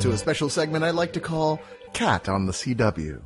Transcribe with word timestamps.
to 0.00 0.12
a 0.12 0.16
special 0.18 0.48
segment 0.48 0.84
I 0.84 0.90
like 0.90 1.12
to 1.14 1.20
call 1.20 1.60
Cat 1.92 2.28
on 2.28 2.46
the 2.46 2.52
CW. 2.52 3.20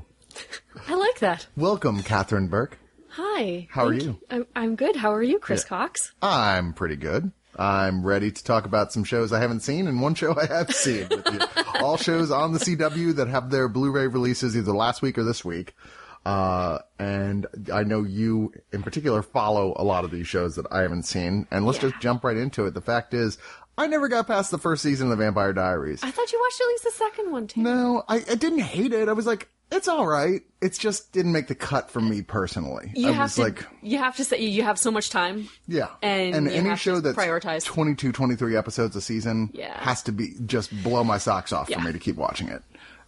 I 0.88 0.94
like 0.94 1.18
that. 1.18 1.46
Welcome, 1.56 2.02
Catherine 2.02 2.48
Burke. 2.48 2.78
Hi. 3.10 3.68
How 3.70 3.86
are 3.86 3.90
Thank 3.90 4.02
you? 4.04 4.18
I'm, 4.30 4.46
I'm 4.56 4.76
good. 4.76 4.96
How 4.96 5.12
are 5.12 5.22
you, 5.22 5.38
Chris 5.38 5.64
Yeah. 5.64 5.68
Cox? 5.68 6.12
I'm 6.22 6.72
pretty 6.72 6.96
good. 6.96 7.30
I'm 7.58 8.06
ready 8.06 8.30
to 8.30 8.44
talk 8.44 8.64
about 8.64 8.92
some 8.92 9.04
shows 9.04 9.32
I 9.34 9.40
haven't 9.40 9.60
seen 9.60 9.86
and 9.86 10.00
one 10.00 10.14
show 10.14 10.34
I 10.38 10.46
have 10.46 10.72
seen 10.74 11.08
with 11.10 11.26
you. 11.30 11.40
All 11.82 11.98
shows 11.98 12.30
on 12.30 12.52
the 12.52 12.58
CW 12.58 13.16
that 13.16 13.28
have 13.28 13.50
their 13.50 13.68
Blu-ray 13.68 14.06
releases 14.06 14.56
either 14.56 14.72
last 14.72 15.02
week 15.02 15.18
or 15.18 15.24
this 15.24 15.44
week. 15.44 15.74
Uh, 16.24 16.78
and 17.00 17.46
I 17.72 17.82
know 17.82 18.04
you 18.04 18.52
in 18.72 18.82
particular 18.84 19.22
follow 19.22 19.74
a 19.76 19.82
lot 19.84 20.04
of 20.04 20.10
these 20.12 20.28
shows 20.28 20.54
that 20.54 20.66
I 20.70 20.80
haven't 20.82 21.02
seen. 21.02 21.46
And 21.50 21.66
let's 21.66 21.82
Yeah. 21.82 21.90
just 21.90 22.00
jump 22.00 22.24
right 22.24 22.36
into 22.36 22.64
it. 22.64 22.72
The 22.74 22.80
fact 22.80 23.12
is, 23.12 23.36
I 23.78 23.86
never 23.86 24.08
got 24.08 24.26
past 24.26 24.50
the 24.50 24.58
first 24.58 24.82
season 24.82 25.10
of 25.10 25.18
The 25.18 25.24
Vampire 25.24 25.52
Diaries. 25.52 26.02
I 26.02 26.10
thought 26.10 26.30
you 26.32 26.40
watched 26.40 26.60
at 26.60 26.66
least 26.68 26.84
the 26.84 26.90
second 26.90 27.32
one, 27.32 27.46
too. 27.46 27.62
No, 27.62 28.04
I, 28.08 28.16
I 28.30 28.34
didn't 28.34 28.58
hate 28.60 28.92
it. 28.92 29.08
I 29.08 29.12
was 29.14 29.26
like, 29.26 29.48
it's 29.70 29.88
all 29.88 30.06
right. 30.06 30.42
It 30.60 30.74
just 30.78 31.12
didn't 31.12 31.32
make 31.32 31.48
the 31.48 31.54
cut 31.54 31.90
for 31.90 32.00
me 32.02 32.20
personally. 32.20 32.92
You 32.94 33.08
I 33.08 33.12
have 33.12 33.22
was 33.24 33.34
to. 33.36 33.42
like, 33.44 33.64
you 33.80 33.96
have 33.96 34.16
to 34.16 34.24
say 34.24 34.40
you 34.42 34.62
have 34.62 34.78
so 34.78 34.90
much 34.90 35.08
time. 35.08 35.48
yeah. 35.66 35.88
And 36.02 36.44
you 36.46 36.52
any 36.52 36.76
show 36.76 37.00
that's 37.00 37.16
prioritize. 37.16 37.64
22, 37.64 38.12
23 38.12 38.56
episodes 38.56 38.94
a 38.94 39.00
season 39.00 39.48
Yeah. 39.54 39.72
has 39.82 40.02
to 40.02 40.12
be 40.12 40.34
just 40.44 40.70
blow 40.82 41.02
my 41.04 41.16
socks 41.16 41.52
off 41.54 41.70
Yeah. 41.70 41.78
for 41.78 41.86
me 41.86 41.92
to 41.92 41.98
keep 41.98 42.16
watching 42.16 42.48
it. 42.48 42.62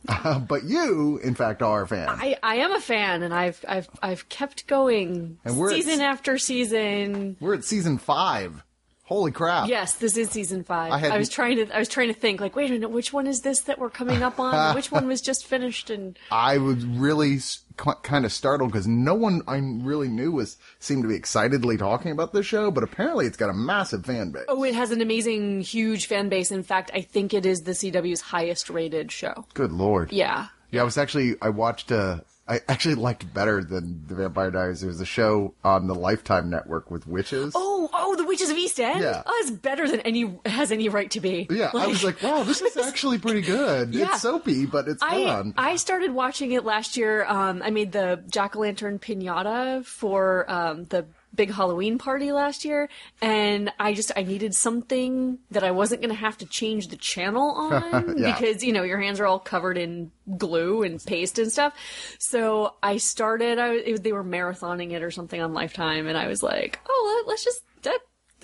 Uh, 0.09 0.39
but 0.49 0.65
you, 0.65 1.21
in 1.23 1.35
fact, 1.35 1.61
are 1.61 1.83
a 1.83 1.87
fan. 1.87 2.09
I, 2.09 2.37
I 2.43 2.57
am 2.57 2.73
a 2.73 2.81
fan, 2.81 3.23
and 3.23 3.35
I've 3.35 3.63
I've 3.69 3.89
I've 4.03 4.29
kept 4.31 4.67
going 4.67 5.39
And 5.45 5.59
we're 5.59 5.69
at 5.71 5.77
season 5.77 5.95
s- 5.95 6.01
after 6.01 6.39
season. 6.39 7.37
We're 7.41 7.55
at 7.55 7.65
season 7.65 7.99
five. 7.99 8.64
Holy 9.05 9.33
crap. 9.33 9.69
Yes, 9.69 9.95
this 9.95 10.17
is 10.17 10.31
season 10.31 10.65
five. 10.65 10.91
I 10.91 11.09
I, 11.09 11.19
was 11.19 11.29
trying 11.29 11.57
to 11.57 11.77
I 11.77 11.79
was 11.79 11.91
trying 11.91 12.09
to 12.09 12.19
think 12.19 12.41
like, 12.41 12.57
wait 12.57 12.71
a 12.71 12.73
minute, 12.73 12.91
which 12.91 13.13
one 13.13 13.27
is 13.27 13.43
this 13.43 13.61
that 13.63 13.79
we're 13.79 13.91
coming 13.91 14.23
up 14.23 14.41
on? 14.41 14.75
which 14.75 14.91
one 14.91 15.07
was 15.07 15.21
just 15.21 15.47
finished? 15.47 15.91
And 15.91 16.19
I 16.31 16.57
was 16.57 16.87
really 16.87 17.39
kind 17.77 18.25
of 18.25 18.33
startled 18.33 18.73
because 18.73 18.87
no 18.87 19.15
one 19.15 19.43
I 19.47 19.57
really 19.59 20.09
knew 20.09 20.33
was 20.33 20.57
seemed 20.79 21.03
to 21.03 21.09
be 21.09 21.17
excitedly 21.17 21.77
talking 21.77 22.13
about 22.13 22.33
this 22.33 22.47
show, 22.47 22.71
but 22.71 22.83
apparently 22.83 23.27
it's 23.27 23.37
got 23.37 23.51
a 23.51 23.55
massive 23.55 24.07
fan 24.07 24.31
base. 24.31 24.45
oh, 24.49 24.65
it 24.65 24.75
has 24.75 24.91
an 24.91 25.03
amazing, 25.03 25.61
huge 25.61 26.07
fan 26.07 26.31
base. 26.31 26.51
In 26.51 26.63
fact, 26.63 26.91
I 26.95 27.03
think 27.03 27.35
it 27.35 27.45
is 27.45 27.63
the 27.63 27.73
CW's 27.73 28.23
highest 28.23 28.71
rated 28.71 29.13
show. 29.13 29.45
Good 29.53 29.73
lord. 29.73 30.13
Yeah, 30.13 30.47
Yeah, 30.71 30.81
I 30.81 30.85
was 30.85 30.97
actually 30.97 31.37
I 31.43 31.51
watched 31.51 31.93
uh 31.93 32.21
I 32.47 32.61
actually 32.69 32.97
liked 32.97 33.33
better 33.33 33.65
than 33.65 34.05
the 34.07 34.15
Vampire 34.15 34.51
Diaries. 34.51 34.81
There 34.81 34.89
was 34.89 35.01
a 35.01 35.07
show 35.07 35.55
on 35.65 35.87
the 35.87 35.95
Lifetime 35.95 36.51
network 36.51 36.91
with 36.91 37.07
witches. 37.07 37.55
Oh, 37.57 37.89
oh, 37.93 38.17
the 38.17 38.25
Witches 38.27 38.51
of 38.51 38.57
East 38.59 38.79
End. 38.79 39.01
Yeah. 39.01 39.23
Oh, 39.25 39.39
it's 39.41 39.51
better 39.51 39.89
than 39.89 40.01
any 40.01 40.39
has 40.45 40.71
any 40.71 40.91
right 40.91 41.11
to 41.13 41.21
be. 41.21 41.47
yeah, 41.51 41.71
I 41.75 41.87
was 41.87 42.05
like, 42.05 42.23
wow, 42.23 42.43
this 42.43 42.61
is 42.61 42.77
actually 42.87 43.19
pretty 43.19 43.41
good. 43.41 43.95
Yeah. 43.95 44.09
It's 44.13 44.21
soapy, 44.23 44.67
but 44.67 44.89
it's 44.89 45.03
I 45.03 45.25
fun. 45.25 45.55
I 45.57 45.77
started 45.77 46.13
watching 46.13 46.53
it 46.53 46.65
last 46.65 46.99
year. 46.99 47.25
Um, 47.25 47.63
I 47.63 47.71
made 47.71 47.93
the 47.93 48.23
jack 48.29 48.57
o' 48.57 48.61
lantern 48.61 48.99
pinata 48.99 49.85
for 49.87 50.45
um, 50.51 50.85
the 50.85 51.07
big 51.35 51.53
Halloween 51.53 51.99
party 51.99 52.33
last 52.33 52.65
year, 52.65 52.89
and 53.21 53.73
I 53.79 53.95
just 53.95 54.13
I 54.17 54.23
needed 54.23 54.55
something 54.55 55.39
that 55.51 55.65
I 55.65 55.71
wasn't 55.73 56.01
going 56.03 56.15
to 56.15 56.21
have 56.21 56.39
to 56.39 56.47
change 56.47 56.89
the 56.89 56.97
channel 56.97 57.51
on 57.57 58.17
Yeah. 58.19 58.33
because 58.35 58.63
you 58.63 58.73
know 58.73 58.83
your 58.83 59.01
hands 59.01 59.21
are 59.21 59.27
all 59.27 59.39
covered 59.39 59.77
in 59.79 60.11
glue 60.37 60.83
and 60.83 61.03
paste 61.05 61.39
and 61.39 61.51
stuff. 61.53 61.75
So 62.19 62.75
I 62.83 62.99
started. 62.99 63.59
I 63.59 63.75
it, 63.75 64.03
they 64.03 64.13
were 64.13 64.25
marathoning 64.25 64.93
it 64.93 65.03
or 65.03 65.11
something 65.11 65.41
on 65.41 65.53
Lifetime, 65.55 66.07
and 66.07 66.17
I 66.17 66.29
was 66.29 66.43
like, 66.43 66.81
oh, 66.89 67.23
let, 67.25 67.29
let's 67.31 67.45
just 67.45 67.63
that. 67.83 67.99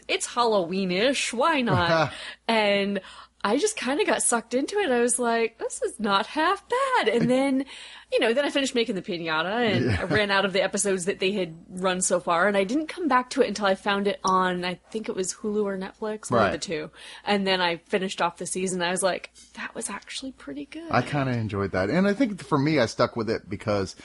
It's 0.08 0.26
Halloweenish. 0.26 1.32
Why 1.32 1.60
not? 1.60 2.12
and 2.48 3.00
I 3.42 3.56
just 3.56 3.76
kind 3.76 4.00
of 4.00 4.06
got 4.06 4.22
sucked 4.22 4.52
into 4.52 4.76
it. 4.78 4.90
I 4.90 5.00
was 5.00 5.18
like, 5.18 5.56
this 5.58 5.80
is 5.80 5.98
not 5.98 6.26
half 6.26 6.62
bad. 6.68 7.08
And 7.08 7.30
then, 7.30 7.64
you 8.12 8.20
know, 8.20 8.34
then 8.34 8.44
I 8.44 8.50
finished 8.50 8.74
making 8.74 8.96
the 8.96 9.02
pinata 9.02 9.66
and 9.74 9.90
I 9.92 10.02
ran 10.04 10.30
out 10.30 10.44
of 10.44 10.52
the 10.52 10.62
episodes 10.62 11.06
that 11.06 11.20
they 11.20 11.32
had 11.32 11.54
run 11.70 12.02
so 12.02 12.20
far. 12.20 12.48
And 12.48 12.56
I 12.56 12.64
didn't 12.64 12.88
come 12.88 13.08
back 13.08 13.30
to 13.30 13.40
it 13.40 13.48
until 13.48 13.64
I 13.64 13.76
found 13.76 14.06
it 14.06 14.20
on, 14.24 14.62
I 14.62 14.74
think 14.90 15.08
it 15.08 15.14
was 15.16 15.32
Hulu 15.32 15.64
or 15.64 15.78
Netflix, 15.78 16.30
one 16.30 16.40
Right. 16.40 16.46
of 16.48 16.52
the 16.52 16.58
two. 16.58 16.90
And 17.24 17.46
then 17.46 17.62
I 17.62 17.76
finished 17.76 18.20
off 18.20 18.36
the 18.36 18.44
season. 18.44 18.82
I 18.82 18.90
was 18.90 19.02
like, 19.02 19.30
that 19.54 19.74
was 19.74 19.88
actually 19.88 20.32
pretty 20.32 20.66
good. 20.66 20.90
I 20.90 21.00
kind 21.00 21.30
of 21.30 21.36
enjoyed 21.36 21.72
that, 21.72 21.88
and 21.88 22.06
I 22.06 22.12
think 22.12 22.44
for 22.44 22.58
me, 22.58 22.78
I 22.78 22.84
stuck 22.86 23.16
with 23.16 23.30
it 23.30 23.48
because. 23.48 23.96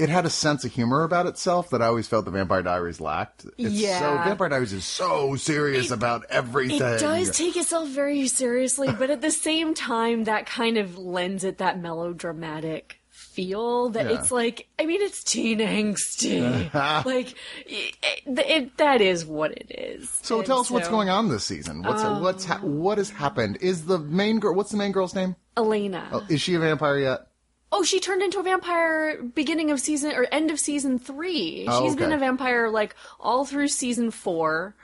It 0.00 0.08
had 0.08 0.24
a 0.26 0.30
sense 0.30 0.64
of 0.64 0.72
humor 0.72 1.02
about 1.04 1.26
itself 1.26 1.70
that 1.70 1.82
I 1.82 1.86
always 1.86 2.08
felt 2.08 2.24
the 2.24 2.30
Vampire 2.30 2.62
Diaries 2.62 3.00
lacked. 3.00 3.44
It's 3.58 3.74
Yeah. 3.74 3.98
so 4.00 4.14
Vampire 4.28 4.48
Diaries 4.48 4.72
is 4.72 4.84
so 4.84 5.36
serious 5.36 5.90
about 5.90 6.24
everything. 6.30 6.80
It 6.80 7.00
does 7.00 7.36
take 7.36 7.56
itself 7.56 7.88
very 7.88 8.26
seriously, 8.28 8.88
but 8.98 9.10
at 9.10 9.20
the 9.20 9.30
same 9.30 9.74
time, 9.74 10.24
that 10.24 10.46
kind 10.46 10.78
of 10.78 10.96
lends 10.98 11.44
it 11.44 11.58
that 11.58 11.80
melodramatic 11.80 12.96
feel 13.10 13.90
that 13.90 14.06
Yeah. 14.10 14.18
it's 14.18 14.32
like, 14.32 14.66
I 14.78 14.86
mean, 14.86 15.02
it's 15.02 15.22
teen 15.22 15.58
angsty. 15.58 16.72
like, 17.04 17.34
it, 17.66 17.96
it, 18.26 18.76
that 18.78 19.00
is 19.00 19.24
what 19.24 19.52
it 19.52 19.70
is. 19.70 20.08
So 20.22 20.38
And 20.38 20.46
tell 20.46 20.60
us 20.60 20.70
what's 20.70 20.88
going 20.88 21.10
on 21.10 21.28
this 21.28 21.44
season. 21.44 21.82
What's 21.82 22.02
what's 22.02 22.44
ha- 22.44 22.56
um, 22.62 22.78
what 22.80 22.98
has 22.98 23.10
happened? 23.10 23.58
Is 23.60 23.84
the 23.84 23.98
main 23.98 24.40
girl? 24.40 24.54
What's 24.54 24.70
the 24.70 24.76
main 24.78 24.92
girl's 24.92 25.14
name? 25.14 25.36
Elena. 25.56 26.08
Oh, 26.12 26.24
is 26.28 26.40
she 26.40 26.54
a 26.54 26.58
vampire 26.58 26.98
yet? 26.98 27.26
Oh, 27.72 27.82
she 27.84 28.00
turned 28.00 28.22
into 28.22 28.40
a 28.40 28.42
vampire 28.42 29.22
beginning 29.22 29.70
of 29.70 29.80
season 29.80 30.12
or 30.12 30.26
end 30.32 30.50
of 30.50 30.58
season 30.58 30.98
three. 30.98 31.66
Oh, 31.68 31.82
She's 31.82 31.94
been 31.94 32.12
a 32.12 32.18
vampire 32.18 32.68
like 32.68 32.96
all 33.20 33.44
through 33.44 33.68
season 33.68 34.10
four. 34.10 34.74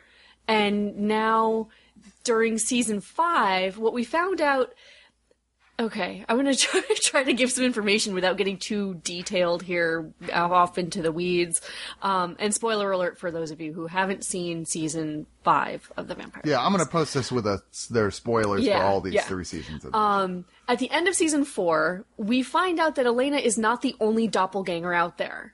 And 0.46 0.96
now 0.96 1.68
during 2.22 2.58
season 2.58 3.00
five, 3.00 3.78
what 3.78 3.92
we 3.92 4.04
found 4.04 4.40
out. 4.40 4.72
Okay, 5.78 6.24
I'm 6.26 6.36
gonna 6.36 6.54
try, 6.56 6.80
try 6.96 7.22
to 7.24 7.32
give 7.34 7.52
some 7.52 7.64
information 7.64 8.14
without 8.14 8.38
getting 8.38 8.56
too 8.56 8.94
detailed 9.04 9.62
here, 9.62 10.10
uh, 10.32 10.48
off 10.50 10.78
into 10.78 11.02
the 11.02 11.12
weeds. 11.12 11.60
Um, 12.00 12.36
and 12.38 12.54
spoiler 12.54 12.90
alert 12.90 13.18
for 13.18 13.30
those 13.30 13.50
of 13.50 13.60
you 13.60 13.74
who 13.74 13.86
haven't 13.86 14.24
seen 14.24 14.64
season 14.64 15.26
five 15.44 15.92
of 15.98 16.08
the 16.08 16.14
Vampire. 16.14 16.42
Yeah, 16.46 16.64
I'm 16.64 16.72
gonna 16.72 16.86
post 16.86 17.12
this 17.12 17.30
with 17.30 17.46
a 17.46 17.60
their 17.90 18.10
spoilers 18.10 18.64
Yeah, 18.64 18.78
for 18.78 18.84
all 18.86 19.00
these 19.02 19.14
yeah. 19.14 19.22
three 19.22 19.44
seasons. 19.44 19.84
Of 19.84 19.94
Um, 19.94 20.46
at 20.66 20.78
the 20.78 20.90
end 20.90 21.08
of 21.08 21.14
season 21.14 21.44
four, 21.44 22.06
we 22.16 22.42
find 22.42 22.80
out 22.80 22.94
that 22.94 23.04
Elena 23.04 23.36
is 23.36 23.58
not 23.58 23.82
the 23.82 23.94
only 24.00 24.26
doppelganger 24.28 24.94
out 24.94 25.18
there. 25.18 25.52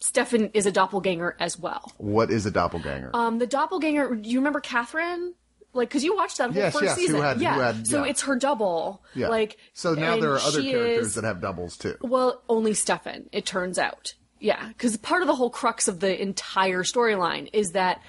Stefan 0.00 0.50
is 0.54 0.66
a 0.66 0.72
doppelganger 0.72 1.36
as 1.40 1.58
well. 1.58 1.92
what 1.98 2.30
is 2.30 2.46
a 2.46 2.50
doppelganger? 2.50 3.10
Um, 3.14 3.38
the 3.38 3.46
doppelganger, 3.48 4.14
do 4.16 4.28
you 4.30 4.38
remember 4.38 4.60
Catherine? 4.60 5.34
Like, 5.74 5.90
cause 5.90 6.02
you 6.02 6.16
watched 6.16 6.38
that 6.38 6.50
whole 6.50 6.56
Yes, 6.56 6.72
first 6.72 6.84
yes, 6.84 6.96
who 6.96 7.02
season. 7.02 7.20
had- 7.22 7.36
who 7.36 7.42
yeah. 7.42 7.82
So 7.84 8.02
it's 8.02 8.22
her 8.22 8.36
double. 8.36 9.02
yeah. 9.14 9.28
Like, 9.28 9.58
so 9.74 9.94
now 9.94 10.18
there 10.18 10.32
are 10.32 10.38
other 10.38 10.62
characters 10.62 11.08
is- 11.08 11.14
that 11.14 11.24
have 11.24 11.40
doubles 11.40 11.76
too. 11.76 11.96
well, 12.00 12.42
only 12.48 12.74
Stefan, 12.74 13.28
it 13.32 13.44
turns 13.46 13.78
out. 13.78 14.14
Yeah, 14.40 14.68
because 14.68 14.96
part 14.96 15.22
of 15.22 15.28
the 15.28 15.34
whole 15.34 15.50
crux 15.50 15.86
of 15.88 16.00
the 16.00 16.20
entire 16.20 16.84
storyline 16.84 17.50
is 17.52 17.72
that 17.72 18.00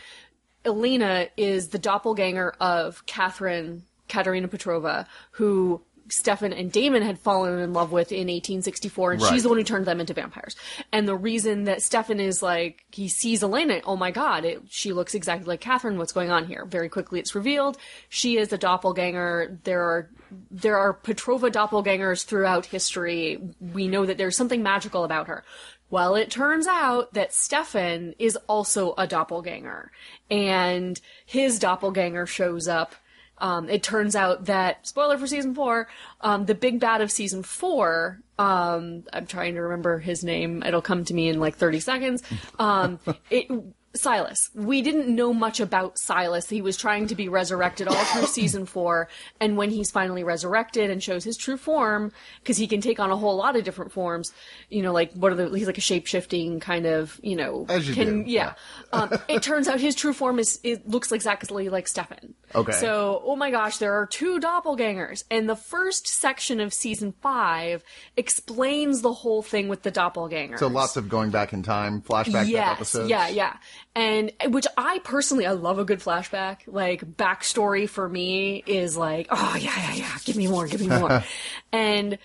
Elena 0.66 1.28
is 1.38 1.70
the 1.70 1.80
doppelganger 1.80 2.54
of 2.60 3.06
Catherine, 3.06 3.84
Katerina 4.08 4.48
Petrova, 4.48 5.06
who 5.32 5.82
Stefan 6.10 6.54
and 6.54 6.72
Damon 6.72 7.02
had 7.02 7.20
fallen 7.20 7.60
in 7.60 7.74
love 7.74 7.92
with 7.92 8.12
in 8.12 8.28
1864, 8.28 9.14
and 9.14 9.22
Right. 9.22 9.34
she's 9.34 9.44
the 9.44 9.50
one 9.50 9.58
who 9.58 9.64
turned 9.64 9.86
them 9.86 10.00
into 10.00 10.14
vampires. 10.14 10.56
And 10.92 11.08
the 11.08 11.16
reason 11.16 11.66
that 11.66 11.82
Stefan 11.82 12.20
is 12.20 12.42
like, 12.42 12.84
he 12.92 13.08
sees 13.08 13.44
Elena, 13.44 13.82
oh 13.86 13.96
my 13.96 14.12
god, 14.12 14.46
it, 14.46 14.62
she 14.70 14.94
looks 14.94 15.14
exactly 15.16 15.48
like 15.48 15.62
Catherine, 15.62 15.98
what's 15.98 16.12
going 16.12 16.32
on 16.32 16.46
here? 16.46 16.66
Very 16.66 16.90
quickly 16.90 17.20
it's 17.20 17.36
revealed, 17.36 17.78
she 18.10 18.38
is 18.38 18.52
a 18.54 18.58
doppelganger, 18.58 19.60
there 19.64 19.82
are 19.82 20.10
there 20.52 20.78
are 20.78 20.94
Petrova 20.94 21.52
doppelgangers 21.52 22.24
throughout 22.24 22.68
history. 22.68 23.40
We 23.60 23.88
know 23.88 24.06
that 24.06 24.20
there's 24.20 24.38
something 24.38 24.62
magical 24.62 25.04
about 25.04 25.26
her. 25.26 25.44
Well, 25.90 26.14
it 26.14 26.30
turns 26.30 26.68
out 26.68 27.14
that 27.16 27.34
Stefan 27.34 28.14
is 28.20 28.36
also 28.48 28.94
a 28.96 29.08
doppelganger, 29.08 29.92
and 30.30 31.00
his 31.26 31.58
doppelganger 31.58 32.28
shows 32.28 32.68
up. 32.68 32.94
Um, 33.40 33.70
it 33.70 33.84
turns 33.84 34.16
out 34.16 34.46
that 34.46 34.86
spoiler 34.88 35.18
for 35.18 35.28
season 35.28 35.56
four, 35.56 35.88
um, 36.22 36.46
the 36.46 36.56
big 36.56 36.80
bad 36.80 37.02
of 37.02 37.12
season 37.12 37.44
four. 37.44 38.20
Um, 38.38 39.04
I'm 39.12 39.26
trying 39.26 39.56
to 39.56 39.62
remember 39.62 40.00
his 40.00 40.24
name. 40.24 40.64
It'll 40.64 40.82
come 40.82 41.04
to 41.06 41.14
me 41.14 41.30
in 41.30 41.40
like 41.40 41.56
30 41.56 41.80
seconds. 41.80 42.24
Um, 42.58 43.00
it 43.30 43.50
Silas. 43.96 44.52
We 44.54 44.82
didn't 44.82 45.14
know 45.14 45.34
much 45.34 45.60
about 45.60 45.98
Silas. 45.98 46.48
He 46.48 46.62
was 46.62 46.78
trying 46.78 47.08
to 47.08 47.16
be 47.16 47.28
resurrected 47.28 47.88
all 47.88 47.96
through 47.96 48.26
season 48.28 48.66
four, 48.66 49.10
and 49.40 49.58
when 49.58 49.72
he's 49.72 49.90
finally 49.90 50.24
resurrected 50.24 50.92
and 50.92 51.02
shows 51.02 51.24
his 51.24 51.38
true 51.38 51.58
form, 51.58 52.12
because 52.40 52.58
he 52.58 52.68
can 52.68 52.82
take 52.82 53.00
on 53.00 53.10
a 53.10 53.18
whole 53.18 53.36
lot 53.36 53.56
of 53.56 53.64
different 53.64 53.92
forms. 53.92 54.32
You 54.70 54.84
know, 54.84 54.94
like 54.94 55.14
what 55.14 55.32
are 55.32 55.36
the? 55.36 55.50
He's 55.58 55.68
like 55.68 55.78
a 55.78 55.82
shape 55.82 56.06
shifting 56.06 56.60
kind 56.60 56.86
of. 56.86 57.20
You 57.24 57.36
know, 57.36 57.66
you 57.82 57.94
can 57.94 58.24
do, 58.24 58.32
yeah. 58.32 58.54
um, 58.94 59.12
it 59.28 59.42
turns 59.44 59.68
out 59.68 59.80
his 59.80 59.96
true 59.96 60.14
form 60.14 60.40
is 60.40 60.60
it 60.64 60.88
looks 60.88 61.12
exactly 61.12 61.70
like 61.70 61.88
Stefan. 61.88 62.36
Okay. 62.54 62.72
So, 62.74 63.22
oh 63.26 63.36
my 63.36 63.52
gosh, 63.52 63.78
there 63.78 63.94
are 63.96 64.06
two 64.06 64.40
doppelgangers. 64.40 65.24
And 65.32 65.50
the 65.50 65.56
first 65.56 66.08
section 66.08 66.60
of 66.60 66.74
season 66.74 67.14
five 67.22 67.84
explains 68.16 69.02
the 69.02 69.14
whole 69.14 69.42
thing 69.42 69.68
with 69.68 69.84
the 69.84 69.92
doppelgangers. 69.92 70.60
So 70.60 70.68
lots 70.68 70.98
of 70.98 71.10
going 71.10 71.32
back 71.32 71.54
in 71.54 71.64
time, 71.64 72.02
flashback 72.02 72.48
yes, 72.48 72.74
episodes. 72.74 73.10
yeah, 73.10 73.28
yeah. 73.28 73.40
Yeah. 73.40 73.56
And 73.96 74.34
which 74.54 74.68
I 74.78 75.00
personally, 75.00 75.46
I 75.46 75.52
love 75.52 75.80
a 75.80 75.86
good 75.86 76.00
flashback. 76.00 76.58
Like, 76.68 77.06
backstory 77.06 77.88
for 77.88 78.08
me 78.08 78.64
is 78.66 78.98
like, 78.98 79.28
oh, 79.32 79.58
yeah, 79.60 79.74
yeah, 79.78 79.94
yeah, 79.94 80.18
give 80.26 80.36
me 80.36 80.48
more, 80.48 80.68
give 80.68 80.82
me 80.82 80.88
more. 80.88 81.24
and 81.72 82.18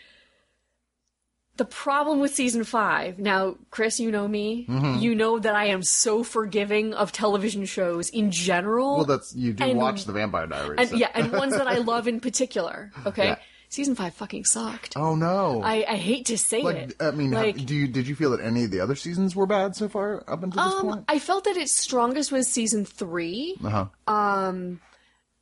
the 1.56 1.64
problem 1.64 2.18
with 2.20 2.34
season 2.34 2.64
five, 2.64 3.18
now, 3.18 3.56
Chris, 3.70 4.00
you 4.00 4.10
know 4.10 4.26
me, 4.26 4.66
Mm-hmm. 4.68 4.98
you 5.00 5.14
know 5.14 5.38
that 5.38 5.54
I 5.54 5.66
am 5.66 5.82
so 5.82 6.22
forgiving 6.24 6.94
of 6.94 7.12
television 7.12 7.64
shows 7.64 8.08
in 8.10 8.30
general. 8.32 8.96
Well, 8.96 9.04
that's 9.04 9.34
you 9.36 9.52
do 9.52 9.62
And- 9.64 9.78
watch 9.78 10.04
the 10.04 10.12
Vampire 10.12 10.46
Diaries. 10.48 10.78
and, 10.80 10.88
so- 10.90 10.96
yeah, 10.96 11.10
and 11.14 11.30
ones 11.32 11.56
that 11.56 11.68
I 11.68 11.78
love 11.92 12.08
in 12.08 12.18
particular. 12.20 12.90
Okay, 13.06 13.24
Yeah. 13.26 13.36
season 13.68 13.94
five 13.94 14.14
fucking 14.14 14.44
sucked. 14.46 14.96
Oh 14.96 15.14
no. 15.14 15.62
I, 15.62 15.84
I 15.88 15.96
hate 15.96 16.26
to 16.26 16.38
say 16.38 16.62
like 16.62 16.76
it. 16.76 16.96
I 17.00 17.12
mean, 17.12 17.30
how- 17.32 17.42
like, 17.42 17.64
do 17.64 17.74
you 17.74 17.86
did 17.88 18.08
you 18.08 18.16
feel 18.16 18.30
that 18.30 18.40
any 18.40 18.64
of 18.64 18.70
the 18.72 18.80
other 18.80 18.96
seasons 18.96 19.36
were 19.36 19.46
bad 19.46 19.76
so 19.76 19.88
far 19.88 20.24
up 20.28 20.42
until 20.42 20.64
this 20.64 20.74
um, 20.74 20.88
point? 20.88 21.04
I 21.08 21.18
felt 21.20 21.44
that 21.44 21.56
its 21.56 21.72
strongest 21.78 22.32
was 22.32 22.48
season 22.48 22.84
three. 22.84 23.56
Uh 23.64 23.70
huh. 23.70 24.12
Um 24.12 24.80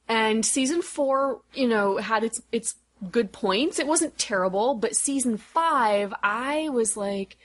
and 0.08 0.44
season 0.44 0.82
four, 0.82 1.41
you 1.55 1.69
know, 1.69 1.97
had 1.97 2.23
its 2.25 2.43
its 2.53 2.75
good 3.10 3.32
points. 3.32 3.78
It 3.78 3.87
wasn't 3.87 4.19
terrible, 4.19 4.75
but 4.75 4.94
season 4.94 5.37
five, 5.37 6.12
I 6.22 6.69
was 6.69 6.96
like, 6.96 7.37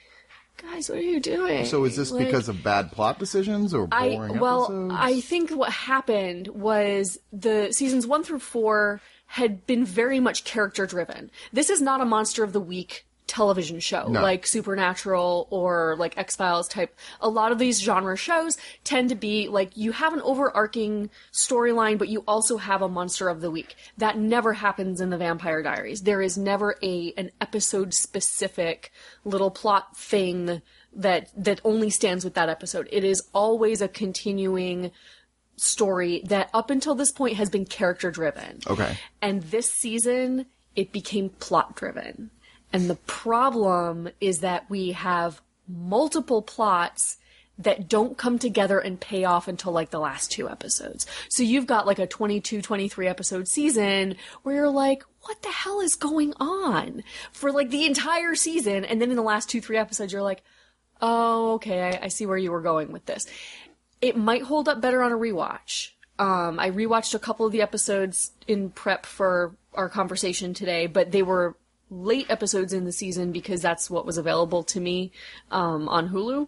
guys, 0.58 0.90
what 0.90 1.00
are 1.00 1.02
you 1.02 1.20
doing? 1.20 1.66
So 1.66 1.84
is 1.84 1.96
this 1.96 2.12
Like, 2.12 2.26
because 2.26 2.50
of 2.50 2.64
bad 2.64 2.92
plot 2.92 3.20
decisions 3.20 3.74
or 3.74 3.88
boring 3.88 4.38
I 4.38 4.40
well, 4.40 4.66
episodes? 4.66 4.94
I 4.98 5.22
think 5.22 5.52
what 5.52 5.72
happened 5.72 6.48
was 6.50 7.20
the 7.32 7.72
seasons 7.72 8.06
one 8.08 8.24
through 8.24 8.40
four 8.40 9.02
had 9.28 9.66
been 9.66 9.86
very 9.86 10.20
much 10.20 10.44
character 10.44 10.86
driven. 10.86 11.32
This 11.52 11.70
is 11.70 11.82
not 11.82 12.02
a 12.02 12.06
monster 12.06 12.44
of 12.44 12.54
the 12.54 12.62
week 12.62 13.06
television 13.28 13.80
show 13.80 14.08
No. 14.08 14.22
like 14.22 14.48
Supernatural 14.48 15.48
or 15.50 15.96
like 15.98 16.18
X 16.18 16.36
Files 16.36 16.68
type. 16.68 16.96
A 17.22 17.30
lot 17.30 17.52
of 17.52 17.60
these 17.60 17.82
genre 17.82 18.16
shows 18.16 18.58
tend 18.84 19.10
to 19.10 19.16
be 19.16 19.48
like 19.48 19.76
you 19.76 19.92
have 19.92 20.14
an 20.14 20.22
overarching 20.22 21.10
storyline, 21.32 21.98
but 21.98 22.08
you 22.10 22.24
also 22.28 22.58
have 22.58 22.82
a 22.82 22.90
monster 22.90 23.30
of 23.30 23.42
the 23.42 23.52
week. 23.52 23.76
That 23.98 24.18
never 24.18 24.54
happens 24.54 25.02
in 25.02 25.10
the 25.10 25.18
Vampire 25.18 25.62
Diaries. 25.62 26.02
There 26.04 26.22
is 26.22 26.38
never 26.38 26.76
a 26.82 27.14
an 27.18 27.32
episode 27.42 27.94
specific 27.94 28.92
little 29.26 29.52
plot 29.52 29.96
thing 29.98 30.62
that 30.94 31.30
that 31.36 31.62
only 31.64 31.90
stands 31.90 32.24
with 32.24 32.34
that 32.36 32.50
episode. 32.50 32.88
It 32.92 33.04
is 33.04 33.24
always 33.34 33.82
a 33.82 33.88
continuing 33.88 34.92
story 35.58 36.22
that 36.26 36.50
up 36.54 36.70
until 36.70 36.96
this 36.96 37.12
point 37.12 37.36
has 37.36 37.50
been 37.50 37.66
character 37.66 38.12
driven. 38.12 38.60
Okay. 38.68 38.96
And 39.22 39.42
this 39.44 39.72
season 39.72 40.46
it 40.76 40.92
became 40.92 41.30
plot 41.30 41.76
driven. 41.76 42.30
And 42.74 42.90
the 42.90 42.96
problem 42.96 44.10
is 44.20 44.40
that 44.40 44.70
we 44.70 44.92
have 44.92 45.42
multiple 45.68 46.42
plots 46.42 47.18
that 47.60 47.90
don't 47.90 48.18
come 48.18 48.38
together 48.38 48.80
and 48.80 49.00
pay 49.00 49.24
off 49.24 49.48
until 49.48 49.72
like 49.72 49.90
the 49.90 50.00
last 50.00 50.32
two 50.32 50.50
episodes. 50.50 51.08
So 51.30 51.44
you've 51.44 51.66
got 51.66 51.88
like 51.88 52.00
a 52.00 52.06
22, 52.06 52.62
23 52.62 53.08
episode 53.08 53.48
season 53.48 54.16
where 54.44 54.56
you're 54.56 54.70
like, 54.70 55.04
what 55.22 55.42
the 55.42 55.50
hell 55.50 55.82
is 55.82 55.96
going 55.96 56.34
on 56.40 57.04
for 57.32 57.52
like 57.52 57.70
the 57.70 57.86
entire 57.86 58.36
season? 58.36 58.86
And 58.86 59.02
then 59.02 59.10
in 59.10 59.16
the 59.16 59.24
last 59.24 59.50
two, 59.50 59.60
three 59.60 59.78
episodes, 59.78 60.14
you're 60.14 60.22
like, 60.22 60.44
oh, 61.02 61.54
okay, 61.54 61.82
I, 61.82 62.06
I 62.06 62.08
see 62.10 62.26
where 62.26 62.38
you 62.38 62.52
were 62.52 62.62
going 62.62 62.92
with 62.92 63.06
this. 63.06 63.26
It 64.02 64.16
might 64.16 64.44
hold 64.44 64.70
up 64.70 64.80
better 64.80 65.02
on 65.02 65.12
a 65.12 65.18
rewatch. 65.18 65.92
Um, 66.20 66.60
I 66.60 66.70
rewatched 66.72 67.16
a 67.16 67.20
couple 67.20 67.46
of 67.46 67.52
the 67.52 67.62
episodes 67.62 68.32
in 68.48 68.70
prep 68.70 69.06
for 69.06 69.56
our 69.74 69.90
conversation 69.90 70.54
today, 70.54 70.88
but 70.88 71.12
they 71.12 71.24
were 71.24 71.56
late 71.90 72.26
episodes 72.30 72.74
in 72.74 72.86
the 72.86 72.92
season 72.92 73.32
because 73.32 73.62
that's 73.62 73.90
what 73.90 74.06
was 74.06 74.18
available 74.18 74.64
to 74.66 74.80
me 74.80 75.12
um, 75.52 75.88
on 75.90 76.10
Hulu, 76.10 76.48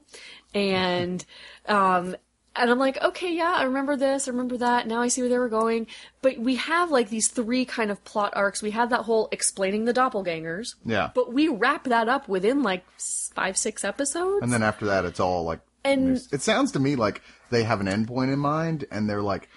and 0.53 1.23
um, 1.67 2.15
and 2.55 2.69
I'm 2.69 2.79
like, 2.79 3.01
okay, 3.01 3.33
yeah, 3.33 3.53
I 3.55 3.63
remember 3.63 3.95
this, 3.95 4.27
I 4.27 4.31
remember 4.31 4.57
that. 4.57 4.85
Now 4.87 5.01
I 5.01 5.07
see 5.07 5.21
where 5.21 5.29
they 5.29 5.37
were 5.37 5.47
going. 5.49 5.87
But 6.21 6.39
we 6.39 6.55
have 6.55 6.91
like 6.91 7.09
these 7.09 7.29
three 7.29 7.63
kind 7.63 7.89
of 7.89 8.03
plot 8.03 8.33
arcs. 8.35 8.61
We 8.61 8.71
had 8.71 8.89
that 8.89 9.01
whole 9.03 9.29
explaining 9.31 9.85
the 9.85 9.93
doppelgangers, 9.93 10.75
Yeah. 10.83 11.11
but 11.15 11.31
we 11.31 11.47
wrap 11.47 11.85
that 11.85 12.09
up 12.09 12.27
within 12.27 12.61
like 12.63 12.83
five, 12.97 13.55
six 13.55 13.85
episodes. 13.85 14.41
And 14.43 14.51
then 14.51 14.63
after 14.63 14.85
that, 14.87 15.05
it's 15.05 15.19
all 15.19 15.43
like. 15.43 15.59
And- 15.85 16.19
it 16.33 16.41
sounds 16.41 16.73
to 16.73 16.79
me 16.79 16.97
like 16.97 17.21
they 17.49 17.63
have 17.63 17.79
an 17.79 17.87
endpoint 17.87 18.33
in 18.33 18.39
mind, 18.39 18.85
and 18.91 19.09
they're 19.09 19.21
like, 19.21 19.47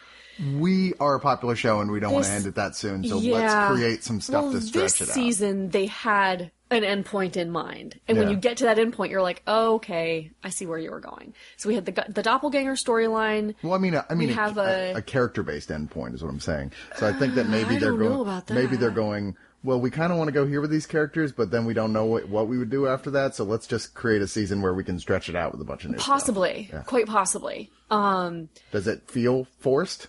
"We 0.58 0.94
are 1.00 1.14
a 1.14 1.20
popular 1.20 1.56
show, 1.56 1.80
and 1.80 1.90
we 1.90 2.00
don't 2.00 2.12
want 2.12 2.26
to 2.26 2.32
end 2.32 2.46
it 2.46 2.54
that 2.56 2.74
soon. 2.76 3.04
So 3.04 3.18
Yeah. 3.18 3.34
let's 3.34 3.72
create 3.72 4.04
some 4.04 4.20
stuff 4.20 4.44
well, 4.44 4.52
to 4.52 4.60
stretch 4.60 4.98
this 4.98 5.00
it 5.02 5.08
out." 5.10 5.14
season 5.14 5.70
they 5.70 5.86
had 5.86 6.50
an 6.70 6.82
endpoint 6.82 7.36
in 7.36 7.50
mind, 7.50 8.00
and 8.08 8.16
when 8.16 8.30
you 8.30 8.36
get 8.36 8.56
to 8.56 8.64
that 8.64 8.78
endpoint, 8.78 9.10
you're 9.10 9.20
like, 9.20 9.42
oh, 9.46 9.74
okay, 9.74 10.30
I 10.42 10.48
see 10.48 10.64
where 10.64 10.78
you 10.78 10.90
were 10.90 11.00
going. 11.00 11.34
So 11.58 11.68
we 11.68 11.74
had 11.74 11.84
the 11.84 12.06
the 12.08 12.22
doppelganger 12.22 12.74
storyline. 12.74 13.54
Well, 13.62 13.74
I 13.74 13.78
mean, 13.78 13.94
I 13.94 14.14
mean, 14.14 14.28
We 14.28 14.32
a, 14.32 14.36
have 14.36 14.56
a, 14.58 14.92
a- 14.92 14.94
a 14.96 15.02
character-based 15.02 15.68
endpoint 15.68 16.14
is 16.14 16.22
what 16.22 16.30
I'm 16.30 16.40
saying. 16.40 16.72
So 16.96 17.06
I 17.06 17.12
think 17.12 17.34
that 17.34 17.48
maybe 17.48 17.76
I 17.76 17.78
they're 17.78 17.92
going. 17.96 18.42
Maybe 18.50 18.76
they're 18.76 18.90
going. 18.90 19.36
Well, 19.64 19.80
we 19.80 19.90
kind 19.90 20.10
of 20.10 20.18
want 20.18 20.26
to 20.26 20.32
go 20.32 20.44
here 20.44 20.60
with 20.60 20.72
these 20.72 20.86
characters, 20.86 21.30
but 21.30 21.52
then 21.52 21.64
we 21.64 21.72
don't 21.72 21.92
know 21.92 22.04
what, 22.04 22.28
what 22.28 22.48
we 22.48 22.58
would 22.58 22.70
do 22.70 22.88
after 22.88 23.12
that. 23.12 23.36
So 23.36 23.44
let's 23.44 23.68
just 23.68 23.94
create 23.94 24.20
a 24.20 24.26
season 24.26 24.60
where 24.60 24.74
we 24.74 24.82
can 24.82 24.98
stretch 24.98 25.28
it 25.28 25.36
out 25.36 25.52
with 25.52 25.60
a 25.60 25.64
bunch 25.64 25.84
of 25.84 25.92
new 25.92 25.98
stuff. 25.98 26.06
Possibly, 26.08 26.68
quite 26.86 27.06
possibly. 27.06 27.70
Um, 27.88 28.48
Does 28.72 28.88
it 28.88 29.08
feel 29.08 29.46
forced? 29.60 30.08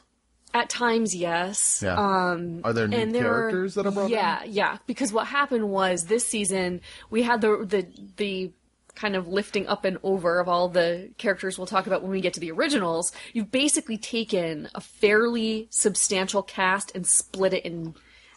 At 0.54 0.70
times, 0.70 1.16
yes. 1.16 1.82
Yeah. 1.84 1.96
Um, 1.98 2.62
Are 2.64 2.74
there 2.74 2.88
new 2.88 3.12
there 3.12 3.24
characters 3.24 3.74
that 3.76 3.86
are 3.86 3.92
brought 3.92 4.10
yeah, 4.10 4.44
in? 4.44 4.54
yeah. 4.54 4.78
Because 4.88 5.12
what 5.12 5.28
happened 5.28 5.70
was 5.70 6.06
this 6.06 6.28
season 6.28 6.82
we 7.10 7.24
had 7.24 7.42
the 7.42 7.66
the 7.66 7.88
the 8.18 8.52
kind 8.96 9.16
of 9.16 9.28
lifting 9.28 9.68
up 9.68 9.86
and 9.86 9.98
over 10.04 10.40
of 10.40 10.48
all 10.48 10.70
the 10.70 11.10
characters 11.18 11.58
we'll 11.58 11.66
talk 11.66 11.88
about 11.88 12.04
when 12.04 12.12
we 12.12 12.22
get 12.22 12.34
to 12.36 12.40
the 12.40 12.52
originals. 12.52 13.12
You've 13.34 13.52
basically 13.52 13.98
taken 13.98 14.70
a 14.76 14.82
fairly 14.82 15.68
substantial 15.72 16.44
cast 16.44 16.92
and 16.96 17.06
split 17.08 17.54
it 17.54 17.66
in 17.66 17.96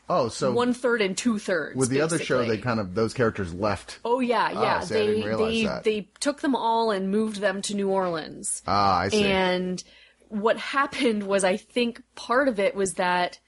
Oh, 0.08 0.28
so 0.28 0.52
one 0.52 0.72
third 0.72 1.02
and 1.02 1.18
two 1.18 1.38
thirds. 1.38 1.76
with 1.76 1.88
the 1.90 2.00
other 2.00 2.18
show, 2.18 2.44
they 2.44 2.58
kind 2.58 2.78
of 2.78 2.94
those 2.94 3.12
characters 3.12 3.52
left. 3.52 3.98
Oh 4.04 4.20
yeah, 4.20 4.52
yeah. 4.52 4.80
see, 4.80 4.94
I 4.94 4.98
they 4.98 5.06
didn't 5.06 5.26
realize 5.26 5.52
they 5.52 5.64
that. 5.64 5.84
they 5.84 6.08
took 6.20 6.40
them 6.42 6.54
all 6.54 6.92
and 6.92 7.10
moved 7.10 7.40
them 7.40 7.60
to 7.62 7.74
New 7.74 7.90
Orleans. 7.90 8.62
Ah, 8.68 8.98
I 9.00 9.08
see. 9.08 9.24
And 9.24 9.82
what 10.40 10.58
happened 10.58 11.24
was, 11.24 11.44
I 11.44 11.56
think 11.56 12.02
part 12.14 12.48
of 12.48 12.58
it 12.58 12.74
was 12.74 12.94
that 12.94 13.38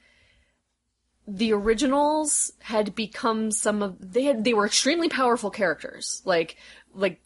the 1.26 1.52
originals 1.52 2.52
had 2.60 2.94
become 2.94 3.50
some 3.50 3.82
of 3.82 4.12
they 4.12 4.24
had 4.24 4.44
they 4.44 4.54
were 4.54 4.66
extremely 4.66 5.08
powerful 5.08 5.50
characters, 5.50 6.22
like 6.24 6.56
like 6.94 7.20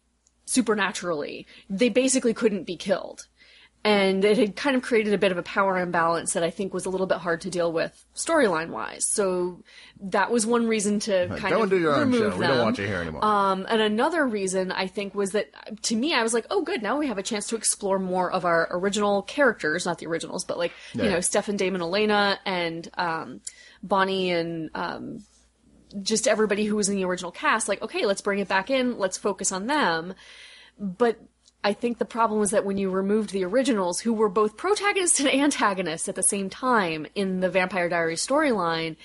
supernaturally. 0.45 1.47
They 1.71 1.89
basically 1.89 2.35
couldn't 2.35 2.65
be 2.65 2.77
killed. 2.77 3.29
And 3.85 4.25
it 4.25 4.39
had 4.39 4.55
kind 4.55 4.77
of 4.77 4.83
created 4.83 5.13
a 5.13 5.19
bit 5.19 5.33
of 5.33 5.39
a 5.39 5.43
power 5.43 5.77
imbalance 5.77 6.35
that 6.35 6.45
I 6.45 6.51
think 6.51 6.73
was 6.73 6.87
a 6.87 6.89
little 6.89 7.09
bit 7.09 7.19
hard 7.19 7.41
to 7.41 7.51
deal 7.51 7.73
with 7.73 8.05
storyline 8.15 8.69
wise. 8.69 9.05
So 9.09 9.65
that 10.03 10.31
was 10.31 10.47
one 10.47 10.69
reason 10.69 11.01
to 11.01 11.27
kind 11.37 11.51
Go 11.51 11.57
of 11.57 11.63
and 11.63 11.71
do 11.73 11.79
your 11.81 11.95
own 11.97 12.13
show. 12.13 12.19
remove 12.21 12.39
We 12.39 12.47
don't 12.47 12.59
want 12.63 12.79
you 12.79 12.87
here 12.87 13.01
anymore. 13.01 13.25
Um, 13.25 13.67
and 13.69 13.81
another 13.83 14.25
reason 14.25 14.71
I 14.71 14.87
think 14.87 15.17
was 15.17 15.33
that 15.33 15.51
to 15.83 15.97
me, 15.97 16.15
I 16.15 16.23
was 16.23 16.33
like, 16.33 16.47
oh, 16.49 16.63
good. 16.63 16.81
Now 16.81 16.97
we 16.97 17.09
have 17.09 17.19
a 17.19 17.25
chance 17.25 17.49
to 17.49 17.57
explore 17.57 17.99
more 17.99 18.31
of 18.31 18.45
our 18.45 18.69
original 18.71 19.23
characters, 19.23 19.85
not 19.85 19.99
the 19.99 20.07
originals, 20.07 20.45
but 20.45 20.59
like, 20.59 20.71
you 20.95 21.03
Yeah. 21.03 21.11
know, 21.15 21.21
Stefan, 21.21 21.57
Damon, 21.57 21.81
Elena, 21.81 22.39
and, 22.47 22.89
um, 22.97 23.41
Bonnie 23.83 24.31
and, 24.31 24.71
um, 24.77 25.25
just 26.03 26.29
everybody 26.29 26.67
who 26.67 26.77
was 26.77 26.89
in 26.89 26.95
the 26.95 27.05
original 27.05 27.33
cast. 27.33 27.69
Like, 27.69 27.83
okay, 27.83 28.07
let's 28.07 28.21
bring 28.23 28.39
it 28.39 28.47
back 28.47 28.71
in. 28.71 28.97
Let's 28.97 29.19
focus 29.19 29.51
on 29.51 29.67
them. 29.67 30.15
But 30.79 31.19
I 31.65 31.73
think 31.73 31.99
the 31.99 32.05
problem 32.05 32.41
was 32.41 32.51
that 32.51 32.65
when 32.65 32.77
you 32.77 32.91
removed 32.91 33.31
the 33.31 33.45
originals, 33.45 34.01
who 34.01 34.13
were 34.13 34.29
both 34.29 34.57
protagonists 34.57 35.21
and 35.21 35.29
antagonists 35.29 36.09
at 36.09 36.17
the 36.17 36.23
same 36.23 36.51
time 36.51 37.07
in 37.15 37.41
the 37.41 37.49
Vampire 37.49 37.89
Diaries 37.89 38.27
storyline, 38.27 38.97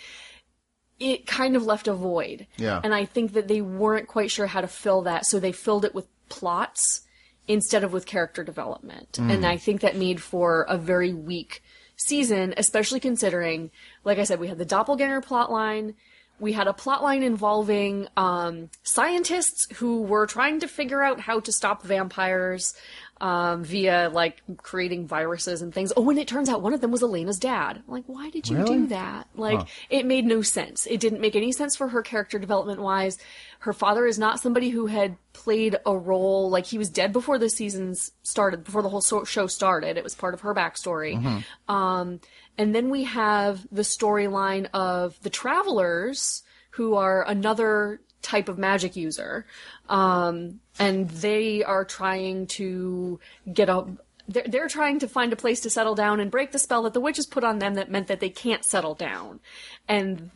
it 1.00 1.28
kind 1.28 1.56
of 1.56 1.66
left 1.66 1.88
a 1.88 1.94
void. 1.94 2.48
Yeah. 2.58 2.82
And 2.84 2.96
I 2.96 3.06
think 3.06 3.34
that 3.34 3.48
they 3.48 3.62
weren't 3.62 4.08
quite 4.08 4.32
sure 4.32 4.48
how 4.48 4.62
to 4.62 4.68
fill 4.68 5.04
that, 5.04 5.26
so 5.26 5.40
they 5.40 5.52
filled 5.52 5.86
it 5.86 5.94
with 5.94 6.08
plots 6.30 7.02
instead 7.48 7.84
of 7.84 7.94
with 7.94 8.06
character 8.06 8.44
development. 8.44 9.14
Mm. 9.14 9.36
And 9.36 9.46
I 9.46 9.58
think 9.58 9.82
that 9.82 9.96
made 9.96 10.22
for 10.22 10.66
a 10.68 10.78
very 10.78 11.14
weak 11.14 11.64
season, 11.96 12.54
especially 12.58 13.00
considering, 13.00 13.72
like 14.04 14.18
I 14.18 14.24
said, 14.24 14.40
we 14.40 14.48
had 14.48 14.58
the 14.58 14.66
doppelganger 14.66 15.22
plotline. 15.22 15.94
We 16.40 16.54
had 16.54 16.68
a 16.68 16.74
plotline 16.74 17.24
involving 17.24 18.08
um, 18.16 18.70
scientists 18.84 19.68
who 19.78 20.02
were 20.04 20.26
trying 20.28 20.60
to 20.62 20.68
figure 20.68 21.02
out 21.02 21.20
how 21.20 21.40
to 21.42 21.52
stop 21.52 21.84
vampires. 21.84 22.74
um, 23.20 23.64
via 23.64 24.12
like 24.14 24.44
creating 24.58 25.08
viruses 25.08 25.64
and 25.64 25.74
things. 25.74 25.92
Oh, 25.98 26.08
and 26.12 26.20
it 26.20 26.28
turns 26.28 26.50
out 26.50 26.62
one 26.62 26.74
of 26.76 26.82
them 26.82 26.92
was 26.92 27.02
Elena's 27.02 27.40
dad. 27.40 27.82
Like, 27.88 28.04
why 28.06 28.30
did 28.30 28.48
you 28.48 28.58
Really? 28.58 28.78
do 28.78 28.88
that? 28.90 29.28
Like, 29.36 29.68
it 29.90 30.06
made 30.06 30.24
no 30.26 30.44
sense. 30.44 30.86
It 30.86 31.00
didn't 31.00 31.20
make 31.20 31.36
any 31.36 31.52
sense 31.52 31.76
for 31.76 31.88
her 31.88 32.04
character 32.04 32.38
development 32.38 32.80
wise. 32.80 33.18
Her 33.62 33.74
father 33.74 34.06
is 34.06 34.20
not 34.20 34.40
somebody 34.40 34.70
who 34.70 34.86
had 34.86 35.18
played 35.34 35.78
a 35.84 35.98
role 35.98 36.52
like 36.52 36.68
he 36.68 36.78
was 36.78 36.92
dead 36.92 37.12
before 37.12 37.40
the 37.40 37.50
seasons 37.50 38.12
started, 38.22 38.64
before 38.64 38.84
the 38.84 38.90
whole 38.90 39.02
so- 39.02 39.24
show 39.24 39.48
started. 39.48 39.98
It 39.98 40.04
was 40.04 40.14
part 40.14 40.36
of 40.36 40.42
her 40.42 40.54
backstory. 40.54 41.44
Um, 41.68 42.20
and 42.58 42.74
then 42.74 42.90
we 42.90 43.04
have 43.04 43.66
the 43.72 43.84
storyline 43.84 44.68
of 44.74 45.22
the 45.22 45.30
travelers 45.30 46.44
who 46.72 46.96
are 46.96 47.28
another 47.28 48.02
type 48.22 48.50
of 48.50 48.58
magic 48.58 48.96
user. 48.96 49.46
Um, 49.90 50.60
and 50.80 51.10
they 51.10 51.64
are 51.64 51.86
trying 51.86 52.48
to 52.48 53.20
get 53.52 53.70
a, 53.70 53.86
they're, 54.28 54.46
they're 54.48 54.68
trying 54.68 55.00
to 55.00 55.08
find 55.08 55.32
a 55.34 55.38
place 55.38 55.62
to 55.62 55.70
settle 55.70 55.96
down 55.96 56.20
and 56.20 56.30
break 56.30 56.52
the 56.52 56.60
spell 56.60 56.84
that 56.84 56.94
the 56.94 57.00
witches 57.00 57.26
put 57.26 57.44
on 57.44 57.60
them 57.60 57.76
that 57.76 57.90
meant 57.90 58.08
that 58.08 58.20
they 58.20 58.30
can't 58.30 58.66
settle 58.66 58.96
down. 58.96 59.40
And 59.88 60.32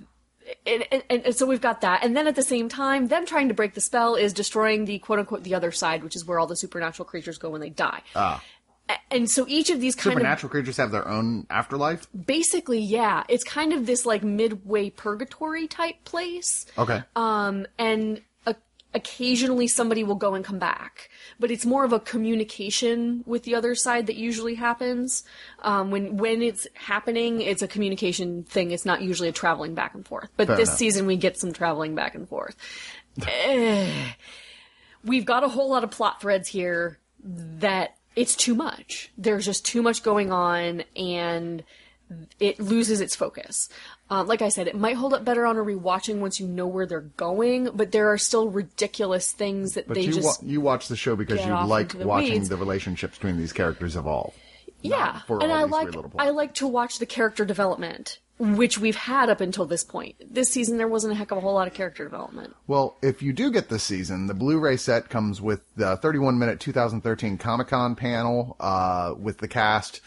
and, 0.66 0.84
and, 0.92 1.04
and 1.10 1.36
so 1.36 1.46
we've 1.46 1.62
got 1.62 1.82
that. 1.82 2.04
And 2.04 2.18
then 2.18 2.28
at 2.28 2.36
the 2.36 2.44
same 2.44 2.68
time, 2.68 3.08
them 3.08 3.26
trying 3.26 3.48
to 3.50 3.54
break 3.54 3.74
the 3.74 3.82
spell 3.82 4.16
is 4.16 4.34
destroying 4.34 4.86
the 4.86 5.00
quote 5.00 5.20
unquote 5.20 5.44
the 5.44 5.56
other 5.56 5.72
side, 5.72 6.04
which 6.04 6.16
is 6.16 6.26
where 6.26 6.40
all 6.40 6.48
the 6.48 6.56
supernatural 6.56 7.06
creatures 7.06 7.38
go 7.38 7.50
when 7.50 7.62
they 7.62 7.70
die. 7.70 8.02
Ah. 8.16 8.44
And 9.10 9.30
so 9.30 9.46
each 9.48 9.70
of 9.70 9.82
these 9.82 9.96
kind 9.96 10.14
of 10.14 10.20
Supernatural 10.20 10.50
creatures 10.50 10.78
have 10.78 10.92
their 10.92 11.08
own 11.08 11.46
afterlife. 11.50 12.08
basically, 12.26 12.80
yeah, 12.80 13.24
it's 13.28 13.44
kind 13.44 13.74
of 13.74 13.86
this 13.86 14.06
like 14.06 14.24
midway 14.24 14.90
purgatory 14.90 15.68
type 15.68 16.04
place. 16.06 16.66
Okay. 16.78 17.04
Um, 17.16 17.68
and 17.78 18.22
occasionally 18.94 19.68
somebody 19.68 20.04
will 20.04 20.16
go 20.16 20.34
and 20.34 20.44
come 20.44 20.60
back, 20.60 21.10
but 21.40 21.52
it's 21.52 21.66
more 21.66 21.86
of 21.86 21.94
a 21.94 22.00
communication 22.00 23.24
with 23.26 23.44
the 23.44 23.56
other 23.56 23.74
side 23.76 24.08
that 24.08 24.16
usually 24.16 24.56
happens. 24.56 25.24
Um, 25.62 25.92
when 25.92 26.18
when 26.18 26.42
it's 26.42 26.68
happening, 26.74 27.42
it's 27.42 27.62
a 27.62 27.68
communication 27.68 28.44
thing. 28.44 28.72
It's 28.72 28.86
not 28.86 29.02
usually 29.02 29.30
a 29.30 29.32
traveling 29.32 29.76
back 29.76 29.94
and 29.94 30.06
forth. 30.06 30.30
But 30.36 30.48
Fair 30.48 30.58
this 30.58 30.70
enough. 30.70 30.78
season, 30.78 31.06
we 31.06 31.16
get 31.18 31.38
some 31.38 31.54
traveling 31.54 31.96
back 31.96 32.16
and 32.16 32.28
forth. 32.28 32.56
Eh. 33.28 34.12
We've 35.04 35.26
got 35.26 35.44
a 35.44 35.50
whole 35.50 35.70
lot 35.70 35.84
of 35.84 35.92
plot 35.92 36.22
threads 36.22 36.48
here 36.48 36.98
that 37.24 37.98
it's 38.16 38.36
too 38.36 38.56
much. 38.56 39.12
There's 39.18 39.46
just 39.46 39.66
too 39.66 39.82
much 39.82 40.04
going 40.04 40.32
on, 40.32 40.84
and 40.96 41.64
it 42.40 42.60
loses 42.60 43.00
its 43.00 43.16
focus. 43.16 43.70
Um, 44.10 44.28
like 44.28 44.42
I 44.42 44.50
said, 44.50 44.68
it 44.68 44.76
might 44.78 44.98
hold 44.98 45.14
up 45.14 45.24
better 45.24 45.46
on 45.46 45.56
a 45.56 45.62
rewatching 45.62 46.20
once 46.20 46.40
you 46.40 46.48
know 46.48 46.68
where 46.68 46.86
they're 46.86 47.00
going, 47.02 47.70
but 47.74 47.94
there 47.94 48.12
are 48.12 48.18
still 48.18 48.50
ridiculous 48.50 49.32
things 49.32 49.76
that 49.76 49.88
But 49.88 49.94
they 49.96 50.02
you 50.02 50.12
just 50.12 50.44
wa- 50.44 50.50
you 50.50 50.60
watch 50.60 50.90
the 50.90 50.98
show 50.98 51.16
because 51.16 51.46
you 51.46 51.52
like 51.66 51.98
the 51.98 52.06
watching 52.06 52.32
weeds. 52.34 52.50
the 52.50 52.58
relationships 52.58 53.18
between 53.18 53.38
these 53.38 53.54
characters 53.54 53.96
evolve. 53.96 54.34
yeah. 54.82 55.22
And 55.30 55.52
I 55.54 55.64
like 55.64 55.84
weird 55.86 55.96
little 55.96 56.10
plots. 56.12 56.28
I 56.28 56.32
like 56.32 56.54
to 56.56 56.68
watch 56.68 57.00
the 57.00 57.06
character 57.06 57.46
development, 57.46 58.20
which 58.42 58.80
we've 58.80 58.96
had 58.96 59.30
up 59.30 59.40
until 59.40 59.66
this 59.66 59.84
point. 59.84 60.16
This 60.28 60.50
season 60.50 60.78
there 60.78 60.88
wasn't 60.88 61.14
a 61.14 61.16
heck 61.16 61.30
of 61.30 61.38
a 61.38 61.42
whole 61.42 61.54
lot 61.54 61.68
of 61.68 61.76
character 61.76 62.04
development. 62.04 62.56
Well, 62.66 62.98
if 63.04 63.22
you 63.22 63.34
do 63.34 63.52
get 63.52 63.70
this 63.70 63.84
season, 63.84 64.26
the 64.26 64.34
Blu-ray 64.34 64.78
set 64.78 65.10
comes 65.10 65.40
with 65.40 65.62
the 65.76 65.98
31-minute 65.98 66.60
2013 66.60 67.38
Comic-Con 67.38 67.96
panel 67.96 68.56
uh, 68.60 69.14
with 69.16 69.38
the 69.38 69.48
cast. 69.48 70.02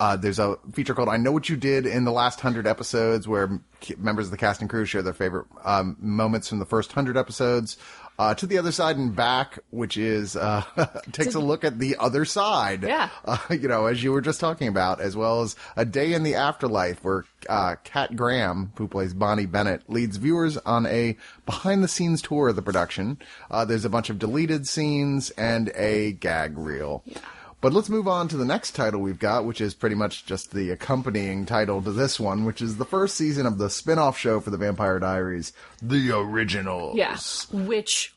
Uh, 0.00 0.16
there's 0.16 0.38
a 0.38 0.56
feature 0.72 0.94
called 0.94 1.08
"I 1.08 1.16
Know 1.16 1.32
What 1.32 1.48
You 1.48 1.56
Did" 1.56 1.86
in 1.86 2.04
the 2.04 2.12
last 2.12 2.40
hundred 2.40 2.66
episodes, 2.66 3.26
where 3.26 3.60
members 3.96 4.26
of 4.26 4.30
the 4.30 4.36
cast 4.36 4.60
and 4.60 4.70
crew 4.70 4.84
share 4.84 5.02
their 5.02 5.12
favorite 5.12 5.46
um, 5.64 5.96
moments 6.00 6.48
from 6.48 6.58
the 6.58 6.66
first 6.66 6.92
hundred 6.92 7.16
episodes. 7.16 7.76
Uh, 8.18 8.34
to 8.34 8.46
the 8.46 8.58
other 8.58 8.72
side 8.72 8.96
and 8.96 9.14
back, 9.14 9.60
which 9.70 9.96
is 9.96 10.34
uh, 10.34 10.62
takes 11.12 11.36
a 11.36 11.38
look 11.40 11.62
at 11.62 11.78
the 11.78 11.94
other 12.00 12.24
side. 12.24 12.82
Yeah. 12.82 13.10
uh, 13.24 13.38
you 13.50 13.68
know, 13.68 13.86
as 13.86 14.02
you 14.02 14.10
were 14.10 14.20
just 14.20 14.40
talking 14.40 14.66
about, 14.66 15.00
as 15.00 15.14
well 15.16 15.42
as 15.42 15.54
a 15.76 15.84
day 15.84 16.12
in 16.14 16.24
the 16.24 16.34
afterlife, 16.34 17.02
where 17.04 17.24
uh, 17.48 17.76
Kat 17.84 18.16
Graham, 18.16 18.72
who 18.76 18.88
plays 18.88 19.14
Bonnie 19.14 19.46
Bennett, 19.46 19.88
leads 19.88 20.16
viewers 20.16 20.56
on 20.58 20.84
a 20.86 21.16
behind-the-scenes 21.46 22.20
tour 22.20 22.48
of 22.48 22.56
the 22.56 22.62
production. 22.62 23.18
Uh, 23.52 23.64
there's 23.64 23.84
a 23.84 23.90
bunch 23.90 24.10
of 24.10 24.18
deleted 24.18 24.66
scenes 24.66 25.30
and 25.30 25.70
a 25.76 26.12
gag 26.12 26.58
reel. 26.58 27.04
But 27.60 27.72
let's 27.72 27.88
move 27.88 28.06
on 28.06 28.28
to 28.28 28.36
the 28.36 28.44
next 28.44 28.76
title 28.76 29.00
we've 29.00 29.18
got, 29.18 29.44
which 29.44 29.60
is 29.60 29.74
pretty 29.74 29.96
much 29.96 30.24
just 30.24 30.52
the 30.52 30.70
accompanying 30.70 31.44
title 31.44 31.82
to 31.82 31.90
this 31.90 32.20
one, 32.20 32.44
which 32.44 32.62
is 32.62 32.76
the 32.76 32.84
first 32.84 33.16
season 33.16 33.46
of 33.46 33.58
the 33.58 33.68
spin-off 33.68 34.16
show 34.16 34.38
for 34.38 34.50
the 34.50 34.56
Vampire 34.56 35.00
Diaries, 35.00 35.52
The 35.82 36.12
Originals. 36.12 36.96
Yes, 36.96 37.50
which 37.50 38.14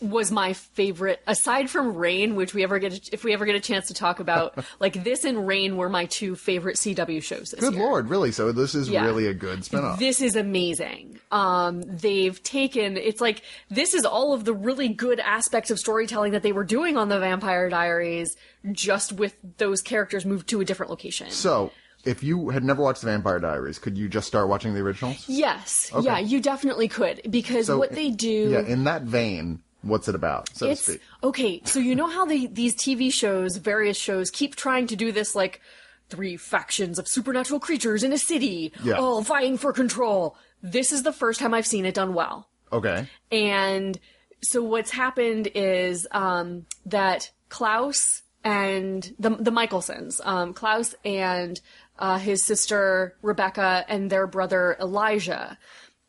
was 0.00 0.30
my 0.30 0.52
favorite 0.52 1.20
aside 1.26 1.70
from 1.70 1.94
Reign, 1.94 2.34
which 2.34 2.52
we 2.52 2.62
ever 2.64 2.78
get 2.78 2.92
a, 2.92 3.14
if 3.14 3.24
we 3.24 3.32
ever 3.32 3.46
get 3.46 3.54
a 3.54 3.60
chance 3.60 3.86
to 3.88 3.94
talk 3.94 4.20
about. 4.20 4.62
like 4.80 5.04
this 5.04 5.24
and 5.24 5.46
Reign 5.46 5.76
were 5.76 5.88
my 5.88 6.06
two 6.06 6.34
favorite 6.34 6.76
CW 6.76 7.22
shows 7.22 7.50
this 7.50 7.60
Good 7.60 7.74
year. 7.74 7.82
lord, 7.82 8.10
really? 8.10 8.32
So 8.32 8.52
this 8.52 8.74
is 8.74 8.88
Yeah. 8.88 9.04
really 9.04 9.26
a 9.28 9.34
good 9.34 9.64
spin-off. 9.64 9.98
This 9.98 10.20
is 10.20 10.36
amazing. 10.36 11.18
Um, 11.30 11.82
they've 11.82 12.42
taken 12.42 12.96
it's 12.96 13.20
like 13.20 13.42
this 13.70 13.94
is 13.94 14.04
all 14.04 14.32
of 14.34 14.44
the 14.44 14.52
really 14.52 14.88
good 14.88 15.20
aspects 15.20 15.70
of 15.70 15.78
storytelling 15.78 16.32
that 16.32 16.42
they 16.42 16.52
were 16.52 16.64
doing 16.64 16.96
on 16.96 17.08
the 17.08 17.18
Vampire 17.20 17.68
Diaries, 17.70 18.36
just 18.72 19.12
with 19.12 19.36
those 19.58 19.80
characters 19.80 20.24
moved 20.26 20.48
to 20.48 20.60
a 20.60 20.64
different 20.64 20.90
location. 20.90 21.30
So, 21.30 21.70
if 22.04 22.22
you 22.22 22.50
had 22.50 22.62
never 22.62 22.82
watched 22.82 23.00
The 23.00 23.06
Vampire 23.06 23.38
Diaries, 23.38 23.78
could 23.78 23.96
you 23.96 24.08
just 24.08 24.26
start 24.26 24.48
watching 24.48 24.74
the 24.74 24.80
originals? 24.80 25.24
yes, 25.28 25.90
yeah, 26.02 26.18
you 26.18 26.40
definitely 26.40 26.88
could 26.88 27.22
because 27.30 27.66
So, 27.66 27.78
what 27.78 27.92
they 27.92 28.10
do. 28.10 28.50
Yeah, 28.50 28.60
in 28.60 28.84
that 28.84 29.02
vein, 29.02 29.60
what's 29.84 30.08
it 30.08 30.14
about, 30.14 30.48
so 30.56 30.68
it's 30.68 30.84
to 30.86 30.92
speak? 30.92 31.02
okay 31.22 31.60
so 31.64 31.78
you 31.78 31.94
know 31.94 32.08
how 32.08 32.24
they, 32.24 32.46
these 32.46 32.74
tv 32.74 33.12
shows 33.12 33.56
various 33.56 33.96
shows 33.96 34.30
keep 34.30 34.56
trying 34.56 34.86
to 34.86 34.96
do 34.96 35.12
this 35.12 35.34
like 35.34 35.60
three 36.08 36.36
factions 36.36 36.98
of 36.98 37.06
supernatural 37.08 37.60
creatures 37.60 38.02
in 38.02 38.12
a 38.12 38.18
city 38.18 38.72
Yeah. 38.82 38.94
all 38.98 39.22
vying 39.22 39.56
for 39.58 39.72
control 39.72 40.36
this 40.62 40.92
is 40.92 41.02
the 41.02 41.12
first 41.12 41.38
time 41.40 41.54
i've 41.54 41.66
seen 41.66 41.84
it 41.86 41.94
done 41.94 42.14
well 42.14 42.48
Okay. 42.72 43.06
and 43.30 43.98
so 44.42 44.62
what's 44.62 44.90
happened 44.90 45.48
is 45.54 46.06
um, 46.10 46.66
that 46.86 47.30
klaus 47.48 48.22
and 48.42 49.14
the, 49.18 49.30
the 49.30 49.50
mikaelsons 49.50 50.20
um, 50.26 50.52
klaus 50.52 50.94
and 51.04 51.60
uh, 51.98 52.18
his 52.18 52.44
sister 52.44 53.16
rebekah 53.22 53.84
and 53.88 54.10
their 54.10 54.26
brother 54.26 54.76
elijah 54.80 55.56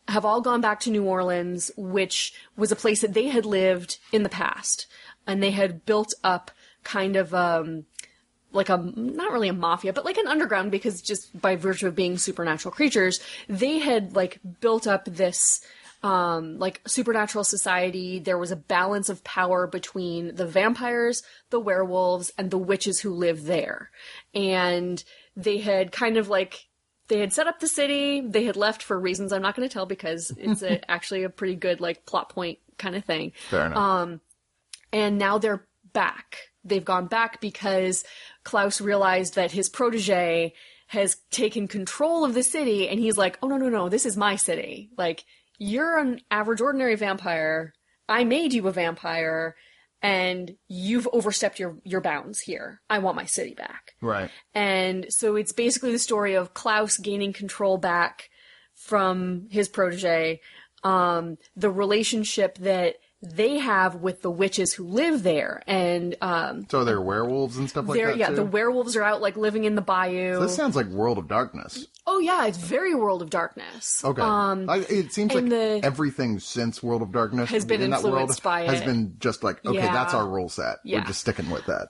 have 0.08 0.26
all 0.26 0.42
gone 0.42 0.62
back 0.62 0.80
to 0.82 0.92
New 0.92 1.04
Orleans, 1.04 1.72
which 1.76 2.34
was 2.56 2.72
a 2.72 2.76
place 2.76 3.02
that 3.02 3.14
they 3.14 3.28
had 3.28 3.46
lived 3.46 3.98
in 4.12 4.24
the 4.24 4.30
past, 4.30 4.88
and 5.26 5.42
they 5.42 5.52
had 5.52 5.86
built 5.86 6.14
up 6.24 6.52
kind 6.84 7.16
of 7.16 7.34
um, 7.34 7.86
like 8.52 8.70
a 8.70 8.78
not 8.78 9.32
really 9.32 9.50
a 9.50 9.54
mafia, 9.54 9.94
but 9.94 10.06
like 10.06 10.18
an 10.18 10.28
underground 10.28 10.72
because 10.72 11.02
just 11.02 11.40
by 11.40 11.56
virtue 11.56 11.88
of 11.88 11.96
being 11.96 12.18
supernatural 12.18 12.74
creatures, 12.74 13.20
they 13.48 13.80
had 13.80 14.16
like 14.16 14.40
built 14.62 14.88
up 14.88 15.06
this 15.06 15.62
um, 16.04 16.60
like 16.60 16.82
supernatural 16.86 17.44
society. 17.44 18.20
There 18.20 18.38
was 18.38 18.52
a 18.52 18.56
balance 18.56 19.10
of 19.10 19.24
power 19.24 19.66
between 19.66 20.36
the 20.36 20.46
vampires, 20.46 21.24
the 21.50 21.60
werewolves, 21.60 22.32
and 22.38 22.52
the 22.52 22.58
witches 22.58 23.00
who 23.00 23.12
live 23.12 23.46
there, 23.46 23.90
and 24.34 25.04
they 25.36 25.58
had 25.58 25.92
kind 25.92 26.18
of 26.18 26.30
like 26.30 26.68
they 27.08 27.20
had 27.20 27.34
set 27.34 27.48
up 27.48 27.60
the 27.60 27.68
city. 27.68 28.22
They 28.22 28.46
had 28.46 28.56
left 28.56 28.82
for 28.82 29.00
reasons 29.00 29.32
I'm 29.32 29.42
not 29.42 29.56
going 29.56 29.68
to 29.68 29.74
tell 29.74 29.86
because 29.86 30.32
it's 30.38 30.64
a, 30.64 30.90
actually 30.92 31.24
a 31.24 31.30
pretty 31.30 31.56
good 31.56 31.82
like 31.82 32.06
plot 32.06 32.30
point 32.30 32.60
kind 32.78 32.96
of 32.96 33.06
thing. 33.06 33.34
Fair 33.50 33.68
enough. 33.68 33.78
Um, 33.78 34.22
and 34.92 35.18
now 35.18 35.38
they're 35.38 35.66
back. 35.94 36.38
They've 36.64 36.84
gone 36.84 37.08
back 37.08 37.42
because 37.42 38.04
Klaus 38.44 38.82
realized 38.82 39.36
that 39.36 39.52
his 39.52 39.70
protege 39.70 40.54
has 40.88 41.18
taken 41.32 41.68
control 41.68 42.26
of 42.26 42.34
the 42.34 42.44
city 42.44 42.88
and 42.88 43.00
he's 43.00 43.18
like, 43.18 43.38
"Oh 43.42 43.48
no, 43.48 43.58
no, 43.58 43.70
no, 43.70 43.90
this 43.90 44.06
is 44.06 44.18
my 44.18 44.36
city. 44.36 44.90
Like 44.98 45.26
you're 45.58 45.98
an 45.98 46.22
average 46.32 46.62
ordinary 46.62 46.96
vampire. 46.96 47.74
I 48.08 48.24
made 48.24 48.54
you 48.54 48.68
a 48.68 48.72
vampire 48.72 49.56
and 50.06 50.56
you've 50.68 51.08
overstepped 51.12 51.60
your 51.60 51.78
your 51.84 52.02
bounds 52.02 52.40
here. 52.40 52.82
I 52.90 53.00
want 53.00 53.16
my 53.16 53.26
city 53.26 53.56
back." 53.56 53.96
right. 54.02 54.30
And 54.54 55.08
so 55.10 55.36
it's 55.36 55.52
basically 55.52 55.92
the 55.92 56.00
story 56.00 56.36
of 56.36 56.54
Klaus 56.54 56.98
gaining 56.98 57.34
control 57.34 57.78
back 57.78 58.30
from 58.76 59.48
his 59.50 59.68
protege, 59.68 60.42
um, 60.84 61.38
the 61.56 61.72
relationship 61.72 62.58
that 62.60 62.98
they 63.22 63.58
have 63.58 63.96
with 63.96 64.22
the 64.22 64.30
witches 64.30 64.74
who 64.74 64.84
live 64.86 65.24
there, 65.24 65.64
and 65.66 66.16
um, 66.22 66.68
So 66.70 66.84
they're 66.84 67.02
werewolves 67.02 67.58
and 67.58 67.68
stuff 67.70 67.88
like 67.88 68.00
that 68.02 68.18
yeah, 68.18 68.28
too? 68.30 68.36
the 68.36 68.46
werewolves 68.46 68.96
are 68.96 69.02
out 69.04 69.22
like 69.22 69.36
living 69.36 69.64
in 69.64 69.76
the 69.76 69.82
bayou. 69.82 70.40
This 70.40 70.56
sounds 70.56 70.76
like 70.76 70.86
World 70.88 71.18
of 71.18 71.28
Darkness. 71.28 71.88
oh 72.06 72.20
yeah, 72.20 72.46
it's 72.46 72.58
very 72.58 72.94
World 72.94 73.22
of 73.24 73.30
Darkness. 73.32 74.04
Okay. 74.06 74.22
Um, 74.22 74.70
I, 74.70 74.78
it 74.90 75.12
seems 75.14 75.34
like 75.34 75.50
the- 75.50 75.80
everything 75.84 76.40
since 76.40 76.84
World 76.84 77.02
of 77.02 77.12
Darkness 77.12 77.50
Has 77.50 77.66
been 77.66 77.82
in 77.82 77.90
that 77.92 78.04
world 78.04 78.14
influenced 78.20 78.44
by 78.44 78.62
it. 78.62 78.70
has 78.70 78.82
been 78.82 79.16
just 79.20 79.44
like, 79.44 79.66
okay, 79.66 79.78
Yeah. 79.78 79.92
that's 79.94 80.14
our 80.14 80.28
rule 80.28 80.50
set. 80.50 80.78
Yeah. 80.84 81.00
We're 81.00 81.06
just 81.06 81.22
sticking 81.22 81.50
with 81.50 81.66
that. 81.66 81.90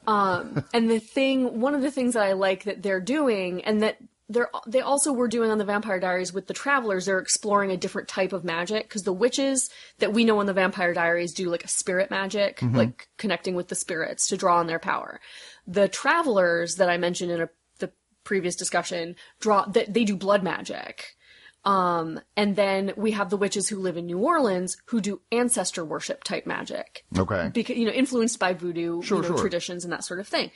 and 0.74 0.90
the 0.90 1.00
thing, 1.00 1.60
one 1.60 1.76
of 1.76 1.82
the 1.82 1.92
things 1.92 2.14
that 2.14 2.24
I 2.24 2.34
like 2.34 2.64
that 2.64 2.82
they're 2.82 3.02
doing, 3.02 3.64
and 3.66 3.82
that 3.82 3.98
they're 4.28 4.50
they 4.66 4.82
also 4.82 5.14
were 5.14 5.28
doing 5.28 5.52
on 5.52 5.58
the 5.60 5.66
Vampire 5.66 6.00
Diaries 6.00 6.34
with 6.34 6.48
the 6.48 6.54
Travelers. 6.54 7.06
They're 7.06 7.20
exploring 7.20 7.70
a 7.72 7.78
different 7.78 8.08
type 8.08 8.34
of 8.34 8.44
magic 8.44 8.84
because 8.90 9.04
the 9.04 9.14
witches 9.14 9.70
that 10.00 10.14
we 10.14 10.26
know 10.26 10.40
in 10.42 10.48
the 10.48 10.54
Vampire 10.54 10.94
Diaries 10.94 11.34
do 11.34 11.50
like 11.50 11.64
a 11.64 11.68
spirit 11.68 12.10
magic, 12.10 12.60
like 12.62 13.08
connecting 13.18 13.54
with 13.56 13.68
the 13.68 13.76
spirits 13.76 14.28
to 14.30 14.38
draw 14.38 14.58
on 14.58 14.68
their 14.68 14.80
power. 14.80 15.20
The 15.68 15.88
Travelers 15.88 16.76
that 16.78 16.90
I 16.90 16.98
mentioned 16.98 17.32
in 17.32 17.42
a, 17.42 17.50
the 17.80 17.92
previous 18.24 18.56
discussion 18.56 19.16
draw 19.40 19.66
that 19.66 19.94
they 19.94 20.04
do 20.04 20.16
blood 20.16 20.42
magic. 20.44 21.16
Um, 21.64 22.20
and 22.38 22.56
then 22.56 22.94
we 22.96 23.12
have 23.12 23.32
the 23.32 23.38
witches 23.38 23.68
who 23.70 23.80
live 23.80 23.98
in 23.98 24.06
New 24.06 24.20
Orleans 24.20 24.78
who 24.86 25.02
do 25.02 25.22
ancestor 25.32 25.84
worship 25.84 26.24
type 26.24 26.46
magic 26.46 27.04
Okay. 27.18 27.50
because 27.52 27.76
you 27.76 27.86
know 27.86 27.92
influenced 27.92 28.38
by 28.40 28.54
voodoo 28.54 29.02
Sure, 29.02 29.18
you 29.18 29.22
know, 29.24 29.28
sure. 29.30 29.38
traditions 29.40 29.84
and 29.84 29.92
that 29.92 30.04
sort 30.04 30.20
of 30.20 30.28
thing 30.28 30.52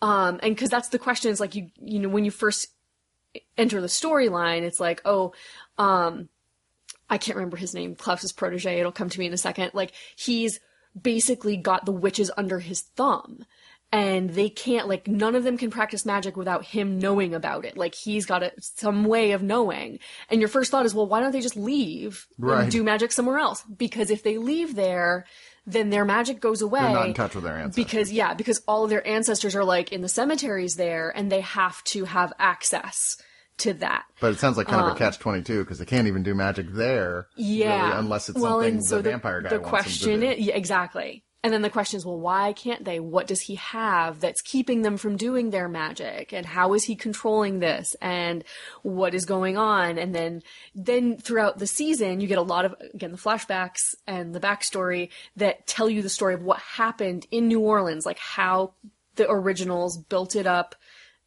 um 0.00 0.40
and 0.42 0.54
because 0.54 0.70
that's 0.70 0.88
the 0.88 0.98
question 0.98 1.30
is 1.30 1.38
like 1.38 1.54
you 1.54 1.68
you 1.82 1.98
know 1.98 2.08
when 2.08 2.24
you 2.24 2.30
first 2.30 2.68
enter 3.56 3.80
the 3.80 3.86
storyline 3.86 4.62
it's 4.62 4.80
like 4.80 5.00
oh 5.04 5.32
um 5.78 6.28
i 7.10 7.18
can't 7.18 7.36
remember 7.36 7.56
his 7.56 7.74
name 7.74 7.94
klaus's 7.94 8.32
protege 8.32 8.78
it'll 8.80 8.92
come 8.92 9.08
to 9.08 9.18
me 9.18 9.26
in 9.26 9.32
a 9.32 9.38
second 9.38 9.70
like 9.74 9.92
he's 10.16 10.60
basically 11.00 11.56
got 11.56 11.84
the 11.86 11.92
witches 11.92 12.30
under 12.36 12.60
his 12.60 12.80
thumb 12.80 13.44
and 13.92 14.30
they 14.30 14.48
can't 14.48 14.88
like 14.88 15.06
none 15.06 15.34
of 15.34 15.44
them 15.44 15.58
can 15.58 15.70
practice 15.70 16.04
magic 16.06 16.36
without 16.36 16.64
him 16.64 16.98
knowing 16.98 17.34
about 17.34 17.64
it 17.64 17.76
like 17.76 17.94
he's 17.94 18.26
got 18.26 18.42
a, 18.42 18.52
some 18.60 19.04
way 19.04 19.32
of 19.32 19.42
knowing 19.42 19.98
and 20.30 20.40
your 20.40 20.48
first 20.48 20.70
thought 20.70 20.86
is 20.86 20.94
well 20.94 21.06
why 21.06 21.20
don't 21.20 21.32
they 21.32 21.40
just 21.40 21.56
leave 21.56 22.26
Right. 22.38 22.62
and 22.62 22.72
do 22.72 22.82
magic 22.82 23.12
somewhere 23.12 23.38
else 23.38 23.62
because 23.76 24.10
if 24.10 24.22
they 24.22 24.38
leave 24.38 24.74
there 24.74 25.26
then 25.66 25.90
their 25.90 26.04
magic 26.04 26.40
goes 26.40 26.60
away 26.62 26.80
They're 26.80 26.90
not 26.92 27.06
in 27.08 27.14
touch 27.14 27.34
with 27.34 27.44
their 27.44 27.56
ancestors. 27.56 27.84
because 27.84 28.12
yeah 28.12 28.34
because 28.34 28.62
all 28.68 28.84
of 28.84 28.90
their 28.90 29.06
ancestors 29.06 29.54
are 29.56 29.64
like 29.64 29.92
in 29.92 30.00
the 30.02 30.08
cemeteries 30.08 30.74
there 30.76 31.10
and 31.16 31.30
they 31.32 31.40
have 31.40 31.82
to 31.84 32.04
have 32.04 32.32
access 32.38 33.16
to 33.58 33.72
that 33.74 34.04
But 34.20 34.32
it 34.32 34.38
sounds 34.40 34.56
like 34.56 34.66
kind 34.66 34.84
of 34.84 34.94
a 34.94 34.98
catch 34.98 35.18
twenty 35.18 35.42
two 35.42 35.62
because 35.62 35.78
they 35.78 35.84
can't 35.84 36.08
even 36.08 36.22
do 36.24 36.34
magic 36.34 36.66
there. 36.72 37.18
Um, 37.18 37.24
yeah 37.36 37.86
really, 37.88 37.98
unless 38.00 38.28
it's 38.28 38.38
well, 38.40 38.60
something 38.60 38.80
so 38.82 38.96
the 39.00 39.10
vampire 39.10 39.40
guy 39.42 39.50
the 39.50 39.56
wants 39.60 39.70
question 39.70 40.10
them 40.12 40.20
to 40.22 40.34
do. 40.34 40.40
is 40.40 40.46
yeah, 40.48 40.54
exactly 40.54 41.24
and 41.44 41.52
then 41.52 41.60
the 41.60 41.70
question 41.70 41.98
is 41.98 42.06
well 42.06 42.18
why 42.18 42.54
can't 42.54 42.84
they? 42.84 42.98
What 42.98 43.26
does 43.26 43.42
he 43.42 43.56
have 43.56 44.18
that's 44.18 44.40
keeping 44.40 44.80
them 44.80 44.96
from 44.96 45.18
doing 45.18 45.50
their 45.50 45.68
magic? 45.68 46.32
And 46.32 46.46
how 46.46 46.72
is 46.72 46.84
he 46.84 46.96
controlling 46.96 47.58
this? 47.58 47.94
And 48.00 48.42
what 48.82 49.14
is 49.14 49.26
going 49.26 49.58
on? 49.58 49.98
And 49.98 50.14
then 50.14 50.42
then 50.74 51.18
throughout 51.18 51.58
the 51.58 51.66
season 51.66 52.20
you 52.20 52.26
get 52.26 52.38
a 52.38 52.42
lot 52.42 52.64
of 52.64 52.74
again 52.94 53.12
the 53.12 53.18
flashbacks 53.18 53.94
and 54.06 54.34
the 54.34 54.40
backstory 54.40 55.10
that 55.36 55.66
tell 55.66 55.90
you 55.90 56.00
the 56.00 56.08
story 56.08 56.32
of 56.32 56.42
what 56.42 56.58
happened 56.58 57.26
in 57.30 57.46
new 57.46 57.60
orleans 57.60 58.06
like 58.06 58.18
how 58.18 58.72
the 59.16 59.30
originals 59.30 59.98
built 59.98 60.34
it 60.34 60.46
up 60.46 60.74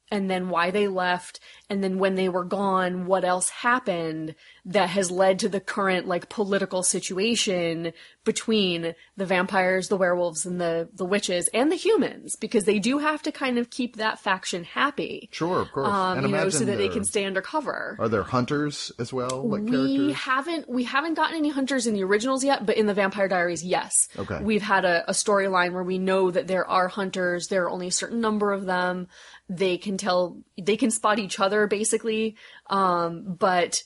and 0.10 0.30
then 0.30 0.50
why 0.50 0.72
they 0.72 0.88
left 0.88 1.40
and 1.70 1.84
then 1.84 2.00
when 2.00 2.16
they 2.16 2.30
were 2.30 2.44
gone 2.46 3.06
what 3.06 3.26
else 3.26 3.50
happened 3.50 4.34
that 4.66 4.90
has 4.90 5.12
led 5.12 5.40
to 5.40 5.50
the 5.50 5.60
current 5.60 6.08
like 6.08 6.30
political 6.30 6.82
situation 6.84 7.92
between 8.24 8.94
the 9.16 9.26
vampires 9.26 9.88
the 9.88 9.98
werewolves 9.98 10.46
and 10.46 10.60
the 10.60 10.88
the 10.94 11.06
witches 11.06 11.48
and 11.54 11.72
the 11.72 11.76
humans 11.76 12.36
because 12.36 12.66
they 12.66 12.80
do 12.80 12.98
have 13.00 13.22
to 13.22 13.32
kind 13.32 13.58
of 13.58 13.70
keep 13.70 13.96
that 13.98 14.20
faction 14.20 14.64
happy 14.64 15.30
Sure, 15.32 15.60
of 15.62 15.72
course. 15.72 15.88
um, 15.88 16.18
and 16.20 16.28
you 16.30 16.34
know 16.36 16.50
so 16.50 16.66
that 16.66 16.78
they 16.78 16.90
can 16.90 17.04
stay 17.04 17.26
undercover 17.26 17.96
Are 18.00 18.10
there 18.10 18.24
hunters 18.24 18.92
as 19.00 19.12
well, 19.14 19.48
like 19.48 19.64
we 19.64 19.72
characters? 19.72 20.16
haven't 20.16 20.70
we 20.70 20.84
haven't 20.84 21.14
gotten 21.16 21.36
any 21.38 21.50
hunters 21.50 21.88
in 21.88 21.94
the 21.94 22.04
originals 22.04 22.44
yet, 22.44 22.66
but 22.66 22.78
in 22.78 22.86
the 22.86 22.94
Vampire 22.94 23.28
Diaries, 23.28 23.64
yes. 23.64 24.08
Okay. 24.18 24.40
We've 24.42 24.62
had 24.62 24.86
a, 24.86 25.10
a 25.10 25.14
storyline 25.14 25.74
where 25.74 25.84
we 25.84 25.98
know 25.98 26.32
that 26.32 26.48
there 26.48 26.68
are 26.68 26.88
hunters. 26.88 27.48
There 27.48 27.64
are 27.64 27.70
only 27.70 27.88
a 27.88 27.92
certain 27.92 28.22
number 28.22 28.52
of 28.52 28.66
them. 28.66 29.08
They 29.50 29.78
can 29.78 29.98
tell 29.98 30.38
they 30.62 30.78
can 30.78 30.92
spot 30.92 31.20
each 31.20 31.40
other 31.40 31.68
basically, 31.68 32.36
um, 32.70 33.24
but 33.40 33.82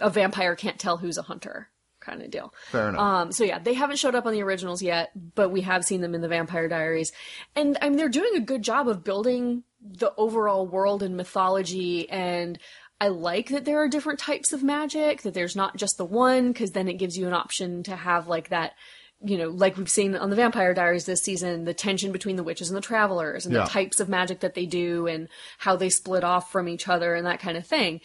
a 0.00 0.10
vampire 0.10 0.54
can't 0.54 0.78
tell 0.78 0.98
who's 0.98 1.16
a 1.16 1.22
hunter, 1.22 1.70
kind 2.00 2.22
of 2.22 2.30
deal. 2.30 2.52
Fair 2.70 2.90
enough. 2.90 3.00
Um, 3.00 3.32
so 3.32 3.44
yeah, 3.44 3.58
they 3.58 3.74
haven't 3.74 3.98
showed 3.98 4.14
up 4.14 4.26
on 4.26 4.32
the 4.32 4.42
originals 4.42 4.82
yet, 4.82 5.10
but 5.34 5.50
we 5.50 5.62
have 5.62 5.84
seen 5.84 6.02
them 6.02 6.14
in 6.14 6.20
the 6.20 6.28
Vampire 6.28 6.68
Diaries, 6.68 7.12
and 7.54 7.78
I 7.80 7.88
mean 7.88 7.96
they're 7.96 8.08
doing 8.08 8.36
a 8.36 8.40
good 8.40 8.62
job 8.62 8.88
of 8.88 9.04
building 9.04 9.62
the 9.80 10.12
overall 10.16 10.66
world 10.66 11.02
and 11.02 11.16
mythology. 11.16 12.08
And 12.10 12.58
I 13.00 13.08
like 13.08 13.48
that 13.50 13.64
there 13.64 13.82
are 13.82 13.88
different 13.88 14.18
types 14.18 14.52
of 14.52 14.62
magic, 14.62 15.22
that 15.22 15.34
there's 15.34 15.56
not 15.56 15.76
just 15.76 15.96
the 15.96 16.04
one, 16.04 16.52
because 16.52 16.72
then 16.72 16.88
it 16.88 16.94
gives 16.94 17.16
you 17.16 17.26
an 17.26 17.34
option 17.34 17.82
to 17.84 17.96
have 17.96 18.26
like 18.26 18.48
that. 18.48 18.72
You 19.22 19.38
know, 19.38 19.48
like 19.48 19.76
we've 19.76 19.88
seen 19.88 20.14
on 20.14 20.30
the 20.30 20.36
Vampire 20.36 20.74
Diaries 20.74 21.06
this 21.06 21.22
season, 21.22 21.64
the 21.64 21.74
tension 21.74 22.12
between 22.12 22.36
the 22.36 22.42
witches 22.42 22.68
and 22.68 22.76
the 22.76 22.82
travelers, 22.82 23.46
and 23.46 23.54
Yeah. 23.54 23.64
the 23.64 23.70
types 23.70 23.98
of 23.98 24.08
magic 24.08 24.40
that 24.40 24.54
they 24.54 24.66
do, 24.66 25.06
and 25.06 25.28
how 25.58 25.74
they 25.76 25.88
split 25.88 26.22
off 26.22 26.52
from 26.52 26.68
each 26.68 26.86
other, 26.86 27.14
and 27.14 27.26
that 27.26 27.40
kind 27.40 27.56
of 27.56 27.66
thing 27.66 28.00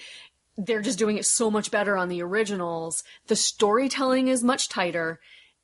they're 0.58 0.82
just 0.82 1.00
doing 1.00 1.18
it 1.18 1.26
so 1.26 1.50
much 1.50 1.72
better 1.72 1.98
on 1.98 2.10
the 2.10 2.22
originals. 2.22 3.04
The 3.28 3.36
storytelling 3.36 4.28
is 4.28 4.44
much 4.44 4.70
tighter. 4.70 5.20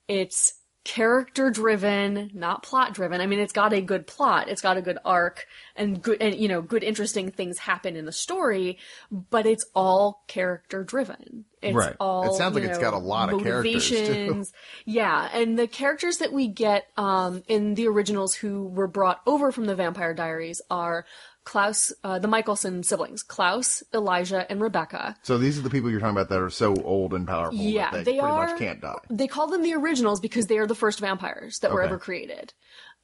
It's 0.07 0.53
character 0.87 1.49
driven, 1.49 2.31
not 2.33 2.63
plot 2.63 2.93
driven. 2.93 3.19
I 3.19 3.27
mean, 3.27 3.39
it's 3.39 3.51
got 3.51 3.73
a 3.73 3.81
good 3.81 4.07
plot, 4.07 4.47
it's 4.47 4.61
got 4.61 4.77
a 4.77 4.81
good 4.81 4.97
arc, 5.03 5.45
and 5.75 6.01
good, 6.01 6.21
and 6.21 6.33
you 6.33 6.47
know, 6.47 6.61
good 6.61 6.81
interesting 6.81 7.29
things 7.29 7.57
happen 7.57 7.97
in 7.97 8.05
the 8.05 8.13
story, 8.13 8.77
but 9.11 9.45
it's 9.45 9.65
all 9.75 10.23
character 10.27 10.85
driven. 10.85 11.43
It's 11.61 11.75
Right. 11.75 11.95
It 12.27 12.37
sounds 12.37 12.55
like 12.55 12.63
you 12.63 12.69
it's 12.69 12.77
know, 12.77 12.91
got 12.91 12.93
a 12.93 12.99
lot 12.99 13.33
of 13.33 13.43
characters. 13.43 14.53
Yeah, 14.85 15.29
and 15.33 15.59
the 15.59 15.67
characters 15.67 16.19
that 16.19 16.31
we 16.31 16.47
get 16.47 16.87
um, 16.95 17.43
in 17.49 17.73
the 17.73 17.89
originals 17.89 18.33
who 18.35 18.67
were 18.67 18.87
brought 18.87 19.19
over 19.27 19.51
from 19.51 19.65
the 19.65 19.75
Vampire 19.75 20.13
Diaries 20.13 20.61
are 20.71 21.05
Klaus, 21.47 21.93
uh, 22.03 22.19
the 22.19 22.27
Mikaelson 22.27 22.83
siblings, 22.83 23.23
Klaus, 23.23 23.81
Elijah, 23.93 24.45
and 24.51 24.59
Rebekah. 24.59 25.15
So 25.23 25.37
these 25.37 25.57
are 25.57 25.61
the 25.61 25.69
people 25.69 25.89
you're 25.89 26.01
talking 26.01 26.17
about 26.17 26.27
that 26.27 26.41
are 26.41 26.49
so 26.49 26.75
old 26.83 27.13
and 27.13 27.25
powerful 27.25 27.57
Yeah, 27.57 27.89
that 27.91 28.03
they, 28.03 28.11
they 28.15 28.19
pretty 28.19 28.33
are. 28.33 28.47
much 28.47 28.59
can't 28.59 28.81
die. 28.81 28.97
They 29.09 29.27
call 29.27 29.47
them 29.47 29.63
the 29.63 29.73
originals 29.73 30.19
because 30.19 30.47
they 30.47 30.57
are 30.57 30.67
the 30.67 30.75
first 30.75 30.99
vampires 30.99 31.59
that 31.59 31.71
were 31.71 31.81
ever 31.81 31.97
created. 31.97 32.51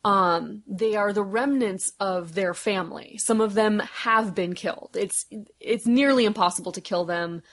Um, 0.03 0.61
they 0.67 0.97
are 0.97 1.13
the 1.13 1.23
remnants 1.23 1.93
of 2.01 2.35
their 2.35 2.53
family. 2.53 3.17
Some 3.17 3.39
of 3.39 3.53
them 3.53 3.79
have 3.79 4.35
been 4.35 4.55
killed. 4.55 4.97
It's 4.99 5.25
it's 5.61 5.87
nearly 5.87 6.25
impossible 6.25 6.73
to 6.73 6.81
kill 6.81 7.05
them. 7.05 7.43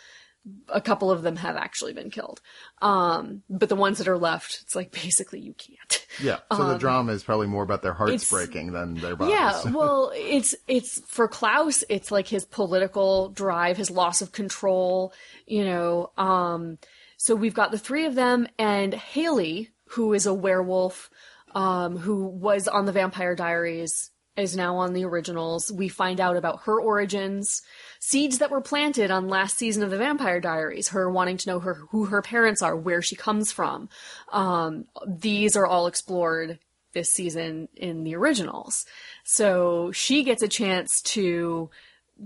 A 0.68 0.80
couple 0.80 1.10
of 1.10 1.22
them 1.22 1.36
have 1.36 1.56
actually 1.56 1.92
been 1.92 2.10
killed. 2.10 2.40
Um, 2.80 3.42
but 3.50 3.68
the 3.68 3.76
ones 3.76 3.98
that 3.98 4.08
are 4.08 4.18
left, 4.18 4.60
it's 4.62 4.74
like 4.74 4.90
basically 4.90 5.40
you 5.40 5.54
can't. 5.54 6.06
Yeah. 6.22 6.38
So 6.52 6.66
the 6.66 6.78
drama 6.78 7.12
is 7.12 7.22
probably 7.22 7.46
more 7.46 7.62
about 7.62 7.82
their 7.82 7.92
hearts 7.92 8.32
Um, 8.32 8.38
breaking 8.38 8.72
than 8.72 8.94
their 8.94 9.16
bodies. 9.16 9.34
Yeah, 9.34 9.70
well, 9.72 10.12
it's 10.14 10.54
it's 10.66 11.00
for 11.06 11.28
Klaus, 11.28 11.84
it's 11.88 12.10
like 12.10 12.26
his 12.26 12.44
political 12.44 13.28
drive, 13.30 13.76
his 13.76 13.90
loss 13.90 14.22
of 14.22 14.32
control, 14.32 15.12
you 15.46 15.64
know. 15.64 16.10
Um 16.16 16.78
so 17.16 17.34
we've 17.34 17.54
got 17.54 17.70
the 17.70 17.78
three 17.78 18.06
of 18.06 18.14
them 18.14 18.48
and 18.58 18.94
Hayley, 18.94 19.70
who 19.88 20.14
is 20.14 20.24
a 20.26 20.32
werewolf, 20.34 21.10
um, 21.54 21.98
who 21.98 22.26
was 22.26 22.66
on 22.66 22.86
the 22.86 22.92
Vampire 22.92 23.34
Diaries, 23.34 24.10
is 24.36 24.56
now 24.56 24.76
on 24.76 24.92
the 24.92 25.04
originals. 25.04 25.70
We 25.72 25.88
find 25.88 26.20
out 26.20 26.36
about 26.36 26.62
her 26.62 26.80
origins, 26.80 27.62
seeds 27.98 28.38
that 28.38 28.50
were 28.50 28.60
planted 28.60 29.10
on 29.10 29.28
last 29.28 29.58
season 29.58 29.82
of 29.82 29.90
the 29.90 29.98
Vampire 29.98 30.40
Diaries, 30.40 30.88
her 30.88 31.10
wanting 31.10 31.36
to 31.38 31.50
know 31.50 31.60
her 31.60 31.74
who 31.90 32.06
her 32.06 32.22
parents 32.22 32.62
are, 32.62 32.76
where 32.76 33.02
she 33.02 33.16
comes 33.16 33.52
from. 33.52 33.88
Um, 34.32 34.86
these 35.06 35.56
are 35.56 35.66
all 35.66 35.86
explored 35.86 36.58
this 36.92 37.12
season 37.12 37.68
in 37.76 38.04
the 38.04 38.16
originals. 38.16 38.86
So 39.24 39.92
she 39.92 40.22
gets 40.22 40.42
a 40.42 40.48
chance 40.48 41.02
to 41.02 41.70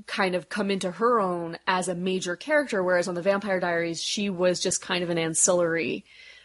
kind 0.07 0.35
of 0.35 0.49
come 0.49 0.71
into 0.71 0.91
her 0.91 1.21
own 1.21 1.59
as 1.67 1.89
a 1.89 1.95
major 1.95 2.37
character, 2.37 2.83
whereas 2.83 3.09
on 3.09 3.15
the 3.15 3.23
Vampire 3.23 3.61
Diaries, 3.61 4.03
she 4.03 4.31
was 4.31 4.61
just 4.61 4.83
kind 4.83 5.05
of 5.05 5.11
an 5.11 5.19
ancillary, 5.19 6.05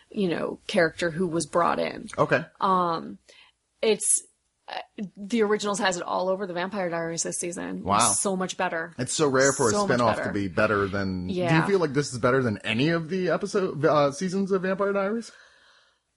you 0.09 0.29
know, 0.29 0.59
character 0.67 1.11
who 1.11 1.27
was 1.27 1.45
brought 1.45 1.79
in. 1.79 2.09
Okay. 2.17 2.43
Um, 2.59 3.17
It's 3.81 4.23
the 5.17 5.41
originals 5.43 5.79
has 5.79 5.97
it 5.97 6.03
all 6.03 6.29
over 6.29 6.45
the 6.47 6.53
Vampire 6.53 6.89
Diaries 6.89 7.23
this 7.23 7.37
season. 7.37 7.83
Wow. 7.83 7.99
so 7.99 8.35
much 8.35 8.57
better. 8.57 8.93
It's 8.97 9.13
so 9.13 9.27
rare 9.27 9.51
for 9.53 9.71
So 9.71 9.85
a 9.85 9.87
spinoff 9.87 10.23
to 10.23 10.31
be 10.31 10.47
better 10.47 10.87
than. 10.87 11.27
Do 11.27 11.33
you 11.33 11.61
feel 11.63 11.79
like 11.79 11.93
this 11.93 12.11
is 12.13 12.19
better 12.19 12.41
than 12.43 12.57
any 12.59 12.89
of 12.89 13.09
the 13.09 13.29
episode 13.29 13.83
uh, 13.85 14.11
seasons 14.11 14.51
of 14.51 14.61
Vampire 14.63 14.93
Diaries? 14.93 15.31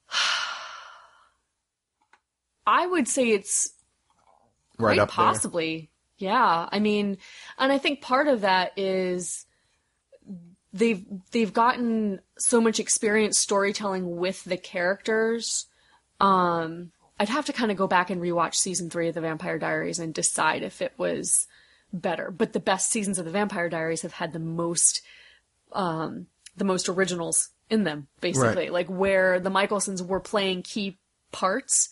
I 2.65 2.87
would 2.87 3.07
say 3.07 3.29
it's 3.31 3.73
Right 4.79 4.97
up 4.97 5.09
there. 5.09 5.15
possibly. 5.15 5.89
Yeah. 6.17 6.67
I 6.71 6.79
mean, 6.79 7.17
and 7.57 7.71
I 7.71 7.77
think 7.77 8.01
part 8.01 8.27
of 8.27 8.41
that 8.41 8.71
is 8.77 9.45
they've 10.71 11.03
they've 11.31 11.53
gotten 11.53 12.19
so 12.37 12.61
much 12.61 12.79
experience 12.79 13.39
storytelling 13.39 14.15
with 14.17 14.43
the 14.45 14.57
characters. 14.57 15.67
Um 16.19 16.91
I'd 17.19 17.29
have 17.29 17.45
to 17.45 17.53
kind 17.53 17.71
of 17.71 17.77
go 17.77 17.87
back 17.87 18.09
and 18.09 18.21
rewatch 18.21 18.55
season 18.55 18.89
3 18.89 19.09
of 19.09 19.15
the 19.15 19.21
Vampire 19.21 19.59
Diaries 19.59 19.99
and 19.99 20.13
decide 20.13 20.63
if 20.63 20.81
it 20.81 20.93
was 20.97 21.47
better. 21.91 22.31
But 22.31 22.53
the 22.53 22.59
best 22.59 22.89
seasons 22.89 23.19
of 23.19 23.25
the 23.25 23.31
Vampire 23.31 23.69
Diaries 23.69 24.01
have 24.01 24.13
had 24.13 24.33
the 24.33 24.39
most 24.39 25.01
um 25.71 26.27
the 26.55 26.65
most 26.65 26.89
originals 26.89 27.49
in 27.69 27.83
them 27.83 28.07
basically. 28.21 28.65
Right. 28.65 28.73
Like 28.73 28.87
where 28.87 29.39
the 29.39 29.49
Mikaelsons 29.49 30.05
were 30.05 30.19
playing 30.19 30.63
key 30.63 30.97
parts 31.31 31.89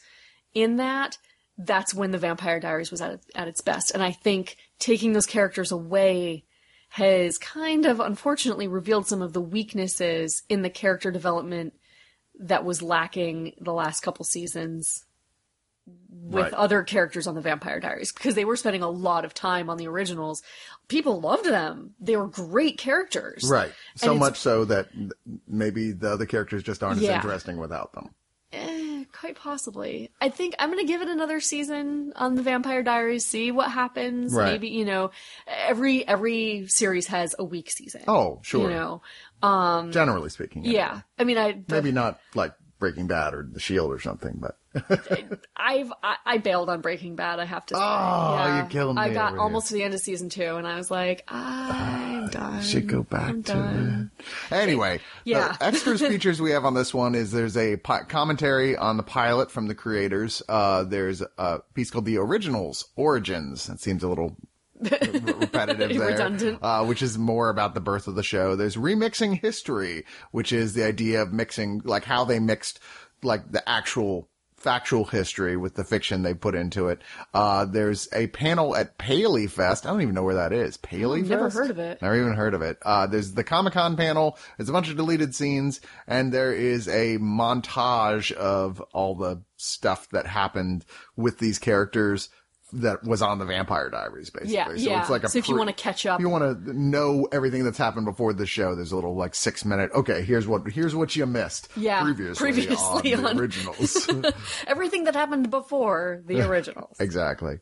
in 0.53 0.77
that, 0.77 1.17
that's 1.57 1.93
when 1.93 2.11
the 2.11 2.17
Vampire 2.17 2.59
Diaries 2.59 2.91
was 2.91 3.01
at, 3.01 3.21
at 3.35 3.47
its 3.47 3.61
best. 3.61 3.91
And 3.91 4.03
I 4.03 4.11
think 4.11 4.57
taking 4.79 5.13
those 5.13 5.25
characters 5.25 5.71
away 5.71 6.45
has 6.89 7.37
kind 7.37 7.85
of 7.85 7.99
unfortunately 7.99 8.67
revealed 8.67 9.07
some 9.07 9.21
of 9.21 9.33
the 9.33 9.41
weaknesses 9.41 10.43
in 10.49 10.61
the 10.61 10.69
character 10.69 11.09
development 11.09 11.73
that 12.39 12.65
was 12.65 12.81
lacking 12.81 13.53
the 13.59 13.73
last 13.73 14.01
couple 14.01 14.25
seasons 14.25 15.05
with 15.87 16.43
Right. 16.43 16.53
other 16.53 16.83
characters 16.83 17.27
on 17.27 17.35
the 17.35 17.41
Vampire 17.41 17.79
Diaries 17.79 18.11
because 18.13 18.35
they 18.35 18.45
were 18.45 18.55
spending 18.55 18.83
a 18.83 18.89
lot 18.89 19.25
of 19.25 19.33
time 19.33 19.69
on 19.69 19.77
the 19.77 19.87
originals. 19.87 20.41
People 20.87 21.19
loved 21.19 21.45
them. 21.45 21.93
They 21.99 22.15
were 22.15 22.27
great 22.27 22.77
characters. 22.77 23.43
Right. 23.49 23.71
So 23.95 24.15
much 24.15 24.37
so 24.37 24.63
that 24.65 24.87
maybe 25.47 25.91
the 25.91 26.11
other 26.11 26.25
characters 26.25 26.63
just 26.63 26.83
aren't 26.83 27.01
Yeah. 27.01 27.11
as 27.11 27.15
interesting 27.17 27.57
without 27.57 27.93
them. 27.93 28.09
Eh, 28.53 29.05
quite 29.13 29.35
possibly. 29.37 30.11
I 30.19 30.27
think 30.29 30.55
I'm 30.59 30.69
going 30.71 30.85
to 30.85 30.91
give 30.91 31.01
it 31.01 31.07
another 31.07 31.39
season 31.39 32.11
on 32.17 32.35
the 32.35 32.41
Vampire 32.43 32.83
Diaries, 32.83 33.25
see 33.25 33.49
what 33.51 33.71
happens. 33.71 34.33
Right. 34.33 34.51
Maybe, 34.51 34.69
you 34.69 34.83
know, 34.85 35.11
every 35.47 36.05
every 36.07 36.65
series 36.67 37.07
has 37.07 37.33
a 37.39 37.43
weak 37.45 37.71
season. 37.71 38.03
Oh, 38.07 38.39
sure. 38.43 38.69
You 38.69 38.75
know. 38.75 39.01
Generally 39.91 40.29
speaking. 40.29 40.65
Yeah. 40.65 41.01
I 41.17 41.23
mean, 41.23 41.37
I 41.37 41.61
Maybe 41.69 41.91
not 41.93 42.19
like 42.35 42.53
Breaking 42.81 43.07
Bad 43.07 43.33
or 43.33 43.47
The 43.49 43.61
Shield 43.61 43.91
or 43.91 43.99
something, 44.01 44.41
but 44.41 44.57
I've 45.55 45.93
I, 46.03 46.15
I 46.25 46.37
bailed 46.39 46.69
on 46.69 46.81
Breaking 46.81 47.15
Bad. 47.15 47.39
I 47.39 47.45
have 47.45 47.65
to. 47.67 47.75
Say. 47.75 47.79
Oh, 47.81 48.33
yeah. 48.35 48.63
you 48.63 48.69
killed 48.69 48.95
me 48.97 49.01
I 49.01 49.13
got 49.13 49.27
over 49.27 49.35
here. 49.35 49.41
almost 49.41 49.67
to 49.69 49.75
the 49.75 49.83
end 49.83 49.93
of 49.93 49.99
season 50.01 50.27
two, 50.27 50.55
and 50.57 50.67
I 50.67 50.75
was 50.75 50.91
like, 50.91 51.23
I'm 51.29 52.27
done. 52.31 52.61
should 52.61 52.87
go 52.87 53.03
back 53.03 53.29
I'm 53.29 53.43
to 53.43 53.53
done. 53.53 54.11
it. 54.19 54.25
Anyway, 54.51 54.99
Yeah. 55.23 55.53
the 55.59 55.65
extras 55.67 56.01
features 56.01 56.41
we 56.41 56.51
have 56.51 56.65
on 56.65 56.73
this 56.73 56.93
one 56.93 57.15
is 57.15 57.31
there's 57.31 57.55
a 57.55 57.77
pi- 57.77 58.03
commentary 58.03 58.75
on 58.75 58.97
the 58.97 59.03
pilot 59.03 59.49
from 59.51 59.67
the 59.67 59.75
creators. 59.75 60.41
Uh, 60.49 60.83
there's 60.83 61.21
a 61.37 61.59
piece 61.73 61.89
called 61.91 62.05
The 62.05 62.17
Originals 62.17 62.89
Origins. 62.97 63.67
That 63.67 63.79
seems 63.79 64.03
a 64.03 64.07
little 64.09 64.35
repetitive 65.39 65.97
there. 65.97 66.07
Redundant. 66.07 66.59
Uh, 66.61 66.85
which 66.85 67.01
is 67.01 67.17
more 67.17 67.49
about 67.49 67.73
the 67.73 67.81
birth 67.81 68.07
of 68.07 68.15
the 68.15 68.23
show. 68.23 68.55
There's 68.55 68.75
remixing 68.75 69.39
history, 69.39 70.05
which 70.31 70.51
is 70.51 70.73
the 70.73 70.83
idea 70.83 71.21
of 71.21 71.33
mixing, 71.33 71.81
like 71.85 72.03
how 72.03 72.25
they 72.25 72.39
mixed, 72.39 72.79
like 73.23 73.51
the 73.51 73.67
actual 73.69 74.27
factual 74.61 75.05
history 75.05 75.57
with 75.57 75.73
the 75.73 75.83
fiction 75.83 76.21
they 76.21 76.35
put 76.35 76.53
into 76.53 76.87
it. 76.87 77.01
Uh, 77.33 77.65
there's 77.65 78.07
a 78.13 78.27
panel 78.27 78.75
at 78.75 78.97
Paley 78.99 79.47
Fest. 79.47 79.85
I 79.85 79.89
don't 79.89 80.03
even 80.03 80.13
know 80.13 80.23
where 80.23 80.35
that 80.35 80.53
is. 80.53 80.77
Paley 80.77 81.23
never 81.23 81.45
Fest? 81.45 81.55
heard 81.55 81.71
of 81.71 81.79
it. 81.79 81.99
Never 82.01 82.19
even 82.19 82.33
heard 82.33 82.53
of 82.53 82.61
it. 82.61 82.77
Uh, 82.83 83.07
there's 83.07 83.33
the 83.33 83.43
Comic 83.43 83.73
Con 83.73 83.97
panel. 83.97 84.37
There's 84.57 84.69
a 84.69 84.73
bunch 84.73 84.89
of 84.89 84.97
deleted 84.97 85.33
scenes, 85.33 85.81
and 86.07 86.31
there 86.31 86.53
is 86.53 86.87
a 86.87 87.17
montage 87.17 88.31
of 88.33 88.81
all 88.93 89.15
the 89.15 89.41
stuff 89.57 90.07
that 90.09 90.27
happened 90.27 90.85
with 91.15 91.39
these 91.39 91.57
characters 91.57 92.29
that 92.73 93.03
was 93.03 93.21
on 93.21 93.39
the 93.39 93.45
Vampire 93.45 93.89
Diaries, 93.89 94.29
basically. 94.29 94.53
Yeah, 94.53 94.67
so 94.67 94.73
yeah. 94.75 95.01
it's 95.01 95.09
like 95.09 95.23
a 95.23 95.29
So 95.29 95.39
if 95.39 95.49
you 95.49 95.57
wanna 95.57 95.73
catch 95.73 96.05
up- 96.05 96.19
if 96.19 96.23
you 96.23 96.29
want 96.29 96.65
to 96.65 96.73
know 96.73 97.27
everything 97.31 97.63
that's 97.63 97.77
happened 97.77 98.05
before 98.05 98.33
the 98.33 98.45
show. 98.45 98.75
There's 98.75 98.91
a 98.91 98.95
little 98.95 99.15
like 99.15 99.35
six 99.35 99.65
minute. 99.65 99.91
Okay, 99.93 100.21
here's 100.23 100.47
what 100.47 100.69
here's 100.71 100.95
what 100.95 101.15
you 101.15 101.25
missed. 101.25 101.67
Yeah, 101.75 102.01
previously, 102.03 102.43
previously 102.51 103.13
on, 103.13 103.25
on- 103.25 103.35
the 103.35 103.41
originals. 103.41 104.09
Everything 104.67 105.03
that 105.05 105.15
happened 105.15 105.49
before 105.49 106.21
the 106.25 106.41
originals. 106.47 106.95
Exactly. 106.99 107.59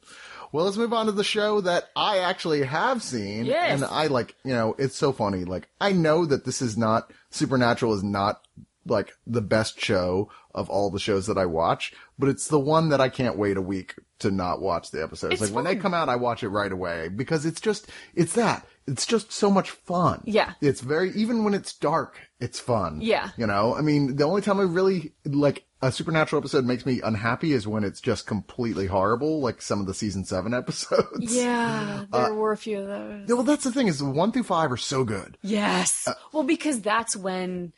Well, 0.52 0.66
let's 0.66 0.78
move 0.78 0.94
on 0.94 1.06
to 1.06 1.12
the 1.12 1.24
show 1.24 1.62
that 1.62 1.90
I 1.96 2.20
actually 2.20 2.64
have 2.64 3.04
seen. 3.04 3.46
Yes. 3.46 3.82
And 3.82 3.84
I 3.86 4.08
like, 4.08 4.36
you 4.44 4.54
know, 4.54 4.76
it's 4.80 4.96
so 4.96 5.12
funny. 5.12 5.44
Like, 5.46 5.70
I 5.80 5.92
know 5.92 6.26
that 6.26 6.44
this 6.44 6.62
is 6.64 6.76
not, 6.76 7.12
Supernatural 7.30 7.94
is 7.94 8.04
not 8.04 8.42
like 8.88 9.14
the 9.28 9.42
best 9.42 9.80
show 9.80 10.32
of 10.56 10.70
all 10.70 10.90
the 10.90 11.00
shows 11.00 11.28
that 11.28 11.38
I 11.38 11.46
watch, 11.46 11.94
but 12.18 12.30
it's 12.30 12.48
the 12.48 12.60
one 12.60 12.90
that 12.90 13.00
I 13.02 13.10
can't 13.10 13.38
wait 13.38 13.58
a 13.58 13.62
week 13.62 13.96
to 14.20 14.32
not 14.32 14.62
watch 14.62 14.92
the 14.92 15.02
episodes. 15.04 15.34
It's 15.34 15.42
like 15.42 15.54
when 15.54 15.64
they 15.66 15.76
come 15.76 15.94
out, 15.94 16.10
I 16.10 16.16
watch 16.16 16.44
it 16.44 16.50
right 16.50 16.72
away 16.72 17.08
because 17.08 17.46
it's 17.46 17.62
just, 17.62 17.90
it's 18.16 18.34
that. 18.34 18.66
It's 18.88 19.06
just 19.06 19.32
so 19.32 19.52
much 19.52 19.70
fun. 19.70 20.22
Yeah. 20.26 20.54
It's 20.62 20.82
very, 20.82 21.12
even 21.12 21.44
when 21.44 21.54
it's 21.54 21.74
dark, 21.74 22.20
it's 22.40 22.60
fun. 22.60 23.00
Yeah. 23.02 23.30
You 23.38 23.46
know, 23.46 23.76
I 23.76 23.82
mean, 23.82 24.16
the 24.16 24.24
only 24.26 24.42
time 24.42 24.60
I 24.60 24.64
really, 24.64 25.14
like, 25.26 25.66
a 25.82 25.92
supernatural 25.94 26.42
episode 26.42 26.66
makes 26.66 26.86
me 26.86 27.00
unhappy 27.02 27.54
is 27.54 27.66
when 27.66 27.86
it's 27.86 28.02
just 28.02 28.26
completely 28.28 28.88
horrible, 28.88 29.40
like 29.40 29.62
some 29.62 29.80
of 29.80 29.86
the 29.86 29.94
season 29.94 30.26
seven 30.26 30.54
episodes. 30.56 31.34
Yeah, 31.34 32.06
Uh, 32.12 32.26
there 32.26 32.34
were 32.34 32.52
a 32.52 32.58
few 32.58 32.80
of 32.80 32.88
those. 32.88 33.30
Yeah, 33.30 33.36
Well, 33.36 33.44
that's 33.44 33.64
the 33.64 33.72
thing 33.72 33.88
is 33.88 34.02
one 34.04 34.32
through 34.34 34.44
five 34.44 34.72
are 34.72 34.78
so 34.78 35.04
good. 35.06 35.38
Yes. 35.42 36.06
Uh, 36.08 36.14
well, 36.34 36.44
because 36.44 36.82
that's 36.82 37.16
when 37.16 37.72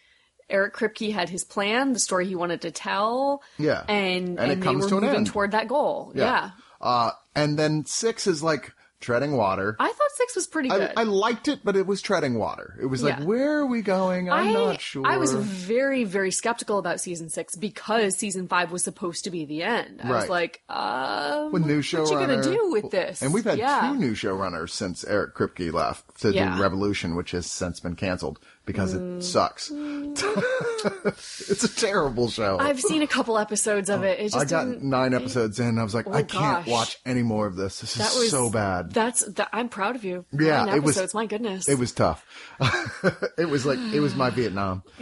Eric 0.52 0.76
Kripke 0.76 1.14
had 1.14 1.30
his 1.30 1.44
plan, 1.44 1.94
the 1.94 2.00
story 2.00 2.28
he 2.28 2.36
wanted 2.36 2.62
to 2.62 2.72
tell. 2.72 3.42
Yeah. 3.58 3.84
And, 3.88 4.40
And 4.40 4.52
it 4.52 4.54
and, 4.56 4.64
comes 4.64 4.84
they 4.86 4.90
to 4.90 4.98
an 4.98 5.04
end. 5.06 5.28
toward 5.28 5.52
that 5.52 5.68
goal. 5.68 6.12
Yeah. 6.16 6.52
Uh, 6.80 7.12
and 7.36 7.58
then 7.58 7.86
six 7.86 8.28
is 8.28 8.44
like 8.44 8.74
treading 9.00 9.36
water. 9.36 9.76
I 9.80 9.88
thought 9.88 10.12
six 10.14 10.36
was 10.36 10.46
pretty 10.46 10.70
I, 10.70 10.78
good. 10.78 10.92
I 10.96 11.04
liked 11.04 11.48
it, 11.48 11.62
but 11.64 11.76
it 11.76 11.88
was 11.88 12.04
treading 12.04 12.36
water. 12.38 12.76
It 12.80 12.86
was 12.86 13.02
like, 13.02 13.18
Yeah. 13.18 13.26
where 13.26 13.58
are 13.60 13.66
we 13.66 13.82
going? 13.82 14.30
I'm 14.30 14.50
I- 14.50 14.54
not 14.54 14.82
sure. 14.82 15.04
I 15.08 15.18
was 15.18 15.34
very, 15.34 16.04
very 16.04 16.30
skeptical 16.30 16.78
about 16.78 17.00
season 17.00 17.30
six 17.30 17.56
because 17.56 18.16
season 18.16 18.48
five 18.48 18.72
was 18.72 18.84
supposed 18.84 19.24
to 19.24 19.32
be 19.32 19.46
the 19.46 19.64
end. 19.64 20.02
I 20.04 20.08
was 20.12 20.22
Right. 20.22 20.30
like, 20.30 20.62
uh, 20.70 21.50
with 21.52 21.66
new 21.66 21.78
what 21.78 21.86
showrunner. 21.86 22.12
you 22.12 22.28
gonna 22.28 22.44
do 22.44 22.70
with 22.72 22.92
this? 22.92 23.24
And 23.24 23.34
we've 23.34 23.44
had 23.44 23.58
yeah. 23.58 23.90
two 23.92 23.98
new 23.98 24.12
showrunners 24.14 24.70
since 24.70 25.04
Eric 25.04 25.34
Kripke 25.36 25.74
left 25.74 26.22
to 26.22 26.32
Yeah. 26.32 26.56
do 26.56 26.62
Revolution, 26.62 27.16
which 27.16 27.32
has 27.32 27.48
since 27.48 27.80
been 27.80 27.96
canceled 27.96 28.40
because 28.66 28.94
Mm. 28.94 29.18
it 29.18 29.24
sucks. 29.24 29.72
it's 31.50 31.64
a 31.64 31.76
terrible 31.76 32.30
show. 32.30 32.58
I've 32.60 32.80
seen 32.80 33.02
a 33.02 33.08
couple 33.08 33.38
episodes 33.38 33.90
of 33.90 34.04
it. 34.04 34.20
It 34.20 34.32
just 34.32 34.38
I 34.38 34.46
got 34.46 34.68
nine 34.82 35.14
episodes 35.14 35.60
in. 35.60 35.68
And 35.68 35.80
I 35.80 35.84
was 35.84 35.94
like, 35.96 36.08
I 36.08 36.24
can't 36.24 36.66
watch 36.68 37.00
any 37.06 37.24
more 37.24 37.48
of 37.48 37.56
this. 37.56 37.82
This 37.82 37.96
is 37.98 38.02
was 38.16 38.30
so 38.30 38.50
bad. 38.50 38.92
That's 38.92 39.26
that. 39.34 39.50
I'm 39.52 39.70
proud 39.70 39.96
of 39.96 40.04
you. 40.04 40.26
Yeah, 40.32 40.66
Nine 40.66 40.78
it 40.78 40.84
was- 40.84 41.14
My 41.14 41.26
goodness. 41.26 41.68
It 41.68 41.80
was 41.80 41.92
tough. 41.92 42.26
it 43.38 43.50
was 43.50 43.66
like 43.66 43.80
it 43.94 44.00
was 44.00 44.16
my 44.16 44.30
Vietnam. 44.30 44.84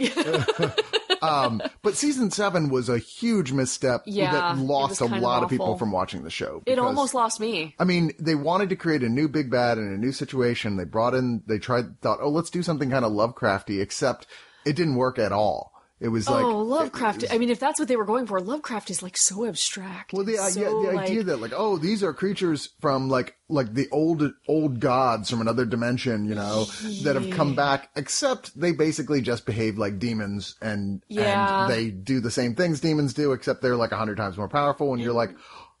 um, 1.22 1.62
but 1.82 1.96
season 1.96 2.30
seven 2.30 2.70
was 2.70 2.88
a 2.88 2.98
huge 2.98 3.52
misstep 3.52 4.02
Yeah, 4.06 4.32
that 4.32 4.58
lost 4.58 5.00
a 5.00 5.04
kind 5.04 5.16
of 5.16 5.22
lot 5.22 5.42
of 5.42 5.50
people 5.50 5.76
from 5.76 5.92
watching 5.92 6.24
the 6.24 6.30
show. 6.30 6.62
It 6.66 6.78
almost 6.78 7.14
lost 7.14 7.40
me. 7.40 7.74
I 7.78 7.84
mean, 7.84 8.12
they 8.18 8.34
wanted 8.34 8.68
to 8.70 8.76
create 8.76 9.02
a 9.02 9.08
new 9.08 9.28
big 9.28 9.50
bad 9.50 9.78
and 9.78 9.94
a 9.94 9.98
new 9.98 10.12
situation. 10.12 10.76
They 10.76 10.84
brought 10.84 11.14
in, 11.14 11.42
they 11.46 11.58
tried, 11.58 12.00
thought, 12.00 12.18
oh, 12.20 12.30
let's 12.30 12.50
do 12.50 12.62
something 12.62 12.90
kind 12.90 13.04
of 13.04 13.12
Lovecrafty, 13.12 13.80
except 13.80 14.26
it 14.64 14.76
didn't 14.76 14.96
work 14.96 15.18
at 15.18 15.32
all. 15.32 15.69
It 16.00 16.08
was 16.08 16.28
like, 16.30 16.42
oh, 16.42 16.62
Lovecraft. 16.62 17.20
was- 17.22 17.30
I 17.30 17.36
mean, 17.36 17.50
if 17.50 17.60
that's 17.60 17.78
what 17.78 17.86
they 17.86 17.96
were 17.96 18.06
going 18.06 18.26
for, 18.26 18.40
Lovecraft 18.40 18.88
is 18.90 19.02
like 19.02 19.18
so 19.18 19.44
abstract. 19.46 20.14
well, 20.14 20.24
the, 20.24 20.38
idea, 20.38 20.64
so, 20.70 20.82
the 20.82 20.92
like- 20.92 21.26
that 21.26 21.40
like, 21.40 21.52
oh, 21.54 21.76
these 21.76 22.02
are 22.02 22.14
creatures 22.14 22.70
from 22.80 23.10
like, 23.10 23.36
like 23.50 23.74
the 23.74 23.86
old, 23.92 24.32
old 24.48 24.80
gods 24.80 25.28
from 25.28 25.42
another 25.42 25.66
dimension, 25.66 26.24
you 26.24 26.34
know, 26.34 26.64
that 27.02 27.16
have 27.16 27.30
come 27.30 27.54
back, 27.54 27.90
except 27.96 28.58
they 28.58 28.72
basically 28.72 29.20
just 29.20 29.44
behave 29.44 29.76
like 29.76 29.98
demons 29.98 30.56
and, 30.62 31.02
Yeah. 31.08 31.64
and 31.64 31.72
they 31.72 31.90
do 31.90 32.20
the 32.20 32.30
same 32.30 32.54
things 32.54 32.80
demons 32.80 33.12
do, 33.12 33.32
except 33.32 33.60
they're 33.60 33.76
like 33.76 33.92
a 33.92 33.96
hundred 33.98 34.16
times 34.16 34.38
more 34.38 34.48
powerful. 34.48 34.94
And 34.94 35.02
you're 35.02 35.12
like, 35.12 35.34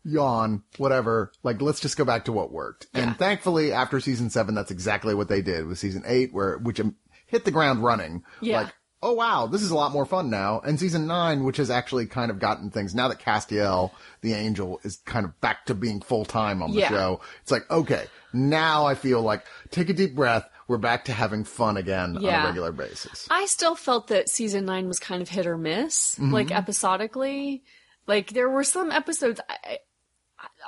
yawn, 0.04 0.62
whatever. 0.78 1.32
Like, 1.42 1.60
let's 1.62 1.80
just 1.80 1.96
go 1.96 2.04
back 2.04 2.26
to 2.26 2.32
what 2.32 2.52
worked. 2.52 2.86
Yeah. 2.94 3.02
And 3.08 3.16
thankfully, 3.18 3.72
after 3.72 4.00
season 4.00 4.30
seven, 4.30 4.54
that's 4.54 4.70
exactly 4.70 5.14
what 5.14 5.28
they 5.28 5.42
did 5.42 5.66
with 5.66 5.78
season 5.78 6.02
eight, 6.06 6.32
where, 6.32 6.58
which 6.58 6.80
um, 6.80 6.96
hit 7.26 7.44
the 7.44 7.50
ground 7.50 7.82
running. 7.82 8.22
Yeah. 8.40 8.62
Like, 8.62 8.74
oh 9.02 9.12
wow, 9.14 9.46
this 9.46 9.62
is 9.62 9.70
a 9.70 9.74
lot 9.74 9.92
more 9.92 10.04
fun 10.04 10.28
now. 10.30 10.60
And 10.60 10.78
season 10.78 11.06
nine, 11.06 11.44
which 11.44 11.56
has 11.56 11.70
actually 11.70 12.06
kind 12.06 12.30
of 12.30 12.38
gotten 12.38 12.70
things, 12.70 12.94
now 12.94 13.08
that 13.08 13.18
Castiel, 13.18 13.90
the 14.20 14.34
angel, 14.34 14.78
is 14.84 14.96
kind 15.06 15.24
of 15.24 15.40
back 15.40 15.64
to 15.66 15.74
being 15.74 16.00
full 16.00 16.24
time 16.24 16.62
on 16.62 16.72
the 16.72 16.80
Yeah. 16.80 16.88
show, 16.90 17.20
it's 17.42 17.50
like, 17.50 17.70
okay, 17.70 18.04
now 18.32 18.84
I 18.86 18.94
feel 18.94 19.22
like, 19.22 19.44
take 19.70 19.88
a 19.88 19.94
deep 19.94 20.14
breath, 20.14 20.48
we're 20.68 20.76
back 20.78 21.06
to 21.06 21.12
having 21.12 21.44
fun 21.44 21.76
again 21.78 22.16
on 22.18 22.24
a 22.24 22.44
regular 22.46 22.72
basis. 22.72 23.26
I 23.30 23.46
still 23.46 23.74
felt 23.74 24.08
that 24.08 24.28
season 24.28 24.66
nine 24.66 24.86
was 24.86 24.98
kind 25.00 25.22
of 25.22 25.28
hit 25.28 25.46
or 25.46 25.56
miss, 25.56 26.14
Mm-hmm. 26.16 26.32
like 26.32 26.50
episodically. 26.50 27.62
Like 28.06 28.30
there 28.30 28.48
were 28.50 28.64
some 28.64 28.90
episodes. 28.92 29.40
I, 29.48 29.78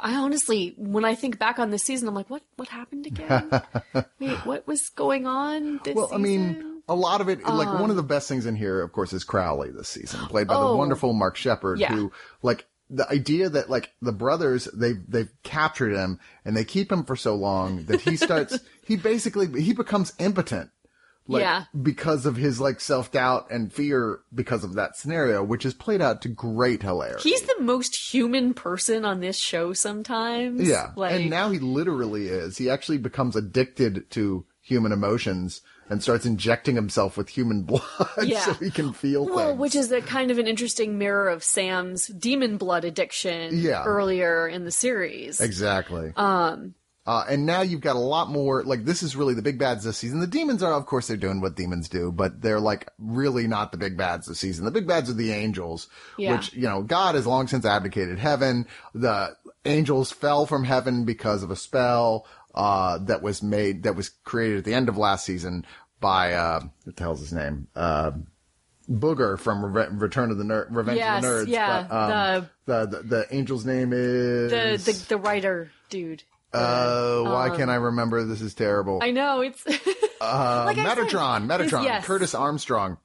I, 0.03 0.15
honestly, 0.17 0.75
when 0.77 1.05
I 1.05 1.15
think 1.15 1.39
back 1.39 1.59
on 1.59 1.71
this 1.71 1.83
season, 1.83 2.09
I'm 2.09 2.15
like, 2.15 2.31
what? 2.31 2.43
What 2.57 2.69
happened 2.69 3.07
again? 3.07 3.51
Wait, 4.19 4.37
what 4.47 4.67
was 4.67 4.89
going 4.91 5.27
on 5.27 5.81
this 5.85 5.95
Well, 5.95 6.11
I 6.13 6.19
mean, 6.19 6.55
season? 6.55 6.72
A 6.89 6.95
lot 6.95 7.21
of 7.21 7.29
it, 7.29 7.43
like 7.47 7.81
one 7.81 7.91
of 7.91 7.97
the 7.97 8.03
um. 8.03 8.09
best 8.09 8.29
things 8.29 8.45
in 8.47 8.57
here, 8.57 8.81
of 8.83 8.93
course, 8.93 9.13
is 9.13 9.25
Crowley 9.25 9.71
this 9.71 9.89
season, 9.89 10.21
played 10.27 10.47
by 10.49 10.55
the 10.55 10.61
Oh. 10.67 10.77
wonderful 10.77 11.13
Mark 11.13 11.37
Sheppard, 11.37 11.79
Yeah. 11.79 11.95
who, 11.95 12.13
like, 12.43 12.67
the 12.91 13.09
idea 13.11 13.49
that 13.49 13.71
like 13.71 13.91
the 14.03 14.13
brothers 14.13 14.67
they 14.75 14.93
they've 15.09 15.33
captured 15.43 15.95
him 15.95 16.19
and 16.45 16.55
they 16.55 16.65
keep 16.65 16.93
him 16.93 17.05
for 17.05 17.17
so 17.17 17.35
long 17.35 17.85
that 17.87 18.03
he 18.03 18.17
starts 18.17 18.59
he 18.87 18.97
basically 18.97 19.63
he 19.63 19.73
becomes 19.73 20.13
impotent 20.19 20.69
like 21.27 21.41
Yeah. 21.41 21.65
because 21.81 22.27
of 22.27 22.37
his 22.37 22.61
like 22.61 22.81
self-doubt 22.83 23.47
and 23.51 23.73
fear 23.73 24.21
because 24.35 24.63
of 24.63 24.75
that 24.75 24.97
scenario 24.99 25.43
which 25.43 25.65
is 25.65 25.73
played 25.73 26.03
out 26.03 26.21
to 26.23 26.29
great 26.29 26.83
hilarity 26.83 27.31
He's 27.31 27.41
the 27.41 27.61
most 27.63 27.97
human 28.13 28.53
person 28.53 29.07
on 29.07 29.21
this 29.21 29.39
show. 29.39 29.73
Sometimes, 29.73 30.61
yeah 30.69 30.91
Like, 30.95 31.13
and 31.13 31.31
now 31.31 31.49
he 31.49 31.61
literally 31.61 32.27
is 32.27 32.59
he 32.59 32.69
actually 32.69 32.99
becomes 32.99 33.37
addicted 33.37 34.11
to 34.11 34.45
human 34.61 34.93
emotions 34.93 35.63
and 35.93 36.03
starts 36.03 36.27
injecting 36.27 36.75
himself 36.75 37.17
with 37.17 37.29
human 37.29 37.63
blood 37.65 37.83
Yeah. 38.23 38.41
so 38.41 38.55
he 38.55 38.71
can 38.71 38.93
feel 38.93 39.27
Well, 39.27 39.49
things. 39.51 39.61
which 39.61 39.75
is 39.77 39.93
a 39.93 40.01
kind 40.01 40.31
of 40.31 40.39
an 40.39 40.47
interesting 40.47 40.99
mirror 40.99 41.29
of 41.29 41.45
Sam's 41.45 42.07
demon 42.09 42.57
blood 42.57 42.85
addiction 42.85 43.57
Yeah. 43.59 43.85
earlier 43.85 44.49
in 44.49 44.65
the 44.65 44.71
series. 44.73 45.41
exactly. 45.41 46.13
Um, 46.17 46.75
Uh, 47.05 47.25
and 47.29 47.45
now 47.47 47.63
you've 47.63 47.81
got 47.81 47.97
a 47.97 47.99
lot 47.99 48.31
more, 48.31 48.63
like, 48.63 48.85
this 48.85 49.03
is 49.03 49.17
really 49.17 49.35
the 49.35 49.43
big 49.43 49.59
bads 49.59 49.83
this 49.83 49.99
season. 49.99 50.21
The 50.21 50.27
demons 50.29 50.63
are, 50.63 50.73
of 50.73 50.87
course, 50.87 51.09
they're 51.09 51.17
doing 51.17 51.41
what 51.41 51.57
demons 51.57 51.89
do, 51.89 52.13
but 52.13 52.41
they're 52.41 52.61
like 52.61 52.89
really 52.99 53.49
not 53.49 53.73
the 53.73 53.79
big 53.79 53.97
bads 53.97 54.29
this 54.29 54.39
season. 54.39 54.65
The 54.65 54.71
big 54.71 54.87
bads 54.87 55.11
are 55.11 55.15
the 55.15 55.33
angels, 55.33 55.89
Yeah. 56.17 56.37
which, 56.37 56.53
you 56.55 56.63
know, 56.69 56.83
God 56.83 57.17
has 57.17 57.27
long 57.27 57.49
since 57.49 57.65
abdicated 57.65 58.21
heaven. 58.21 58.67
The 58.95 59.35
angels 59.65 60.13
fell 60.13 60.47
from 60.47 60.63
heaven 60.63 61.05
because 61.05 61.43
of 61.43 61.51
a 61.51 61.57
spell, 61.57 62.25
uh, 62.55 62.99
that 62.99 63.21
was 63.23 63.43
made, 63.43 63.83
that 63.83 63.97
was 63.97 64.11
created 64.25 64.59
at 64.59 64.65
the 64.65 64.75
end 64.75 64.89
of 64.89 64.97
last 64.97 65.25
season 65.25 65.65
by, 66.03 66.35
uh, 66.35 66.61
what 66.85 66.97
the 66.97 67.03
hell's 67.03 67.21
his 67.21 67.33
name? 67.33 67.69
Uh, 67.75 68.11
Booger 68.91 69.39
from 69.39 69.65
Reve- 69.65 69.93
Return 70.03 70.31
of 70.31 70.37
the 70.39 70.67
Revenge 70.69 70.99
Yes, 70.99 71.17
of 71.19 71.23
the 71.23 71.29
Nerds. 71.29 71.49
yeah, 71.49 71.87
but, 71.89 71.95
um, 72.37 72.51
the, 72.67 72.87
the 72.87 73.03
the 73.05 73.33
angel's 73.33 73.65
name 73.65 73.93
is 73.95 74.51
The 74.51 74.93
the 74.93 75.05
the 75.11 75.17
writer 75.17 75.71
dude. 75.89 76.25
uh, 76.53 77.23
why 77.23 77.51
can't 77.57 77.71
I 77.71 77.77
remember? 77.77 78.25
This 78.25 78.43
is 78.43 78.53
terrible. 78.55 78.99
I 79.01 79.13
know 79.13 79.41
it's 79.41 79.65
uh, 80.21 80.65
like 80.67 80.77
I 80.79 80.85
said, 80.85 80.99
Metatron, 80.99 81.47
Metatron, 81.47 81.85
yes. 81.85 82.05
Curtis 82.05 82.35
Armstrong. 82.35 82.99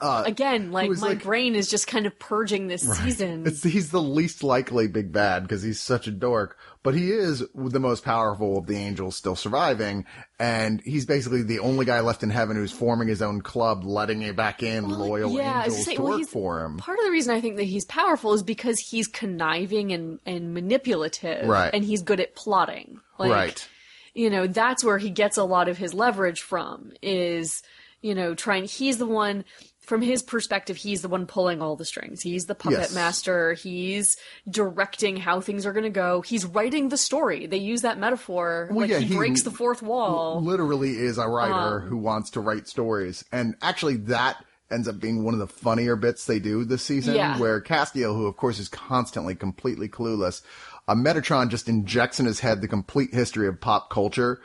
Uh, 0.00 0.24
again 0.26 0.72
like 0.72 0.90
my 0.90 1.08
like- 1.08 1.22
brain 1.22 1.54
is 1.54 1.70
just 1.70 1.86
kind 1.86 2.06
of 2.06 2.18
purging 2.18 2.66
this 2.66 2.82
season. 2.82 3.46
It's, 3.46 3.62
he's 3.62 3.90
the 3.90 4.02
least 4.02 4.42
likely 4.42 4.88
big 4.88 5.12
bad 5.12 5.42
because 5.42 5.62
he's 5.62 5.80
such 5.80 6.06
a 6.06 6.10
dork, 6.10 6.58
but 6.82 6.94
he 6.94 7.10
is 7.10 7.44
the 7.54 7.80
most 7.80 8.04
powerful 8.04 8.58
of 8.58 8.66
the 8.66 8.76
angels 8.76 9.16
still 9.16 9.36
surviving, 9.36 10.04
and 10.38 10.80
he's 10.84 11.06
basically 11.06 11.42
the 11.42 11.60
only 11.60 11.84
guy 11.84 12.00
left 12.00 12.22
in 12.22 12.30
heaven 12.30 12.56
who's 12.56 12.72
forming 12.72 13.08
his 13.08 13.22
own 13.22 13.40
club, 13.40 13.84
letting 13.84 14.22
it 14.22 14.36
back 14.36 14.62
in 14.62 14.88
loyal 14.88 15.32
yeah, 15.32 15.64
angels 15.64 15.84
say, 15.84 15.94
to 15.96 16.02
well, 16.02 16.18
work 16.18 16.28
for 16.28 16.64
him. 16.64 16.78
Part 16.78 16.98
of 16.98 17.04
the 17.04 17.10
reason 17.10 17.34
I 17.34 17.40
think 17.40 17.56
that 17.56 17.64
he's 17.64 17.84
powerful 17.84 18.32
is 18.34 18.42
because 18.42 18.78
he's 18.78 19.06
conniving 19.06 19.92
and 19.92 20.18
and 20.26 20.52
manipulative, 20.52 21.48
Right. 21.48 21.72
And 21.72 21.84
he's 21.84 22.02
good 22.02 22.20
at 22.20 22.34
plotting, 22.34 23.00
like, 23.18 23.30
right. 23.30 23.68
you 24.14 24.30
know 24.30 24.46
that's 24.46 24.84
where 24.84 24.98
he 24.98 25.10
gets 25.10 25.36
a 25.36 25.44
lot 25.44 25.68
of 25.68 25.78
his 25.78 25.94
leverage 25.94 26.40
from 26.40 26.92
is 27.02 27.62
you 28.00 28.14
know 28.14 28.34
trying 28.34 28.64
he's 28.64 28.98
the 28.98 29.06
one 29.06 29.44
from 29.86 30.02
his 30.02 30.22
perspective 30.22 30.76
he's 30.76 31.00
the 31.00 31.08
one 31.08 31.26
pulling 31.26 31.62
all 31.62 31.74
the 31.76 31.84
strings 31.84 32.20
he's 32.20 32.44
the 32.46 32.54
puppet 32.54 32.78
Yes. 32.80 32.94
master 32.94 33.54
he's 33.54 34.16
directing 34.50 35.16
how 35.16 35.40
things 35.40 35.64
are 35.66 35.72
going 35.72 35.84
to 35.84 35.90
go 35.90 36.20
he's 36.20 36.44
writing 36.44 36.88
the 36.88 36.96
story 36.96 37.46
they 37.46 37.56
use 37.56 37.82
that 37.82 37.98
metaphor 37.98 38.68
like 38.72 38.90
yeah, 38.90 38.98
he, 38.98 39.06
he- 39.06 39.16
breaks 39.16 39.42
the 39.42 39.50
fourth 39.50 39.82
wall 39.82 40.40
literally 40.42 40.90
is 40.90 41.18
a 41.18 41.26
writer 41.28 41.80
Um, 41.82 41.88
who 41.88 41.96
wants 41.96 42.30
to 42.30 42.40
write 42.40 42.66
stories. 42.68 43.24
And 43.32 43.54
actually 43.62 43.96
that 43.96 44.44
ends 44.70 44.88
up 44.88 44.98
being 44.98 45.22
one 45.24 45.34
of 45.34 45.38
the 45.40 45.46
funnier 45.46 45.94
bits 45.96 46.26
they 46.26 46.38
do 46.40 46.64
this 46.64 46.82
season 46.82 47.14
Yeah. 47.14 47.38
where 47.38 47.60
Castiel, 47.60 48.14
who 48.16 48.26
of 48.26 48.36
course 48.36 48.58
is 48.58 48.68
constantly 48.68 49.34
completely 49.36 49.88
clueless, 49.88 50.42
uh, 50.88 50.94
Metatron 50.94 51.48
just 51.50 51.68
injects 51.68 52.18
in 52.18 52.26
his 52.26 52.40
head 52.40 52.60
the 52.60 52.68
complete 52.68 53.14
history 53.14 53.46
of 53.46 53.60
pop 53.60 53.90
culture. 53.90 54.40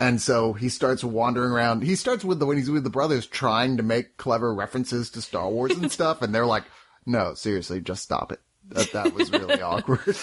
And 0.00 0.20
so 0.20 0.54
he 0.54 0.70
starts 0.70 1.04
wandering 1.04 1.52
around. 1.52 1.82
He 1.82 1.94
starts 1.94 2.24
with 2.24 2.38
the, 2.40 2.46
when 2.46 2.56
he's 2.56 2.70
with 2.70 2.84
the 2.84 2.90
brothers 2.90 3.26
trying 3.26 3.76
to 3.76 3.82
make 3.82 4.16
clever 4.16 4.52
references 4.54 5.10
to 5.10 5.20
Star 5.22 5.48
Wars 5.50 5.72
and 5.72 5.92
stuff. 5.98 6.22
And 6.22 6.34
they're 6.34 6.46
like, 6.46 6.64
no, 7.06 7.34
seriously, 7.34 7.80
just 7.82 8.02
stop 8.02 8.32
it. 8.32 8.40
That, 8.68 8.92
that 8.92 9.14
was 9.14 9.30
really 9.32 9.60
awkward. 9.62 10.16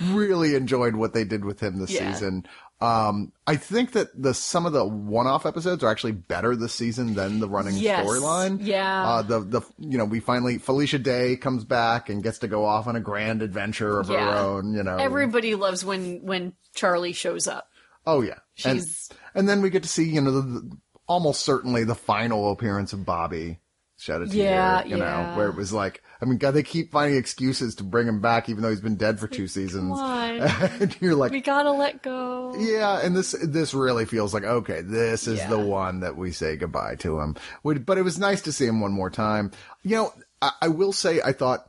really 0.12 0.54
enjoyed 0.54 0.96
what 0.96 1.12
they 1.12 1.24
did 1.24 1.44
with 1.44 1.60
him 1.60 1.78
this 1.78 1.90
Yeah. 1.90 2.12
season. 2.12 2.46
Um, 2.80 3.32
I 3.46 3.56
think 3.56 3.92
that 3.92 4.08
the 4.20 4.32
some 4.32 4.64
of 4.64 4.72
the 4.72 4.86
one-off 4.86 5.44
episodes 5.44 5.84
are 5.84 5.90
actually 5.90 6.12
better 6.12 6.56
this 6.56 6.72
season 6.72 7.14
than 7.14 7.38
the 7.40 7.48
running 7.48 7.74
Yes. 7.76 8.06
storyline. 8.06 8.58
Yeah. 8.62 9.06
Uh, 9.06 9.22
the 9.22 9.40
the 9.40 9.60
you 9.78 9.98
know 9.98 10.06
we 10.06 10.18
finally 10.20 10.56
Felicia 10.56 10.98
Day 10.98 11.36
comes 11.36 11.64
back 11.64 12.08
and 12.08 12.22
gets 12.22 12.38
to 12.38 12.48
go 12.48 12.64
off 12.64 12.86
on 12.86 12.96
a 12.96 13.00
grand 13.00 13.42
adventure 13.42 14.00
of 14.00 14.08
her 14.08 14.16
own. 14.16 14.72
You 14.72 14.82
know, 14.82 14.96
everybody 14.96 15.54
loves 15.56 15.84
when 15.84 16.22
when 16.24 16.54
charlie 16.74 17.12
shows 17.12 17.46
up 17.48 17.68
oh 18.06 18.20
yeah, 18.22 18.38
and, 18.64 18.78
She's- 18.80 19.08
and 19.34 19.48
then 19.48 19.62
we 19.62 19.70
get 19.70 19.82
to 19.82 19.88
see 19.88 20.04
you 20.04 20.20
know 20.20 20.30
the, 20.32 20.40
the, 20.42 20.78
almost 21.06 21.42
certainly 21.42 21.84
the 21.84 21.94
final 21.94 22.52
appearance 22.52 22.92
of 22.92 23.04
Bobby. 23.04 23.58
Shout 23.98 24.22
out 24.22 24.30
to 24.30 24.36
Yeah, 24.36 24.82
you 24.84 24.96
know, 24.96 25.04
yeah. 25.04 25.36
where 25.36 25.48
it 25.50 25.54
was 25.56 25.74
like, 25.74 26.02
I 26.22 26.24
mean, 26.24 26.38
God, 26.38 26.52
they 26.52 26.62
keep 26.62 26.90
finding 26.90 27.18
excuses 27.18 27.74
to 27.74 27.84
bring 27.84 28.08
him 28.08 28.22
back, 28.22 28.48
even 28.48 28.62
though 28.62 28.70
he's 28.70 28.80
been 28.80 28.96
dead 28.96 29.20
for 29.20 29.28
two 29.28 29.46
seasons. 29.46 29.98
and 30.00 30.96
you're 31.02 31.14
like, 31.14 31.32
we 31.32 31.42
gotta 31.42 31.70
let 31.70 32.02
go 32.02 32.54
Yeah, 32.58 32.98
and 33.02 33.14
this 33.14 33.32
this 33.42 33.74
really 33.74 34.06
feels 34.06 34.32
like 34.32 34.44
okay, 34.44 34.80
this 34.80 35.26
is 35.26 35.38
Yeah. 35.40 35.50
the 35.50 35.58
one 35.58 36.00
that 36.00 36.16
we 36.16 36.32
say 36.32 36.56
goodbye 36.56 36.94
to 37.00 37.20
him. 37.20 37.36
But 37.62 37.98
it 37.98 38.02
was 38.02 38.18
nice 38.18 38.40
to 38.42 38.52
see 38.52 38.64
him 38.64 38.80
one 38.80 38.92
more 38.92 39.10
time. 39.10 39.50
You 39.82 39.96
know, 39.96 40.12
I, 40.40 40.52
I 40.62 40.68
will 40.68 40.94
say 40.94 41.20
I 41.22 41.32
thought 41.32 41.68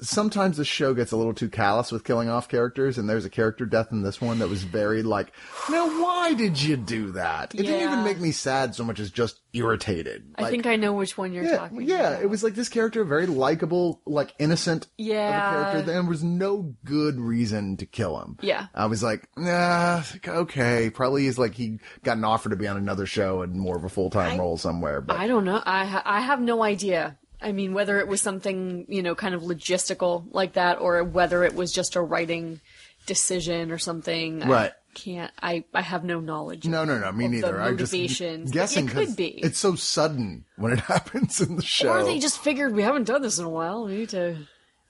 sometimes 0.00 0.56
the 0.56 0.64
show 0.64 0.94
gets 0.94 1.12
a 1.12 1.16
little 1.16 1.34
too 1.34 1.48
callous 1.48 1.92
with 1.92 2.04
killing 2.04 2.28
off 2.28 2.48
characters, 2.48 2.98
and 2.98 3.08
there's 3.08 3.24
a 3.24 3.30
character 3.30 3.66
death 3.66 3.88
in 3.92 4.02
this 4.02 4.20
one 4.20 4.38
that 4.40 4.48
was 4.48 4.62
very 4.62 5.02
like, 5.02 5.32
now 5.70 5.86
why 6.02 6.34
did 6.34 6.60
you 6.60 6.76
do 6.76 7.12
that? 7.12 7.54
It 7.54 7.58
didn't 7.64 7.82
even 7.88 8.04
make 8.04 8.18
me 8.20 8.32
sad 8.32 8.74
so 8.74 8.84
much 8.84 9.00
as 9.00 9.10
just 9.10 9.40
irritated. 9.52 10.32
i 10.36 10.48
think 10.48 10.64
i 10.64 10.76
know 10.76 10.92
which 10.92 11.18
one 11.18 11.32
you're 11.32 11.42
yeah, 11.42 11.56
talking 11.56 11.82
yeah, 11.82 12.10
about 12.10 12.22
it 12.22 12.30
was 12.30 12.44
like 12.44 12.54
this 12.54 12.68
character, 12.68 13.04
very 13.04 13.26
likable, 13.26 14.00
like 14.06 14.32
innocent 14.38 14.86
Yeah. 14.96 15.50
character. 15.50 15.82
There 15.82 16.02
was 16.04 16.22
no 16.22 16.74
good 16.84 17.18
reason 17.18 17.76
to 17.78 17.86
kill 17.86 18.20
him. 18.20 18.38
Yeah. 18.42 18.66
I 18.74 18.86
was 18.86 19.02
like, 19.02 19.28
nah, 19.36 20.02
okay, 20.26 20.90
probably 20.90 21.26
is 21.26 21.38
like 21.38 21.54
he 21.54 21.78
got 22.04 22.16
an 22.16 22.24
offer 22.24 22.48
to 22.50 22.56
be 22.56 22.68
on 22.68 22.76
another 22.76 23.06
show 23.06 23.42
and 23.42 23.54
more 23.58 23.76
of 23.76 23.82
a 23.84 23.88
full 23.88 24.10
time 24.10 24.38
role 24.38 24.56
somewhere. 24.56 25.00
But 25.00 25.18
I 25.18 25.26
don't 25.26 25.44
know. 25.44 25.60
I 25.64 25.84
ha- 25.84 26.02
I 26.04 26.20
have 26.20 26.40
no 26.40 26.62
idea. 26.62 27.16
I 27.42 27.52
mean, 27.52 27.72
whether 27.72 27.98
it 27.98 28.08
was 28.08 28.20
something 28.20 28.86
you 28.88 29.02
know, 29.02 29.14
kind 29.14 29.34
of 29.34 29.42
logistical 29.42 30.24
like 30.30 30.54
that, 30.54 30.80
or 30.80 31.02
whether 31.04 31.44
it 31.44 31.54
was 31.54 31.72
just 31.72 31.96
a 31.96 32.00
writing 32.00 32.60
decision 33.06 33.70
or 33.70 33.78
something. 33.78 34.40
Right. 34.40 34.72
I 34.72 34.92
can't. 34.94 35.32
I 35.40 35.64
I 35.72 35.82
have 35.82 36.04
no 36.04 36.20
knowledge. 36.20 36.66
no, 36.66 36.84
no, 36.84 36.98
no, 36.98 37.12
me 37.12 37.28
neither. 37.28 37.60
I'm 37.60 37.78
just 37.78 37.92
guessing 37.92 38.88
It 38.88 38.90
could 38.90 39.16
be. 39.16 39.28
It's 39.28 39.58
so 39.58 39.74
sudden 39.74 40.44
when 40.56 40.72
it 40.72 40.80
happens 40.94 41.40
in 41.40 41.56
the 41.56 41.62
show. 41.62 41.90
Or 41.90 42.04
they 42.04 42.18
just 42.18 42.38
figured 42.38 42.74
we 42.74 42.82
haven't 42.82 43.04
done 43.04 43.22
this 43.22 43.38
in 43.38 43.44
a 43.44 43.50
while. 43.50 43.84
We 43.84 43.98
need 43.98 44.08
to 44.10 44.36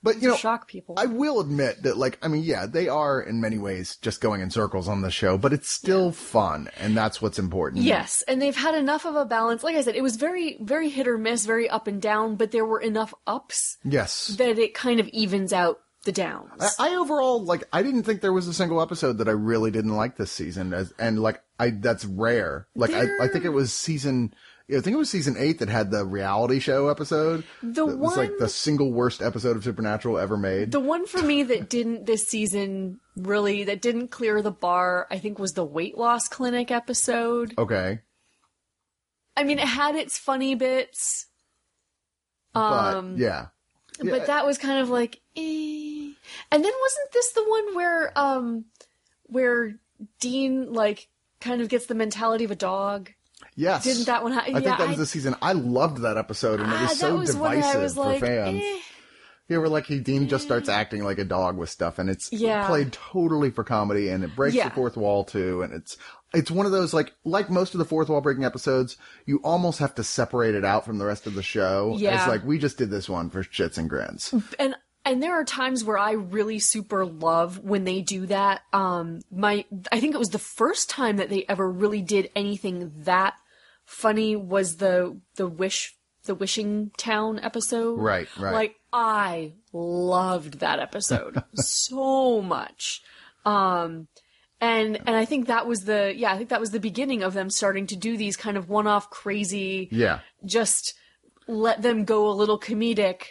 but 0.03 0.21
you 0.21 0.27
know, 0.29 0.35
shock 0.35 0.67
people. 0.67 0.95
I 0.97 1.05
will 1.05 1.39
admit 1.39 1.83
that, 1.83 1.97
like, 1.97 2.17
I 2.21 2.27
mean, 2.27 2.43
yeah, 2.43 2.65
they 2.65 2.87
are 2.87 3.21
in 3.21 3.39
many 3.41 3.57
ways 3.57 3.97
just 3.97 4.21
going 4.21 4.41
in 4.41 4.49
circles 4.49 4.87
on 4.87 5.01
the 5.01 5.11
show, 5.11 5.37
but 5.37 5.53
it's 5.53 5.69
still 5.69 6.11
fun, 6.11 6.69
and 6.79 6.95
that's 6.97 7.21
what's 7.21 7.39
important. 7.39 7.83
Yes, 7.83 8.23
and 8.27 8.41
they've 8.41 8.55
had 8.55 8.75
enough 8.75 9.05
of 9.05 9.15
a 9.15 9.25
balance. 9.25 9.63
Like 9.63 9.75
I 9.75 9.81
said, 9.81 9.95
it 9.95 10.03
was 10.03 10.15
very, 10.15 10.57
very 10.61 10.89
hit 10.89 11.07
or 11.07 11.17
miss, 11.17 11.45
very 11.45 11.69
up 11.69 11.87
and 11.87 12.01
down, 12.01 12.35
but 12.35 12.51
there 12.51 12.65
were 12.65 12.79
enough 12.81 13.13
ups 13.27 13.77
Yes. 13.83 14.27
that 14.37 14.57
it 14.59 14.73
kind 14.73 14.99
of 14.99 15.07
evens 15.09 15.53
out 15.53 15.79
the 16.03 16.11
downs. 16.11 16.49
I, 16.79 16.89
I 16.89 16.95
overall 16.95 17.43
like. 17.43 17.63
I 17.71 17.83
didn't 17.83 18.03
think 18.03 18.21
there 18.21 18.33
was 18.33 18.47
a 18.47 18.53
single 18.55 18.81
episode 18.81 19.19
that 19.19 19.27
I 19.27 19.33
really 19.33 19.69
didn't 19.69 19.95
like 19.95 20.17
this 20.17 20.31
season, 20.31 20.73
as, 20.73 20.91
and 20.97 21.21
like 21.21 21.43
I 21.59 21.69
that's 21.69 22.05
rare. 22.05 22.65
Like 22.75 22.91
I, 22.91 23.05
I 23.21 23.27
think 23.27 23.45
it 23.45 23.49
was 23.49 23.71
season. 23.71 24.33
I 24.71 24.79
think 24.79 24.93
it 24.93 24.97
was 24.97 25.09
season 25.09 25.35
eight 25.37 25.59
that 25.59 25.69
had 25.69 25.91
the 25.91 26.05
reality 26.05 26.59
show 26.59 26.87
episode. 26.87 27.43
The 27.61 27.85
that 27.85 27.97
was 27.97 28.15
like 28.15 28.37
the 28.37 28.47
single 28.47 28.91
worst 28.91 29.21
episode 29.21 29.57
of 29.57 29.63
Supernatural 29.63 30.17
ever 30.17 30.37
made. 30.37 30.71
The 30.71 30.79
one 30.79 31.05
for 31.05 31.21
me 31.21 31.43
that 31.43 31.69
didn't 31.69 32.05
this 32.05 32.27
season 32.27 32.99
really 33.17 33.65
that 33.65 33.81
didn't 33.81 34.09
clear 34.09 34.41
the 34.41 34.51
bar, 34.51 35.07
I 35.11 35.19
think 35.19 35.39
was 35.39 35.53
the 35.53 35.65
weight 35.65 35.97
loss 35.97 36.27
clinic 36.27 36.71
episode. 36.71 37.53
okay, 37.57 37.99
I 39.35 39.43
mean, 39.43 39.59
it 39.59 39.67
had 39.67 39.95
its 39.95 40.17
funny 40.17 40.55
bits, 40.55 41.25
but 42.53 42.95
um, 42.95 43.17
yeah, 43.17 43.47
Yeah, 44.01 44.11
but 44.11 44.27
that 44.27 44.45
was 44.45 44.57
kind 44.57 44.79
of 44.79 44.89
like, 44.89 45.19
eh. 45.35 46.11
and 46.51 46.63
then 46.63 46.73
wasn't 46.81 47.11
this 47.13 47.31
the 47.33 47.43
one 47.47 47.75
where 47.75 48.11
um 48.17 48.65
where 49.23 49.75
Dean 50.19 50.71
like 50.71 51.09
kind 51.39 51.61
of 51.61 51.69
gets 51.69 51.87
the 51.87 51.95
mentality 51.95 52.43
of 52.45 52.51
a 52.51 52.55
dog? 52.55 53.11
Yes. 53.61 53.83
Didn't 53.83 54.05
that 54.05 54.23
one? 54.23 54.33
Ha- 54.33 54.43
I 54.45 54.47
yeah, 54.49 54.53
think 54.59 54.77
that 54.77 54.87
was 54.89 54.97
I- 54.97 55.01
the 55.01 55.05
season. 55.05 55.35
I 55.41 55.53
loved 55.53 56.01
that 56.01 56.17
episode, 56.17 56.59
and 56.59 56.71
it 56.71 56.75
ah, 56.77 56.87
was 56.89 56.99
so 56.99 57.15
was 57.15 57.33
divisive 57.33 57.81
was 57.81 57.93
for 57.95 58.05
like, 58.05 58.19
fans. 58.21 58.61
eh. 58.63 58.77
Yeah, 59.47 59.57
where 59.57 59.67
like 59.67 59.85
he 59.85 59.99
Dean 59.99 60.29
just 60.29 60.45
starts 60.45 60.69
acting 60.69 61.03
like 61.03 61.17
a 61.17 61.25
dog 61.25 61.57
with 61.57 61.69
stuff, 61.69 61.99
and 61.99 62.09
it's 62.09 62.31
Yeah. 62.31 62.67
played 62.67 62.93
totally 62.93 63.49
for 63.51 63.65
comedy, 63.65 64.07
and 64.07 64.23
it 64.23 64.33
breaks 64.33 64.55
Yeah. 64.55 64.69
the 64.69 64.75
fourth 64.75 64.95
wall 64.95 65.25
too, 65.25 65.61
and 65.61 65.73
it's 65.73 65.97
it's 66.33 66.49
one 66.49 66.65
of 66.65 66.71
those 66.71 66.93
like 66.93 67.11
like 67.25 67.49
most 67.49 67.73
of 67.73 67.79
the 67.79 67.85
fourth 67.85 68.07
wall 68.07 68.21
breaking 68.21 68.45
episodes, 68.45 68.95
you 69.25 69.41
almost 69.43 69.79
have 69.79 69.93
to 69.95 70.03
separate 70.05 70.55
it 70.55 70.63
out 70.63 70.85
from 70.85 70.99
the 70.99 71.05
rest 71.05 71.27
of 71.27 71.33
the 71.33 71.43
show. 71.43 71.95
Yeah. 71.97 72.17
it's 72.17 72.27
like 72.29 72.45
we 72.45 72.59
just 72.59 72.77
did 72.77 72.89
this 72.91 73.09
one 73.09 73.29
for 73.29 73.43
shits 73.43 73.77
and 73.77 73.89
grins. 73.89 74.33
and 74.57 74.73
and 75.03 75.21
there 75.21 75.33
are 75.33 75.43
times 75.43 75.83
where 75.83 75.97
I 75.97 76.11
really 76.11 76.59
super 76.59 77.05
love 77.05 77.59
when 77.59 77.83
they 77.83 78.01
do 78.01 78.27
that. 78.27 78.61
Um, 78.71 79.19
my 79.31 79.65
I 79.91 79.99
think 79.99 80.15
it 80.15 80.19
was 80.19 80.29
the 80.29 80.39
first 80.39 80.89
time 80.89 81.17
that 81.17 81.29
they 81.29 81.43
ever 81.49 81.69
really 81.69 82.01
did 82.03 82.29
anything 82.37 82.93
that 82.99 83.33
funny 83.91 84.35
was 84.35 84.77
the 84.77 85.19
the 85.35 85.47
wish 85.47 85.95
the 86.23 86.35
wishing 86.35 86.91
town 86.97 87.39
episode. 87.39 87.99
Right, 87.99 88.27
right. 88.37 88.53
Like 88.53 88.75
I 88.93 89.53
loved 89.73 90.59
that 90.59 90.79
episode 90.79 91.43
so 91.55 92.41
much. 92.41 93.01
Um, 93.45 94.07
and 94.59 94.97
and 95.05 95.15
I 95.15 95.25
think 95.25 95.47
that 95.47 95.67
was 95.67 95.81
the 95.81 96.13
yeah 96.15 96.31
I 96.31 96.37
think 96.37 96.49
that 96.49 96.59
was 96.59 96.71
the 96.71 96.79
beginning 96.79 97.21
of 97.21 97.33
them 97.33 97.49
starting 97.49 97.87
to 97.87 97.95
do 97.95 98.15
these 98.15 98.37
kind 98.37 98.57
of 98.57 98.69
one 98.69 98.87
off 98.87 99.09
crazy 99.09 99.89
Yeah, 99.91 100.19
just 100.45 100.93
let 101.47 101.81
them 101.81 102.05
go 102.05 102.29
a 102.29 102.31
little 102.31 102.59
comedic. 102.59 103.23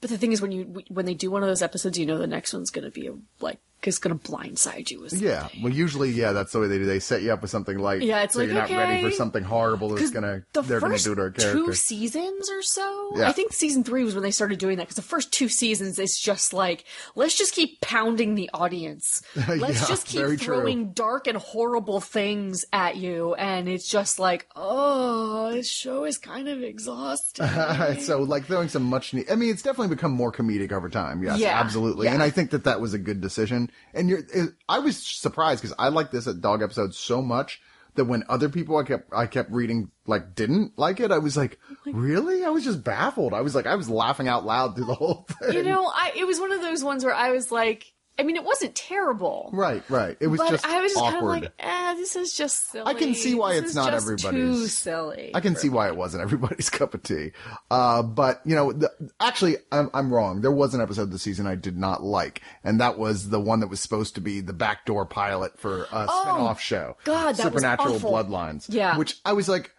But 0.00 0.10
the 0.10 0.18
thing 0.18 0.32
is, 0.32 0.40
when 0.40 0.50
you 0.50 0.82
when 0.88 1.06
they 1.06 1.14
do 1.14 1.30
one 1.30 1.42
of 1.42 1.48
those 1.48 1.62
episodes, 1.62 1.98
you 1.98 2.06
know 2.06 2.18
the 2.18 2.26
next 2.26 2.52
one's 2.52 2.70
going 2.70 2.84
to 2.84 2.90
be 2.90 3.06
a 3.06 3.14
like 3.40 3.60
is 3.86 3.98
going 3.98 4.18
to 4.18 4.30
blindside 4.30 4.90
you 4.90 5.00
with 5.00 5.12
Yeah. 5.20 5.48
Well, 5.62 5.72
usually, 5.72 6.10
yeah, 6.10 6.32
that's 6.32 6.52
the 6.52 6.60
way 6.60 6.66
they 6.68 6.78
do. 6.78 6.84
They 6.84 7.00
set 7.00 7.22
you 7.22 7.32
up 7.32 7.42
with 7.42 7.50
something 7.50 7.78
light. 7.78 8.02
Yeah, 8.02 8.22
it's 8.22 8.34
so 8.34 8.40
like, 8.40 8.48
you're 8.48 8.56
not 8.56 8.70
ready 8.70 9.02
for 9.02 9.10
something 9.10 9.44
horrible 9.44 9.90
that's 9.90 10.10
gonna 10.10 10.42
the 10.52 10.62
they're 10.62 10.80
gonna 10.80 10.98
do 10.98 11.14
to 11.14 11.20
our 11.22 11.30
two 11.30 11.72
seasons 11.74 12.50
or 12.50 12.62
so. 12.62 13.12
Yeah. 13.16 13.28
I 13.28 13.32
think 13.32 13.52
season 13.52 13.84
three 13.84 14.04
was 14.04 14.14
when 14.14 14.22
they 14.22 14.30
started 14.30 14.58
doing 14.58 14.76
that 14.78 14.84
because 14.84 14.96
the 14.96 15.02
first 15.02 15.32
two 15.32 15.48
seasons 15.48 15.98
it's 15.98 16.18
just 16.20 16.52
like 16.52 16.84
let's 17.14 17.36
just 17.36 17.54
keep 17.54 17.80
pounding 17.80 18.34
the 18.34 18.50
audience. 18.54 19.22
Let's 19.48 19.80
Yeah, 19.82 19.86
just 19.88 20.06
keep 20.06 20.20
very 20.20 20.36
true. 20.36 20.56
throwing 20.56 20.92
dark 20.92 21.26
and 21.26 21.36
horrible 21.38 22.00
things 22.00 22.64
at 22.72 22.96
you, 22.96 23.34
and 23.34 23.68
it's 23.68 23.88
just 23.88 24.18
like, 24.18 24.46
oh, 24.56 25.50
this 25.52 25.68
show 25.70 26.04
is 26.04 26.18
kind 26.18 26.48
of 26.48 26.62
exhausting. 26.62 27.46
so 28.00 28.22
like 28.22 28.44
throwing 28.46 28.68
some 28.68 28.82
much 28.84 29.14
need. 29.14 29.30
I 29.30 29.34
mean, 29.36 29.50
it's 29.50 29.62
definitely 29.62 29.94
become 29.94 30.12
more 30.12 30.32
comedic 30.32 30.72
over 30.72 30.88
time. 30.88 31.22
Yes, 31.22 31.38
Yeah, 31.38 31.58
absolutely. 31.60 32.08
And 32.08 32.22
I 32.22 32.30
think 32.30 32.50
that 32.50 32.64
that 32.64 32.80
was 32.80 32.94
a 32.94 32.98
good 32.98 33.20
decision. 33.20 33.69
And 33.94 34.08
you're, 34.08 34.20
it, 34.20 34.50
I 34.68 34.78
was 34.78 34.96
surprised 34.96 35.62
because 35.62 35.76
I 35.78 35.88
like 35.88 36.10
this 36.10 36.26
dog 36.26 36.62
episode 36.62 36.94
so 36.94 37.22
much 37.22 37.60
that 37.94 38.04
when 38.04 38.24
other 38.28 38.48
people 38.48 38.76
I 38.76 38.84
kept, 38.84 39.12
I 39.12 39.26
kept 39.26 39.50
reading 39.50 39.90
like 40.06 40.34
didn't 40.34 40.78
like 40.78 41.00
it, 41.00 41.10
I 41.10 41.18
was 41.18 41.36
like, 41.36 41.58
oh 41.70 41.92
really? 41.92 42.44
I 42.44 42.50
was 42.50 42.64
just 42.64 42.84
baffled. 42.84 43.34
I 43.34 43.40
was 43.40 43.54
like, 43.54 43.66
I 43.66 43.74
was 43.74 43.90
laughing 43.90 44.28
out 44.28 44.44
loud 44.44 44.76
through 44.76 44.86
the 44.86 44.94
whole 44.94 45.26
thing. 45.40 45.54
you 45.54 45.62
know, 45.62 45.86
I 45.86 46.12
it 46.16 46.26
was 46.26 46.40
one 46.40 46.52
of 46.52 46.60
those 46.60 46.84
ones 46.84 47.04
where 47.04 47.14
I 47.14 47.30
was 47.30 47.50
like, 47.50 47.92
I 48.20 48.22
mean, 48.22 48.36
it 48.36 48.44
wasn't 48.44 48.74
terrible. 48.74 49.48
right, 49.52 49.82
right. 49.88 50.16
It 50.20 50.26
was 50.26 50.38
But 50.38 50.50
just 50.50 50.66
I 50.66 50.80
was 50.82 50.92
just 50.92 51.02
kind 51.02 51.16
of 51.16 51.22
awkward. 51.22 51.42
like, 51.42 51.52
eh, 51.58 51.94
this 51.94 52.16
is 52.16 52.34
just 52.34 52.70
silly. 52.70 52.86
I 52.86 52.94
can 52.94 53.14
see 53.14 53.34
why 53.34 53.54
This 53.54 53.62
it's 53.70 53.74
not 53.74 53.90
just 53.92 54.04
everybody's- 54.06 54.54
Too 54.56 54.66
silly. 54.66 55.30
I 55.34 55.40
can 55.40 55.56
see 55.56 55.70
why 55.70 55.88
it 55.88 55.96
wasn't 55.96 56.22
everybody's 56.24 56.68
cup 56.68 56.92
of 56.92 57.02
tea. 57.02 57.32
Uh, 57.70 58.02
but 58.02 58.42
you 58.44 58.54
know, 58.54 58.72
the, 58.72 58.90
actually, 59.20 59.56
I'm, 59.72 59.88
I'm 59.94 60.12
wrong. 60.12 60.42
There 60.42 60.52
was 60.52 60.74
an 60.74 60.80
episode 60.80 61.02
of 61.02 61.10
the 61.12 61.18
season 61.18 61.46
I 61.46 61.54
did 61.54 61.78
not 61.78 62.02
like, 62.02 62.42
and 62.62 62.80
that 62.80 62.98
was 62.98 63.30
the 63.30 63.40
one 63.40 63.60
that 63.60 63.68
was 63.68 63.80
supposed 63.80 64.14
to 64.16 64.20
be 64.20 64.40
the 64.42 64.52
backdoor 64.52 65.06
pilot 65.06 65.58
for 65.58 65.84
a 65.90 66.06
spin-off 66.06 66.60
show. 66.60 66.96
Oh, 66.98 67.02
God, 67.04 67.36
that 67.36 67.52
was 67.52 67.62
Supernatural. 67.62 67.98
Bloodlines. 68.00 68.66
Yeah. 68.68 68.98
Which 68.98 69.16
I 69.24 69.32
was 69.32 69.48
like, 69.48 69.72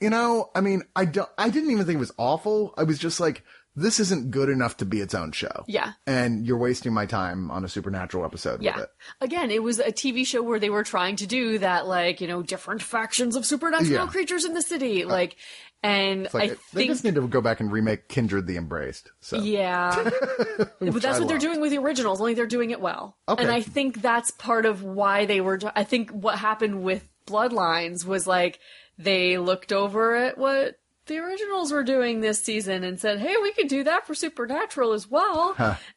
you 0.00 0.10
know, 0.10 0.50
I 0.54 0.60
mean, 0.60 0.82
I 0.94 1.06
don't, 1.06 1.28
I 1.38 1.48
didn't 1.50 1.70
even 1.70 1.86
think 1.86 1.96
it 1.96 2.00
was 2.00 2.12
awful. 2.18 2.74
I 2.76 2.82
was 2.84 2.98
just 2.98 3.20
like, 3.20 3.42
this 3.76 3.98
isn't 3.98 4.30
good 4.30 4.48
enough 4.48 4.76
to 4.78 4.84
be 4.84 5.00
its 5.00 5.14
own 5.14 5.32
show. 5.32 5.64
Yeah. 5.66 5.92
And 6.06 6.46
you're 6.46 6.58
wasting 6.58 6.92
my 6.94 7.06
time 7.06 7.50
on 7.50 7.64
a 7.64 7.68
Supernatural 7.68 8.24
episode 8.24 8.62
Yeah. 8.62 8.80
it. 8.82 8.88
Again, 9.20 9.50
it 9.50 9.62
was 9.62 9.80
a 9.80 9.90
TV 9.90 10.24
show 10.24 10.42
where 10.42 10.60
they 10.60 10.70
were 10.70 10.84
trying 10.84 11.16
to 11.16 11.26
do 11.26 11.58
that, 11.58 11.86
like, 11.86 12.20
you 12.20 12.28
know, 12.28 12.42
different 12.42 12.82
factions 12.82 13.34
of 13.34 13.44
supernatural 13.44 13.90
Yeah. 13.90 14.06
creatures 14.06 14.44
in 14.44 14.54
the 14.54 14.62
city. 14.62 15.04
Uh, 15.04 15.08
like, 15.08 15.36
and 15.82 16.28
like, 16.32 16.34
I 16.34 16.46
they 16.46 16.46
think. 16.54 16.60
They 16.72 16.86
just 16.86 17.04
need 17.04 17.16
to 17.16 17.26
go 17.26 17.40
back 17.40 17.58
and 17.60 17.70
remake 17.70 18.08
Kindred 18.08 18.46
the 18.46 18.56
Embraced. 18.56 19.10
So. 19.20 19.38
Yeah. 19.38 20.08
but 20.80 21.02
that's 21.02 21.16
I 21.16 21.18
what 21.18 21.28
they're 21.28 21.38
doing 21.38 21.60
with 21.60 21.72
the 21.72 21.78
originals, 21.78 22.20
only 22.20 22.34
they're 22.34 22.46
doing 22.46 22.70
it 22.70 22.80
well. 22.80 23.16
Okay. 23.28 23.42
And 23.42 23.52
I 23.52 23.60
think 23.60 24.00
that's 24.00 24.30
part 24.30 24.66
of 24.66 24.82
why 24.84 25.26
they 25.26 25.40
were. 25.40 25.58
I 25.74 25.82
think 25.84 26.10
what 26.10 26.38
happened 26.38 26.82
with 26.84 27.06
Bloodlines 27.26 28.04
was 28.06 28.26
like 28.26 28.60
they 28.98 29.36
looked 29.38 29.72
over 29.72 30.14
at 30.14 30.38
what 30.38 30.76
the 31.06 31.18
originals 31.18 31.72
were 31.72 31.84
doing 31.84 32.20
this 32.20 32.42
season 32.42 32.84
and 32.84 32.98
said, 33.00 33.18
"Hey, 33.18 33.34
we 33.42 33.52
could 33.52 33.68
do 33.68 33.84
that 33.84 34.06
for 34.06 34.14
Supernatural 34.14 34.92
as 34.92 35.10
well." 35.10 35.54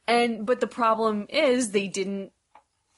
And 0.08 0.46
but 0.46 0.60
the 0.60 0.67
problem 0.67 1.26
is 1.30 1.72
they 1.72 1.88
didn't 1.88 2.32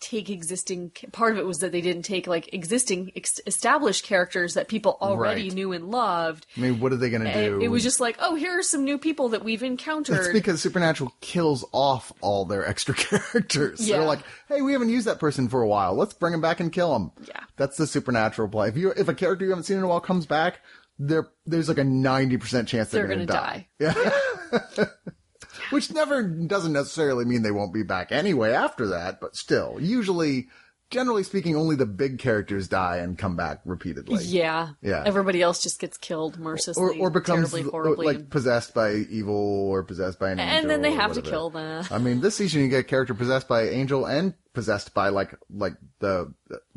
take 0.02 0.30
existing 0.30 0.90
part 1.12 1.34
of 1.34 1.38
it 1.38 1.46
was 1.46 1.60
that 1.60 1.74
they 1.74 1.82
didn't 1.82 2.04
take 2.04 2.26
like 2.26 2.54
existing 2.54 3.12
ex- 3.18 3.42
established 3.46 4.06
characters 4.06 4.54
that 4.54 4.70
people 4.70 4.98
already 5.02 5.50
Right. 5.50 5.54
knew 5.54 5.74
and 5.74 5.92
loved 5.92 6.46
I 6.56 6.62
mean, 6.62 6.80
what 6.80 6.94
are 6.94 6.96
they 6.96 7.10
going 7.10 7.26
to 7.26 7.34
do? 7.34 7.60
it 7.60 7.68
was 7.68 7.84
just 7.84 8.00
like 8.00 8.16
oh 8.22 8.36
here 8.36 8.58
are 8.58 8.64
some 8.64 8.86
new 8.86 8.98
people 8.98 9.28
that 9.30 9.44
we've 9.44 9.62
encountered 9.62 10.16
It's 10.20 10.30
because 10.32 10.62
Supernatural 10.62 11.14
kills 11.20 11.66
off 11.74 12.14
all 12.22 12.46
their 12.46 12.66
extra 12.66 12.94
characters. 13.34 13.86
Yeah. 13.86 13.98
They're 13.98 14.08
like, 14.08 14.22
hey, 14.48 14.62
we 14.62 14.72
haven't 14.72 14.88
used 14.88 15.06
that 15.06 15.20
person 15.20 15.50
for 15.50 15.62
a 15.62 15.68
while. 15.68 15.94
Let's 15.96 16.14
bring 16.14 16.34
him 16.34 16.40
back 16.40 16.62
and 16.62 16.72
kill 16.72 16.96
him. 16.96 17.12
Yeah. 17.28 17.42
That's 17.58 17.76
the 17.76 17.86
Supernatural 17.86 18.48
play. 18.48 18.70
If 18.70 18.78
you 18.78 18.92
if 18.96 19.10
a 19.10 19.14
character 19.14 19.44
you 19.44 19.52
haven't 19.52 19.66
seen 19.66 19.80
in 19.80 19.84
a 19.84 19.88
while 19.90 20.00
comes 20.00 20.26
back, 20.26 20.62
there 21.00 21.30
there's 21.46 21.70
like 21.70 21.78
a 21.78 21.84
ninety 21.84 22.38
percent 22.38 22.68
chance 22.68 22.90
they're, 22.90 23.08
they're 23.08 23.16
going 23.16 23.26
gonna 23.26 23.66
to 23.80 23.80
die. 23.80 24.80
Yeah. 24.80 24.86
Which 25.72 25.92
never 25.92 26.24
doesn't 26.24 26.74
necessarily 26.74 27.26
mean 27.26 27.42
they 27.42 27.52
won't 27.52 27.74
be 27.74 27.84
back 27.84 28.12
anyway 28.12 28.52
after 28.52 28.88
that, 28.88 29.22
but 29.22 29.36
still, 29.36 29.78
usually, 29.80 30.50
generally 30.90 31.24
speaking, 31.24 31.56
only 31.56 31.76
the 31.76 31.86
big 31.86 32.20
characters 32.20 32.68
die 32.68 32.98
and 32.98 33.18
come 33.18 33.36
back 33.36 33.62
repeatedly. 33.66 34.24
Yeah. 34.24 34.70
Yeah. 34.82 35.04
Everybody 35.06 35.42
else 35.42 35.62
just 35.62 35.80
gets 35.80 35.98
killed 35.98 36.40
mercilessly. 36.40 37.00
Or, 37.00 37.08
or 37.08 37.10
becomes 37.10 37.52
terribly, 37.52 37.70
horribly. 37.70 38.06
like 38.06 38.30
possessed 38.30 38.74
by 38.74 38.94
evil 38.94 39.36
or 39.36 39.84
possessed 39.84 40.20
by 40.20 40.32
an 40.32 40.40
angel. 40.40 40.58
and 40.58 40.70
then 40.70 40.82
they 40.82 40.94
have 40.94 41.14
to 41.14 41.22
kill 41.22 41.50
them. 41.50 41.86
I 41.92 41.98
mean, 42.00 42.22
this 42.22 42.36
season 42.36 42.62
you 42.62 42.70
get 42.70 42.80
a 42.80 42.84
character 42.84 43.14
possessed 43.14 43.48
by 43.48 43.70
angel 43.70 44.06
and 44.06 44.34
possessed 44.54 44.94
by 44.94 45.10
like 45.10 45.36
like 45.54 45.74
the 46.00 46.34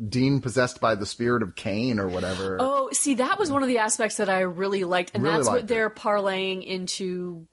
Dean 0.07 0.41
possessed 0.41 0.79
by 0.79 0.95
the 0.95 1.05
spirit 1.05 1.41
of 1.41 1.55
Cain 1.55 1.99
or 1.99 2.07
whatever. 2.07 2.57
Oh, 2.59 2.89
see, 2.91 3.15
that 3.15 3.39
was 3.39 3.51
one 3.51 3.63
of 3.63 3.67
the 3.67 3.79
aspects 3.79 4.17
that 4.17 4.29
I 4.29 4.41
really 4.41 4.83
liked, 4.83 5.11
and 5.13 5.23
Really 5.23 5.37
that's 5.37 5.49
what 5.49 5.67
they're 5.67 5.89
parlaying 5.89 6.63
into 6.63 7.47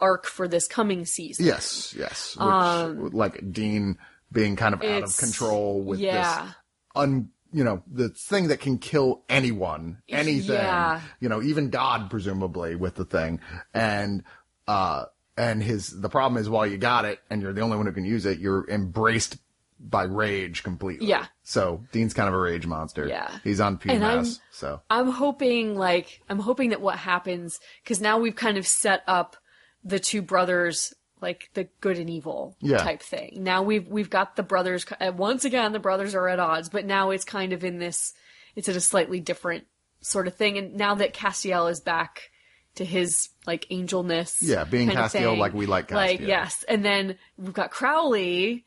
arc 0.00 0.26
for 0.26 0.48
this 0.48 0.66
coming 0.66 1.04
season. 1.04 1.46
Yes, 1.46 1.94
yes. 1.96 2.36
Which, 2.36 2.42
um, 2.42 3.10
like 3.10 3.52
Dean 3.52 3.98
being 4.32 4.56
kind 4.56 4.74
of 4.74 4.82
out 4.82 5.02
of 5.02 5.16
control 5.16 5.82
with 5.82 6.00
yeah. 6.00 6.44
this 6.44 6.54
un 6.94 7.30
you 7.52 7.64
know, 7.64 7.82
the 7.90 8.10
thing 8.10 8.46
that 8.48 8.60
can 8.60 8.78
kill 8.78 9.24
anyone, 9.28 9.98
anything. 10.08 10.54
Yeah. 10.54 11.00
You 11.18 11.28
know, 11.28 11.42
even 11.42 11.70
God 11.70 12.08
presumably 12.08 12.76
with 12.76 12.94
the 12.94 13.04
thing. 13.04 13.40
And 13.74 14.22
uh 14.68 15.06
and 15.36 15.62
his 15.62 16.00
the 16.00 16.08
problem 16.08 16.40
is 16.40 16.48
while 16.48 16.66
you 16.66 16.78
got 16.78 17.04
it 17.04 17.18
and 17.28 17.42
you're 17.42 17.52
the 17.52 17.60
only 17.62 17.76
one 17.76 17.86
who 17.86 17.92
can 17.92 18.04
use 18.04 18.24
it, 18.26 18.38
you're 18.38 18.68
embraced 18.70 19.38
by 19.80 20.02
rage 20.02 20.62
completely. 20.62 21.06
Yeah. 21.06 21.26
So 21.42 21.84
Dean's 21.90 22.14
kind 22.14 22.28
of 22.28 22.34
a 22.34 22.38
rage 22.38 22.66
monster. 22.66 23.08
Yeah. 23.08 23.30
He's 23.42 23.60
on 23.60 23.80
And 23.88 24.04
I'm- 24.04 24.24
PMS. 24.24 24.40
So 24.52 24.82
I'm 24.90 25.10
hoping, 25.10 25.74
like, 25.76 26.20
I'm 26.28 26.38
hoping 26.38 26.70
that 26.70 26.82
what 26.82 26.98
happens, 26.98 27.58
because 27.82 28.00
now 28.00 28.18
we've 28.18 28.36
kind 28.36 28.58
of 28.58 28.66
set 28.66 29.02
up 29.06 29.36
the 29.82 29.98
two 29.98 30.20
brothers, 30.20 30.92
like 31.20 31.50
the 31.54 31.64
good 31.80 31.98
and 31.98 32.08
evil 32.10 32.56
Yeah. 32.60 32.78
type 32.78 33.02
thing. 33.02 33.42
Now 33.42 33.62
we've 33.62 33.86
we've 33.88 34.10
got 34.10 34.36
the 34.36 34.42
brothers. 34.42 34.84
uh, 35.00 35.12
Once 35.14 35.44
again, 35.44 35.72
the 35.72 35.78
brothers 35.78 36.14
are 36.14 36.28
at 36.28 36.38
odds, 36.40 36.68
but 36.68 36.84
now 36.84 37.10
it's 37.10 37.24
kind 37.24 37.52
of 37.52 37.64
in 37.64 37.78
this. 37.78 38.12
It's 38.56 38.68
at 38.68 38.76
a 38.76 38.80
slightly 38.80 39.20
different 39.20 39.64
sort 40.00 40.26
of 40.26 40.34
thing, 40.34 40.58
and 40.58 40.74
now 40.76 40.94
that 40.96 41.12
Castiel 41.14 41.70
is 41.70 41.80
back 41.80 42.30
to 42.76 42.84
his 42.84 43.28
like 43.46 43.66
angelness, 43.70 44.40
Yeah, 44.42 44.64
being 44.64 44.88
Castiel 44.88 45.36
like 45.36 45.52
we 45.54 45.66
like 45.66 45.88
Castiel, 45.88 45.94
like 45.94 46.20
yes, 46.20 46.64
and 46.68 46.84
then 46.84 47.16
we've 47.36 47.52
got 47.52 47.70
Crowley 47.70 48.64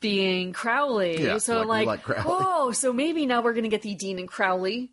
being 0.00 0.52
Crowley. 0.52 1.22
Yeah, 1.22 1.38
so 1.38 1.58
like 1.62 1.86
like, 1.86 1.86
like 1.86 2.02
Crowley. 2.02 2.22
oh, 2.26 2.72
so 2.72 2.92
maybe 2.92 3.26
now 3.26 3.42
we're 3.42 3.52
gonna 3.54 3.68
get 3.68 3.82
the 3.82 3.94
Dean 3.94 4.18
and 4.18 4.28
Crowley 4.28 4.92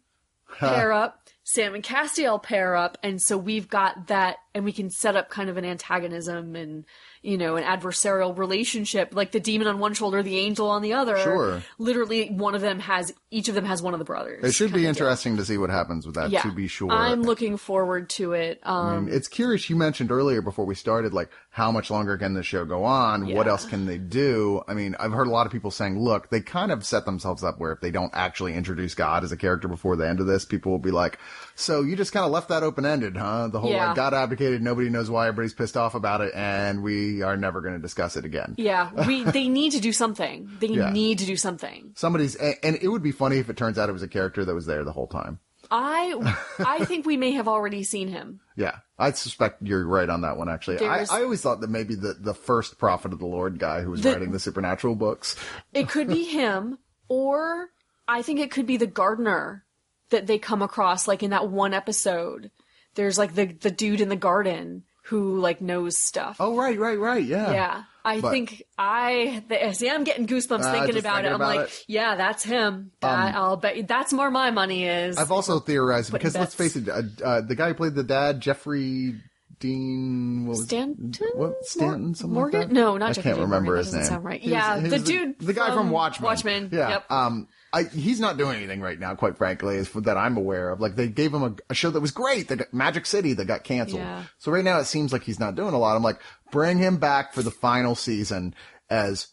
pair 0.57 0.91
up, 0.91 1.29
Sam 1.49 1.75
and 1.75 1.83
Castiel 1.83 2.43
pair 2.43 2.75
up, 2.75 2.97
and 3.01 3.21
so 3.21 3.37
we've 3.37 3.69
got 3.69 4.07
that, 4.07 4.39
and 4.53 4.65
we 4.65 4.73
can 4.73 4.89
set 4.89 5.15
up 5.15 5.29
kind 5.29 5.49
of 5.49 5.55
an 5.55 5.63
antagonism 5.63 6.57
and 6.57 6.83
you 7.21 7.37
know 7.37 7.55
an 7.55 7.63
adversarial 7.63 8.37
relationship, 8.37 9.15
like 9.15 9.31
the 9.31 9.39
demon 9.39 9.65
on 9.65 9.79
one 9.79 9.93
shoulder, 9.93 10.21
the 10.21 10.37
angel 10.39 10.69
on 10.69 10.81
the 10.81 10.91
other. 10.91 11.17
Sure. 11.17 11.63
Literally, 11.77 12.27
one 12.31 12.53
of 12.53 12.59
them 12.59 12.79
has 12.81 13.13
each 13.31 13.47
of 13.47 13.55
them 13.55 13.63
has 13.63 13.81
one 13.81 13.93
of 13.93 13.99
the 13.99 14.03
brothers. 14.03 14.43
it 14.43 14.51
should 14.51 14.73
be 14.73 14.79
of 14.79 14.81
deal. 14.81 14.89
interesting 14.89 15.37
to 15.37 15.45
see 15.45 15.57
what 15.57 15.69
happens 15.69 16.05
with 16.05 16.15
that 16.15 16.31
Yeah, 16.31 16.41
to 16.41 16.51
be 16.51 16.67
sure. 16.67 16.91
I'm 16.91 17.21
looking 17.21 17.55
forward 17.55 18.09
to 18.11 18.33
it. 18.33 18.59
Um, 18.63 19.07
it's 19.07 19.29
curious. 19.29 19.69
You 19.69 19.77
mentioned 19.77 20.11
earlier 20.11 20.41
before 20.41 20.65
we 20.65 20.75
started, 20.75 21.13
like 21.13 21.29
how 21.49 21.71
much 21.71 21.89
longer 21.89 22.17
can 22.17 22.33
the 22.33 22.43
show 22.43 22.65
go 22.65 22.83
on? 22.83 23.33
What 23.33 23.47
else 23.47 23.63
can 23.63 23.85
they 23.85 23.97
do? 23.97 24.63
I 24.67 24.73
mean, 24.73 24.97
I've 24.99 25.13
heard 25.13 25.27
a 25.27 25.31
lot 25.31 25.45
of 25.45 25.53
people 25.53 25.71
saying, 25.71 25.97
look, 25.97 26.29
they 26.29 26.41
kind 26.41 26.73
of 26.73 26.85
set 26.85 27.05
themselves 27.05 27.41
up 27.41 27.57
where 27.57 27.71
if 27.71 27.79
they 27.79 27.91
don't 27.91 28.11
actually 28.13 28.53
introduce 28.53 28.93
God 28.95 29.23
as 29.23 29.31
a 29.31 29.37
character 29.37 29.69
before 29.69 29.95
the 29.95 30.07
end 30.07 30.19
of 30.19 30.27
this, 30.27 30.43
people 30.43 30.73
will 30.73 30.79
be 30.79 30.91
like, 30.91 31.17
so 31.55 31.81
you 31.81 31.95
just 31.95 32.11
kind 32.13 32.25
of 32.25 32.31
left 32.31 32.49
that 32.49 32.63
open 32.63 32.85
ended, 32.85 33.17
huh? 33.17 33.47
The 33.47 33.59
whole 33.59 33.71
Yeah. 33.71 33.87
like 33.87 33.95
God 33.95 34.13
abdicated, 34.13 34.61
nobody 34.61 34.89
knows 34.89 35.09
why, 35.09 35.27
everybody's 35.27 35.53
pissed 35.53 35.75
off 35.77 35.95
about 35.95 36.21
it, 36.21 36.31
and 36.35 36.83
we 36.83 37.21
are 37.23 37.35
never 37.37 37.61
going 37.61 37.73
to 37.75 37.81
discuss 37.81 38.15
it 38.17 38.25
again. 38.25 38.55
yeah, 38.57 38.91
we 39.07 39.23
they 39.31 39.47
need 39.47 39.71
to 39.71 39.79
do 39.79 39.91
something. 39.91 40.49
They 40.59 40.67
Yeah. 40.67 40.91
need 40.91 41.19
to 41.19 41.25
do 41.25 41.35
something. 41.35 41.91
Somebody's, 41.95 42.35
and, 42.35 42.77
it 42.81 42.87
would 42.89 43.03
be 43.03 43.11
funny 43.11 43.37
if 43.37 43.49
it 43.49 43.57
turns 43.57 43.77
out 43.77 43.89
it 43.89 43.93
was 43.93 44.03
a 44.03 44.07
character 44.07 44.45
that 44.45 44.53
was 44.53 44.65
there 44.65 44.83
the 44.83 44.91
whole 44.91 45.07
time. 45.07 45.39
I 45.69 46.35
I 46.59 46.85
think 46.85 47.05
we 47.05 47.17
may 47.17 47.31
have 47.31 47.47
already 47.49 47.83
seen 47.83 48.07
him. 48.07 48.39
Yeah, 48.55 48.77
I 48.97 49.11
suspect 49.11 49.61
you're 49.61 49.85
right 49.85 50.09
on 50.09 50.21
that 50.21 50.37
one. 50.37 50.47
Actually, 50.47 50.79
I, 50.85 50.99
I 51.11 51.23
always 51.23 51.41
thought 51.41 51.59
that 51.59 51.69
maybe 51.69 51.93
the 51.95 52.13
the 52.17 52.33
first 52.33 52.77
prophet 52.77 53.11
of 53.11 53.19
the 53.19 53.25
Lord 53.25 53.59
guy 53.59 53.81
who 53.81 53.91
was 53.91 54.01
The- 54.01 54.13
writing 54.13 54.31
the 54.31 54.39
supernatural 54.39 54.95
books. 54.95 55.35
It 55.73 55.89
could 55.89 56.07
be 56.07 56.23
him, 56.39 56.77
or 57.09 57.69
I 58.07 58.21
think 58.21 58.39
it 58.39 58.49
could 58.49 58.65
be 58.65 58.77
the 58.77 58.87
gardener 58.87 59.65
that 60.09 60.27
they 60.27 60.37
come 60.37 60.61
across, 60.61 61.07
like 61.07 61.23
in 61.23 61.31
that 61.31 61.49
one 61.49 61.73
episode. 61.73 62.51
There's 62.95 63.17
like 63.17 63.35
the 63.35 63.45
the 63.45 63.71
dude 63.71 64.01
in 64.01 64.09
the 64.09 64.15
garden 64.15 64.83
who 65.03 65.39
like 65.39 65.61
knows 65.61 65.97
stuff. 65.97 66.37
Oh, 66.39 66.55
right, 66.57 66.77
right, 66.77 66.99
right. 66.99 67.23
Yeah. 67.23 67.51
Yeah, 67.51 67.83
I 68.03 68.19
But- 68.19 68.31
think 68.31 68.63
I 68.77 69.43
the, 69.47 69.71
see. 69.73 69.89
I'm 69.89 70.03
getting 70.03 70.27
goosebumps 70.27 70.63
Ah, 70.65 70.71
thinking 70.73 70.97
about 70.97 71.15
thinking 71.23 71.25
it. 71.31 71.35
I'm 71.35 71.35
about 71.35 71.55
like, 71.55 71.67
it. 71.67 71.71
Um, 71.71 71.83
yeah, 71.87 72.15
that's 72.15 72.43
him. 72.43 72.91
That, 73.01 73.35
I'll 73.35 73.55
bet 73.57 73.87
that's 73.87 74.11
where 74.11 74.31
my 74.31 74.51
money 74.51 74.85
is. 74.85 75.17
I've 75.17 75.31
also 75.31 75.59
theorized 75.59 76.11
because 76.11 76.35
let's 76.35 76.55
face 76.55 76.75
it, 76.75 76.89
uh, 76.89 77.01
uh, 77.23 77.41
the 77.41 77.55
guy 77.55 77.69
who 77.69 77.73
played 77.75 77.95
the 77.95 78.03
dad, 78.03 78.41
Jeffrey 78.41 79.15
Dean 79.59 80.45
what 80.45 80.57
was, 80.57 80.63
Stanton? 80.65 81.13
What 81.35 81.65
Stanton? 81.65 82.15
Something 82.15 82.33
Morgan? 82.33 82.59
Like? 82.61 82.71
No, 82.71 82.97
not 82.97 83.09
I 83.09 83.13
Jeffrey 83.13 83.23
can't 83.23 83.35
Dean 83.37 83.43
remember 83.45 83.71
Morgan. 83.75 83.85
his 83.85 83.93
name. 83.93 84.03
sound 84.03 84.23
right. 84.23 84.41
Yeah, 84.43 84.79
the 84.79 84.99
dude 84.99 85.39
the 85.39 85.53
guy 85.53 85.67
from 85.67 85.77
from 85.77 85.91
Watchmen. 85.91 86.25
Watchmen. 86.25 86.69
Yeah. 86.71 86.89
Yep. 86.89 87.11
Um, 87.11 87.47
I, 87.73 87.83
he's 87.83 88.19
not 88.19 88.37
doing 88.37 88.57
anything 88.57 88.81
right 88.81 88.99
now, 88.99 89.15
quite 89.15 89.37
frankly, 89.37 89.77
as 89.77 89.91
that 89.91 90.17
I'm 90.17 90.37
aware 90.37 90.69
of. 90.69 90.79
Like 90.79 90.95
they 90.95 91.07
gave 91.07 91.33
him 91.33 91.43
a, 91.43 91.55
a 91.69 91.73
show 91.73 91.89
that 91.89 91.99
was 91.99 92.11
great, 92.11 92.47
that 92.47 92.57
got, 92.57 92.73
Magic 92.73 93.05
City, 93.05 93.33
that 93.33 93.45
got 93.45 93.63
canceled. 93.63 94.01
Yeah. 94.01 94.23
So 94.37 94.51
right 94.51 94.63
now 94.63 94.79
it 94.79 94.85
seems 94.85 95.11
like 95.11 95.23
he's 95.23 95.39
not 95.39 95.55
doing 95.55 95.73
a 95.73 95.77
lot. 95.77 95.95
I'm 95.95 96.03
like, 96.03 96.21
bring 96.51 96.77
him 96.77 96.97
back 96.97 97.33
for 97.33 97.43
the 97.43 97.51
final 97.51 97.95
season 97.95 98.55
as 98.89 99.27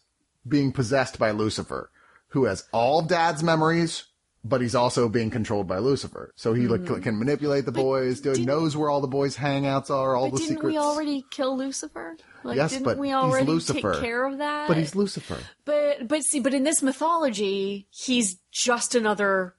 being 0.47 0.73
possessed 0.73 1.19
by 1.19 1.31
Lucifer, 1.31 1.91
who 2.29 2.45
has 2.45 2.65
all 2.73 3.03
Dad's 3.03 3.43
memories. 3.43 4.05
But 4.47 4.61
he's 4.61 4.75
also 4.75 5.09
being 5.09 5.31
controlled 5.31 5.67
by 5.67 5.79
Lucifer, 5.79 6.31
so 6.37 6.53
he 6.53 6.65
Mm-hmm. 6.65 6.93
like 6.93 7.03
can 7.03 7.19
manipulate 7.19 7.65
the 7.65 7.73
boys. 7.73 8.21
Do, 8.21 8.35
knows 8.45 8.77
where 8.77 8.91
all 8.91 9.01
the 9.01 9.07
boys' 9.09 9.35
hangouts 9.39 9.89
are, 9.89 10.15
all 10.15 10.27
But 10.29 10.33
the 10.33 10.39
didn't 10.43 10.57
secrets. 10.57 10.73
we 10.75 10.79
already 10.79 11.25
kill 11.31 11.57
Lucifer? 11.57 12.17
Like, 12.43 12.57
Yes, 12.57 12.73
didn't 12.73 12.85
but 12.85 12.99
we 12.99 13.07
he's 13.09 13.15
already 13.17 13.47
Lucifer. 13.47 13.93
take 13.95 14.03
care 14.03 14.27
of 14.27 14.37
that? 14.39 14.69
But 14.69 14.77
he's 14.77 14.95
Lucifer. 14.95 15.39
but 15.65 16.07
but 16.09 16.23
see, 16.25 16.41
but 16.41 16.53
in 16.53 16.63
this 16.63 16.83
mythology, 16.83 17.87
he's 17.91 18.37
just 18.53 18.95
another, 18.95 19.55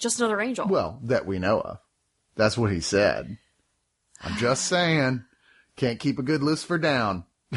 just 0.00 0.18
another 0.18 0.40
angel. 0.40 0.66
Well, 0.66 0.98
that 1.04 1.26
we 1.26 1.38
know 1.38 1.60
of. 1.60 1.78
That's 2.34 2.58
what 2.58 2.72
he 2.72 2.80
said. 2.80 3.38
I'm 4.20 4.36
just 4.36 4.64
saying. 4.66 5.24
Can't 5.76 6.00
keep 6.00 6.18
a 6.18 6.22
good 6.22 6.42
Lucifer 6.42 6.78
down. 6.78 7.24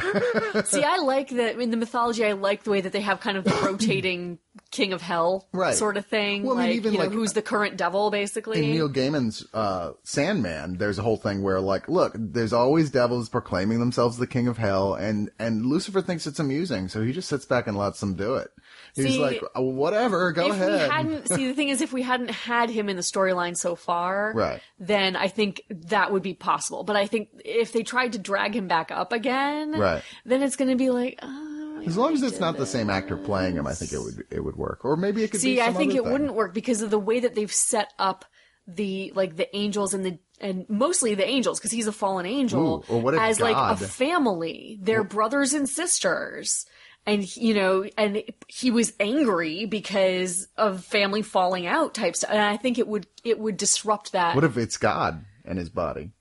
See, 0.65 0.84
I 0.84 0.97
like 0.97 1.30
that 1.30 1.59
in 1.59 1.71
the 1.71 1.78
mythology. 1.78 2.23
I 2.23 2.34
like 2.34 2.63
the 2.63 2.69
way 2.69 2.82
that 2.82 2.91
they 2.91 3.01
have 3.01 3.19
kind 3.19 3.36
of 3.38 3.43
the 3.45 3.51
rotating 3.65 4.38
king 4.72 4.93
of 4.93 5.01
hell 5.01 5.47
Right. 5.51 5.74
sort 5.76 5.97
of 5.97 6.05
thing. 6.05 6.43
Well, 6.43 6.57
I 6.57 6.61
mean, 6.61 6.68
like, 6.70 6.76
even 6.78 6.91
you 6.93 6.97
know, 6.99 7.05
like- 7.05 7.13
who's 7.13 7.34
the 7.34 7.41
current 7.41 7.78
devil, 7.78 8.11
basically. 8.11 8.63
In 8.63 8.72
Neil 8.72 8.89
Gaiman's 8.89 9.45
uh, 9.53 9.91
Sandman, 10.03 10.78
there's 10.78 10.99
a 10.99 11.03
whole 11.03 11.18
thing 11.18 11.41
where, 11.43 11.59
like, 11.59 11.88
look, 11.88 12.13
there's 12.15 12.53
always 12.53 12.89
devils 12.89 13.30
proclaiming 13.30 13.80
themselves 13.80 14.18
the 14.18 14.28
king 14.28 14.47
of 14.47 14.57
hell, 14.57 14.93
and 14.95 15.30
and 15.39 15.65
Lucifer 15.65 16.01
thinks 16.01 16.26
it's 16.28 16.39
amusing, 16.39 16.88
so 16.88 17.01
he 17.03 17.11
just 17.13 17.30
sits 17.30 17.45
back 17.45 17.68
and 17.68 17.78
lets 17.78 17.99
them 17.99 18.15
do 18.15 18.36
it. 18.36 18.49
He's 18.95 19.05
See, 19.13 19.20
like, 19.20 19.43
"Oh, 19.53 19.61
whatever, 19.63 20.32
go 20.32 20.47
if 20.47 20.53
ahead. 20.53 20.72
we 20.72 20.78
hadn't 20.89 21.30
see 21.34 21.47
the 21.47 21.53
thing 21.53 21.70
is 21.70 21.82
if 21.82 21.93
we 21.93 22.01
hadn't 22.01 22.32
had 22.32 22.70
him 22.70 22.89
in 22.89 22.95
the 22.95 23.01
storyline 23.03 23.55
so 23.55 23.76
far 23.76 24.34
Right. 24.36 24.61
then 24.80 25.15
i 25.15 25.28
think 25.28 25.61
that 25.70 26.11
would 26.11 26.24
be 26.24 26.34
possible 26.34 26.84
but 26.84 26.95
i 26.95 27.05
think 27.05 27.30
if 27.45 27.72
they 27.74 27.84
tried 27.84 28.13
to 28.13 28.20
drag 28.20 28.55
him 28.55 28.68
back 28.68 28.91
up 28.91 29.13
again 29.13 29.72
Right. 29.78 30.01
then 30.26 30.41
it's 30.41 30.55
going 30.55 30.70
to 30.72 30.76
be 30.78 30.89
like 30.89 31.20
oh, 31.22 31.46
as 31.86 31.97
long 31.97 32.13
as 32.13 32.23
it's 32.23 32.39
not 32.39 32.57
the 32.57 32.65
same 32.65 32.89
actor 32.89 33.17
playing 33.17 33.55
him, 33.55 33.67
I 33.67 33.73
think 33.73 33.93
it 33.93 33.99
would 33.99 34.23
it 34.32 34.43
would 34.43 34.55
work. 34.55 34.84
Or 34.84 34.95
maybe 34.97 35.23
it 35.23 35.32
could 35.32 35.41
see 35.41 35.61
i 35.61 35.71
think 35.73 35.93
it 35.93 36.03
thing. 36.03 36.11
wouldn't 36.11 36.34
work 36.34 36.53
because 36.53 36.82
of 36.82 36.89
the 36.89 36.99
way 36.99 37.19
that 37.19 37.36
they've 37.36 37.53
set 37.53 37.93
up 37.99 38.25
the 38.67 39.11
like 39.15 39.36
the 39.38 39.55
angels 39.55 39.93
and 39.93 40.05
the 40.05 40.19
and 40.41 40.65
mostly 40.69 41.15
the 41.15 41.28
angels 41.28 41.59
because 41.59 41.71
he's 41.71 41.88
a 41.88 41.91
fallen 41.91 42.25
angel 42.25 42.86
Ooh, 42.91 42.97
what 42.97 43.15
as 43.15 43.39
like 43.39 43.55
a 43.55 43.78
family 43.78 44.78
they're 44.82 45.05
brothers 45.05 45.53
and 45.53 45.69
sisters 45.69 46.65
and 47.05 47.34
you 47.38 47.53
know 47.53 47.86
and 47.97 48.21
he 48.47 48.69
was 48.69 48.91
angry 48.99 49.65
because 49.65 50.47
of 50.57 50.84
family 50.84 51.21
falling 51.21 51.65
out 51.65 51.93
type 51.93 52.15
stuff 52.17 52.30
and 52.30 52.41
i 52.41 52.57
think 52.57 52.78
it 52.78 52.88
would 52.88 53.07
it 53.23 53.39
would 53.39 53.55
disrupt 53.55 54.11
that 54.11 54.36
What 54.36 54.43
if 54.43 54.57
it's 54.57 54.78
God 54.78 55.23
and 55.45 55.57
his 55.57 55.69
body? 55.69 56.11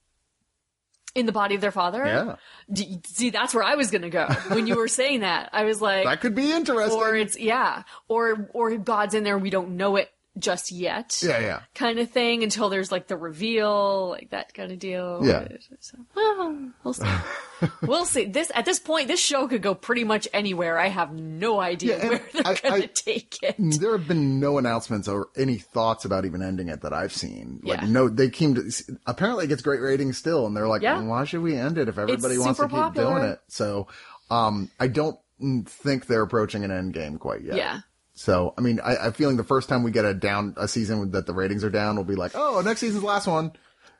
In 1.16 1.26
the 1.26 1.32
body 1.32 1.54
of 1.54 1.60
their 1.60 1.72
father? 1.72 2.04
Yeah, 2.04 2.36
D- 2.72 3.00
see 3.06 3.30
that's 3.30 3.54
where 3.54 3.64
i 3.64 3.74
was 3.74 3.90
gonna 3.90 4.10
go. 4.10 4.26
When 4.48 4.66
you 4.66 4.76
were 4.76 4.88
saying 4.88 5.20
that 5.20 5.50
i 5.52 5.64
was 5.64 5.80
like 5.80 6.04
that 6.10 6.20
could 6.20 6.34
be 6.34 6.52
interesting. 6.52 6.96
or 6.98 7.16
it's 7.16 7.38
yeah 7.38 7.82
or 8.08 8.48
or 8.52 8.76
god's 8.76 9.14
in 9.14 9.24
there 9.24 9.38
we 9.38 9.50
don't 9.50 9.76
know 9.76 9.96
it 9.96 10.10
just 10.38 10.70
yet 10.70 11.18
yeah, 11.22 11.38
yeah. 11.40 11.60
kind 11.74 11.98
of 11.98 12.10
thing 12.10 12.42
until 12.42 12.68
there's 12.68 12.92
like 12.92 13.06
the 13.06 13.16
reveal, 13.16 14.10
like 14.10 14.30
that 14.30 14.52
kind 14.54 14.70
of 14.72 14.78
deal. 14.78 15.20
Yeah. 15.24 15.48
So, 15.80 15.98
well, 16.14 16.70
we'll 16.84 16.94
see. 16.94 17.06
we'll 17.82 18.04
see. 18.04 18.24
This 18.26 18.52
at 18.54 18.64
this 18.64 18.78
point, 18.78 19.08
this 19.08 19.20
show 19.20 19.48
could 19.48 19.62
go 19.62 19.74
pretty 19.74 20.04
much 20.04 20.28
anywhere. 20.32 20.78
I 20.78 20.88
have 20.88 21.12
no 21.12 21.58
idea 21.60 21.98
Yeah, 21.98 22.08
where 22.08 22.22
they're 22.32 22.46
I- 22.46 22.54
gonna 22.54 22.86
take 22.88 23.36
it. 23.42 23.56
There 23.58 23.96
have 23.96 24.06
been 24.06 24.38
no 24.40 24.58
announcements 24.58 25.08
or 25.08 25.28
any 25.36 25.56
thoughts 25.58 26.04
about 26.04 26.24
even 26.24 26.42
ending 26.42 26.68
it 26.68 26.82
that 26.82 26.92
I've 26.92 27.12
seen. 27.12 27.60
Like, 27.62 27.80
Yeah. 27.82 27.86
no, 27.88 28.08
they 28.08 28.28
came 28.28 28.54
to, 28.56 28.70
apparently 29.06 29.44
it 29.46 29.48
gets 29.48 29.62
great 29.62 29.80
ratings 29.80 30.18
still, 30.18 30.46
and 30.46 30.56
they're 30.56 30.68
like, 30.68 30.82
Yeah. 30.82 31.00
why 31.02 31.24
should 31.24 31.42
we 31.42 31.56
end 31.56 31.78
it 31.78 31.88
if 31.88 31.98
everybody 31.98 32.36
wants 32.38 32.58
to 32.58 32.68
super 32.68 32.84
keep 32.84 32.94
doing 32.94 33.22
it? 33.24 33.40
So, 33.48 33.88
um, 34.30 34.70
I 34.78 34.88
don't 34.88 35.18
mm, 35.42 35.66
think 35.66 36.06
they're 36.06 36.22
approaching 36.22 36.64
an 36.64 36.70
end 36.70 36.92
game 36.92 37.18
quite 37.18 37.42
yet. 37.42 37.56
Yeah. 37.56 37.80
So, 38.18 38.54
I 38.56 38.62
mean, 38.62 38.80
I, 38.82 38.96
I'm 38.96 39.12
feeling 39.12 39.36
the 39.36 39.44
first 39.44 39.68
time 39.68 39.82
we 39.82 39.90
get 39.90 40.06
a 40.06 40.14
down, 40.14 40.54
a 40.56 40.66
season 40.66 41.10
that 41.12 41.26
the 41.26 41.34
ratings 41.34 41.62
are 41.64 41.70
down, 41.70 41.96
we'll 41.96 42.04
be 42.06 42.14
like, 42.16 42.32
oh, 42.34 42.62
next 42.64 42.80
season's 42.80 43.02
the 43.02 43.06
last 43.06 43.26
one. 43.26 43.52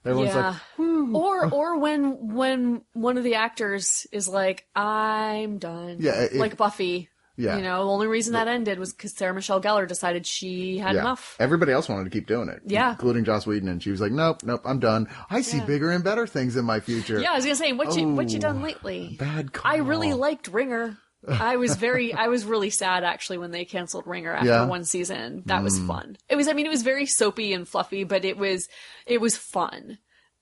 Everyone's 0.07 0.35
Yeah. 0.35 0.57
like, 0.79 1.15
or 1.15 1.49
or 1.53 1.79
when 1.79 2.35
when 2.35 2.81
one 2.95 3.19
of 3.19 3.25
the 3.25 3.35
actors 3.35 4.07
is 4.13 4.27
like, 4.29 4.67
I'm 4.75 5.59
done. 5.59 5.99
Yeah, 6.01 6.13
it- 6.23 6.35
like 6.35 6.57
Buffy. 6.57 7.09
Yeah. 7.39 7.59
You 7.59 7.63
know, 7.63 7.85
the 7.85 7.91
only 7.93 8.07
reason 8.07 8.33
that 8.33 8.49
ended 8.49 8.79
was 8.79 8.95
because 8.95 9.13
Sarah 9.13 9.35
Michelle 9.35 9.61
Gellar 9.61 9.87
decided 9.87 10.27
she 10.27 10.79
had 10.79 10.95
yeah. 10.95 11.03
enough. 11.03 11.37
Everybody 11.39 11.71
else 11.73 11.87
wanted 11.87 12.05
to 12.05 12.11
keep 12.11 12.27
doing 12.27 12.49
it. 12.49 12.63
Yeah. 12.65 12.93
Including 12.93 13.25
Joss 13.25 13.47
Whedon, 13.47 13.69
and 13.69 13.83
she 13.83 13.91
was 13.91 14.01
like, 14.01 14.11
nope, 14.13 14.43
nope, 14.43 14.63
I'm 14.65 14.79
done. 14.79 15.07
I 15.29 15.43
see 15.43 15.59
Yeah. 15.59 15.67
bigger 15.67 15.91
and 15.91 16.03
better 16.03 16.27
things 16.27 16.57
in 16.57 16.65
my 16.65 16.81
future. 16.81 17.21
Yeah, 17.21 17.33
I 17.33 17.35
was 17.37 17.45
gonna 17.45 17.57
say, 17.57 17.75
what 17.75 17.95
you 17.95 18.09
what 18.09 18.31
you 18.31 18.39
Oh, 18.39 18.41
done 18.41 18.63
lately? 18.63 19.17
Bad 19.19 19.53
call. 19.53 19.71
I 19.71 19.77
really 19.79 20.15
liked 20.15 20.49
Ringer. 20.49 20.97
I 21.29 21.57
was 21.57 21.75
very, 21.77 22.13
I 22.15 22.29
was 22.29 22.45
really 22.45 22.71
sad 22.71 23.03
actually 23.05 23.39
when 23.39 23.51
they 23.51 23.65
canceled 23.65 24.07
Ringer 24.07 24.33
after 24.33 24.49
Yeah. 24.49 24.67
one 24.67 24.85
season. 24.85 25.43
That 25.47 25.63
was 25.65 25.79
fun. 25.79 26.17
It 26.29 26.37
was, 26.37 26.47
I 26.49 26.53
mean, 26.53 26.67
it 26.67 26.71
was 26.71 26.83
very 26.83 27.07
soapy 27.07 27.53
and 27.53 27.67
fluffy, 27.67 28.05
but 28.05 28.25
it 28.25 28.37
was, 28.39 28.69
it 29.07 29.21
was 29.21 29.37
fun. 29.37 29.99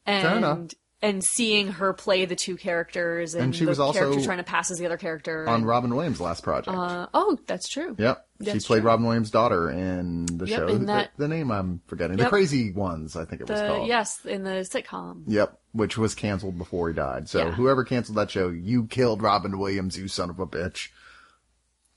And, 0.06 0.74
and 1.00 1.24
seeing 1.24 1.68
her 1.68 1.92
play 1.92 2.24
the 2.26 2.36
two 2.36 2.56
characters 2.56 3.34
and, 3.34 3.44
And 3.44 3.56
she 3.56 3.64
the 3.64 3.70
was 3.70 3.80
also 3.80 3.98
character 3.98 4.22
trying 4.24 4.38
to 4.38 4.44
pass 4.44 4.70
as 4.70 4.78
the 4.78 4.86
other 4.86 4.96
character. 4.98 5.48
on 5.48 5.56
and- 5.56 5.66
Robin 5.66 5.94
Williams' 5.94 6.20
last 6.20 6.42
project. 6.42 6.76
uh, 6.76 7.06
oh, 7.14 7.38
that's 7.46 7.68
true. 7.68 7.94
Yep. 7.98 8.23
She 8.42 8.58
played 8.58 8.80
true. 8.80 8.88
Robin 8.90 9.06
Williams' 9.06 9.30
daughter 9.30 9.70
in 9.70 10.26
the 10.26 10.46
Yep, 10.46 10.58
show. 10.58 10.66
in 10.68 10.80
The- 10.80 10.86
that- 10.86 11.10
the, 11.16 11.28
name 11.28 11.50
I'm 11.52 11.80
forgetting. 11.86 12.16
The 12.16 12.26
Crazy 12.28 12.72
Ones, 12.72 13.14
I 13.16 13.24
think 13.24 13.40
it 13.42 13.48
was 13.48 13.60
The, 13.60 13.66
called. 13.68 13.86
yes, 13.88 14.24
in 14.24 14.42
the 14.42 14.50
sitcom. 14.68 15.22
Yep. 15.28 15.58
Which 15.72 15.96
was 15.96 16.14
canceled 16.14 16.58
before 16.58 16.88
he 16.88 16.94
died. 16.94 17.28
So 17.28 17.38
Yeah. 17.38 17.50
whoever 17.52 17.84
canceled 17.84 18.18
that 18.18 18.30
show, 18.30 18.48
you 18.48 18.86
killed 18.86 19.22
Robin 19.22 19.58
Williams, 19.58 19.96
you 19.96 20.08
son 20.08 20.30
of 20.30 20.38
a 20.40 20.46
bitch. 20.46 20.88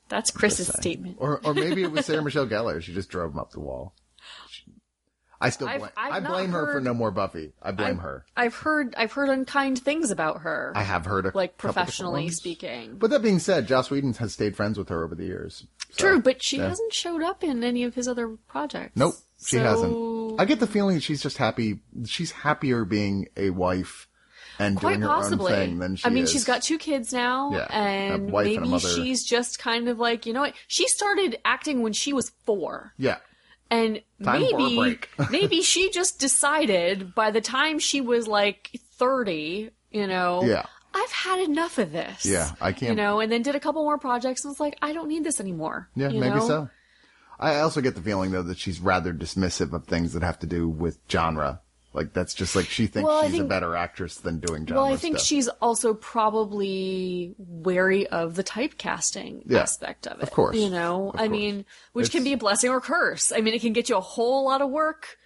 That's 0.09 0.31
Chris's 0.31 0.67
statement. 0.69 1.17
Or 1.19 1.41
or 1.43 1.53
maybe 1.53 1.83
it 1.83 1.91
was 1.91 2.05
Sarah 2.05 2.21
Michelle 2.23 2.47
Gellar. 2.47 2.81
She 2.81 2.93
just 2.93 3.09
drove 3.09 3.33
him 3.33 3.39
up 3.39 3.51
the 3.51 3.59
wall. 3.59 3.93
I 5.39 5.51
still 5.51 5.67
blame. 5.67 5.89
I've 5.95 6.23
I 6.23 6.27
blame 6.27 6.49
her 6.51 6.71
for 6.71 6.81
no 6.81 6.95
more 6.95 7.11
Buffy. 7.11 7.53
I 7.61 7.71
blame 7.71 7.89
I've- 7.95 7.99
her. 7.99 8.25
I've 8.35 8.55
heard, 8.55 8.95
I've 8.97 9.11
heard 9.11 9.29
unkind 9.29 9.77
things 9.79 10.09
about 10.09 10.41
her. 10.41 10.71
I 10.75 10.81
have 10.81 11.05
heard 11.05 11.29
like 11.35 11.57
professionally 11.57 12.29
speaking. 12.29 12.97
But 12.97 13.11
that 13.11 13.21
being 13.21 13.37
said, 13.39 13.67
Joss 13.67 13.91
Whedon 13.91 14.13
has 14.13 14.33
stayed 14.33 14.55
friends 14.55 14.79
with 14.79 14.89
her 14.89 15.03
over 15.03 15.13
the 15.13 15.25
years. 15.25 15.67
So, 15.91 16.07
True, 16.09 16.21
but 16.21 16.43
she 16.43 16.57
yeah. 16.57 16.69
hasn't 16.69 16.93
showed 16.93 17.23
up 17.23 17.43
in 17.43 17.63
any 17.63 17.83
of 17.83 17.95
his 17.95 18.07
other 18.07 18.27
projects. 18.47 18.95
Nope, 18.95 19.15
she 19.43 19.57
So- 19.57 19.63
hasn't. 19.63 20.39
I 20.41 20.45
get 20.45 20.59
the 20.59 20.67
feeling 20.67 20.95
that 20.95 21.01
she's 21.03 21.21
just 21.23 21.37
happy. 21.37 21.79
She's 22.05 22.31
happier 22.31 22.85
being 22.85 23.27
a 23.35 23.49
wife 23.49 24.07
and 24.59 24.77
Quite 24.77 24.89
doing 24.93 25.01
her 25.01 25.07
possibly. 25.07 25.53
own 25.53 25.59
thing 25.59 25.79
than 25.79 25.95
she 25.95 26.05
I 26.05 26.09
mean, 26.09 26.23
is. 26.25 26.31
she's 26.31 26.43
got 26.43 26.61
two 26.61 26.77
kids 26.77 27.11
now, 27.13 27.51
Yeah, 27.53 27.65
a 27.69 27.71
and 27.73 28.13
and 28.25 28.31
maybe 28.31 28.57
mother. 28.59 28.87
she's 28.87 29.23
just 29.25 29.57
kind 29.59 29.87
of 29.89 29.97
like, 29.99 30.25
you 30.25 30.33
know 30.33 30.41
what? 30.41 30.53
She 30.67 30.87
started 30.87 31.39
acting 31.45 31.81
when 31.81 31.93
she 31.93 32.13
was 32.13 32.31
four, 32.45 32.93
yeah. 32.97 33.17
and 33.71 34.01
Time 34.23 34.41
maybe 34.41 34.99
maybe 35.31 35.61
she 35.61 35.89
just 35.91 36.19
decided 36.19 37.15
by 37.15 37.31
the 37.31 37.41
time 37.41 37.79
she 37.79 38.01
was 38.01 38.27
like 38.27 38.71
thirty, 38.97 39.71
you 39.91 40.05
know, 40.07 40.43
Yeah. 40.43 40.65
I've 41.03 41.11
had 41.11 41.39
enough 41.47 41.77
of 41.77 41.91
this. 41.91 42.25
Yeah, 42.25 42.51
I 42.59 42.71
can't- 42.71 42.89
You 42.91 42.95
know, 42.95 43.19
and 43.19 43.31
then 43.31 43.41
did 43.43 43.55
a 43.55 43.59
couple 43.59 43.83
more 43.83 43.97
projects 43.97 44.43
and 44.43 44.51
was 44.51 44.59
like, 44.59 44.77
I 44.81 44.93
don't 44.93 45.07
need 45.07 45.23
this 45.23 45.39
anymore. 45.39 45.89
Yeah, 45.95 46.09
maybe 46.09 46.29
know? 46.29 46.47
so. 46.47 46.69
I 47.39 47.59
also 47.59 47.81
get 47.81 47.93
the 47.95 48.01
feeling 48.01 48.31
though 48.31 48.41
that 48.43 48.57
she's 48.57 48.79
rather 48.79 49.13
dismissive 49.13 49.71
of 49.73 49.85
things 49.85 50.13
that 50.13 50.23
have 50.23 50.39
to 50.39 50.47
do 50.47 50.67
with 50.67 50.97
genre. 51.09 51.61
Like 51.93 52.13
that's 52.13 52.33
just 52.33 52.55
like 52.55 52.65
she 52.65 52.87
thinks 52.87 53.07
Well, 53.07 53.29
she's 53.29 53.39
a 53.39 53.43
better 53.43 53.75
actress 53.75 54.15
than 54.17 54.39
doing 54.39 54.65
genre 54.65 54.83
Well, 54.83 54.93
I 54.93 54.97
think 54.97 55.17
stuff. 55.17 55.27
she's 55.27 55.47
also 55.61 55.93
probably 55.93 57.33
wary 57.37 58.07
of 58.07 58.35
the 58.35 58.43
typecasting 58.43 59.43
Yeah, 59.45 59.59
aspect 59.61 60.07
of 60.07 60.17
it. 60.19 60.23
of 60.23 60.31
course, 60.31 60.55
You 60.57 60.69
know, 60.69 61.11
I 61.13 61.17
course. 61.19 61.29
mean, 61.29 61.65
which 61.93 62.11
can 62.11 62.23
be 62.23 62.33
a 62.33 62.37
blessing 62.37 62.69
or 62.69 62.81
curse. 62.81 63.31
I 63.31 63.41
mean, 63.41 63.53
it 63.53 63.61
can 63.61 63.73
get 63.73 63.89
you 63.89 63.97
a 63.97 64.01
whole 64.01 64.45
lot 64.45 64.61
of 64.61 64.69
work 64.69 65.17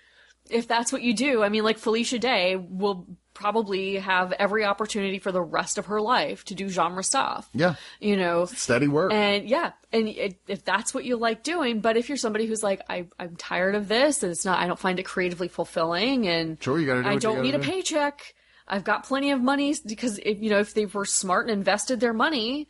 if 0.49 0.67
that's 0.67 0.91
what 0.91 1.01
you 1.01 1.13
do. 1.13 1.43
I 1.43 1.49
mean, 1.49 1.63
like 1.63 1.77
Felicia 1.77 2.19
Day 2.19 2.55
will 2.57 3.07
probably 3.41 3.95
have 3.97 4.31
every 4.33 4.63
opportunity 4.63 5.17
for 5.19 5.31
the 5.31 5.41
rest 5.41 5.77
of 5.77 5.87
her 5.87 5.99
life 5.99 6.45
to 6.45 6.55
do 6.55 6.69
genre 6.69 7.03
stuff. 7.03 7.49
Yeah. 7.53 7.75
You 7.99 8.15
know, 8.17 8.45
steady 8.45 8.87
work. 8.87 9.11
and 9.11 9.49
yeah, 9.49 9.71
and 9.91 10.07
it, 10.07 10.39
if 10.47 10.63
that's 10.63 10.93
what 10.93 11.03
you 11.05 11.17
like 11.17 11.41
doing, 11.43 11.79
but 11.81 11.97
if 11.97 12.07
you're 12.07 12.17
somebody 12.17 12.45
who's 12.45 12.61
like, 12.63 12.81
I, 12.89 13.07
I'm 13.19 13.35
tired 13.35 13.73
of 13.75 13.87
this, 13.87 14.21
and 14.23 14.31
it's 14.31 14.45
not, 14.45 14.59
I 14.59 14.67
don't 14.67 14.79
find 14.79 14.99
it 14.99 15.03
creatively 15.03 15.47
fulfilling, 15.47 16.27
and 16.27 16.61
Sure, 16.61 16.79
you 16.79 16.85
gotta 16.85 17.03
do 17.03 17.09
I 17.09 17.15
don't 17.17 17.41
need 17.41 17.55
a 17.55 17.59
paycheck. 17.59 18.35
I've 18.67 18.83
got 18.83 19.03
plenty 19.05 19.31
of 19.31 19.41
money 19.41 19.75
because 19.85 20.19
if 20.19 20.39
you 20.41 20.49
know 20.49 20.59
if 20.59 20.73
they 20.73 20.85
were 20.85 21.03
smart 21.05 21.49
and 21.49 21.57
invested 21.57 21.99
their 21.99 22.13
money, 22.13 22.67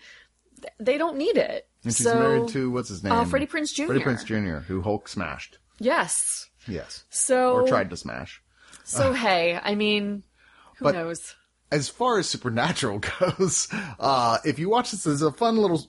they 0.79 0.97
don't 0.97 1.17
need 1.17 1.37
it. 1.37 1.67
and 1.83 1.93
she's 1.93 2.05
so, 2.05 2.17
married 2.17 2.47
to 2.49 2.71
what's 2.71 2.89
his 2.89 3.03
name? 3.03 3.13
uh, 3.13 3.25
Freddie 3.25 3.45
Prinze 3.45 3.73
Jr.. 3.73 3.85
Freddie 3.87 4.03
Prinze 4.03 4.25
Jr., 4.25 4.57
who 4.65 4.81
Hulk 4.81 5.07
smashed. 5.07 5.57
yes. 5.79 6.47
Yes. 6.67 7.03
So 7.09 7.53
Or 7.53 7.67
tried 7.67 7.89
to 7.89 7.97
smash. 7.97 8.41
So 8.83 9.13
hey, 9.13 9.59
I 9.61 9.73
mean, 9.75 10.23
who 10.81 10.85
But- 10.85 10.95
knows? 10.95 11.35
as 11.71 11.87
far 11.87 12.19
as 12.19 12.27
Supernatural 12.27 12.99
goes, 13.19 13.69
uh, 13.97 14.39
if 14.43 14.59
you 14.59 14.67
watch 14.69 14.91
this, 14.91 15.05
there's 15.05 15.21
a 15.21 15.31
fun 15.31 15.55
little 15.57 15.87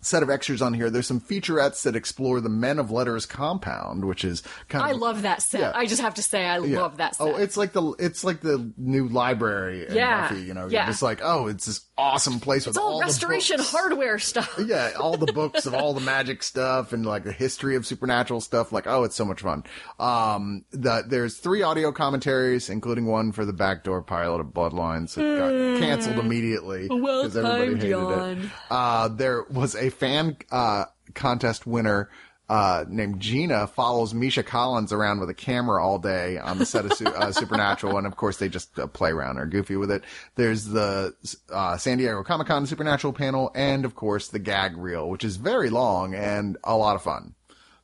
set 0.00 0.22
of 0.22 0.30
extras 0.30 0.62
on 0.62 0.74
here. 0.74 0.90
There's 0.90 1.06
some 1.06 1.20
featurettes 1.20 1.82
that 1.82 1.96
explore 1.96 2.40
the 2.40 2.48
Men 2.48 2.78
of 2.78 2.90
Letters 2.90 3.26
compound, 3.26 4.04
which 4.04 4.24
is 4.24 4.42
kind 4.68 4.84
of 4.84 4.90
I 4.90 4.92
love 4.92 5.22
that 5.22 5.42
set. 5.42 5.60
Yeah. 5.60 5.72
I 5.74 5.86
just 5.86 6.00
have 6.00 6.14
to 6.14 6.22
say, 6.22 6.46
I 6.46 6.58
yeah. 6.58 6.80
love 6.80 6.96
that 6.98 7.16
set. 7.16 7.24
Oh, 7.26 7.36
it's 7.36 7.56
like 7.56 7.72
the 7.72 7.92
it's 7.98 8.24
like 8.24 8.40
the 8.40 8.72
new 8.76 9.08
library 9.08 9.86
in 9.88 9.94
Yeah. 9.94 10.28
Buffy. 10.28 10.42
You 10.42 10.54
know, 10.54 10.68
Yeah. 10.68 10.80
you're 10.84 10.86
just 10.92 11.02
like, 11.02 11.20
oh, 11.22 11.46
it's 11.48 11.66
this 11.66 11.80
awesome 11.98 12.40
place 12.40 12.66
with 12.66 12.78
all, 12.78 12.92
all 12.94 12.98
the 13.00 13.04
restoration 13.04 13.58
hardware 13.60 14.18
stuff. 14.18 14.58
yeah, 14.66 14.92
all 14.98 15.16
the 15.18 15.32
books 15.34 15.66
of 15.66 15.74
all 15.74 15.92
the 15.92 16.00
magic 16.00 16.42
stuff 16.42 16.92
and 16.94 17.04
like 17.04 17.24
the 17.24 17.32
history 17.32 17.76
of 17.76 17.84
supernatural 17.86 18.40
stuff. 18.40 18.72
Like, 18.72 18.86
oh, 18.86 19.04
it's 19.04 19.16
so 19.16 19.24
much 19.26 19.42
fun. 19.42 19.64
Um, 19.98 20.64
the, 20.70 21.04
there's 21.06 21.36
three 21.36 21.62
audio 21.62 21.92
commentaries, 21.92 22.70
including 22.70 23.06
one 23.06 23.32
for 23.32 23.44
the 23.44 23.52
backdoor 23.52 24.02
pilot 24.02 24.40
of 24.40 24.46
Bloodlines 24.48 25.14
that 25.14 25.38
got 25.38 25.80
canceled 25.86 26.18
immediately 26.18 26.88
Well 26.88 27.22
because 27.24 27.36
everybody 27.36 27.66
timed, 27.66 27.82
hated 27.82 27.96
it. 27.98 28.38
Jan. 28.40 28.50
Uh, 28.70 29.08
there 29.08 29.44
was 29.50 29.74
a 29.74 29.89
fan, 29.90 30.36
uh, 30.50 30.86
contest 31.14 31.66
winner. 31.66 32.10
Uh, 32.48 32.84
named 32.88 33.20
Gina 33.20 33.68
follows 33.68 34.12
Misha 34.12 34.42
Collins 34.42 34.92
around 34.92 35.20
with 35.20 35.30
a 35.30 35.34
camera 35.34 35.80
all 35.80 36.00
day 36.00 36.36
on 36.36 36.58
the 36.58 36.66
set 36.66 36.84
of 36.84 36.92
Su- 36.94 37.06
uh, 37.06 37.30
Supernatural, 37.30 37.96
and 37.96 38.08
of 38.08 38.16
course 38.16 38.38
they 38.38 38.48
just 38.48 38.76
uh, 38.76 38.88
play 38.88 39.12
around 39.12 39.38
or 39.38 39.46
goofy 39.46 39.76
with 39.76 39.88
it. 39.88 40.02
There's 40.34 40.64
the 40.64 41.14
uh, 41.52 41.76
San 41.76 41.98
Diego 41.98 42.24
Comic 42.24 42.48
Con 42.48 42.66
Supernatural 42.66 43.12
panel, 43.12 43.52
and 43.54 43.84
of 43.84 43.94
course 43.94 44.26
the 44.26 44.40
gag 44.40 44.76
reel, 44.76 45.08
which 45.08 45.22
is 45.22 45.36
very 45.36 45.70
long 45.70 46.12
and 46.12 46.56
a 46.64 46.76
lot 46.76 46.96
of 46.96 47.02
fun. 47.02 47.36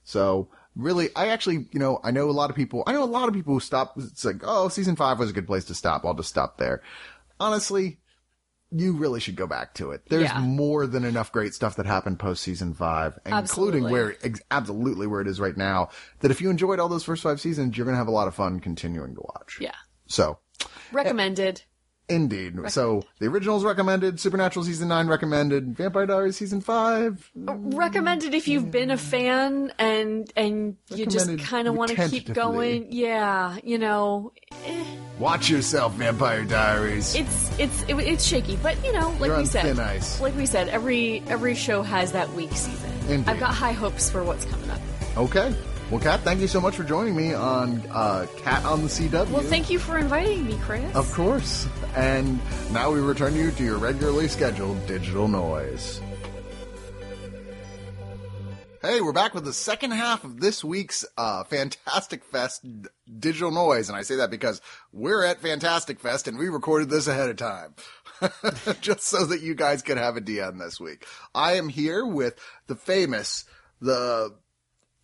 So 0.02 0.48
really, 0.74 1.10
I 1.14 1.28
actually, 1.28 1.68
you 1.70 1.78
know, 1.78 2.00
I 2.02 2.10
know 2.10 2.28
a 2.28 2.32
lot 2.32 2.50
of 2.50 2.56
people, 2.56 2.82
I 2.88 2.92
know 2.92 3.04
a 3.04 3.06
lot 3.06 3.28
of 3.28 3.34
people 3.34 3.54
who 3.54 3.60
stop, 3.60 3.96
it's 3.96 4.24
like, 4.24 4.40
oh, 4.42 4.68
season 4.68 4.96
five 4.96 5.20
was 5.20 5.30
a 5.30 5.32
good 5.32 5.46
place 5.46 5.66
to 5.66 5.76
stop. 5.76 6.04
I'll 6.04 6.14
just 6.14 6.28
stop 6.28 6.58
there. 6.58 6.82
Honestly, 7.38 7.98
you 8.72 8.94
really 8.94 9.20
should 9.20 9.36
go 9.36 9.46
back 9.46 9.74
to 9.74 9.92
it. 9.92 10.02
There's 10.08 10.24
Yeah. 10.24 10.40
more 10.40 10.86
than 10.86 11.04
enough 11.04 11.30
great 11.32 11.54
stuff 11.54 11.76
that 11.76 11.86
happened 11.86 12.18
post 12.18 12.42
season 12.42 12.74
five, 12.74 13.18
including 13.24 13.84
where, 13.84 14.16
ex- 14.22 14.40
absolutely 14.50 15.06
where 15.06 15.20
it 15.20 15.28
is 15.28 15.38
right 15.40 15.56
now, 15.56 15.88
that 16.20 16.30
if 16.30 16.40
you 16.40 16.50
enjoyed 16.50 16.80
all 16.80 16.88
those 16.88 17.04
first 17.04 17.22
five 17.22 17.40
seasons, 17.40 17.76
you're 17.76 17.84
going 17.84 17.94
to 17.94 17.98
have 17.98 18.08
a 18.08 18.12
lot 18.12 18.26
of 18.28 18.34
fun 18.34 18.58
continuing 18.60 19.14
to 19.14 19.20
watch. 19.20 19.58
Yeah. 19.60 19.74
So, 20.08 20.38
Recommended. 20.92 21.62
Indeed. 22.08 22.56
So, 22.68 23.02
the 23.18 23.26
original's 23.26 23.64
recommended, 23.64 24.20
Supernatural 24.20 24.64
season 24.64 24.88
nine 24.88 25.06
recommended, 25.08 25.76
Vampire 25.76 26.06
Diaries 26.06 26.36
season 26.36 26.60
five, 26.60 27.30
recommended 27.34 28.34
if 28.34 28.48
you've 28.48 28.70
been 28.70 28.90
a 28.90 28.96
fan 28.96 29.72
and 29.78 30.32
and 30.36 30.76
you 30.88 31.06
just 31.06 31.38
kind 31.40 31.68
of 31.68 31.74
want 31.74 31.90
to 31.92 32.08
keep 32.08 32.32
going. 32.32 32.92
Yeah, 32.92 33.58
you 33.62 33.78
know, 33.78 34.32
watch 35.18 35.48
yourself, 35.50 35.94
Vampire 35.94 36.44
Diaries. 36.44 37.14
it's 37.14 37.58
it's 37.58 37.82
it, 37.82 37.94
it's 37.98 38.24
shaky, 38.24 38.56
but 38.62 38.82
you 38.84 38.92
know, 38.92 39.10
like 39.18 39.28
You're 39.28 39.38
we 39.38 39.46
said, 39.46 39.76
like 39.76 40.36
we 40.36 40.46
said, 40.46 40.68
every 40.68 41.22
every 41.28 41.54
show 41.54 41.82
has 41.82 42.12
that 42.12 42.32
weak 42.32 42.52
season. 42.52 42.90
Indeed. 43.08 43.28
I've 43.30 43.40
got 43.40 43.54
high 43.54 43.72
hopes 43.72 44.10
for 44.10 44.24
what's 44.24 44.44
coming 44.44 44.70
up. 44.70 44.80
Okay. 45.16 45.54
Well, 45.90 46.00
Kat, 46.00 46.20
thank 46.22 46.40
you 46.40 46.48
so 46.48 46.60
much 46.60 46.74
for 46.74 46.82
joining 46.82 47.14
me 47.14 47.32
on 47.32 47.80
uh, 47.92 48.26
Cat 48.38 48.64
on 48.64 48.82
the 48.82 48.88
CW. 48.88 49.30
Well, 49.30 49.42
thank 49.42 49.70
you 49.70 49.78
for 49.78 49.98
inviting 49.98 50.44
me, 50.44 50.58
Chris. 50.60 50.94
Of 50.96 51.12
course. 51.12 51.68
And 51.96 52.38
now 52.72 52.92
we 52.92 53.00
return 53.00 53.34
you 53.34 53.50
to 53.52 53.64
your 53.64 53.78
regularly 53.78 54.28
scheduled 54.28 54.86
digital 54.86 55.28
noise. 55.28 56.00
Hey, 58.82 59.00
we're 59.00 59.14
back 59.14 59.34
with 59.34 59.46
the 59.46 59.54
second 59.54 59.92
half 59.92 60.22
of 60.22 60.38
this 60.38 60.62
week's 60.62 61.06
uh, 61.16 61.42
Fantastic 61.44 62.22
Fest 62.22 62.64
digital 63.18 63.50
noise, 63.50 63.88
and 63.88 63.96
I 63.96 64.02
say 64.02 64.16
that 64.16 64.30
because 64.30 64.60
we're 64.92 65.24
at 65.24 65.40
Fantastic 65.40 65.98
Fest 65.98 66.28
and 66.28 66.38
we 66.38 66.48
recorded 66.50 66.90
this 66.90 67.06
ahead 67.08 67.30
of 67.30 67.36
time, 67.36 67.74
just 68.82 69.04
so 69.04 69.24
that 69.24 69.40
you 69.40 69.54
guys 69.54 69.80
could 69.80 69.96
have 69.96 70.18
a 70.18 70.20
DN 70.20 70.58
this 70.58 70.78
week. 70.78 71.06
I 71.34 71.54
am 71.54 71.70
here 71.70 72.04
with 72.06 72.38
the 72.66 72.76
famous, 72.76 73.46
the 73.80 74.34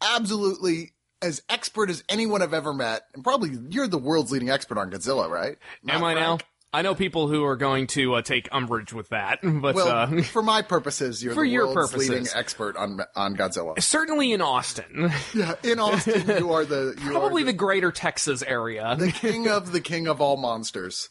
absolutely 0.03 0.93
as 1.23 1.43
expert 1.49 1.89
as 1.89 2.05
anyone 2.09 2.43
I've 2.43 2.55
ever 2.55 2.75
met, 2.75 3.07
and 3.15 3.25
probably 3.25 3.51
you're 3.71 3.89
the 3.89 3.99
world's 3.99 4.31
leading 4.31 4.51
expert 4.51 4.77
on 4.77 4.91
Godzilla, 4.91 5.29
right? 5.31 5.57
Am 5.89 6.01
Not 6.01 6.05
I 6.05 6.15
now? 6.15 6.39
I 6.75 6.81
know 6.83 6.95
people 6.95 7.29
who 7.29 7.45
are 7.45 7.57
going 7.57 7.87
to 7.89 8.15
uh, 8.15 8.23
take 8.23 8.49
umbrage 8.51 8.93
with 8.95 9.11
that, 9.11 9.41
but 9.43 9.75
Well, 9.75 9.89
uh, 9.89 10.23
for 10.23 10.43
my 10.43 10.63
purposes, 10.63 11.23
you're 11.23 11.35
For 11.35 11.45
the 11.45 11.51
your 11.51 11.73
purposes. 11.75 12.09
leading 12.09 12.27
expert 12.35 12.77
on 12.77 13.01
on 13.15 13.37
Godzilla. 13.37 13.81
certainly 13.83 14.33
in 14.33 14.41
Austin, 14.41 15.13
Yeah, 15.35 15.55
in 15.63 15.79
Austin, 15.79 16.27
you 16.39 16.53
are 16.53 16.65
the 16.65 16.95
you 17.05 17.11
probably 17.11 17.43
are 17.43 17.47
the 17.47 17.53
greater 17.53 17.93
Texas 17.93 18.43
area. 18.43 18.97
the 18.99 19.13
king 19.13 19.49
of 19.49 19.73
the 19.73 19.81
king 19.81 20.07
of 20.09 20.21
all 20.21 20.37
monsters. 20.39 21.11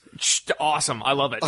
awesome, 0.60 1.04
I 1.04 1.14
love 1.14 1.34
it. 1.34 1.44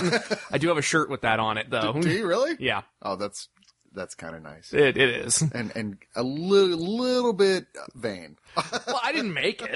I 0.51 0.57
do 0.59 0.67
have 0.67 0.77
a 0.77 0.81
shirt 0.83 1.09
with 1.09 1.21
that 1.21 1.39
on 1.39 1.57
it, 1.57 1.69
though. 1.69 1.93
Do 1.93 2.09
you 2.09 2.27
really? 2.27 2.55
Yeah, 2.59 2.81
Oh, 3.01 3.15
that's 3.15 3.49
that's 3.95 4.15
kind 4.15 4.35
of 4.35 4.41
nice. 4.41 4.73
it, 4.73 4.97
it 4.97 5.09
is. 5.09 5.41
And 5.53 5.71
and 5.75 5.97
a 6.15 6.23
little 6.23 6.77
little 6.77 7.33
bit 7.33 7.65
vain. 7.95 8.37
Well, 8.55 8.99
I 9.03 9.11
didn't 9.11 9.33
make 9.33 9.61
it. 9.63 9.73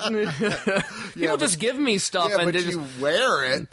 People 1.13 1.38
but- 1.38 1.39
just 1.39 1.59
give 1.59 1.77
me 1.77 1.97
stuff 1.97 2.29
Yeah, 2.29 2.38
and 2.41 2.45
but 2.45 2.53
they 2.53 2.61
you 2.67 2.77
just 2.81 2.99
wear 2.99 3.53
it. 3.53 3.67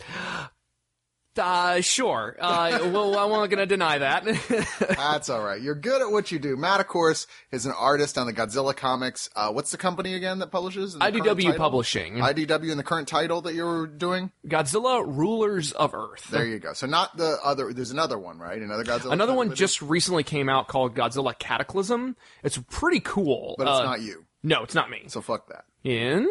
Uh, 1.39 1.81
sure. 1.81 2.37
Uh, 2.41 2.79
well, 2.93 3.17
I'm 3.19 3.31
not 3.31 3.47
going 3.47 3.59
to 3.59 3.67
deny 3.67 3.99
that. 3.99 4.25
That's 4.97 5.29
all 5.29 5.43
right. 5.45 5.61
You're 5.61 5.75
good 5.75 6.01
at 6.03 6.11
what 6.11 6.31
you 6.33 6.39
do. 6.39 6.57
Matt, 6.57 6.81
of 6.81 6.89
course, 6.89 7.27
is 7.53 7.67
an 7.67 7.73
artist 7.73 8.17
on 8.19 8.27
the 8.27 8.33
Godzilla 8.33 8.75
comics. 8.77 9.29
Uh, 9.35 9.51
what's 9.53 9.71
the 9.71 9.77
company 9.79 10.15
again 10.15 10.39
that 10.41 10.51
publishes? 10.51 10.95
in 10.95 11.01
IDW? 11.01 11.57
Publishing. 11.57 12.15
IDW 12.17 12.71
and 12.71 12.79
the 12.79 12.85
current 12.85 13.09
title 13.09 13.41
that 13.43 13.55
you're 13.55 13.87
doing. 13.87 14.31
Godzilla 14.47 15.05
Rulers 15.07 15.73
of 15.73 15.95
Earth. 15.95 16.27
There 16.31 16.47
you 16.47 16.59
go. 16.59 16.73
So 16.73 16.87
not 16.87 17.17
the 17.17 17.39
other. 17.43 17.73
There's 17.73 17.91
another 17.91 18.19
one, 18.19 18.39
right? 18.39 18.61
Another 18.61 18.85
Godzilla. 18.85 19.13
Another 19.13 19.35
one 19.35 19.55
just 19.55 19.83
recently 19.83 20.23
came 20.23 20.49
out 20.49 20.69
called 20.69 20.95
Godzilla 20.95 21.39
Cataclysm. 21.39 22.17
It's 22.43 22.59
pretty 22.71 23.01
cool. 23.01 23.55
but 23.59 23.67
it's 23.69 23.81
Uh, 23.81 23.85
not 23.85 24.01
you. 24.03 24.25
No, 24.43 24.63
it's 24.63 24.75
not 24.75 24.91
me. 24.91 25.05
So 25.09 25.21
fuck 25.21 25.49
that. 25.49 25.65
In, 25.85 26.29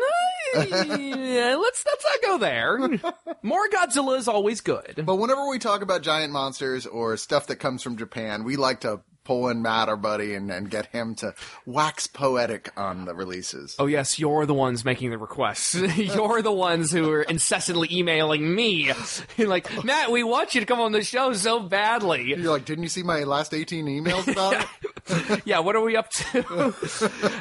yeah, 0.56 1.56
let's 1.56 1.84
let's 1.86 2.06
not 2.06 2.22
go 2.24 2.38
there. 2.38 2.78
More 3.41 3.68
Godzilla 3.70 4.18
is 4.18 4.28
always 4.28 4.62
good. 4.62 5.04
But 5.06 5.16
whenever 5.16 5.47
we 5.47 5.60
talk 5.60 5.82
about 5.82 6.01
giant 6.01 6.32
monsters 6.34 6.86
or 6.86 7.18
stuff 7.18 7.47
that 7.47 7.58
comes 7.58 7.82
from 7.84 7.97
Japan, 7.97 8.43
we 8.43 8.56
like 8.56 8.82
to 8.82 9.01
pull 9.24 9.47
in 9.49 9.61
Matt, 9.61 9.89
our 9.89 9.97
buddy, 9.97 10.34
and, 10.36 10.51
and 10.51 10.69
get 10.69 10.88
him 10.88 11.15
to 11.15 11.34
wax 11.65 12.07
poetic 12.07 12.71
on 12.78 13.05
the 13.05 13.13
releases. 13.15 13.76
Oh 13.80 13.86
yes, 13.86 14.19
you're 14.19 14.45
the 14.45 14.53
ones 14.53 14.84
making 14.86 15.09
the 15.11 15.17
requests. 15.17 15.76
you're 15.97 16.41
the 16.41 16.51
ones 16.51 16.91
who 16.91 17.09
are 17.11 17.21
incessantly 17.24 17.88
emailing 17.91 18.53
me, 18.53 18.91
like 19.38 19.84
Matt, 19.84 20.11
we 20.11 20.24
want 20.24 20.55
you 20.55 20.61
to 20.61 20.67
come 20.67 20.80
on 20.80 20.91
the 20.91 21.03
show 21.03 21.34
so 21.34 21.59
badly. 21.59 22.24
You're 22.30 22.51
like, 22.51 22.65
didn't 22.65 22.84
you 22.84 22.89
see 22.89 23.03
my 23.03 23.24
last 23.24 23.53
18 23.53 23.86
emails 23.86 24.28
about 24.32 24.61
it? 24.61 24.67
Yeah, 25.43 25.59
what 25.59 25.76
are 25.76 25.82
we 25.82 25.97
up 25.97 26.09
to? 26.11 26.41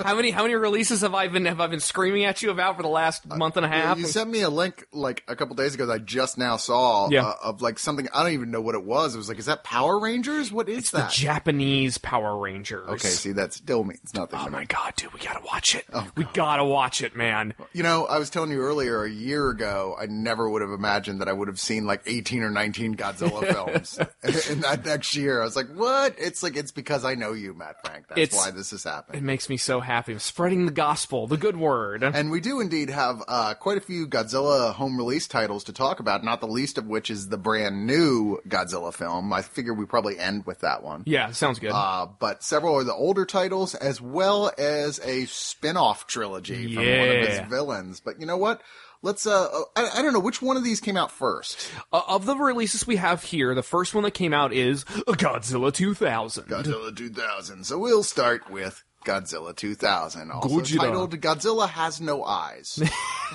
how 0.05 0.17
many 0.17 0.31
how 0.33 0.43
many 0.43 0.55
releases 0.57 1.03
have 1.03 1.15
I 1.15 1.29
been 1.29 1.45
have 1.45 1.61
I 1.61 1.69
been 1.69 1.79
screaming 1.79 2.25
at 2.25 2.43
you 2.43 2.51
about 2.51 2.77
for 2.77 2.83
the 2.83 2.89
last 2.89 3.25
month 3.29 3.57
and 3.57 3.65
a 3.65 3.69
half? 3.69 3.99
You 3.99 4.07
sent 4.07 4.29
me 4.29 4.41
a 4.43 4.51
link 4.51 4.85
like 4.93 5.23
a 5.29 5.37
couple 5.37 5.55
days 5.55 5.75
ago 5.77 5.87
that 5.87 5.93
I 5.93 5.99
just 5.99 6.37
now 6.39 6.57
saw 6.57 7.09
Yeah. 7.09 7.25
uh, 7.29 7.35
of 7.45 7.63
like 7.63 7.79
something 7.79 8.09
I 8.13 8.25
don't 8.25 8.33
even 8.33 8.51
know 8.51 8.61
what 8.61 8.75
it 8.75 8.85
was. 8.85 9.15
It 9.15 9.19
was 9.19 9.29
like, 9.29 9.39
is 9.39 9.47
that 9.47 9.63
Power 9.63 10.01
Rangers? 10.01 10.51
What 10.53 10.69
is 10.69 10.91
the 10.91 10.99
that? 10.99 11.13
Japanese 11.13 11.72
Power 12.03 12.37
Rangers. 12.39 12.89
okay, 12.89 13.09
see, 13.09 13.33
that 13.33 13.53
still 13.53 13.85
means 13.85 14.13
nothing. 14.15 14.39
Oh 14.43 14.49
my 14.51 14.65
god, 14.65 14.95
dude, 14.97 15.13
we 15.13 15.21
gotta 15.21 15.43
watch 15.45 15.75
it. 15.75 15.85
we 16.17 16.25
gotta 16.33 16.65
watch 16.65 17.03
it, 17.03 17.17
man. 17.17 17.55
You 17.73 17.83
know, 17.83 18.07
I 18.07 18.19
was 18.19 18.31
telling 18.31 18.51
you 18.51 18.61
earlier, 18.61 19.03
a 19.05 19.11
year 19.11 19.49
ago, 19.51 19.97
I 20.01 20.07
never 20.07 20.49
would 20.49 20.63
have 20.63 20.71
imagined 20.71 21.21
that 21.21 21.29
I 21.29 21.33
would 21.33 21.49
have 21.49 21.59
seen 21.61 21.87
like 21.87 22.03
18 22.07 22.43
or 22.43 22.51
19 22.51 22.97
Godzilla 22.97 23.53
films 23.53 23.99
in 24.51 24.61
that 24.61 24.85
next 24.85 25.15
year. 25.17 25.41
I 25.41 25.45
was 25.45 25.57
like, 25.57 25.69
what? 25.75 26.15
It's 26.19 26.43
like, 26.43 26.57
it's 26.57 26.73
because 26.73 27.05
I 27.05 27.15
know 27.15 27.33
you, 27.33 27.55
Matt 27.55 27.85
Frank. 27.87 28.09
That's 28.09 28.21
It's- 28.21 28.37
why 28.37 28.51
this 28.51 28.73
is 28.73 28.85
happening. 28.85 29.19
It 29.23 29.25
makes 29.25 29.49
me 29.49 29.57
so 29.57 29.81
happy. 29.81 30.19
Spreading 30.19 30.67
the 30.67 30.73
gospel, 30.73 31.27
the 31.27 31.37
good 31.37 31.57
word. 31.57 32.03
And 32.03 32.31
we 32.31 32.41
do 32.41 32.61
indeed 32.61 32.91
have 32.91 33.23
uh, 33.29 33.55
quite 33.55 33.79
a 33.79 33.81
few 33.81 34.07
Godzilla 34.07 34.73
home 34.75 34.97
release 34.97 35.27
titles 35.27 35.65
to 35.65 35.73
talk 35.73 36.01
about, 36.01 36.25
not 36.25 36.41
the 36.41 36.47
least 36.47 36.79
of 36.79 36.87
which 36.87 37.11
is 37.11 37.29
the 37.29 37.37
brand 37.39 37.87
new 37.87 38.39
Godzilla 38.49 38.93
film. 38.93 39.33
I 39.33 39.43
figure 39.43 39.75
we 39.75 39.85
probably 39.87 40.19
end 40.19 40.47
with 40.47 40.61
that 40.61 40.83
one. 40.83 41.03
yeah, 41.07 41.31
sounds 41.33 41.59
good. 41.63 41.73
Uh, 41.73 42.07
but 42.19 42.43
several 42.43 42.77
are 42.77 42.85
the 42.85 42.95
older 42.95 43.25
titles, 43.25 43.75
as 43.75 44.01
well 44.01 44.53
as 44.59 45.01
a 45.01 45.25
spin-off 45.27 46.07
trilogy 46.07 46.75
from 46.75 46.85
one 46.85 47.09
of 47.09 47.27
his 47.27 47.41
villains. 47.49 48.01
But 48.01 48.21
you 48.21 48.27
know 48.27 48.37
what? 48.37 48.61
Let's, 49.05 49.27
uh, 49.27 49.49
I, 49.75 49.91
I 49.97 50.03
don't 50.03 50.13
know, 50.13 50.21
which 50.21 50.41
one 50.41 50.57
of 50.57 50.63
these 50.63 50.81
came 50.81 50.97
out 50.97 51.11
first? 51.11 51.69
Uh, 51.93 52.03
of 52.07 52.25
the 52.25 52.37
releases 52.37 52.87
we 52.87 52.97
have 52.97 53.25
here, 53.25 53.53
the 53.53 53.63
first 53.63 53.95
one 53.95 54.05
that 54.05 54.13
came 54.13 54.33
out 54.33 54.53
is 54.53 54.85
Godzilla 54.85 55.75
2000. 55.75 56.45
Godzilla 56.45 56.97
2000. 56.97 57.65
So 57.65 57.79
we'll 57.79 58.05
start 58.05 58.49
with 58.49 58.85
Godzilla 59.05 59.55
2000, 59.55 60.31
also 60.31 60.49
Gojira. 60.49 60.79
titled 60.79 61.21
Godzilla 61.21 61.69
Has 61.69 62.01
No 62.01 62.25
Eyes. 62.25 62.79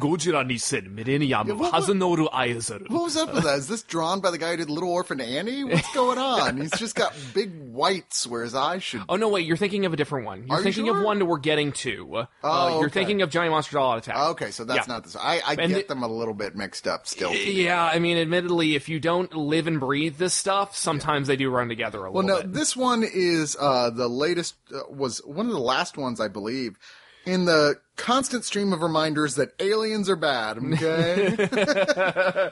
Gojira 0.00 0.44
Nisen 0.44 0.94
Mireniyam 0.94 1.46
Hazanoru 1.70 2.30
Aizaru. 2.30 2.90
What 2.90 3.04
was 3.04 3.16
up 3.16 3.34
with 3.34 3.44
that? 3.44 3.58
Is 3.58 3.68
this 3.68 3.82
drawn 3.82 4.20
by 4.20 4.30
the 4.30 4.38
guy 4.38 4.52
who 4.52 4.56
did 4.58 4.70
Little 4.70 4.90
Orphan 4.90 5.20
Annie? 5.20 5.64
What's 5.64 5.92
going 5.94 6.18
on? 6.18 6.60
He's 6.60 6.72
just 6.72 6.94
got 6.94 7.14
big 7.34 7.52
whites 7.72 8.26
where 8.26 8.42
his 8.42 8.54
eyes 8.54 8.82
should 8.82 9.02
Oh, 9.08 9.16
no, 9.16 9.28
wait, 9.28 9.46
you're 9.46 9.56
thinking 9.56 9.86
of 9.86 9.92
a 9.92 9.96
different 9.96 10.26
one. 10.26 10.46
You're 10.46 10.58
Are 10.58 10.62
thinking 10.62 10.86
you 10.86 10.92
sure? 10.92 11.00
of 11.00 11.04
one 11.04 11.18
that 11.18 11.26
we're 11.26 11.38
getting 11.38 11.72
to. 11.72 12.16
Uh, 12.16 12.26
oh, 12.42 12.50
uh, 12.50 12.68
you're 12.70 12.86
okay. 12.86 13.00
thinking 13.00 13.22
of 13.22 13.30
Giant 13.30 13.52
Monster 13.52 13.74
Doll 13.74 13.96
Attack. 13.98 14.16
Okay, 14.30 14.50
so 14.50 14.64
that's 14.64 14.88
yeah. 14.88 14.94
not 14.94 15.04
this. 15.04 15.16
I, 15.16 15.40
I 15.46 15.56
get 15.56 15.88
them 15.88 16.02
a 16.02 16.08
little 16.08 16.34
bit 16.34 16.56
mixed 16.56 16.86
up 16.86 17.06
still. 17.06 17.32
Yeah, 17.34 17.82
I 17.82 17.98
mean, 17.98 18.18
admittedly, 18.18 18.74
if 18.74 18.88
you 18.88 19.00
don't 19.00 19.34
live 19.34 19.66
and 19.66 19.78
breathe 19.78 20.16
this 20.16 20.34
stuff, 20.34 20.76
sometimes 20.76 21.28
yeah. 21.28 21.32
they 21.32 21.36
do 21.36 21.50
run 21.50 21.68
together 21.68 22.04
a 22.04 22.10
well, 22.10 22.24
little 22.24 22.28
no, 22.28 22.42
bit. 22.42 22.46
Well, 22.46 22.54
no, 22.54 22.58
this 22.58 22.76
one 22.76 23.04
is 23.04 23.56
uh, 23.58 23.90
the 23.90 24.08
latest 24.08 24.41
uh, 24.74 24.80
was 24.90 25.18
one 25.24 25.46
of 25.46 25.52
the 25.52 25.58
last 25.58 25.96
ones, 25.96 26.20
I 26.20 26.28
believe, 26.28 26.78
in 27.24 27.44
the 27.44 27.76
constant 27.96 28.44
stream 28.44 28.72
of 28.72 28.80
reminders 28.82 29.36
that 29.36 29.50
aliens 29.60 30.08
are 30.08 30.16
bad. 30.16 30.58
Okay, 30.58 31.36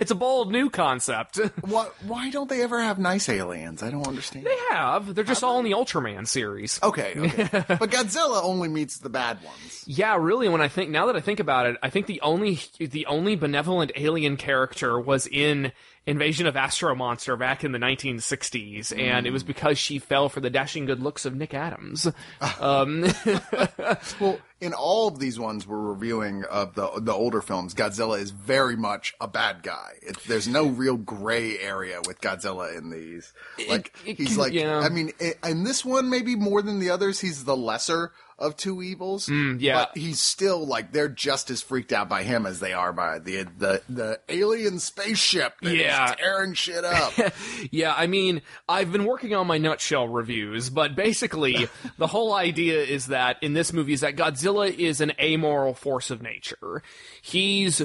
It's 0.00 0.10
a 0.10 0.14
bold 0.14 0.52
new 0.52 0.70
concept. 0.70 1.40
why, 1.62 1.88
why 2.06 2.30
don't 2.30 2.48
they 2.48 2.62
ever 2.62 2.80
have 2.80 2.98
nice 2.98 3.28
aliens? 3.28 3.82
I 3.82 3.90
don't 3.90 4.06
understand. 4.06 4.46
they 4.46 4.56
have. 4.70 5.14
They're 5.14 5.24
just 5.24 5.42
all 5.42 5.58
in 5.58 5.64
the 5.64 5.72
Ultraman 5.72 6.26
series. 6.28 6.78
Okay, 6.82 7.14
okay, 7.16 7.48
but 7.52 7.90
Godzilla 7.90 8.42
only 8.42 8.68
meets 8.68 8.98
the 8.98 9.08
bad 9.10 9.42
ones. 9.42 9.82
Yeah, 9.86 10.16
really. 10.20 10.48
When 10.48 10.60
I 10.60 10.68
think 10.68 10.90
now 10.90 11.06
that 11.06 11.16
I 11.16 11.20
think 11.20 11.40
about 11.40 11.66
it, 11.66 11.76
I 11.82 11.90
think 11.90 12.06
the 12.06 12.20
only 12.20 12.60
the 12.78 13.06
only 13.06 13.36
benevolent 13.36 13.90
alien 13.96 14.36
character 14.36 15.00
was 15.00 15.26
in 15.26 15.72
Invasion 16.06 16.46
of 16.46 16.54
Astro 16.54 16.94
Monster 16.94 17.34
back 17.36 17.64
in 17.64 17.72
the 17.72 17.78
1960s, 17.78 18.96
and 18.98 19.26
it 19.26 19.30
was 19.30 19.42
because 19.42 19.78
she 19.78 19.98
fell 19.98 20.28
for 20.28 20.40
the 20.40 20.50
dashing 20.50 20.84
good 20.84 21.02
looks 21.02 21.24
of 21.24 21.34
Nick 21.34 21.54
Adams. 21.54 22.08
Um, 22.60 23.06
Well, 24.20 24.38
in 24.60 24.72
all 24.72 25.08
of 25.08 25.18
these 25.18 25.38
ones 25.38 25.66
we're 25.66 25.78
reviewing 25.78 26.44
of 26.44 26.74
the 26.74 26.90
the 27.00 27.12
older 27.12 27.40
films, 27.40 27.74
Godzilla 27.74 28.18
is 28.18 28.30
very 28.30 28.76
much 28.76 29.14
a 29.20 29.28
bad 29.28 29.62
guy. 29.62 29.92
It, 30.02 30.18
there's 30.26 30.48
no 30.48 30.66
real 30.66 30.96
gray 30.96 31.58
area 31.58 32.00
with 32.06 32.20
Godzilla 32.20 32.76
in 32.76 32.90
these. 32.90 33.32
Like 33.68 33.94
it 34.06 34.16
he's 34.16 34.36
like, 34.36 34.52
yeah. 34.52 34.78
I 34.78 34.88
mean, 34.88 35.12
in 35.46 35.64
this 35.64 35.84
one 35.84 36.10
maybe 36.10 36.36
more 36.36 36.62
than 36.62 36.80
the 36.80 36.90
others, 36.90 37.20
he's 37.20 37.44
the 37.44 37.56
lesser 37.56 38.12
of 38.38 38.56
two 38.56 38.82
evils. 38.82 39.26
Mm, 39.28 39.60
yeah. 39.60 39.74
but 39.86 39.96
he's 39.96 40.20
still 40.20 40.66
like 40.66 40.92
they're 40.92 41.08
just 41.08 41.50
as 41.50 41.62
freaked 41.62 41.92
out 41.92 42.08
by 42.08 42.22
him 42.24 42.46
as 42.46 42.60
they 42.60 42.72
are 42.72 42.92
by 42.92 43.18
the 43.18 43.46
the 43.58 43.82
the 43.88 44.20
alien 44.28 44.78
spaceship 44.78 45.54
that 45.62 45.72
is 45.72 45.80
Yeah. 45.80 46.14
tearing 46.18 46.54
shit 46.54 46.84
up. 46.84 47.12
Yeah, 47.70 47.94
I 47.96 48.06
mean, 48.06 48.42
I've 48.68 48.92
been 48.92 49.04
working 49.04 49.34
on 49.34 49.46
my 49.46 49.58
nutshell 49.58 50.08
reviews, 50.08 50.70
but 50.70 50.94
basically, 50.96 51.68
the 51.98 52.06
whole 52.06 52.34
idea 52.34 52.82
is 52.82 53.06
that 53.06 53.36
in 53.42 53.54
this 53.54 53.72
movie 53.72 53.92
is 53.92 54.00
that 54.00 54.16
Godzilla 54.16 54.72
is 54.72 55.00
an 55.00 55.12
amoral 55.20 55.74
force 55.74 56.10
of 56.10 56.20
nature. 56.22 56.82
He's 57.22 57.82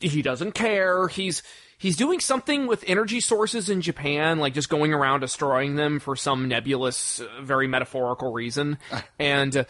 he 0.00 0.22
doesn't 0.22 0.52
care. 0.52 1.08
He's 1.08 1.42
he's 1.80 1.96
doing 1.96 2.20
something 2.20 2.66
with 2.66 2.84
energy 2.86 3.20
sources 3.20 3.68
in 3.68 3.80
Japan, 3.80 4.38
like 4.38 4.54
just 4.54 4.68
going 4.68 4.92
around 4.92 5.20
destroying 5.20 5.74
them 5.74 5.98
for 5.98 6.14
some 6.14 6.46
nebulous, 6.46 7.20
uh, 7.20 7.26
very 7.42 7.66
metaphorical 7.66 8.32
reason, 8.32 8.78
and. 9.18 9.66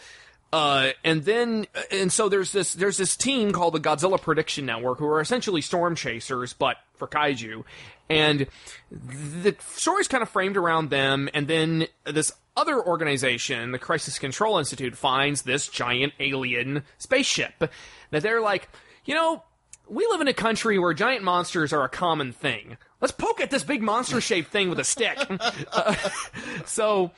Uh, 0.53 0.91
and 1.05 1.23
then, 1.23 1.65
and 1.91 2.11
so 2.11 2.27
there's 2.27 2.51
this, 2.51 2.73
there's 2.73 2.97
this 2.97 3.15
team 3.15 3.53
called 3.53 3.73
the 3.73 3.79
Godzilla 3.79 4.19
Prediction 4.21 4.65
Network 4.65 4.99
who 4.99 5.05
are 5.05 5.21
essentially 5.21 5.61
storm 5.61 5.95
chasers, 5.95 6.51
but 6.51 6.75
for 6.95 7.07
kaiju. 7.07 7.63
And 8.09 8.47
the 8.91 9.55
story's 9.69 10.09
kind 10.09 10.21
of 10.21 10.27
framed 10.27 10.57
around 10.57 10.89
them, 10.89 11.29
and 11.33 11.47
then 11.47 11.87
this 12.03 12.33
other 12.57 12.85
organization, 12.85 13.71
the 13.71 13.79
Crisis 13.79 14.19
Control 14.19 14.57
Institute, 14.57 14.97
finds 14.97 15.43
this 15.43 15.69
giant 15.69 16.11
alien 16.19 16.83
spaceship 16.97 17.71
that 18.09 18.21
they're 18.21 18.41
like, 18.41 18.67
you 19.05 19.15
know, 19.15 19.43
we 19.91 20.07
live 20.09 20.21
in 20.21 20.29
a 20.29 20.33
country 20.33 20.79
where 20.79 20.93
giant 20.93 21.21
monsters 21.21 21.73
are 21.73 21.83
a 21.83 21.89
common 21.89 22.31
thing. 22.31 22.77
Let's 23.01 23.11
poke 23.11 23.41
at 23.41 23.51
this 23.51 23.63
big 23.63 23.81
monster 23.81 24.21
shaped 24.21 24.49
thing 24.49 24.69
with 24.69 24.79
a 24.79 24.85
stick. 24.85 25.17
Uh, 25.29 25.95
so, 26.65 27.11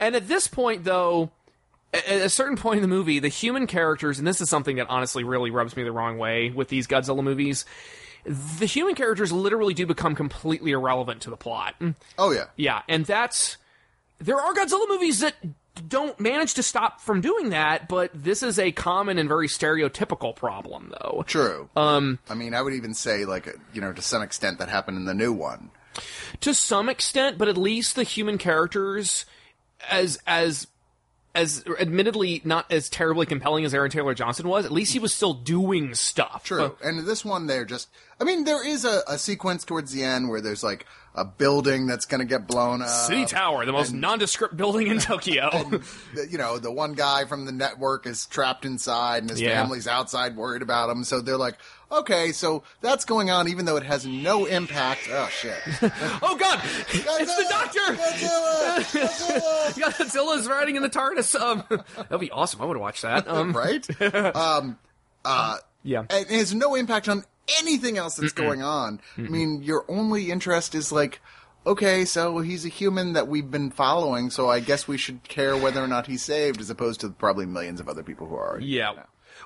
and 0.00 0.16
at 0.16 0.26
this 0.26 0.48
point, 0.48 0.82
though, 0.82 1.30
at 1.94 2.20
a 2.20 2.28
certain 2.28 2.56
point 2.56 2.78
in 2.78 2.82
the 2.82 2.88
movie, 2.88 3.20
the 3.20 3.28
human 3.28 3.68
characters, 3.68 4.18
and 4.18 4.26
this 4.26 4.40
is 4.40 4.50
something 4.50 4.76
that 4.76 4.90
honestly 4.90 5.22
really 5.22 5.52
rubs 5.52 5.76
me 5.76 5.84
the 5.84 5.92
wrong 5.92 6.18
way 6.18 6.50
with 6.50 6.68
these 6.68 6.88
Godzilla 6.88 7.22
movies, 7.22 7.64
the 8.24 8.66
human 8.66 8.96
characters 8.96 9.30
literally 9.30 9.72
do 9.72 9.86
become 9.86 10.16
completely 10.16 10.72
irrelevant 10.72 11.22
to 11.22 11.30
the 11.30 11.36
plot. 11.36 11.76
oh 12.18 12.32
yeah, 12.32 12.46
Yeah, 12.56 12.82
and 12.88 13.06
that's 13.06 13.56
there 14.18 14.40
are 14.40 14.52
Godzilla 14.52 14.88
movies 14.88 15.20
that 15.20 15.34
don't 15.88 16.18
manage 16.18 16.54
to 16.54 16.62
stop 16.62 17.00
from 17.00 17.20
doing 17.20 17.50
that, 17.50 17.88
but 17.88 18.10
this 18.14 18.42
is 18.42 18.58
a 18.58 18.72
common 18.72 19.18
and 19.18 19.28
very 19.28 19.48
stereotypical 19.48 20.34
problem, 20.34 20.92
though. 21.00 21.24
true. 21.26 21.68
Um, 21.76 22.18
I 22.28 22.34
mean, 22.34 22.54
I 22.54 22.62
would 22.62 22.74
even 22.74 22.94
say 22.94 23.24
like 23.24 23.48
you 23.72 23.80
know 23.80 23.92
to 23.92 24.02
some 24.02 24.22
extent 24.22 24.58
that 24.58 24.68
happened 24.68 24.96
in 24.96 25.04
the 25.04 25.14
new 25.14 25.32
one. 25.32 25.70
To 26.40 26.52
some 26.52 26.88
extent, 26.88 27.38
but 27.38 27.48
at 27.48 27.56
least 27.56 27.96
the 27.96 28.02
human 28.02 28.38
characters, 28.38 29.24
as 29.90 30.18
as 30.26 30.66
as 31.36 31.62
admittedly 31.78 32.40
not 32.44 32.70
as 32.72 32.88
terribly 32.88 33.26
compelling 33.26 33.66
as 33.66 33.74
Aaron 33.74 33.90
Taylor 33.90 34.14
Johnson 34.14 34.48
was, 34.48 34.64
at 34.64 34.72
least 34.72 34.94
he 34.94 34.98
was 34.98 35.12
still 35.12 35.34
doing 35.34 35.94
stuff. 35.94 36.44
True. 36.44 36.76
and 36.82 37.06
this 37.06 37.24
one, 37.24 37.46
they're 37.46 37.66
just. 37.66 37.88
I 38.18 38.24
mean, 38.24 38.44
there 38.44 38.66
is 38.66 38.86
a, 38.86 39.02
a 39.06 39.18
sequence 39.18 39.64
towards 39.64 39.92
the 39.92 40.02
end 40.02 40.30
where 40.30 40.40
there's 40.40 40.64
like 40.64 40.86
a 41.16 41.24
building 41.24 41.86
that's 41.86 42.04
going 42.06 42.20
to 42.20 42.26
get 42.26 42.46
blown 42.46 42.82
up. 42.82 42.88
City 42.88 43.24
Tower, 43.24 43.64
the 43.64 43.72
most 43.72 43.92
nondescript 43.92 44.56
building 44.56 44.86
in 44.88 44.98
Tokyo. 45.00 45.48
The- 46.14 46.28
you 46.30 46.36
know, 46.38 46.58
the 46.58 46.70
one 46.70 46.92
guy 46.92 47.24
from 47.24 47.46
the 47.46 47.52
network 47.52 48.06
is 48.06 48.26
trapped 48.26 48.64
inside 48.66 49.22
and 49.22 49.30
his 49.30 49.40
Yeah. 49.40 49.60
family's 49.62 49.86
outside 49.88 50.36
worried 50.36 50.62
about 50.62 50.90
him. 50.90 51.04
So 51.04 51.20
they're 51.22 51.36
like, 51.38 51.56
okay, 51.90 52.32
so 52.32 52.62
that's 52.82 53.04
going 53.06 53.30
on 53.30 53.48
even 53.48 53.64
though 53.64 53.76
it 53.76 53.84
has 53.84 54.06
no 54.06 54.44
impact. 54.44 55.08
Oh, 55.10 55.28
shit. 55.30 55.56
oh 56.22 56.36
God, 56.38 56.60
it's 56.92 57.36
the 57.36 57.46
Doctor. 57.48 57.80
Godzilla! 57.94 58.78
Godzilla! 58.80 59.92
Godzilla's 59.92 60.46
riding 60.48 60.76
in 60.76 60.82
the 60.82 60.90
TARDIS. 60.90 61.34
Um, 61.40 61.64
that'd 61.96 62.20
be 62.20 62.30
awesome. 62.30 62.60
I 62.60 62.64
would 62.66 62.76
watch 62.76 63.02
that. 63.02 63.26
Um, 63.26 63.52
right? 63.56 63.86
Um, 64.36 64.78
uh, 65.24 65.56
yeah. 65.82 66.00
and 66.10 66.26
it 66.26 66.30
has 66.30 66.54
no 66.54 66.74
impact 66.74 67.08
on 67.08 67.24
anything 67.60 67.98
else 67.98 68.16
that's 68.16 68.32
going 68.32 68.62
on. 68.62 69.00
I 69.16 69.22
mean, 69.22 69.62
your 69.62 69.84
only 69.88 70.30
interest 70.30 70.74
is 70.74 70.92
like, 70.92 71.20
okay, 71.66 72.04
so 72.04 72.38
he's 72.38 72.64
a 72.64 72.68
human 72.68 73.14
that 73.14 73.28
we've 73.28 73.50
been 73.50 73.70
following, 73.70 74.30
so 74.30 74.48
I 74.48 74.60
guess 74.60 74.86
we 74.86 74.96
should 74.96 75.24
care 75.24 75.56
whether 75.56 75.82
or 75.82 75.88
not 75.88 76.06
he's 76.06 76.22
saved, 76.22 76.60
as 76.60 76.70
opposed 76.70 77.00
to 77.00 77.10
probably 77.10 77.46
millions 77.46 77.80
of 77.80 77.88
other 77.88 78.02
people 78.02 78.26
who 78.28 78.36
are. 78.36 78.58
Yeah. 78.60 78.92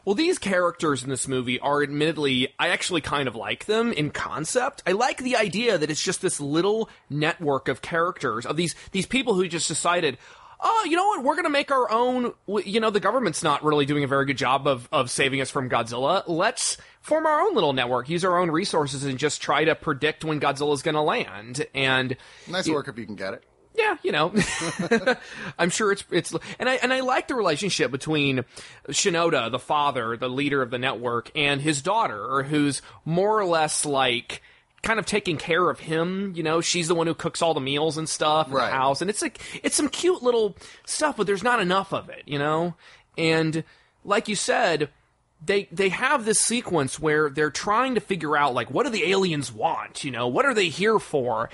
Well, 0.05 0.15
these 0.15 0.39
characters 0.39 1.03
in 1.03 1.09
this 1.11 1.27
movie 1.27 1.59
are 1.61 1.83
admittedly, 1.83 2.55
I 2.59 2.69
actually 2.69 3.01
kind 3.01 3.27
of 3.27 3.35
like 3.35 3.67
them 3.67 3.93
in 3.93 4.11
concept. 4.11 4.83
I 4.87 4.93
like 4.93 5.19
the 5.19 5.37
idea 5.37 5.79
that 5.79 5.91
it's 5.91 6.03
just 6.03 6.23
this 6.23 6.41
little 6.41 6.89
network 7.09 7.69
of 7.69 7.83
characters, 7.83 8.47
of 8.47 8.57
these, 8.57 8.75
these 8.93 9.07
people 9.07 9.35
who 9.35 9.49
just 9.49 9.69
decided, 9.69 10.19
oh, 10.63 10.87
you 10.89 10.97
know 10.97 11.07
what, 11.07 11.25
we're 11.25 11.37
gonna 11.37 11.49
make 11.51 11.71
our 11.71 11.91
own, 11.91 12.33
you 12.65 12.81
know, 12.81 12.91
the 12.91 13.01
government's 13.01 13.43
not 13.43 13.65
really 13.65 13.87
doing 13.87 14.05
a 14.05 14.07
very 14.07 14.27
good 14.27 14.39
job 14.39 14.67
of, 14.67 14.89
of 14.93 15.11
saving 15.11 15.41
us 15.41 15.51
from 15.51 15.69
Godzilla. 15.71 16.23
Let's 16.27 16.77
form 17.01 17.27
our 17.27 17.41
own 17.41 17.55
little 17.55 17.73
network, 17.73 18.09
use 18.09 18.25
our 18.25 18.39
own 18.39 18.51
resources, 18.51 19.05
and 19.05 19.19
just 19.19 19.41
try 19.43 19.65
to 19.65 19.75
predict 19.75 20.25
when 20.25 20.41
Godzilla's 20.41 20.83
gonna 20.83 21.03
land. 21.03 21.67
And, 21.75 22.17
Nice 22.49 22.69
work 22.69 22.89
if 22.89 22.99
you 22.99 23.07
can 23.07 23.17
get 23.17 23.35
it. 23.35 23.45
yeah, 23.75 23.97
you 24.03 24.13
know, 24.13 24.35
I'm 25.59 25.71
sure 25.71 25.93
it's 25.93 26.05
it's 26.11 26.35
and 26.59 26.69
I 26.69 26.75
and 26.77 26.93
I 26.93 27.01
like 27.01 27.29
the 27.29 27.35
relationship 27.35 27.91
between 27.91 28.45
Shinoda, 28.89 29.51
the 29.51 29.59
father, 29.59 30.17
the 30.17 30.29
leader 30.29 30.61
of 30.63 30.71
the 30.71 30.79
network, 30.79 31.31
and 31.35 31.61
his 31.61 31.81
daughter, 31.81 32.43
who's 32.43 32.83
more 33.05 33.39
or 33.39 33.45
less 33.45 33.85
like 33.87 34.43
kind 34.83 34.99
of 34.99 35.07
taking 35.07 35.37
care 35.37 35.69
of 35.71 35.81
him. 35.81 36.33
You 36.35 36.43
know, 36.43 36.61
she's 36.61 36.89
the 36.89 36.95
one 36.95 37.07
who 37.07 37.15
cooks 37.15 37.43
all 37.43 37.55
the 37.55 37.61
meals 37.61 37.99
and 37.99 38.09
stuff 38.09 38.49
in 38.49 38.55
Right. 38.55 38.67
the 38.71 38.77
house, 38.77 39.01
and 39.01 39.11
it's 39.11 39.23
like 39.23 39.39
it's 39.63 39.77
some 39.77 39.89
cute 39.89 40.23
little 40.23 40.57
stuff, 40.87 41.17
but 41.17 41.27
there's 41.27 41.43
not 41.43 41.61
enough 41.61 41.93
of 41.93 42.09
it. 42.09 42.23
You 42.27 42.39
know, 42.39 42.75
and 43.19 43.65
like 44.05 44.29
you 44.29 44.37
said. 44.37 44.91
They 45.43 45.69
they 45.73 45.89
have 45.89 46.27
this 46.27 46.39
sequence 46.39 47.01
where 47.01 47.31
they're 47.31 47.51
trying 47.51 47.95
to 47.95 48.01
figure 48.03 48.37
out 48.37 48.53
like 48.53 48.71
what 48.71 48.85
do 48.85 48.91
the 48.93 49.11
aliens 49.11 49.51
want, 49.51 50.05
you 50.05 50.11
know, 50.11 50.29
what 50.29 50.45
are 50.45 50.53
they 50.53 50.69
here 50.69 50.99
for? 50.99 51.49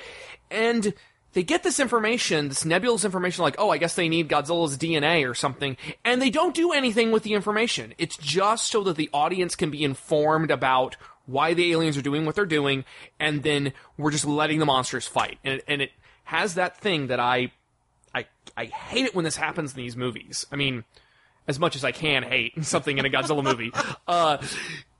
And 0.50 0.92
they 1.34 1.44
get 1.44 1.62
this 1.62 1.78
information, 1.78 2.48
this 2.48 2.64
nebulous 2.64 3.04
information, 3.04 3.44
like, 3.44 3.54
oh, 3.60 3.70
I 3.70 3.78
guess 3.78 3.94
they 3.94 4.08
need 4.08 4.28
Godzilla's 4.28 4.76
DNA 4.76 5.24
or 5.30 5.34
something, 5.34 5.76
and 6.04 6.20
they 6.20 6.30
don't 6.30 6.52
do 6.52 6.72
anything 6.72 7.12
with 7.12 7.22
the 7.22 7.34
information. 7.34 7.94
It's 7.96 8.16
just 8.16 8.66
so 8.72 8.82
that 8.82 8.96
the 8.96 9.08
audience 9.12 9.54
can 9.54 9.70
be 9.70 9.84
informed 9.84 10.50
about 10.50 10.96
why 11.26 11.54
the 11.54 11.72
aliens 11.72 11.96
are 11.96 12.02
doing 12.02 12.24
what 12.24 12.34
they're 12.34 12.46
doing, 12.46 12.84
and 13.20 13.42
then 13.42 13.72
we're 13.98 14.10
just 14.10 14.24
letting 14.24 14.58
the 14.58 14.66
monsters 14.66 15.06
fight. 15.06 15.38
And, 15.44 15.60
and 15.68 15.82
it 15.82 15.90
has 16.24 16.54
that 16.54 16.78
thing 16.78 17.08
that 17.08 17.20
I, 17.20 17.52
I, 18.14 18.26
I 18.56 18.66
hate 18.66 19.06
it 19.06 19.14
when 19.14 19.24
this 19.24 19.36
happens 19.36 19.72
in 19.72 19.76
these 19.76 19.96
movies. 19.96 20.46
I 20.50 20.56
mean, 20.56 20.84
as 21.48 21.58
much 21.58 21.76
as 21.76 21.84
I 21.84 21.92
can 21.92 22.22
hate 22.22 22.52
something 22.64 22.98
in 22.98 23.04
a 23.04 23.10
Godzilla 23.10 23.42
movie. 23.42 23.72
Uh, 24.08 24.38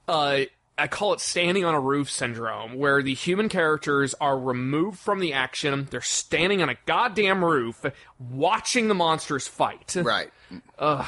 uh, 0.08 0.40
I 0.78 0.88
call 0.88 1.12
it 1.12 1.20
standing 1.20 1.64
on 1.64 1.74
a 1.74 1.80
roof 1.80 2.10
syndrome, 2.10 2.74
where 2.74 3.02
the 3.02 3.14
human 3.14 3.48
characters 3.48 4.14
are 4.20 4.38
removed 4.38 4.98
from 4.98 5.20
the 5.20 5.32
action. 5.32 5.86
They're 5.90 6.00
standing 6.00 6.60
on 6.60 6.68
a 6.68 6.74
goddamn 6.86 7.44
roof, 7.44 7.84
watching 8.18 8.88
the 8.88 8.94
monsters 8.94 9.46
fight. 9.46 9.94
Right. 9.96 10.30
Uh, 10.78 11.04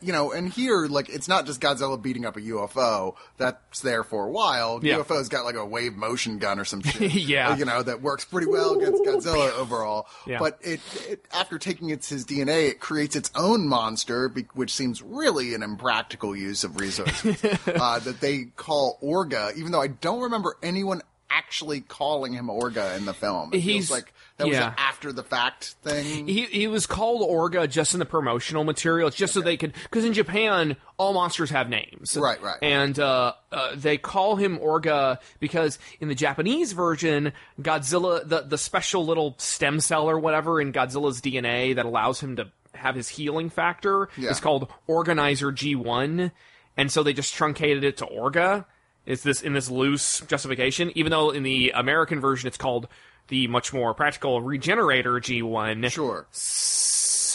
you 0.00 0.12
know, 0.12 0.32
and 0.32 0.52
here, 0.52 0.86
like, 0.86 1.08
it's 1.08 1.26
not 1.28 1.46
just 1.46 1.60
Godzilla 1.60 2.00
beating 2.00 2.24
up 2.24 2.36
a 2.36 2.40
UFO. 2.40 3.16
That's 3.36 3.80
there 3.80 4.04
for 4.04 4.26
a 4.26 4.30
while. 4.30 4.80
Yeah. 4.82 4.98
UFO's 4.98 5.28
got 5.28 5.44
like 5.44 5.56
a 5.56 5.64
wave 5.64 5.94
motion 5.94 6.38
gun 6.38 6.58
or 6.58 6.64
some 6.64 6.82
shit. 6.82 7.12
Yeah. 7.14 7.56
You 7.56 7.64
know, 7.64 7.82
that 7.82 8.02
works 8.02 8.24
pretty 8.24 8.46
well 8.46 8.76
against 8.76 9.02
Godzilla 9.02 9.52
overall. 9.58 10.06
Yeah. 10.26 10.38
But 10.40 10.58
it, 10.60 10.80
it, 11.08 11.24
after 11.32 11.56
taking 11.58 11.90
its 11.90 12.08
his 12.08 12.24
DNA, 12.24 12.68
it 12.70 12.80
creates 12.80 13.14
its 13.14 13.30
own 13.36 13.68
monster, 13.68 14.28
be- 14.28 14.46
which 14.54 14.72
seems 14.74 15.00
really 15.00 15.54
an 15.54 15.62
impractical 15.62 16.34
use 16.34 16.64
of 16.64 16.80
resources. 16.80 17.44
uh, 17.66 17.98
that 18.00 18.20
they 18.20 18.46
call 18.56 18.98
Orga, 19.02 19.56
even 19.56 19.70
though 19.70 19.80
I 19.80 19.86
don't 19.86 20.22
remember 20.22 20.56
anyone 20.64 21.00
actually 21.30 21.80
calling 21.80 22.32
him 22.32 22.46
Orga 22.46 22.96
in 22.96 23.04
the 23.04 23.14
film. 23.14 23.50
It 23.52 23.60
He's- 23.60 23.90
like 23.90 24.12
that 24.38 24.46
was 24.48 24.56
yeah. 24.56 24.68
an 24.68 24.74
after 24.76 25.12
the 25.12 25.22
fact 25.22 25.76
thing. 25.82 26.28
He 26.28 26.42
he 26.44 26.66
was 26.66 26.86
called 26.86 27.22
Orga 27.22 27.68
just 27.70 27.94
in 27.94 28.00
the 28.00 28.04
promotional 28.06 28.64
material. 28.64 29.08
It's 29.08 29.16
just 29.16 29.32
so 29.32 29.40
they 29.40 29.56
could 29.56 29.72
because 29.84 30.04
in 30.04 30.12
Japan 30.12 30.76
all 30.98 31.14
monsters 31.14 31.48
have 31.50 31.68
names. 31.70 32.16
Right, 32.16 32.40
right. 32.42 32.58
And 32.60 32.98
uh, 32.98 33.32
uh, 33.50 33.70
they 33.76 33.96
call 33.96 34.36
him 34.36 34.58
Orga 34.58 35.18
because 35.40 35.78
in 36.00 36.08
the 36.08 36.14
Japanese 36.14 36.72
version, 36.72 37.32
Godzilla 37.60 38.28
the 38.28 38.42
the 38.42 38.58
special 38.58 39.06
little 39.06 39.34
stem 39.38 39.80
cell 39.80 40.08
or 40.08 40.18
whatever 40.18 40.60
in 40.60 40.72
Godzilla's 40.72 41.20
DNA 41.22 41.74
that 41.74 41.86
allows 41.86 42.20
him 42.20 42.36
to 42.36 42.48
have 42.74 42.94
his 42.94 43.08
healing 43.08 43.48
factor 43.48 44.10
Yeah. 44.18 44.30
is 44.30 44.38
called 44.40 44.70
Organizer 44.86 45.50
G 45.50 45.74
one, 45.74 46.30
and 46.76 46.92
so 46.92 47.02
they 47.02 47.14
just 47.14 47.32
truncated 47.34 47.84
it 47.84 47.96
to 47.98 48.06
Orga. 48.06 48.66
Is 49.06 49.22
this 49.22 49.40
in 49.40 49.52
this 49.52 49.70
loose 49.70 50.20
justification? 50.20 50.92
Even 50.94 51.10
though 51.10 51.30
in 51.30 51.42
the 51.44 51.72
American 51.74 52.20
version 52.20 52.48
it's 52.48 52.56
called 52.56 52.88
the 53.28 53.46
much 53.48 53.72
more 53.72 53.94
practical 53.94 54.42
Regenerator 54.42 55.20
G 55.20 55.42
one. 55.42 55.80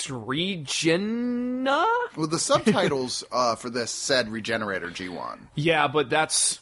Regina? 0.10 1.86
Well, 2.16 2.28
the 2.28 2.40
subtitles 2.40 3.24
uh, 3.32 3.56
for 3.56 3.70
this 3.70 3.92
said 3.92 4.30
Regenerator 4.30 4.90
G1. 4.90 5.40
Yeah, 5.56 5.88
but 5.88 6.10
that's 6.10 6.60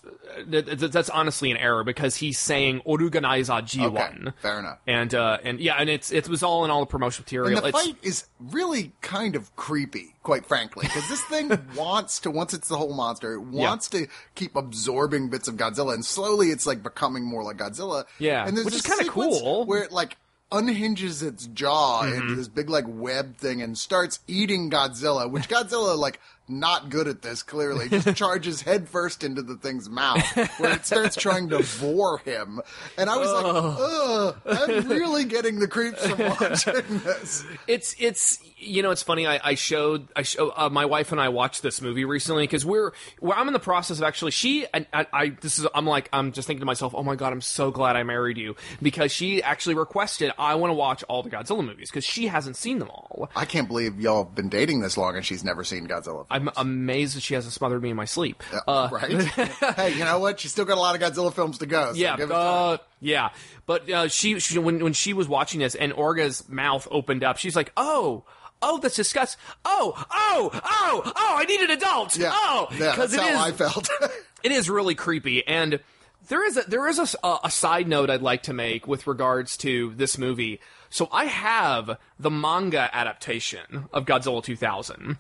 that, 0.48 0.66
that- 0.80 0.92
that's 0.92 1.10
honestly 1.10 1.52
an 1.52 1.58
error 1.58 1.84
because 1.84 2.16
he's 2.16 2.38
saying 2.40 2.82
Oruganaiza 2.86 3.62
G1. 3.64 4.28
Okay, 4.28 4.32
fair 4.42 4.60
enough. 4.60 4.80
And 4.88 5.14
uh 5.16 5.38
and 5.44 5.60
yeah, 5.60 5.76
and 5.76 5.90
it's 5.90 6.12
it 6.12 6.28
was 6.28 6.44
all 6.44 6.66
in 6.66 6.72
all 6.72 6.82
the 6.82 6.86
promotional 6.86 7.24
material. 7.24 7.48
And 7.58 7.58
the 7.66 7.70
It's- 7.70 7.86
fight 7.86 7.96
is 8.04 8.26
really 8.40 8.92
kind 9.02 9.36
of 9.36 9.56
creepy, 9.56 10.16
quite 10.24 10.46
frankly, 10.46 10.86
because 10.88 11.08
this 11.10 11.22
thing 11.26 11.50
wants 11.76 12.20
to, 12.22 12.32
once 12.32 12.54
it's 12.54 12.68
the 12.68 12.78
whole 12.78 12.94
monster, 12.94 13.34
it 13.34 13.42
wants 13.42 13.88
to 13.90 14.08
keep 14.36 14.56
absorbing 14.56 15.30
bits 15.30 15.48
of 15.48 15.56
Godzilla, 15.56 15.94
and 15.94 16.06
slowly 16.06 16.50
it's 16.50 16.66
like 16.68 16.84
becoming 16.84 17.24
more 17.26 17.44
like 17.44 17.58
Godzilla. 17.58 18.06
Yeah, 18.20 18.48
and 18.48 18.58
which 18.58 18.74
is 18.76 18.82
kinda 18.82 19.06
cool. 19.06 19.66
Where 19.66 19.84
it 19.84 19.92
like 19.92 20.18
unhinges 20.52 21.22
its 21.22 21.48
jaw 21.48 22.02
Mm-hmm. 22.04 22.22
into 22.22 22.36
this 22.36 22.48
big 22.48 22.70
like 22.70 22.86
web 22.88 23.38
thing 23.38 23.62
and 23.62 23.78
starts 23.78 24.20
eating 24.28 24.70
Godzilla, 24.70 25.30
which 25.30 25.48
Godzilla 25.50 25.98
like 25.98 26.20
not 26.50 26.90
good 26.90 27.08
at 27.08 27.22
this 27.22 27.44
clearly. 27.44 27.90
Just 27.90 28.16
charges 28.16 28.62
headfirst 28.62 29.24
into 29.24 29.42
the 29.42 29.56
thing's 29.56 29.90
mouth 29.90 30.24
where 30.60 30.74
it 30.74 30.86
starts 30.86 31.16
trying 31.16 31.50
to 31.50 31.60
vor 31.60 32.20
him. 32.20 32.62
And 32.98 33.10
i 33.10 33.18
was 33.18 33.32
like 33.32 33.46
ugh 33.80 34.36
i'm 34.46 34.88
really 34.90 35.26
getting 35.26 35.60
the 35.60 35.68
creeps 35.68 36.06
from 36.06 36.20
watching 36.20 37.00
this. 37.00 37.46
It's 37.68 37.96
it's 38.00 38.40
you 38.58 38.82
know 38.82 38.92
it's 38.92 39.04
funny 39.04 39.28
I, 39.28 39.40
I 39.44 39.56
showed 39.56 40.08
I 40.16 40.24
show 40.24 40.52
uh, 40.56 40.70
my 40.70 40.86
wife 40.86 41.12
and 41.12 41.22
I 41.22 41.30
watched 41.30 41.62
this 41.62 41.82
movie 41.82 42.06
recently 42.06 42.44
because 42.44 42.66
we're 42.66 42.92
well, 43.22 43.38
I'm 43.38 43.48
in 43.48 43.54
the 43.54 43.60
process 43.60 43.98
of 43.98 44.04
actually 44.04 44.32
she 44.32 44.66
and 44.74 44.86
I, 44.94 45.06
I 45.14 45.30
this 45.30 45.60
is 45.60 45.68
I'm 45.74 45.86
like 45.86 46.10
I'm 46.12 46.32
just 46.32 46.48
thinking 46.48 46.62
to 46.62 46.66
myself 46.66 46.94
oh 46.96 47.04
my 47.04 47.16
god 47.16 47.34
I'm 47.34 47.42
so 47.42 47.72
glad 47.72 47.96
I 47.96 48.04
married 48.04 48.38
you 48.38 48.56
because 48.82 49.12
she 49.12 49.42
actually 49.44 49.76
requested 49.76 50.32
I 50.38 50.56
want 50.56 50.72
to 50.72 50.76
watch 50.76 51.04
all 51.04 51.24
the 51.24 51.30
Godzilla 51.30 51.66
movies 51.66 51.90
because 51.90 52.06
she 52.06 52.28
hasn't 52.28 52.56
seen 52.56 52.80
them 52.80 52.90
all. 52.90 53.30
I 53.36 53.46
can't 53.46 53.68
believe 53.68 54.00
y'all 54.00 54.26
have 54.26 54.36
been 54.36 54.50
dating 54.50 54.82
this 54.82 54.98
long 54.98 55.16
and 55.16 55.26
she's 55.26 55.44
never 55.44 55.64
seen 55.64 55.88
Godzilla. 55.88 56.26
I'm 56.40 56.50
amazed 56.58 57.16
that 57.18 57.22
she 57.24 57.34
hasn't 57.34 57.54
smothered 57.54 57.82
me 57.82 57.90
in 57.90 57.96
my 57.96 58.06
sleep 58.06 58.42
uh, 58.68 58.90
right? 58.92 59.12
hey, 59.76 59.94
you 59.94 60.04
know 60.06 60.20
what? 60.20 60.40
She's 60.40 60.52
still 60.52 60.66
got 60.66 60.78
a 60.78 60.82
lot 60.82 60.96
of 60.96 61.02
Godzilla 61.02 61.34
films 61.34 61.58
to 61.60 61.66
go. 61.66 61.92
So 61.94 61.98
Yeah, 62.00 62.18
give 62.18 62.30
it 62.30 62.34
time. 62.34 62.74
uh, 62.74 62.78
yeah. 63.02 63.30
But 63.66 63.90
uh, 63.90 64.08
she, 64.08 64.40
she 64.40 64.58
when 64.60 64.84
when 64.84 64.94
she 64.94 65.14
was 65.14 65.28
watching 65.28 65.60
this 65.60 65.76
and 65.76 65.94
Orga's 65.94 66.48
mouth 66.50 66.88
opened 66.92 67.24
up, 67.24 67.38
she's 67.38 67.56
like, 67.56 67.72
"Oh, 67.78 68.24
oh, 68.62 68.80
that's 68.80 68.96
disgusting. 68.96 69.40
Oh, 69.66 69.94
oh, 70.12 70.50
oh, 70.54 71.02
oh, 71.16 71.36
I 71.38 71.46
need 71.46 71.60
an 71.62 71.72
adult. 71.72 72.18
yeah, 72.18 72.32
oh, 72.34 72.68
yeah, 72.72 72.96
that's 72.96 73.14
it 73.14 73.20
how 73.20 73.30
is 73.30 73.36
I 73.38 73.52
felt. 73.52 73.90
it 74.44 74.52
is 74.52 74.70
really 74.70 74.96
creepy 74.96 75.46
and." 75.48 75.80
There 76.28 76.46
is 76.46 76.58
a 76.58 76.62
there 76.70 76.88
is 76.88 77.00
a, 77.24 77.38
a 77.44 77.50
side 77.50 77.88
note 77.88 78.12
I'd 78.12 78.22
like 78.22 78.44
to 78.44 78.54
make 78.54 78.86
with 78.88 79.08
regards 79.08 79.58
to 79.58 79.94
this 79.96 80.18
movie. 80.20 80.60
So 80.92 81.08
I 81.12 81.26
have 81.26 81.98
the 82.20 82.30
manga 82.30 82.88
adaptation 82.94 83.86
of 83.92 84.06
Godzilla 84.06 84.44
2000, 84.44 85.18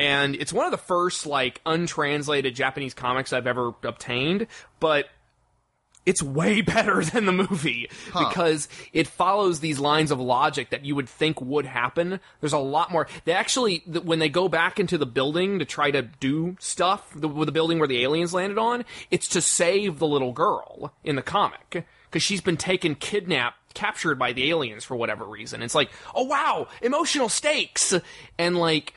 and 0.00 0.34
it's 0.34 0.50
one 0.50 0.64
of 0.64 0.72
the 0.72 0.78
first 0.78 1.26
like 1.26 1.60
untranslated 1.66 2.54
Japanese 2.54 2.94
comics 2.94 3.34
I've 3.34 3.46
ever 3.46 3.74
obtained. 3.84 4.46
But 4.80 5.10
it's 6.06 6.22
way 6.22 6.60
better 6.62 7.04
than 7.04 7.26
the 7.26 7.32
movie 7.32 7.90
because 8.18 8.66
it 8.94 9.06
follows 9.06 9.60
these 9.60 9.78
lines 9.78 10.10
of 10.10 10.18
logic 10.18 10.70
that 10.70 10.86
you 10.86 10.94
would 10.94 11.06
think 11.06 11.38
would 11.42 11.66
happen. 11.66 12.18
There's 12.40 12.54
a 12.54 12.58
lot 12.58 12.90
more. 12.90 13.08
They 13.26 13.32
actually, 13.32 13.80
when 14.02 14.20
they 14.20 14.30
go 14.30 14.48
back 14.48 14.80
into 14.80 14.96
the 14.96 15.04
building 15.04 15.58
to 15.58 15.66
try 15.66 15.90
to 15.90 16.00
do 16.00 16.56
stuff, 16.60 17.12
the, 17.14 17.28
with 17.28 17.44
the 17.44 17.52
building 17.52 17.78
where 17.78 17.86
the 17.86 18.02
aliens 18.02 18.32
landed 18.32 18.56
on, 18.56 18.86
it's 19.10 19.28
to 19.28 19.42
save 19.42 19.98
the 19.98 20.06
little 20.06 20.32
girl 20.32 20.94
in 21.04 21.16
the 21.16 21.22
comic 21.22 21.86
because 22.08 22.22
she's 22.22 22.40
been 22.40 22.56
taken, 22.56 22.94
kidnapped, 22.94 23.74
captured 23.74 24.18
by 24.18 24.32
the 24.32 24.48
aliens 24.48 24.82
for 24.82 24.96
whatever 24.96 25.26
reason. 25.26 25.60
It's 25.60 25.74
like, 25.74 25.90
oh 26.14 26.24
wow, 26.24 26.68
emotional 26.80 27.28
stakes, 27.28 27.94
and 28.38 28.56
like, 28.56 28.94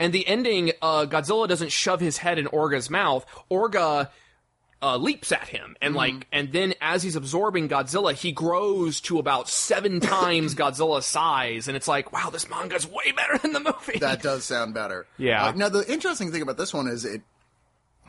and 0.00 0.12
the 0.12 0.26
ending, 0.26 0.72
uh, 0.82 1.06
Godzilla 1.06 1.48
doesn't 1.48 1.72
shove 1.72 2.00
his 2.00 2.18
head 2.18 2.38
in 2.38 2.46
Orga's 2.46 2.90
mouth. 2.90 3.24
Orga 3.50 4.10
uh, 4.82 4.96
leaps 4.98 5.32
at 5.32 5.48
him, 5.48 5.76
and 5.80 5.94
like, 5.94 6.26
and 6.30 6.52
then 6.52 6.74
as 6.80 7.02
he's 7.02 7.16
absorbing 7.16 7.68
Godzilla, 7.68 8.12
he 8.12 8.32
grows 8.32 9.00
to 9.02 9.18
about 9.18 9.48
seven 9.48 10.00
times 10.00 10.54
Godzilla's 10.54 11.06
size, 11.06 11.68
and 11.68 11.76
it's 11.76 11.88
like, 11.88 12.12
wow, 12.12 12.28
this 12.30 12.44
manga's 12.46 12.86
way 12.86 13.12
better 13.16 13.38
than 13.38 13.52
the 13.54 13.60
movie. 13.60 13.98
that 14.00 14.20
does 14.22 14.44
sound 14.44 14.74
better. 14.74 15.06
Yeah. 15.16 15.46
Uh, 15.46 15.52
now 15.52 15.68
the 15.70 15.90
interesting 15.90 16.30
thing 16.32 16.42
about 16.42 16.58
this 16.58 16.74
one 16.74 16.86
is 16.88 17.04
it 17.04 17.22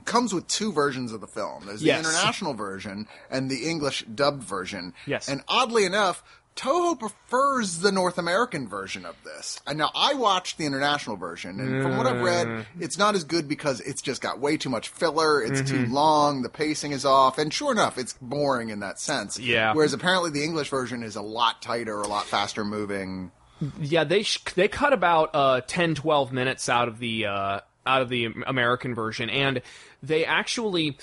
comes 0.03 0.33
with 0.33 0.47
two 0.47 0.71
versions 0.71 1.11
of 1.13 1.21
the 1.21 1.27
film. 1.27 1.65
There's 1.65 1.79
the 1.81 1.87
Yes. 1.87 2.05
international 2.05 2.53
version 2.53 3.07
and 3.31 3.49
the 3.49 3.67
English 3.69 4.03
dubbed 4.13 4.43
version. 4.43 4.93
Yes. 5.07 5.27
And 5.29 5.43
oddly 5.47 5.85
enough, 5.85 6.23
Toho 6.55 6.97
prefers 6.97 7.79
the 7.79 7.91
North 7.91 8.17
American 8.17 8.67
version 8.67 9.05
of 9.05 9.15
this. 9.25 9.59
And 9.67 9.77
now 9.77 9.91
I 9.93 10.13
watched 10.13 10.57
the 10.57 10.65
international 10.65 11.17
version, 11.17 11.59
and 11.59 11.83
from 11.83 11.97
what 11.97 12.07
I've 12.07 12.15
Mm. 12.17 12.23
read, 12.23 12.65
it's 12.79 12.97
not 12.97 13.13
as 13.13 13.25
good 13.25 13.47
because 13.49 13.81
it's 13.81 14.01
just 14.01 14.21
got 14.21 14.39
way 14.39 14.55
too 14.55 14.69
much 14.69 14.87
filler. 14.87 15.41
It's 15.41 15.59
Mm-hmm. 15.61 15.85
too 15.85 15.91
long. 15.93 16.41
The 16.43 16.49
pacing 16.49 16.93
is 16.93 17.03
off, 17.03 17.37
and 17.37 17.53
sure 17.53 17.73
enough, 17.73 17.97
it's 17.97 18.13
boring 18.21 18.69
in 18.69 18.79
that 18.79 19.01
sense. 19.01 19.37
Yeah. 19.37 19.73
Whereas 19.73 19.91
apparently 19.91 20.29
the 20.31 20.43
English 20.45 20.69
version 20.69 21.03
is 21.03 21.17
a 21.17 21.21
lot 21.21 21.61
tighter, 21.61 21.99
a 21.99 22.07
lot 22.07 22.25
faster 22.25 22.63
moving. 22.63 23.31
yeah, 23.79 24.03
they 24.05 24.23
sh- 24.23 24.43
they 24.55 24.67
cut 24.69 24.93
about 24.93 25.31
uh 25.33 25.61
10 25.67 25.95
12 25.95 26.31
minutes 26.33 26.67
out 26.69 26.87
of 26.87 26.99
the 26.99 27.25
uh 27.25 27.59
out 27.87 28.01
of 28.01 28.09
the 28.09 28.25
American 28.47 28.93
version 28.95 29.29
and 29.29 29.61
they 30.03 30.25
actually 30.25 30.97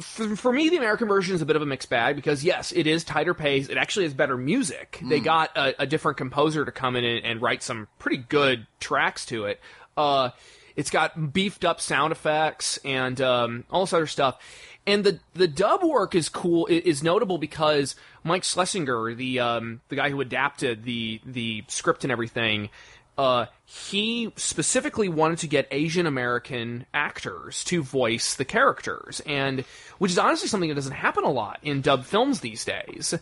for, 0.00 0.36
for 0.36 0.52
me 0.52 0.68
the 0.68 0.76
American 0.76 1.08
version 1.08 1.34
is 1.34 1.42
a 1.42 1.46
bit 1.46 1.56
of 1.56 1.62
a 1.62 1.66
mixed 1.66 1.90
bag 1.90 2.16
because 2.16 2.44
yes, 2.44 2.72
it 2.72 2.86
is 2.86 3.04
tighter 3.04 3.34
pace, 3.34 3.68
it 3.68 3.76
actually 3.76 4.04
has 4.04 4.14
better 4.14 4.36
music. 4.36 5.00
They 5.02 5.20
got 5.20 5.56
a, 5.56 5.82
a 5.82 5.86
different 5.86 6.18
composer 6.18 6.64
to 6.64 6.72
come 6.72 6.96
in 6.96 7.04
and, 7.04 7.24
and 7.24 7.42
write 7.42 7.62
some 7.62 7.88
pretty 7.98 8.18
good 8.18 8.66
tracks 8.80 9.26
to 9.26 9.44
it. 9.44 9.60
Uh 9.96 10.30
it's 10.76 10.90
got 10.90 11.32
beefed 11.32 11.64
up 11.64 11.80
sound 11.80 12.12
effects 12.12 12.78
and 12.84 13.20
um, 13.20 13.64
all 13.70 13.84
this 13.84 13.92
other 13.92 14.06
stuff. 14.06 14.38
And 14.86 15.02
the 15.02 15.20
the 15.32 15.48
dub 15.48 15.82
work 15.82 16.14
is 16.14 16.28
cool 16.28 16.66
is 16.66 17.02
notable 17.02 17.38
because 17.38 17.96
Mike 18.22 18.44
Schlesinger, 18.44 19.14
the 19.14 19.40
um, 19.40 19.80
the 19.88 19.96
guy 19.96 20.10
who 20.10 20.20
adapted 20.20 20.84
the 20.84 21.22
the 21.24 21.64
script 21.68 22.04
and 22.04 22.12
everything, 22.12 22.68
uh, 23.16 23.46
he 23.64 24.32
specifically 24.36 25.08
wanted 25.08 25.38
to 25.38 25.46
get 25.46 25.68
Asian 25.70 26.06
American 26.06 26.86
actors 26.92 27.62
to 27.64 27.82
voice 27.82 28.34
the 28.34 28.44
characters, 28.44 29.20
and 29.26 29.64
which 29.98 30.12
is 30.12 30.18
honestly 30.18 30.48
something 30.48 30.68
that 30.68 30.74
doesn't 30.74 30.92
happen 30.92 31.24
a 31.24 31.30
lot 31.30 31.60
in 31.62 31.80
dub 31.80 32.04
films 32.04 32.40
these 32.40 32.64
days, 32.64 33.14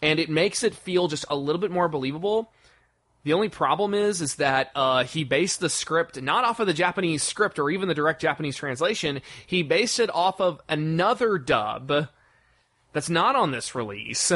and 0.00 0.18
it 0.18 0.30
makes 0.30 0.62
it 0.62 0.74
feel 0.74 1.08
just 1.08 1.24
a 1.28 1.36
little 1.36 1.60
bit 1.60 1.70
more 1.70 1.88
believable. 1.88 2.50
The 3.24 3.32
only 3.32 3.48
problem 3.48 3.94
is, 3.94 4.20
is 4.20 4.34
that 4.36 4.70
uh, 4.74 5.04
he 5.04 5.24
based 5.24 5.60
the 5.60 5.70
script 5.70 6.20
not 6.20 6.44
off 6.44 6.60
of 6.60 6.66
the 6.66 6.74
Japanese 6.74 7.22
script 7.22 7.58
or 7.58 7.70
even 7.70 7.88
the 7.88 7.94
direct 7.94 8.20
Japanese 8.20 8.56
translation. 8.56 9.22
He 9.46 9.62
based 9.62 9.98
it 9.98 10.14
off 10.14 10.40
of 10.40 10.60
another 10.68 11.38
dub 11.38 12.08
that's 12.92 13.08
not 13.08 13.34
on 13.34 13.50
this 13.50 13.74
release. 13.74 14.30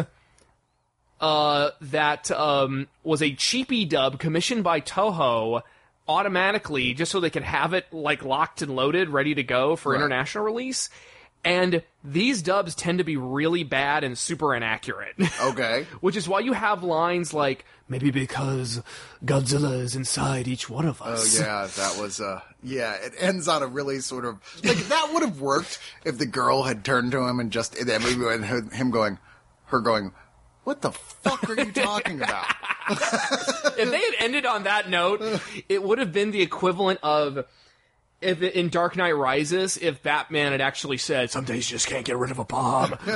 Uh, 1.20 1.70
that 1.80 2.30
um, 2.30 2.86
was 3.02 3.22
a 3.22 3.34
cheapy 3.34 3.84
dub 3.84 4.20
commissioned 4.20 4.62
by 4.62 4.80
Toho 4.80 5.62
automatically, 6.08 6.94
just 6.94 7.10
so 7.12 7.20
they 7.20 7.30
could 7.30 7.42
have 7.42 7.74
it 7.74 7.92
like 7.92 8.24
locked 8.24 8.62
and 8.62 8.74
loaded, 8.74 9.08
ready 9.08 9.34
to 9.34 9.42
go 9.42 9.76
for 9.76 9.94
international 9.94 10.44
release. 10.44 10.88
And 11.44 11.82
these 12.02 12.42
dubs 12.42 12.74
tend 12.74 12.98
to 12.98 13.04
be 13.04 13.16
really 13.16 13.62
bad 13.62 14.02
and 14.04 14.18
super 14.18 14.54
inaccurate. 14.54 15.14
Okay. 15.40 15.86
Which 16.00 16.16
is 16.16 16.28
why 16.28 16.40
you 16.40 16.52
have 16.52 16.82
lines 16.82 17.32
like, 17.32 17.64
maybe 17.88 18.10
because 18.10 18.82
Godzilla 19.24 19.80
is 19.80 19.94
inside 19.94 20.48
each 20.48 20.68
one 20.68 20.86
of 20.86 21.00
us. 21.00 21.38
Oh 21.38 21.42
yeah, 21.42 21.68
that 21.76 22.00
was 22.00 22.20
uh 22.20 22.40
yeah, 22.62 22.94
it 22.94 23.14
ends 23.18 23.46
on 23.46 23.62
a 23.62 23.66
really 23.66 24.00
sort 24.00 24.24
of 24.24 24.40
like 24.64 24.78
that 24.88 25.10
would 25.12 25.22
have 25.22 25.40
worked 25.40 25.78
if 26.04 26.18
the 26.18 26.26
girl 26.26 26.64
had 26.64 26.84
turned 26.84 27.12
to 27.12 27.20
him 27.20 27.38
and 27.40 27.52
just 27.52 27.78
and 27.78 27.88
everyone 27.88 28.42
had 28.42 28.72
him 28.72 28.90
going 28.90 29.18
her 29.66 29.80
going, 29.80 30.12
What 30.68 30.82
the 30.82 30.92
fuck 30.92 31.48
are 31.48 31.54
you 31.54 31.72
talking 31.72 32.20
about? 32.20 32.44
if 32.90 33.90
they 33.90 34.02
had 34.02 34.14
ended 34.18 34.44
on 34.44 34.64
that 34.64 34.90
note, 34.90 35.22
it 35.66 35.82
would 35.82 35.98
have 35.98 36.12
been 36.12 36.30
the 36.30 36.42
equivalent 36.42 37.00
of 37.02 37.46
if 38.20 38.42
in 38.42 38.68
Dark 38.68 38.94
Knight 38.94 39.16
Rises, 39.16 39.78
if 39.78 40.02
Batman 40.02 40.52
had 40.52 40.60
actually 40.60 40.98
said, 40.98 41.30
"Some 41.30 41.46
days 41.46 41.70
you 41.70 41.76
just 41.76 41.86
can't 41.86 42.04
get 42.04 42.18
rid 42.18 42.30
of 42.30 42.38
a 42.38 42.44
bomb." 42.44 42.92
Um, 42.92 42.98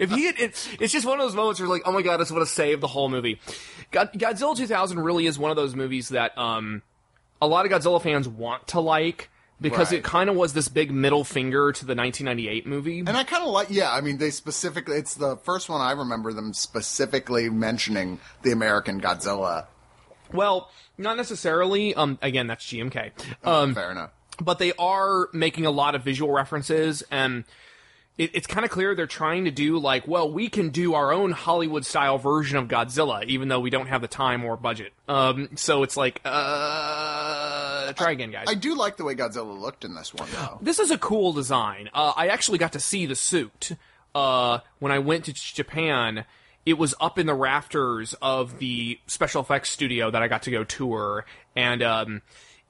if 0.00 0.10
he 0.10 0.26
had, 0.26 0.38
it, 0.38 0.68
it's 0.78 0.92
just 0.92 1.06
one 1.06 1.18
of 1.18 1.24
those 1.24 1.34
moments 1.34 1.60
where 1.60 1.68
like, 1.70 1.84
oh 1.86 1.92
my 1.92 2.02
god, 2.02 2.18
this 2.18 2.30
would 2.30 2.40
have 2.40 2.48
saved 2.50 2.82
the 2.82 2.88
whole 2.88 3.08
movie. 3.08 3.40
God, 3.90 4.12
Godzilla 4.12 4.54
2000 4.54 5.00
really 5.00 5.24
is 5.24 5.38
one 5.38 5.50
of 5.50 5.56
those 5.56 5.74
movies 5.74 6.10
that 6.10 6.36
um, 6.36 6.82
a 7.40 7.46
lot 7.46 7.64
of 7.64 7.72
Godzilla 7.72 8.02
fans 8.02 8.28
want 8.28 8.68
to 8.68 8.80
like 8.80 9.30
because 9.62 9.90
Right. 9.92 9.98
it 10.00 10.04
kind 10.04 10.28
of 10.28 10.36
was 10.36 10.52
this 10.52 10.68
big 10.68 10.90
middle 10.90 11.24
finger 11.24 11.72
to 11.72 11.84
the 11.86 11.94
1998 11.94 12.66
movie. 12.66 12.98
And 13.00 13.10
I 13.10 13.24
kind 13.24 13.42
of 13.44 13.50
like, 13.50 13.68
yeah, 13.70 13.90
I 13.92 14.00
mean, 14.02 14.18
they 14.18 14.30
specifically, 14.30 14.96
it's 14.96 15.14
the 15.14 15.36
first 15.38 15.68
one 15.68 15.80
I 15.80 15.92
remember 15.92 16.32
them 16.32 16.52
specifically 16.52 17.48
mentioning 17.48 18.20
the 18.42 18.50
American 18.52 19.00
Godzilla. 19.00 19.66
well, 20.32 20.70
not 20.98 21.16
necessarily. 21.16 21.94
Um, 21.94 22.18
again, 22.22 22.46
that's 22.46 22.64
GMK. 22.66 23.12
Um, 23.44 23.74
Fair 23.74 23.90
enough. 23.90 24.10
but 24.42 24.58
they 24.58 24.72
are 24.78 25.28
making 25.32 25.64
a 25.66 25.70
lot 25.70 25.94
of 25.94 26.02
visual 26.02 26.32
references 26.32 27.02
and 27.10 27.44
it, 28.18 28.30
it's 28.34 28.46
kind 28.46 28.64
of 28.64 28.70
clear 28.70 28.94
they're 28.94 29.06
trying 29.06 29.44
to 29.44 29.50
do 29.50 29.78
like 29.78 30.06
well 30.06 30.30
we 30.30 30.48
can 30.48 30.68
do 30.70 30.94
our 30.94 31.12
own 31.12 31.32
hollywood 31.32 31.84
style 31.84 32.18
version 32.18 32.56
of 32.58 32.68
godzilla 32.68 33.24
even 33.26 33.48
though 33.48 33.60
we 33.60 33.70
don't 33.70 33.86
have 33.86 34.00
the 34.00 34.08
time 34.08 34.44
or 34.44 34.56
budget 34.56 34.92
um, 35.08 35.48
so 35.56 35.82
it's 35.82 35.96
like 35.96 36.20
uh, 36.24 37.92
try 37.94 38.10
again 38.12 38.30
guys 38.30 38.46
I 38.48 38.54
do 38.54 38.74
like 38.74 38.96
the 38.96 39.04
way 39.04 39.14
Godzilla 39.14 39.58
looked 39.58 39.84
in 39.84 39.94
this 39.94 40.12
one, 40.14 40.28
though. 40.32 40.58
this 40.60 40.78
is 40.78 40.90
a 40.90 40.98
cool 40.98 41.32
design. 41.32 41.88
Uh, 41.94 42.12
I 42.16 42.28
actually 42.28 42.58
got 42.58 42.72
to 42.72 42.80
see 42.80 43.06
the 43.06 43.14
suit 43.14 43.72
uh, 44.14 44.58
when 44.78 44.92
I 44.92 44.98
went 44.98 45.24
to 45.26 45.32
Japan. 45.32 46.24
It 46.64 46.78
was 46.78 46.94
up 47.00 47.18
in 47.18 47.26
the 47.26 47.34
rafters 47.34 48.14
of 48.22 48.58
the 48.58 48.98
special 49.06 49.42
effects 49.42 49.70
studio 49.70 50.10
that 50.10 50.22
I 50.22 50.28
got 50.28 50.42
to 50.42 50.50
go 50.50 50.64
tour, 50.64 51.24
and 51.56 51.82
um, 51.82 52.22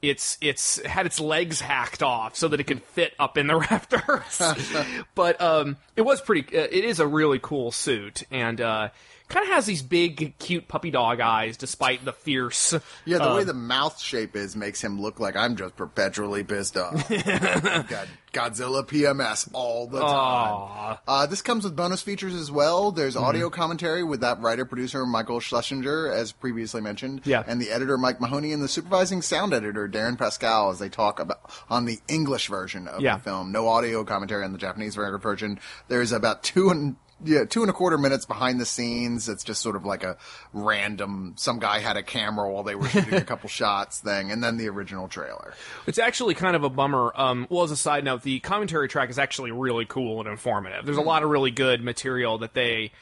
it's 0.03 0.37
it's 0.41 0.85
had 0.85 1.07
its 1.07 1.21
legs 1.21 1.61
hacked 1.61 2.03
off 2.03 2.37
so 2.37 2.49
that 2.49 2.59
it 2.59 2.65
could 2.65 2.83
fit 2.83 3.15
up 3.19 3.39
in 3.39 3.47
the 3.47 3.57
rafters. 3.71 4.67
but 5.15 5.41
um, 5.41 5.77
it 5.97 6.03
was 6.03 6.21
pretty. 6.21 6.57
Uh, 6.57 6.67
it 6.71 6.85
is 6.85 7.01
a 7.01 7.07
really 7.07 7.39
cool 7.41 7.71
suit, 7.71 8.25
and 8.31 8.61
uh, 8.61 8.89
kind 9.29 9.47
of 9.47 9.53
has 9.53 9.65
these 9.65 9.83
big, 9.83 10.37
cute 10.39 10.69
puppy 10.69 10.91
dog 10.91 11.21
eyes, 11.21 11.57
despite 11.57 12.05
the 12.05 12.13
fierce. 12.13 12.75
Yeah, 13.05 13.19
the 13.19 13.31
uh, 13.31 13.37
way 13.37 13.45
the 13.45 13.55
mouth 13.55 14.01
shape 14.01 14.37
is 14.37 14.57
makes 14.57 14.83
him 14.83 15.01
look 15.01 15.21
like 15.21 15.37
I'm 15.37 15.57
just 15.57 15.77
perpetually 15.77 16.43
pissed 16.43 16.77
off. 16.77 17.09
Got 17.89 18.09
Godzilla 18.33 18.87
PMS 18.87 19.49
all 19.53 19.87
the 19.87 20.01
time. 20.01 20.99
Uh, 21.07 21.27
this 21.27 21.43
comes 21.43 21.65
with 21.65 21.77
bonus 21.77 22.01
features 22.03 22.35
as 22.35 22.51
well. 22.51 22.91
There's 22.93 23.15
Mm-hmm. 23.15 23.25
audio 23.25 23.51
commentary 23.51 24.03
with 24.03 24.21
that 24.23 24.41
writer 24.41 24.65
producer 24.65 25.05
Michael 25.05 25.39
Schlesinger, 25.41 26.11
as 26.11 26.33
previously 26.33 26.81
mentioned, 26.81 27.21
Yeah. 27.25 27.43
and 27.47 27.61
the 27.61 27.71
editor 27.71 27.99
Mike 27.99 28.21
Mahoney 28.21 28.53
and 28.53 28.63
the 28.63 28.69
supervising 28.69 29.21
sound 29.23 29.53
editor 29.53 29.89
Darren 29.89 30.17
Paskal 30.17 30.73
as 30.73 30.79
they 30.79 30.89
talk 30.89 31.21
about 31.21 31.41
on 31.69 31.85
the 31.85 31.99
English 32.09 32.49
version 32.49 32.89
of 32.89 33.01
Yeah. 33.03 33.17
the 33.17 33.23
film. 33.23 33.53
No 33.53 33.69
audio 33.69 34.03
commentary 34.05 34.45
on 34.45 34.53
the 34.53 34.59
Japanese 34.59 34.95
version. 34.95 35.61
There's 35.89 36.13
about 36.13 36.43
two 36.43 36.71
and 36.71 36.97
yeah, 37.25 37.45
two 37.45 37.63
and 37.63 37.71
a 37.71 37.73
quarter 37.73 37.99
minutes 37.99 38.25
behind 38.25 38.61
the 38.61 38.67
scenes. 38.67 39.29
It's 39.29 39.45
just 39.45 39.61
sort 39.61 39.77
of 39.77 39.85
like 39.85 40.05
a 40.05 40.17
random. 40.53 41.35
Some 41.37 41.59
guy 41.59 41.79
had 41.81 41.97
a 41.97 42.03
camera 42.03 42.51
while 42.51 42.63
they 42.63 42.75
were 42.75 42.89
shooting 42.89 43.15
a 43.15 43.25
couple 43.25 43.49
shots 43.51 44.01
thing, 44.01 44.31
and 44.31 44.43
then 44.43 44.57
the 44.57 44.69
original 44.69 45.09
trailer. 45.09 45.55
It's 45.87 45.99
actually 45.99 46.35
kind 46.35 46.57
of 46.57 46.65
a 46.65 46.71
bummer. 46.71 47.13
Um, 47.15 47.47
well, 47.51 47.65
as 47.65 47.71
a 47.71 47.77
side 47.77 48.05
note, 48.05 48.23
the 48.23 48.41
commentary 48.41 48.89
track 48.89 49.11
is 49.11 49.19
actually 49.19 49.53
really 49.53 49.85
cool 49.85 50.21
and 50.21 50.29
informative. 50.29 50.85
There's 50.85 50.99
a 50.99 51.03
lot 51.03 51.23
of 51.23 51.31
really 51.31 51.51
good 51.51 51.83
material 51.83 52.39
that 52.39 52.55
they 52.55 52.93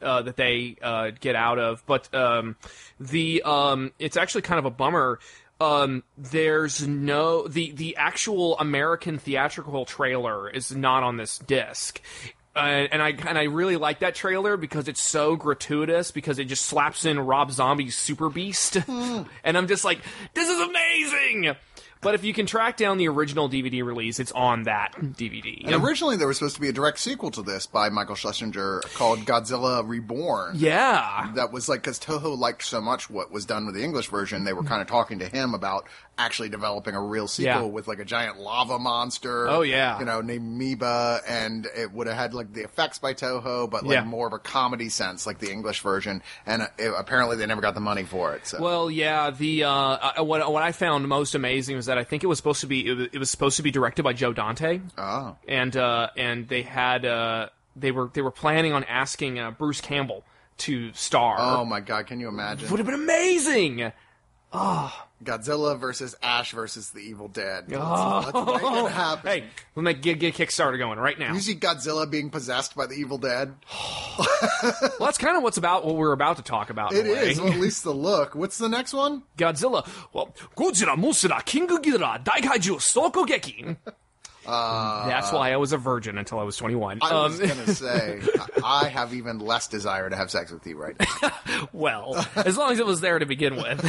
uh, 0.00 0.22
that 0.22 0.36
they 0.36 0.76
uh, 0.82 1.10
get 1.18 1.34
out 1.34 1.58
of, 1.58 1.84
but 1.86 2.12
um, 2.14 2.56
the 2.98 3.42
um, 3.42 3.92
it's 3.98 4.16
actually 4.16 4.42
kind 4.42 4.58
of 4.58 4.64
a 4.64 4.70
bummer. 4.70 5.18
Um, 5.60 6.04
there's 6.16 6.86
no 6.86 7.46
the 7.46 7.72
the 7.72 7.96
actual 7.96 8.58
American 8.58 9.18
theatrical 9.18 9.84
trailer 9.84 10.48
is 10.48 10.74
not 10.74 11.02
on 11.02 11.16
this 11.16 11.38
disc. 11.38 12.00
Uh, 12.54 12.58
and 12.58 13.00
I 13.00 13.10
and 13.10 13.38
I 13.38 13.44
really 13.44 13.76
like 13.76 14.00
that 14.00 14.16
trailer 14.16 14.56
because 14.56 14.88
it's 14.88 15.00
so 15.00 15.36
gratuitous 15.36 16.10
because 16.10 16.40
it 16.40 16.46
just 16.46 16.66
slaps 16.66 17.04
in 17.04 17.20
Rob 17.20 17.52
Zombie's 17.52 17.96
Super 17.96 18.28
Beast, 18.28 18.76
and 18.88 19.26
I'm 19.44 19.68
just 19.68 19.84
like, 19.84 20.00
this 20.34 20.48
is 20.48 20.60
amazing. 20.60 21.54
But 22.02 22.14
if 22.14 22.24
you 22.24 22.32
can 22.32 22.46
track 22.46 22.76
down 22.78 22.96
the 22.96 23.08
original 23.08 23.48
DVD 23.48 23.84
release, 23.84 24.18
it's 24.18 24.32
on 24.32 24.62
that 24.62 24.94
DVD. 24.98 25.66
And 25.70 25.84
originally, 25.84 26.16
there 26.16 26.26
was 26.26 26.38
supposed 26.38 26.54
to 26.54 26.60
be 26.60 26.68
a 26.68 26.72
direct 26.72 26.98
sequel 26.98 27.30
to 27.32 27.42
this 27.42 27.66
by 27.66 27.90
Michael 27.90 28.14
Schlesinger 28.14 28.80
called 28.94 29.20
Godzilla 29.20 29.86
Reborn. 29.86 30.52
yeah, 30.56 31.30
That 31.34 31.52
was 31.52 31.68
like 31.68 31.82
because 31.82 31.98
Toho 31.98 32.38
liked 32.38 32.62
so 32.64 32.80
much 32.80 33.10
what 33.10 33.30
was 33.30 33.44
done 33.44 33.66
with 33.66 33.74
the 33.74 33.84
English 33.84 34.08
version, 34.08 34.44
they 34.44 34.52
were 34.54 34.62
kind 34.64 34.80
of 34.80 34.88
talking 34.88 35.18
to 35.18 35.28
him 35.28 35.52
about 35.52 35.84
actually 36.16 36.48
developing 36.50 36.94
a 36.94 37.02
real 37.02 37.26
sequel 37.26 37.52
Yeah. 37.52 37.62
with 37.62 37.88
like 37.88 37.98
a 37.98 38.04
giant 38.04 38.38
lava 38.38 38.78
monster. 38.78 39.48
Oh, 39.48 39.62
yeah. 39.62 39.98
you 39.98 40.04
know, 40.04 40.20
named 40.20 40.60
Meba, 40.60 41.20
and 41.26 41.66
it 41.76 41.92
would 41.92 42.06
have 42.06 42.16
had 42.16 42.34
like 42.34 42.52
the 42.52 42.62
effects 42.62 42.98
by 42.98 43.14
Toho, 43.14 43.68
but 43.70 43.84
like 43.84 43.92
Yeah. 43.94 44.04
more 44.04 44.26
of 44.26 44.32
a 44.32 44.38
comedy 44.38 44.88
sense, 44.90 45.26
like 45.26 45.38
the 45.38 45.50
English 45.50 45.80
version. 45.80 46.22
And 46.46 46.62
uh, 46.62 46.66
it, 46.78 46.92
apparently, 46.96 47.36
they 47.36 47.46
never 47.46 47.62
got 47.62 47.74
the 47.74 47.80
money 47.80 48.04
for 48.04 48.34
it. 48.34 48.46
So 48.46 48.60
Well, 48.60 48.90
yeah. 48.90 49.30
The 49.30 49.64
uh, 49.64 49.70
uh, 49.70 50.24
what 50.24 50.50
what 50.52 50.62
I 50.62 50.72
found 50.72 51.08
most 51.08 51.34
amazing 51.34 51.76
was 51.76 51.86
that 51.90 51.98
I 51.98 52.04
think 52.04 52.22
it 52.22 52.28
was 52.28 52.38
supposed 52.38 52.60
to 52.60 52.68
be 52.68 52.86
it 52.86 52.94
was, 52.94 53.08
it 53.12 53.18
was 53.18 53.30
supposed 53.30 53.56
to 53.56 53.64
be 53.64 53.72
directed 53.72 54.04
by 54.04 54.12
Joe 54.12 54.32
Dante, 54.32 54.80
oh, 54.96 55.36
and 55.48 55.76
uh, 55.76 56.10
and 56.16 56.46
they 56.48 56.62
had 56.62 57.04
uh, 57.04 57.48
they 57.74 57.90
were 57.90 58.10
they 58.14 58.22
were 58.22 58.30
planning 58.30 58.72
on 58.72 58.84
asking 58.84 59.40
uh, 59.40 59.50
Bruce 59.50 59.80
Campbell 59.80 60.24
to 60.58 60.92
star. 60.92 61.36
oh 61.38 61.64
my 61.64 61.80
god, 61.80 62.06
can 62.06 62.20
you 62.20 62.28
imagine 62.28 62.70
Would 62.70 62.78
have 62.78 62.86
been 62.86 62.94
amazing. 62.94 63.92
Godzilla 65.22 65.78
versus 65.78 66.16
Ash 66.22 66.52
versus 66.52 66.90
the 66.90 67.00
Evil 67.00 67.28
Dead? 67.28 67.66
Oh. 67.74 68.22
make 68.54 68.86
it 68.86 68.92
happen. 68.92 69.30
Hey, 69.30 69.44
we'll 69.74 69.82
make 69.82 70.00
get, 70.00 70.18
get 70.18 70.34
Kickstarter 70.34 70.78
going 70.78 70.98
right 70.98 71.18
now. 71.18 71.34
You 71.34 71.40
see 71.40 71.54
Godzilla 71.54 72.10
being 72.10 72.30
possessed 72.30 72.74
by 72.74 72.86
the 72.86 72.94
Evil 72.94 73.18
Dead? 73.18 73.54
Well, 74.62 75.06
that's 75.06 75.18
kind 75.18 75.36
of 75.36 75.42
what's 75.42 75.56
about 75.56 75.86
what 75.86 75.96
we're 75.96 76.12
about 76.12 76.36
to 76.36 76.42
talk 76.42 76.68
about. 76.68 76.92
It 76.92 77.06
in 77.06 77.12
a 77.12 77.14
way. 77.14 77.30
is, 77.30 77.40
well, 77.40 77.52
at 77.52 77.58
least 77.58 77.84
the 77.84 77.94
look. 77.94 78.34
What's 78.34 78.58
the 78.58 78.68
next 78.68 78.92
one? 78.92 79.22
Godzilla. 79.38 79.88
Well, 80.12 80.34
Godzilla, 80.56 80.96
Mothra, 80.96 81.42
King 81.44 81.66
Ghidorah, 81.66 82.22
Daikaiju, 82.22 82.80
Soko 82.80 83.24
That's 84.46 85.32
why 85.32 85.52
I 85.52 85.56
was 85.56 85.72
a 85.72 85.78
virgin 85.78 86.18
until 86.18 86.38
I 86.38 86.42
was 86.44 86.56
21. 86.56 86.98
Uh, 87.02 87.06
I 87.06 87.10
Um, 87.10 87.30
was 87.32 87.40
gonna 87.40 87.66
say, 87.74 88.20
I 88.64 88.88
have 88.88 89.14
even 89.14 89.38
less 89.38 89.66
desire 89.68 90.08
to 90.10 90.16
have 90.16 90.30
sex 90.30 90.50
with 90.50 90.66
you 90.66 90.76
right 90.76 90.96
now. 90.98 91.68
well, 91.72 92.26
as 92.36 92.56
long 92.56 92.72
as 92.72 92.78
it 92.78 92.86
was 92.86 93.00
there 93.00 93.18
to 93.18 93.26
begin 93.26 93.56
with. 93.56 93.80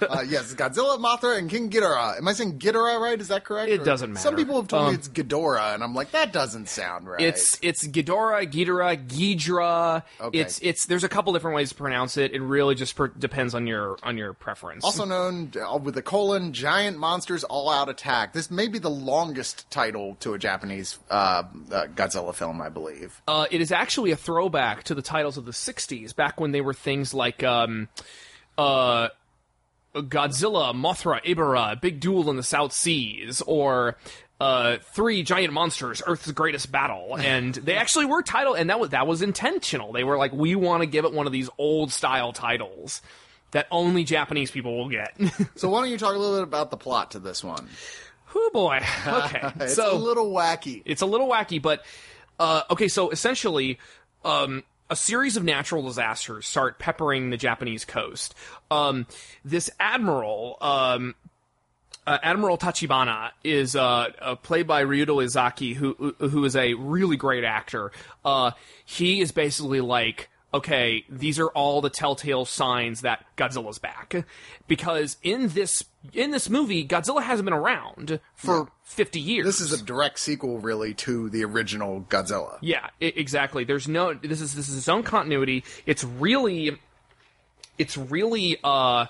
Uh, 0.10 0.22
yes, 0.26 0.52
Godzilla, 0.54 0.98
Mothra, 0.98 1.38
and 1.38 1.48
King 1.48 1.70
Ghidorah. 1.70 2.16
Am 2.18 2.26
I 2.26 2.32
saying 2.32 2.58
Ghidorah 2.58 2.98
right? 3.00 3.20
Is 3.20 3.28
that 3.28 3.44
correct? 3.44 3.70
It 3.70 3.80
Or- 3.80 3.84
doesn't 3.84 4.12
matter. 4.12 4.22
Some 4.22 4.34
people 4.34 4.56
have 4.56 4.66
told 4.68 4.82
Um, 4.84 4.88
me 4.90 4.94
it's 4.94 5.08
Ghidorah, 5.08 5.74
and 5.74 5.84
I'm 5.84 5.94
like, 5.94 6.10
that 6.12 6.32
doesn't 6.32 6.68
sound 6.68 7.06
right. 7.08 7.20
It's 7.20 7.58
it's 7.62 7.86
Ghidorah, 7.86 8.50
Ghidorah, 8.50 9.06
Ghidra. 9.06 10.02
Okay. 10.20 10.38
It's 10.38 10.58
it's 10.62 10.86
there's 10.86 11.04
a 11.04 11.08
couple 11.08 11.32
different 11.32 11.54
ways 11.56 11.68
to 11.70 11.74
pronounce 11.76 12.16
it. 12.16 12.32
It 12.32 12.40
really 12.42 12.74
just 12.74 12.96
per- 12.96 13.08
depends 13.08 13.54
on 13.54 13.66
your 13.66 13.98
on 14.02 14.16
your 14.18 14.32
preference. 14.32 14.84
also 14.84 15.04
known 15.04 15.52
uh, 15.60 15.76
with 15.76 15.94
the 15.94 16.02
colon, 16.02 16.52
Giant 16.52 16.98
Monsters 16.98 17.44
All 17.44 17.70
Out 17.70 17.88
Attack. 17.88 18.32
This 18.32 18.50
may 18.50 18.66
be 18.66 18.78
the 18.78 18.90
longest 18.90 19.70
title 19.80 20.14
to 20.20 20.34
a 20.34 20.38
Japanese 20.38 20.98
uh, 21.10 21.42
uh, 21.72 21.86
Godzilla 21.94 22.34
film, 22.34 22.60
I 22.60 22.68
believe. 22.68 23.22
Uh, 23.26 23.46
it 23.50 23.62
is 23.62 23.72
actually 23.72 24.10
a 24.10 24.16
throwback 24.16 24.84
to 24.84 24.94
the 24.94 25.00
titles 25.00 25.38
of 25.38 25.46
the 25.46 25.52
60s, 25.52 26.14
back 26.14 26.38
when 26.38 26.52
they 26.52 26.60
were 26.60 26.74
things 26.74 27.14
like 27.14 27.42
um, 27.42 27.88
uh, 28.58 29.08
Godzilla, 29.94 30.74
Mothra, 30.74 31.22
Ebirah, 31.24 31.80
Big 31.80 31.98
Duel 31.98 32.28
in 32.28 32.36
the 32.36 32.42
South 32.42 32.72
Seas, 32.72 33.40
or 33.46 33.96
uh, 34.38 34.76
Three 34.92 35.22
Giant 35.22 35.54
Monsters, 35.54 36.02
Earth's 36.06 36.30
Greatest 36.32 36.70
Battle. 36.70 37.16
And 37.18 37.54
they 37.54 37.76
actually 37.76 38.04
were 38.04 38.22
titled, 38.22 38.58
and 38.58 38.68
that 38.68 38.78
was, 38.78 38.90
that 38.90 39.06
was 39.06 39.22
intentional. 39.22 39.92
They 39.92 40.04
were 40.04 40.18
like, 40.18 40.32
we 40.32 40.56
want 40.56 40.82
to 40.82 40.86
give 40.86 41.06
it 41.06 41.12
one 41.12 41.26
of 41.26 41.32
these 41.32 41.48
old 41.56 41.90
style 41.90 42.34
titles 42.34 43.00
that 43.52 43.66
only 43.70 44.04
Japanese 44.04 44.50
people 44.50 44.76
will 44.76 44.90
get. 44.90 45.14
So 45.56 45.68
why 45.68 45.80
don't 45.80 45.90
you 45.90 45.98
talk 45.98 46.14
a 46.14 46.18
little 46.18 46.36
bit 46.36 46.44
about 46.44 46.70
the 46.70 46.76
plot 46.76 47.10
to 47.12 47.18
this 47.18 47.42
one? 47.42 47.68
Oh 48.34 48.50
boy. 48.52 48.80
Okay. 49.06 49.40
It's 49.60 49.74
so 49.74 49.94
a 49.94 49.98
little 49.98 50.30
wacky. 50.30 50.82
it's 50.84 51.02
a 51.02 51.06
little 51.06 51.28
wacky, 51.28 51.60
but 51.60 51.84
uh, 52.38 52.62
okay. 52.70 52.88
So 52.88 53.10
essentially, 53.10 53.78
um, 54.24 54.62
a 54.88 54.96
series 54.96 55.36
of 55.36 55.44
natural 55.44 55.82
disasters 55.82 56.46
start 56.46 56.78
peppering 56.78 57.30
the 57.30 57.36
Japanese 57.36 57.84
coast. 57.84 58.34
Um, 58.70 59.06
this 59.44 59.70
admiral, 59.78 60.56
um, 60.60 61.14
uh, 62.06 62.18
Admiral 62.22 62.56
Tachibana 62.56 63.30
is 63.44 63.76
uh, 63.76 64.08
uh, 64.20 64.34
played 64.36 64.66
by 64.66 64.82
Ryudo 64.84 65.22
Uzaki, 65.22 65.74
who 65.74 66.14
who 66.18 66.44
is 66.44 66.56
a 66.56 66.74
really 66.74 67.16
great 67.16 67.44
actor. 67.44 67.92
Uh, 68.24 68.52
he 68.84 69.20
is 69.20 69.32
basically 69.32 69.80
like, 69.80 70.29
okay, 70.52 71.04
these 71.08 71.38
are 71.38 71.48
all 71.48 71.80
the 71.80 71.90
telltale 71.90 72.44
signs 72.44 73.02
that 73.02 73.24
Godzilla's 73.36 73.78
back, 73.78 74.24
because 74.68 75.16
in 75.22 75.48
this 75.48 75.84
in 76.12 76.30
this 76.30 76.48
movie, 76.50 76.86
Godzilla 76.86 77.22
hasn't 77.22 77.44
been 77.44 77.54
around 77.54 78.20
for 78.34 78.68
fifty 78.82 79.20
years. 79.20 79.46
This 79.46 79.60
is 79.60 79.72
a 79.72 79.82
direct 79.82 80.18
sequel, 80.18 80.58
really, 80.58 80.94
to 80.94 81.28
the 81.30 81.44
original 81.44 82.02
Godzilla. 82.08 82.58
Yeah, 82.60 82.88
I- 83.00 83.04
exactly. 83.16 83.64
There's 83.64 83.86
no 83.88 84.14
this 84.14 84.40
is 84.40 84.54
this 84.54 84.68
is 84.68 84.76
its 84.78 84.88
own 84.88 85.02
continuity. 85.02 85.64
It's 85.86 86.04
really 86.04 86.78
it's 87.78 87.96
really 87.96 88.58
uh 88.64 89.06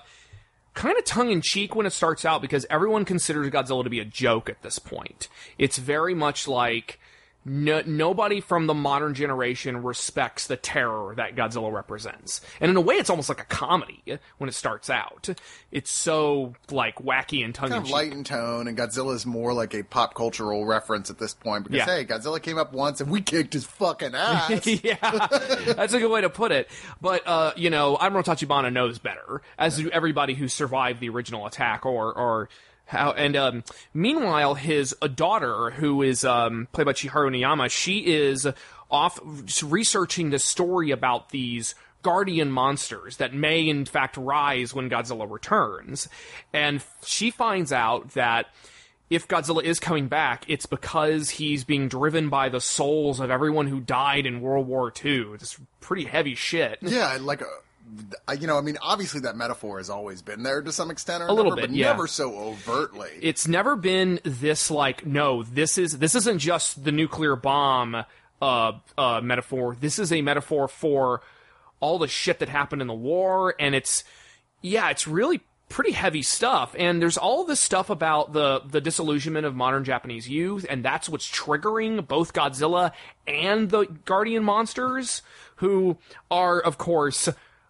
kind 0.73 0.97
of 0.97 1.03
tongue 1.03 1.31
in 1.31 1.41
cheek 1.41 1.75
when 1.75 1.85
it 1.85 1.91
starts 1.91 2.23
out 2.23 2.41
because 2.41 2.65
everyone 2.69 3.03
considers 3.03 3.49
Godzilla 3.49 3.83
to 3.83 3.89
be 3.89 3.99
a 3.99 4.05
joke 4.05 4.49
at 4.49 4.61
this 4.61 4.79
point. 4.79 5.27
It's 5.57 5.77
very 5.77 6.13
much 6.15 6.47
like 6.47 6.97
no, 7.43 7.81
nobody 7.85 8.39
from 8.39 8.67
the 8.67 8.73
modern 8.73 9.13
generation 9.15 9.81
respects 9.81 10.45
the 10.47 10.57
terror 10.57 11.15
that 11.15 11.35
Godzilla 11.35 11.73
represents. 11.73 12.41
And 12.59 12.69
in 12.69 12.77
a 12.77 12.81
way, 12.81 12.95
it's 12.95 13.09
almost 13.09 13.29
like 13.29 13.41
a 13.41 13.45
comedy 13.45 14.03
when 14.37 14.47
it 14.47 14.53
starts 14.53 14.89
out. 14.89 15.29
It's 15.71 15.89
so, 15.89 16.53
like, 16.69 16.97
wacky 16.97 17.43
and 17.43 17.55
tongue 17.55 17.69
in 17.69 17.73
Kind 17.73 17.85
of 17.85 17.89
light 17.89 18.11
in 18.11 18.23
tone, 18.23 18.67
and 18.67 18.77
Godzilla's 18.77 19.25
more 19.25 19.53
like 19.53 19.73
a 19.73 19.81
pop 19.83 20.13
cultural 20.13 20.65
reference 20.65 21.09
at 21.09 21.17
this 21.17 21.33
point 21.33 21.63
because 21.63 21.77
Yeah. 21.77 21.85
hey, 21.85 22.05
Godzilla 22.05 22.41
came 22.41 22.57
up 22.59 22.73
once 22.73 23.01
and 23.01 23.09
we 23.09 23.21
kicked 23.21 23.53
his 23.53 23.65
fucking 23.65 24.13
ass. 24.13 24.67
yeah, 24.83 25.27
that's 25.75 25.93
a 25.93 25.99
good 25.99 26.11
way 26.11 26.21
to 26.21 26.29
put 26.29 26.51
it. 26.51 26.69
But 27.01 27.25
uh, 27.25 27.53
you 27.55 27.69
know, 27.69 27.97
Admiral 27.99 28.23
Tachibana 28.23 28.71
knows 28.71 28.99
better, 28.99 29.41
as 29.57 29.77
do 29.77 29.89
everybody 29.89 30.35
who 30.35 30.47
survived 30.47 30.99
the 30.99 31.09
original 31.09 31.45
attack, 31.47 31.85
or 31.85 32.13
or 32.13 32.49
how. 32.91 33.11
And 33.13 33.35
um, 33.35 33.63
meanwhile, 33.93 34.53
his 34.55 34.95
uh, 35.01 35.07
daughter, 35.07 35.71
who 35.71 36.01
is 36.01 36.23
um, 36.23 36.67
played 36.71 36.85
by 36.85 36.93
Chiharu 36.93 37.31
Niyama, 37.31 37.69
she 37.71 37.99
is 38.05 38.47
off 38.89 39.19
researching 39.63 40.29
the 40.29 40.39
story 40.39 40.91
about 40.91 41.29
these 41.29 41.73
guardian 42.03 42.51
monsters 42.51 43.17
that 43.17 43.33
may 43.33 43.67
in 43.67 43.85
fact 43.85 44.17
rise 44.17 44.73
when 44.73 44.89
Godzilla 44.89 45.29
returns, 45.29 46.09
and 46.51 46.83
she 47.05 47.31
finds 47.31 47.71
out 47.71 48.11
that 48.11 48.47
if 49.09 49.27
Godzilla 49.27 49.63
is 49.63 49.79
coming 49.79 50.07
back, 50.07 50.45
it's 50.47 50.65
because 50.65 51.29
he's 51.29 51.63
being 51.65 51.89
driven 51.89 52.29
by 52.29 52.47
the 52.47 52.61
souls 52.61 53.19
of 53.19 53.29
everyone 53.29 53.67
who 53.67 53.81
died 53.81 54.25
in 54.25 54.39
World 54.39 54.67
War 54.67 54.91
II. 55.03 55.31
It's 55.33 55.59
pretty 55.81 56.05
heavy 56.05 56.33
shit. 56.33 56.79
Yeah, 56.81 57.17
like, 57.19 57.41
uh, 57.41 57.45
you 58.39 58.47
know, 58.47 58.57
I 58.57 58.61
mean, 58.61 58.77
obviously 58.81 59.21
that 59.21 59.35
metaphor 59.35 59.77
has 59.77 59.89
always 59.89 60.21
been 60.21 60.43
there 60.43 60.61
to 60.61 60.71
some 60.71 60.91
extent 60.91 61.23
or 61.23 61.27
A 61.27 61.33
little 61.33 61.53
another, 61.53 61.63
bit, 61.63 61.69
but 61.71 61.77
yeah. 61.77 61.87
never 61.87 62.07
so 62.07 62.35
overtly. 62.35 63.09
It's 63.21 63.47
never 63.47 63.75
been 63.75 64.19
this 64.23 64.71
like, 64.71 65.05
no, 65.05 65.43
this 65.43 65.77
is 65.77 65.97
this 65.99 66.15
isn't 66.15 66.39
just 66.39 66.83
the 66.83 66.91
nuclear 66.91 67.35
bomb 67.35 68.05
uh, 68.41 68.71
uh, 68.97 69.21
metaphor. 69.21 69.75
This 69.79 69.99
is 69.99 70.11
a 70.11 70.21
metaphor 70.21 70.67
for 70.67 71.21
all 71.79 71.99
the 71.99 72.07
shit 72.07 72.39
that 72.39 72.49
happened 72.49 72.81
in 72.81 72.87
the 72.87 72.93
war, 72.93 73.55
and 73.59 73.75
it's 73.75 74.03
yeah, 74.61 74.89
it's 74.89 75.07
really 75.07 75.41
pretty 75.69 75.91
heavy 75.91 76.21
stuff. 76.21 76.75
And 76.77 77.01
there's 77.01 77.17
all 77.17 77.45
this 77.45 77.59
stuff 77.59 77.89
about 77.89 78.33
the 78.33 78.61
the 78.65 78.81
disillusionment 78.81 79.45
of 79.45 79.55
modern 79.55 79.83
Japanese 79.83 80.29
youth, 80.29 80.65
and 80.69 80.83
that's 80.83 81.09
what's 81.09 81.29
triggering 81.29 82.07
both 82.07 82.33
Godzilla 82.33 82.91
and 83.27 83.69
the 83.69 83.85
Guardian 84.05 84.43
monsters, 84.43 85.21
who 85.57 85.97
are 86.29 86.59
of 86.59 86.77
course. 86.77 87.27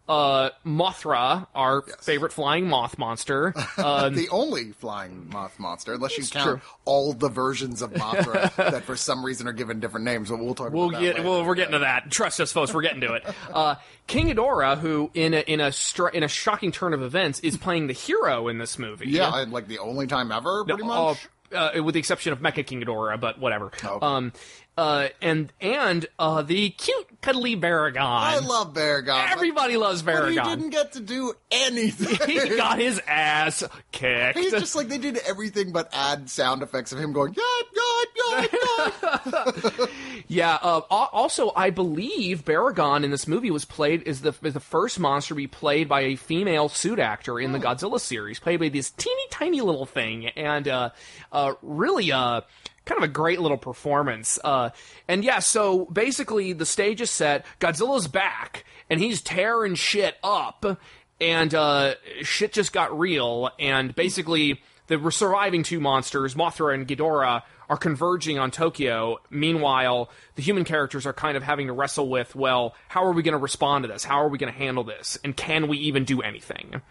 Uh, 0.10 0.50
Mothra, 0.66 1.48
our 1.56 1.84
favorite 2.02 2.34
flying 2.34 2.68
moth 2.68 2.98
monster, 2.98 3.54
uh, 3.78 4.10
the 4.10 4.28
only 4.30 4.72
flying 4.74 5.30
moth 5.30 5.58
monster, 5.58 5.94
unless 5.94 6.18
you 6.18 6.26
count 6.26 6.60
true. 6.60 6.62
all 6.84 7.14
the 7.14 7.30
versions 7.30 7.82
of 7.82 7.94
Mothra 7.94 8.54
that 8.72 8.84
for 8.84 8.98
some 8.98 9.24
reason 9.24 9.48
are 9.48 9.54
given 9.54 9.80
different 9.80 10.04
names. 10.06 10.30
But 10.30 10.40
we'll 10.40 10.56
talk 10.56 10.74
We'll 10.74 10.90
about 10.90 11.00
that 11.00 11.06
get. 11.06 11.16
later. 11.20 11.30
Well, 11.30 11.46
we're 11.46 11.56
getting 11.56 11.74
to 11.74 11.80
that. 11.80 12.12
Trust 12.12 12.42
us, 12.42 12.52
folks. 12.52 12.74
We're 12.74 12.82
getting 12.82 13.02
to 13.02 13.14
it. 13.14 13.26
Uh, 13.54 13.76
King 14.08 14.28
Ghidorah, 14.28 14.78
who 14.80 15.12
in 15.14 15.34
a 15.34 15.40
in 15.42 15.60
a 15.62 15.72
str- 15.72 16.08
in 16.10 16.24
a 16.24 16.28
shocking 16.28 16.72
turn 16.72 16.94
of 16.94 17.02
events 17.02 17.40
is 17.42 17.56
playing 17.58 17.88
the 17.88 17.94
hero 17.94 18.48
in 18.50 18.58
this 18.58 18.78
movie. 18.80 19.08
yeah, 19.10 19.32
and 19.42 19.52
like 19.54 19.68
the 19.68 19.80
only 19.80 20.08
time 20.08 20.32
ever, 20.32 20.66
pretty 20.66 20.84
Uh, 20.84 20.86
much. 20.86 21.28
uh, 21.54 21.82
with 21.84 21.94
the 21.94 22.00
exception 22.00 22.34
of 22.34 22.40
Mecha 22.40 22.66
King 22.66 22.82
Ghidorah, 22.82 23.20
but 23.20 23.40
whatever. 23.40 23.72
Um, 24.02 24.34
uh, 24.78 25.10
and 25.22 25.52
and 25.60 26.06
uh, 26.18 26.42
the 26.42 26.70
cute 26.72 27.22
cuddly 27.22 27.56
Baragon. 27.56 27.98
I 27.98 28.40
love 28.40 28.74
Baragon. 28.74 29.30
Everybody 29.32 29.78
loves 29.78 30.02
Baragon. 30.02 30.36
but 30.36 30.48
he 30.48 30.56
didn't 30.56 30.70
get 30.72 30.94
to 30.94 31.02
do 31.02 31.34
anything. 31.52 32.28
he 32.28 32.56
got 32.56 32.80
his 32.80 33.00
ass 33.08 33.64
kicked. 33.92 34.40
He's 34.40 34.52
just 34.52 34.76
like 34.76 34.88
they 34.88 34.98
did 34.98 35.18
everything 35.18 35.72
but 35.72 35.90
add 35.94 36.30
sound 36.30 36.64
effects 36.64 36.92
of 36.92 37.00
him 37.00 37.12
going 37.14 37.34
God, 37.34 37.64
God, 37.76 38.50
God, 38.50 39.32
God. 39.32 39.90
Yeah. 40.28 40.58
Uh, 40.62 40.82
also, 40.90 41.52
I 41.56 41.70
believe 41.70 42.46
Baragon 42.46 43.04
in 43.04 43.12
this 43.12 43.28
movie 43.28 43.52
was 43.52 43.66
played 43.66 44.04
is 44.04 44.22
the 44.22 44.34
is 44.42 44.54
the 44.54 44.60
first 44.60 45.00
monster 45.00 45.34
to 45.34 45.36
be 45.36 45.48
played 45.48 45.90
by 45.90 46.02
a 46.02 46.16
female 46.16 46.70
suit 46.70 47.00
actor 47.00 47.40
in 47.40 47.52
the 47.52 47.60
Godzilla 47.60 48.00
series, 48.00 48.40
played 48.40 48.60
by 48.60 48.70
this 48.70 48.90
teeny 48.92 49.22
tiny 49.30 49.62
little 49.62 49.86
thing, 49.86 50.28
and 50.28 50.68
uh, 50.68 50.90
uh, 51.32 51.54
really 51.62 52.12
uh, 52.12 52.42
kind 52.86 52.98
of 52.98 53.04
a 53.04 53.12
great 53.12 53.40
little 53.40 53.58
performance. 53.58 54.40
Uh, 54.44 54.72
and 55.08 55.24
yeah, 55.24 55.40
so 55.40 55.86
basically 55.86 56.54
the 56.54 56.66
stage 56.66 57.02
is 57.02 57.12
set. 57.12 57.46
Godzilla's 57.60 58.08
back, 58.08 58.66
and 58.90 59.00
he's 59.00 59.22
tearing 59.22 59.76
shit 59.76 60.16
up, 60.24 60.80
and 61.20 61.54
uh, 61.54 61.96
shit 62.22 62.54
just 62.54 62.74
got 62.74 62.98
real, 62.98 63.50
and 63.60 63.96
basically 63.96 64.62
the 64.88 65.12
surviving 65.12 65.64
two 65.64 65.80
monsters, 65.80 66.36
Mothra 66.36 66.74
and 66.74 66.88
Ghidorah, 66.88 67.44
are 67.70 67.78
converging 67.78 68.38
on 68.38 68.52
Tokyo. 68.52 69.20
Meanwhile, 69.30 70.10
the 70.36 70.42
human 70.42 70.66
characters 70.66 71.06
are 71.06 71.14
kind 71.14 71.38
of 71.38 71.44
having 71.44 71.68
to 71.68 71.74
wrestle 71.74 72.10
with, 72.10 72.36
well, 72.36 72.76
how 72.90 73.06
are 73.06 73.14
we 73.14 73.24
going 73.24 73.32
to 73.32 73.38
respond 73.38 73.84
to 73.84 73.88
this? 73.88 74.04
How 74.04 74.22
are 74.22 74.28
we 74.28 74.38
going 74.38 74.52
to 74.52 74.60
handle 74.60 74.84
this? 74.84 75.18
And 75.24 75.38
can 75.38 75.70
we 75.70 75.78
even 75.78 76.04
do 76.04 76.22
anything? 76.22 76.82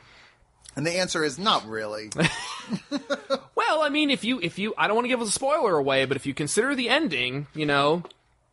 And 0.77 0.87
the 0.87 0.93
answer 0.99 1.23
is 1.25 1.39
not 1.39 1.67
really. 1.69 2.11
Well, 3.55 3.83
I 3.83 3.89
mean, 3.89 4.11
if 4.11 4.25
you, 4.25 4.41
if 4.41 4.59
you, 4.59 4.75
I 4.77 4.87
don't 4.87 4.97
want 4.97 5.05
to 5.05 5.09
give 5.11 5.21
a 5.21 5.27
spoiler 5.27 5.77
away, 5.77 6.05
but 6.07 6.17
if 6.17 6.25
you 6.27 6.35
consider 6.35 6.75
the 6.75 6.89
ending, 6.89 7.47
you 7.55 7.67
know, 7.67 8.03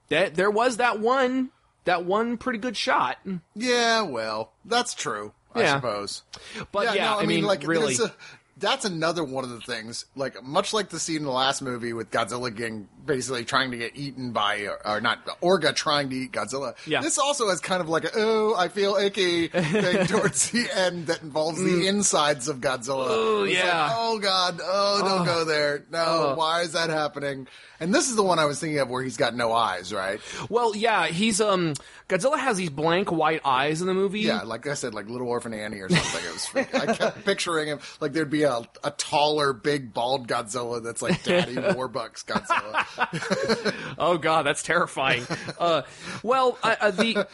that 0.10 0.36
there 0.36 0.52
was 0.52 0.78
that 0.78 1.00
one, 1.00 1.50
that 1.86 2.04
one 2.06 2.38
pretty 2.38 2.60
good 2.60 2.76
shot. 2.78 3.18
yeah, 3.56 4.02
well, 4.02 4.52
that's 4.66 4.94
true. 4.94 5.32
I 5.56 5.62
Yeah. 5.62 5.76
suppose. 5.76 6.24
But 6.72 6.96
yeah, 6.96 7.06
no, 7.12 7.20
I, 7.20 7.26
mean, 7.26 7.46
like 7.46 7.66
really, 7.66 7.96
a- 7.96 8.12
that's 8.60 8.86
another 8.86 9.24
one 9.24 9.44
of 9.44 9.50
the 9.50 9.60
things. 9.62 10.06
Like 10.16 10.44
much 10.44 10.74
like 10.74 10.90
the 10.90 11.00
scene 11.00 11.18
in 11.18 11.24
the 11.24 11.32
last 11.32 11.62
movie 11.62 11.94
with 11.94 12.10
Godzilla 12.12 12.54
getting 12.56 12.88
basically 13.06 13.46
trying 13.46 13.72
to 13.72 13.78
get 13.78 13.96
eaten 13.96 14.32
by, 14.32 14.62
or, 14.62 14.80
or 14.88 15.02
not 15.02 15.26
Orga 15.42 15.74
trying 15.76 16.10
to 16.10 16.16
eat 16.16 16.32
Godzilla. 16.32 16.76
Yeah. 16.88 17.02
This 17.02 17.18
also 17.20 17.50
has 17.50 17.60
kind 17.62 17.82
of 17.82 17.90
like 17.90 18.04
a 18.06 18.10
oh 18.16 18.56
I 18.58 18.68
feel 18.68 18.96
icky 18.96 19.48
thing 19.48 20.06
towards 20.08 20.50
the 20.52 20.68
end 20.76 21.08
that 21.08 21.22
involves 21.22 21.62
the 21.64 21.88
insides 21.88 22.48
of 22.48 22.58
Godzilla. 22.58 23.06
Oh, 23.10 23.44
It's 23.44 23.56
like, 23.56 23.64
yeah. 23.64 23.90
oh 23.94 24.20
God. 24.20 24.60
Oh, 24.64 25.02
don't 25.04 25.26
go 25.26 25.44
there. 25.46 25.86
No. 25.92 26.34
Why 26.36 26.62
is 26.62 26.74
that 26.74 26.90
happening? 26.90 27.48
And 27.80 27.94
this 27.94 28.10
is 28.10 28.16
the 28.16 28.24
one 28.24 28.40
I 28.40 28.46
was 28.46 28.60
thinking 28.60 28.80
of 28.80 28.90
where 28.90 29.04
he's 29.04 29.18
got 29.18 29.36
no 29.36 29.54
eyes, 29.54 29.94
right? 29.94 30.20
well, 30.50 30.76
yeah, 30.76 31.06
he's, 31.06 31.40
um, 31.40 31.76
Godzilla 32.08 32.40
has 32.40 32.56
these 32.56 32.70
blank 32.70 33.12
white 33.12 33.42
eyes 33.44 33.82
in 33.82 33.88
the 33.88 33.94
movie. 33.94 34.22
Yeah, 34.22 34.44
like 34.44 34.66
I 34.66 34.76
said, 34.76 34.94
like 34.94 35.10
Little 35.10 35.28
Orphan 35.28 35.54
Annie 35.54 35.80
or 35.82 35.90
something. 35.90 36.22
It 36.26 36.32
was. 36.34 36.46
freaking- 36.46 36.90
I 36.90 36.94
kept 36.96 37.26
picturing 37.26 37.68
him 37.68 37.80
like 38.00 38.14
there'd 38.14 38.30
be 38.30 38.44
a, 38.44 38.62
a 38.84 38.92
taller, 38.92 39.52
big, 39.52 39.94
bald 39.94 40.28
Godzilla 40.28 40.82
that's 40.82 41.02
like 41.02 41.22
Daddy 41.24 41.56
Warbucks 41.56 42.24
Godzilla. 42.26 43.74
Oh 44.00 44.18
god, 44.18 44.44
that's 44.46 44.62
terrifying. 44.64 45.26
uh, 45.60 45.82
well, 46.24 46.58
uh, 46.64 46.76
uh, 46.80 46.92
the 46.92 47.28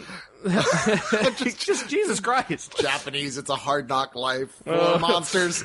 just 1.58 1.90
Jesus 1.90 2.20
Christ. 2.20 2.78
Japanese, 2.80 3.38
it's 3.38 3.50
a 3.50 3.56
hard 3.56 3.90
knock 3.90 4.16
life 4.16 4.50
of 4.66 5.02
monsters. 5.02 5.64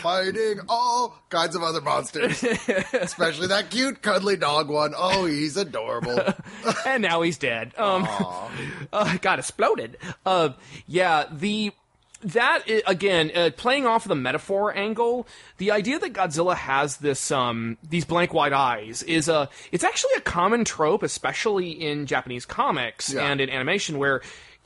It's 0.00 0.04
a 0.04 0.08
hard 0.08 0.26
knock 0.26 0.34
life. 0.34 0.44
Fighting 0.44 0.60
all 0.68 1.16
kinds 1.28 1.56
of 1.56 1.62
other 1.62 1.80
monsters, 1.80 2.42
especially 2.92 3.48
that 3.48 3.70
cute, 3.70 4.02
cuddly 4.02 4.36
dog 4.36 4.68
one. 4.68 4.94
Oh, 4.96 5.26
he's 5.26 5.56
adorable. 5.56 6.20
and 6.86 7.02
now 7.02 7.22
he's 7.22 7.38
dead. 7.38 7.72
Um, 7.78 8.08
uh, 8.92 9.16
got 9.18 9.38
exploded. 9.38 9.96
Uh, 10.26 10.50
yeah, 10.86 11.24
the 11.30 11.72
that 12.22 12.64
again, 12.86 13.30
uh, 13.34 13.48
playing 13.56 13.86
off 13.86 14.04
the 14.04 14.14
metaphor 14.14 14.76
angle, 14.76 15.26
the 15.56 15.70
idea 15.70 15.98
that 15.98 16.12
Godzilla 16.12 16.54
has 16.54 16.98
this 16.98 17.30
um 17.30 17.78
these 17.88 18.04
blank 18.04 18.34
white 18.34 18.52
eyes 18.52 19.02
is 19.04 19.28
a 19.28 19.48
it's 19.72 19.84
actually 19.84 20.12
a 20.18 20.20
common 20.20 20.64
trope, 20.64 21.02
especially 21.02 21.70
in 21.70 22.04
Japanese 22.06 22.44
comics 22.44 23.12
Yeah. 23.12 23.22
and 23.30 23.40
in 23.40 23.48
animation, 23.50 23.98
where. 23.98 24.20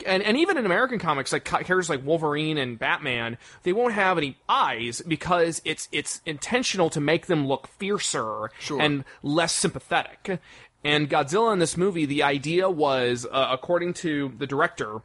And, 0.07 0.23
and 0.23 0.37
even 0.37 0.57
in 0.59 0.67
American 0.67 0.99
comics, 0.99 1.33
like 1.33 1.45
characters 1.45 1.89
like 1.89 2.05
Wolverine 2.05 2.59
and 2.59 2.79
Batman, 2.79 3.39
they 3.63 3.73
won't 3.73 3.95
have 3.95 4.19
any 4.19 4.37
eyes 4.49 5.03
because 5.07 5.63
it's 5.65 5.89
it's 5.93 6.21
intentional 6.27 6.91
to 6.91 7.01
make 7.01 7.27
them 7.27 7.47
look 7.47 7.69
fiercer 7.69 8.51
Sure. 8.59 8.81
and 8.83 9.05
less 9.23 9.53
sympathetic. 9.55 10.41
And 10.83 11.09
Godzilla 11.09 11.53
in 11.53 11.61
this 11.61 11.77
movie, 11.77 12.07
the 12.07 12.23
idea 12.23 12.69
was, 12.69 13.25
uh, 13.31 13.49
according 13.51 13.95
to 13.95 14.33
the 14.37 14.47
director, 14.47 15.01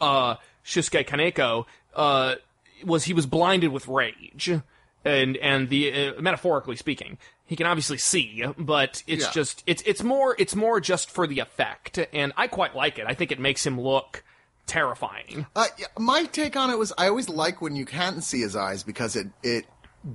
uh, 0.00 0.36
Shusuke 0.64 1.06
Kaneko, 1.06 1.66
uh, 1.94 2.36
was 2.84 3.04
he 3.04 3.12
was 3.12 3.26
blinded 3.26 3.72
with 3.72 3.88
rage, 3.88 4.50
and 5.04 5.36
and 5.36 5.68
the 5.68 6.08
uh, 6.16 6.20
metaphorically 6.20 6.76
speaking, 6.76 7.18
he 7.52 7.56
can 7.56 7.66
obviously 7.66 7.98
see, 7.98 8.42
but 8.56 9.02
it's 9.06 9.26
Yeah. 9.26 9.30
just 9.32 9.62
it's 9.66 9.82
it's 9.84 10.02
more 10.02 10.34
it's 10.38 10.56
more 10.56 10.80
just 10.80 11.10
for 11.10 11.26
the 11.26 11.40
effect, 11.40 11.98
and 12.14 12.32
I 12.34 12.46
quite 12.46 12.74
like 12.74 12.98
it. 12.98 13.04
I 13.06 13.12
think 13.12 13.30
it 13.30 13.38
makes 13.38 13.66
him 13.66 13.78
look 13.78 14.24
terrifying. 14.66 15.44
Uh, 15.54 15.66
my 15.98 16.24
take 16.24 16.56
on 16.56 16.70
it 16.70 16.78
was 16.78 16.92
I 16.96 17.08
always 17.08 17.28
like 17.28 17.60
when 17.60 17.76
you 17.76 17.84
can't 17.84 18.24
see 18.24 18.40
his 18.40 18.56
eyes 18.56 18.82
because 18.82 19.16
it 19.16 19.26
it 19.42 19.66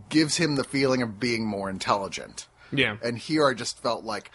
gives 0.09 0.37
him 0.37 0.55
the 0.55 0.63
feeling 0.63 1.03
of 1.03 1.19
being 1.19 1.45
more 1.45 1.69
intelligent. 1.69 2.47
Yeah. 2.71 2.97
And 3.03 3.19
here 3.19 3.47
I 3.47 3.53
just 3.53 3.81
felt 3.83 4.03
like 4.03 4.31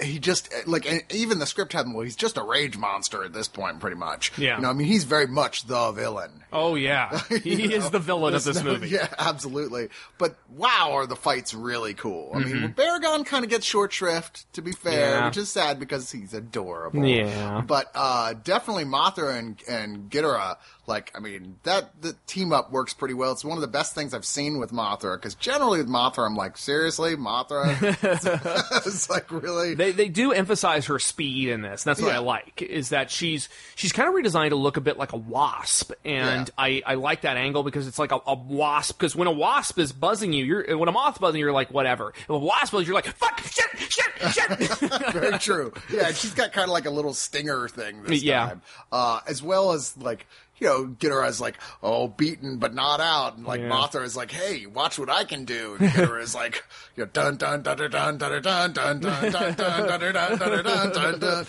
he 0.00 0.18
just 0.18 0.48
like 0.66 0.86
even 1.12 1.38
the 1.38 1.46
script 1.46 1.72
had 1.74 1.86
him. 1.86 1.92
Well, 1.94 2.02
he's 2.04 2.16
just 2.16 2.36
a 2.36 2.42
rage 2.42 2.76
monster 2.76 3.24
at 3.24 3.32
this 3.32 3.46
point, 3.48 3.78
pretty 3.80 3.96
much. 3.96 4.36
Yeah. 4.38 4.56
You 4.56 4.62
know, 4.62 4.70
I 4.70 4.72
mean, 4.72 4.86
he's 4.88 5.04
very 5.04 5.26
much 5.26 5.66
the 5.66 5.92
villain. 5.92 6.44
Oh 6.52 6.74
yeah, 6.74 7.20
he 7.42 7.72
is 7.74 7.90
the 7.90 7.98
villain 7.98 8.34
of 8.34 8.42
this 8.44 8.56
no- 8.62 8.72
movie. 8.72 8.88
Yeah, 8.88 9.08
absolutely. 9.18 9.88
But 10.18 10.36
wow, 10.50 10.90
are 10.92 11.06
the 11.06 11.16
fights 11.16 11.54
really 11.54 11.94
cool? 11.94 12.32
I 12.34 12.38
mean, 12.40 12.74
Baragon 12.76 13.24
kind 13.24 13.44
of 13.44 13.50
gets 13.50 13.64
short 13.66 13.92
shrift, 13.92 14.52
to 14.54 14.62
be 14.62 14.72
fair, 14.72 14.92
Mm-hmm. 14.92 15.18
Yeah. 15.20 15.26
which 15.28 15.36
is 15.36 15.48
sad 15.50 15.78
because 15.78 16.10
he's 16.10 16.34
adorable. 16.34 17.04
Yeah. 17.06 17.62
But 17.66 17.90
uh, 17.94 18.34
definitely 18.42 18.84
Mothra 18.84 19.38
and 19.38 19.62
and 19.68 20.10
Ghidorah, 20.10 20.56
like 20.86 21.12
I 21.14 21.20
mean, 21.20 21.58
that 21.62 22.02
the 22.02 22.16
team 22.26 22.52
up 22.52 22.72
works 22.72 22.92
pretty 22.92 23.14
well. 23.14 23.30
It's 23.32 23.44
one 23.44 23.56
of 23.56 23.62
the 23.62 23.68
best 23.68 23.94
things 23.94 24.12
I've 24.14 24.24
seen 24.24 24.58
with 24.58 24.72
Mothra 24.72 25.16
because 25.16 25.34
generally 25.36 25.78
with 25.78 25.88
Mothra, 25.88 26.26
I'm 26.26 26.34
like, 26.34 26.58
seriously, 26.58 27.14
Mothra? 27.16 27.76
it's 28.86 29.08
like 29.08 29.30
really. 29.30 29.74
They 29.74 29.92
they 29.92 30.08
do 30.08 30.32
emphasize 30.32 30.86
her 30.86 30.98
speed 30.98 31.48
in 31.50 31.62
this. 31.62 31.84
And 31.86 31.90
that's 31.90 32.02
what 32.02 32.08
Yeah. 32.12 32.16
I 32.16 32.20
like 32.20 32.62
is 32.62 32.88
that 32.88 33.10
she's 33.10 33.48
she's 33.76 33.92
kind 33.92 34.08
of 34.08 34.14
redesigned 34.14 34.50
to 34.50 34.56
look 34.56 34.76
a 34.76 34.80
bit 34.80 34.98
like 34.98 35.12
a 35.12 35.16
wasp, 35.16 35.92
and 36.04 36.48
Yeah. 36.48 36.54
I, 36.58 36.82
I 36.84 36.94
like 36.94 37.22
that 37.22 37.36
angle 37.36 37.62
because 37.62 37.86
it's 37.86 37.98
like 37.98 38.10
a, 38.12 38.18
a 38.26 38.34
wasp. 38.34 38.98
Because 38.98 39.14
when 39.14 39.28
a 39.28 39.32
wasp 39.32 39.78
is 39.78 39.92
buzzing 39.92 40.32
you, 40.32 40.44
you're 40.44 40.76
when 40.78 40.88
a 40.88 40.92
moth 40.92 41.20
buzzing 41.20 41.38
you, 41.38 41.44
you're 41.46 41.52
like 41.54 41.70
whatever. 41.70 42.12
If 42.16 42.28
a 42.28 42.36
wasp 42.38 42.72
buzzes, 42.72 42.88
you're 42.88 42.96
like 42.96 43.06
fuck 43.06 43.40
shit 43.40 43.66
shit 43.78 44.32
shit. 44.32 44.58
Very 45.12 45.38
true. 45.38 45.72
Yeah, 45.92 46.10
she's 46.12 46.34
got 46.34 46.52
kind 46.52 46.64
of 46.64 46.70
like 46.72 46.86
a 46.86 46.90
little 46.90 47.14
stinger 47.14 47.68
thing 47.68 48.02
this 48.02 48.22
Yeah. 48.22 48.46
time, 48.48 48.62
uh, 48.90 49.20
as 49.28 49.42
well 49.42 49.72
as 49.72 49.96
like 49.96 50.26
you 50.62 50.68
know 50.68 50.86
Ghidorah's 50.86 51.40
like 51.40 51.58
oh 51.82 52.06
beaten 52.08 52.58
but 52.58 52.72
not 52.72 53.00
out, 53.00 53.36
and 53.36 53.44
like 53.44 53.60
Yeah. 53.60 53.68
Mothra 53.68 54.04
is 54.04 54.16
like 54.16 54.30
hey 54.30 54.66
watch 54.66 54.96
what 54.98 55.10
I 55.10 55.24
can 55.24 55.44
do. 55.44 55.76
And 55.80 55.90
Ghidorah 55.90 56.22
is 56.22 56.34
like 56.34 56.64
you 56.96 57.02
know 57.04 57.10
dun 57.12 57.36
dun 57.36 57.62
dun 57.62 57.76
dun 57.76 57.90
dun 57.90 58.18
dun 58.18 58.42
dun 58.42 58.72
dun 58.72 59.00
dun 59.00 59.30
dun 59.32 59.56
dun 59.56 59.56
dun 59.56 59.98
dun 59.98 60.12
dun 60.14 60.38
dun 60.38 60.64
dun 60.64 60.92
dun 60.92 61.20
dun. 61.20 61.46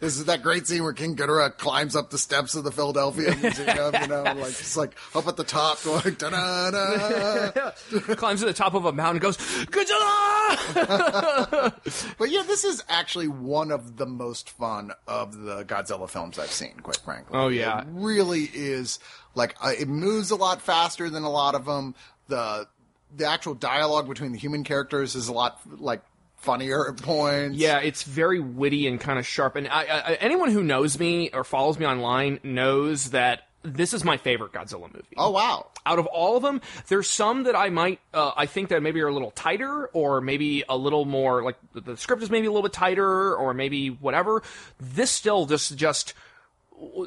This 0.00 0.18
is 0.18 0.26
that 0.26 0.42
great 0.42 0.66
scene 0.66 0.82
where 0.82 0.92
King 0.92 1.16
Ghidorah 1.16 1.56
climbs 1.56 1.96
up 1.96 2.10
the 2.10 2.18
steps 2.18 2.54
of 2.54 2.64
the 2.64 2.72
Philadelphia 2.72 3.34
Museum, 3.42 3.94
you 4.00 4.06
know, 4.06 4.22
like 4.22 4.38
it's 4.38 4.76
like 4.76 4.96
up 5.14 5.26
at 5.26 5.36
the 5.36 5.44
top 5.44 5.82
going 5.82 6.14
da 6.14 6.30
da 6.30 6.70
da. 7.50 7.70
Climbs 8.14 8.40
to 8.40 8.46
the 8.46 8.52
top 8.52 8.74
of 8.74 8.84
a 8.84 8.92
mountain, 8.92 9.20
goes 9.20 9.36
Godzilla. 9.36 10.16
But 12.18 12.30
yeah, 12.30 12.42
this 12.46 12.64
is 12.64 12.82
actually 12.88 13.28
one 13.28 13.70
of 13.70 13.96
the 13.96 14.06
most 14.06 14.50
fun 14.50 14.92
of 15.06 15.36
the 15.36 15.64
Godzilla 15.64 16.08
films 16.08 16.38
I've 16.38 16.50
seen, 16.50 16.74
quite 16.82 16.96
frankly. 16.98 17.38
Oh, 17.38 17.48
yeah. 17.48 17.80
It 17.80 17.86
really 17.90 18.50
is 18.52 18.98
like 19.34 19.54
uh, 19.62 19.72
it 19.78 19.88
moves 19.88 20.30
a 20.30 20.36
lot 20.36 20.62
faster 20.62 21.08
than 21.10 21.22
a 21.22 21.30
lot 21.30 21.54
of 21.54 21.64
them. 21.64 21.94
The 22.28 22.66
the 23.14 23.26
actual 23.26 23.54
dialogue 23.54 24.08
between 24.08 24.32
the 24.32 24.38
human 24.38 24.64
characters 24.64 25.14
is 25.14 25.28
a 25.28 25.32
lot 25.32 25.60
like 25.80 26.02
funnier 26.46 26.88
at 26.88 26.96
points. 27.02 27.58
Yeah, 27.58 27.78
it's 27.80 28.02
very 28.04 28.40
witty 28.40 28.86
and 28.86 28.98
kind 28.98 29.18
of 29.18 29.26
sharp. 29.26 29.56
And 29.56 29.68
I, 29.68 29.82
I, 29.82 30.14
anyone 30.14 30.50
who 30.50 30.62
knows 30.62 30.98
me 30.98 31.28
or 31.34 31.44
follows 31.44 31.78
me 31.78 31.84
online 31.86 32.40
knows 32.42 33.10
that 33.10 33.42
this 33.62 33.92
is 33.92 34.04
my 34.04 34.16
favorite 34.16 34.52
Godzilla 34.52 34.82
movie. 34.94 35.16
Oh 35.16 35.30
wow. 35.32 35.66
out 35.84 35.98
of 35.98 36.06
all 36.06 36.36
of 36.36 36.42
them, 36.44 36.60
there's 36.86 37.10
some 37.10 37.42
that 37.44 37.56
I 37.56 37.68
might, 37.68 37.98
uh, 38.14 38.30
I 38.36 38.46
think 38.46 38.68
that 38.68 38.80
maybe 38.80 39.00
are 39.00 39.08
a 39.08 39.12
little 39.12 39.32
tighter, 39.32 39.86
or 39.88 40.20
maybe 40.20 40.62
a 40.68 40.76
little 40.76 41.04
more 41.04 41.42
like 41.42 41.56
the- 41.74 41.80
the 41.80 41.96
script 41.96 42.22
is 42.22 42.30
maybe 42.30 42.46
a 42.46 42.50
little 42.50 42.62
bit 42.62 42.72
tighter, 42.72 43.34
or 43.34 43.52
maybe 43.54 43.88
whatever. 43.88 44.42
This 44.78 45.10
still 45.10 45.46
just 45.46 45.76
just 45.76 46.14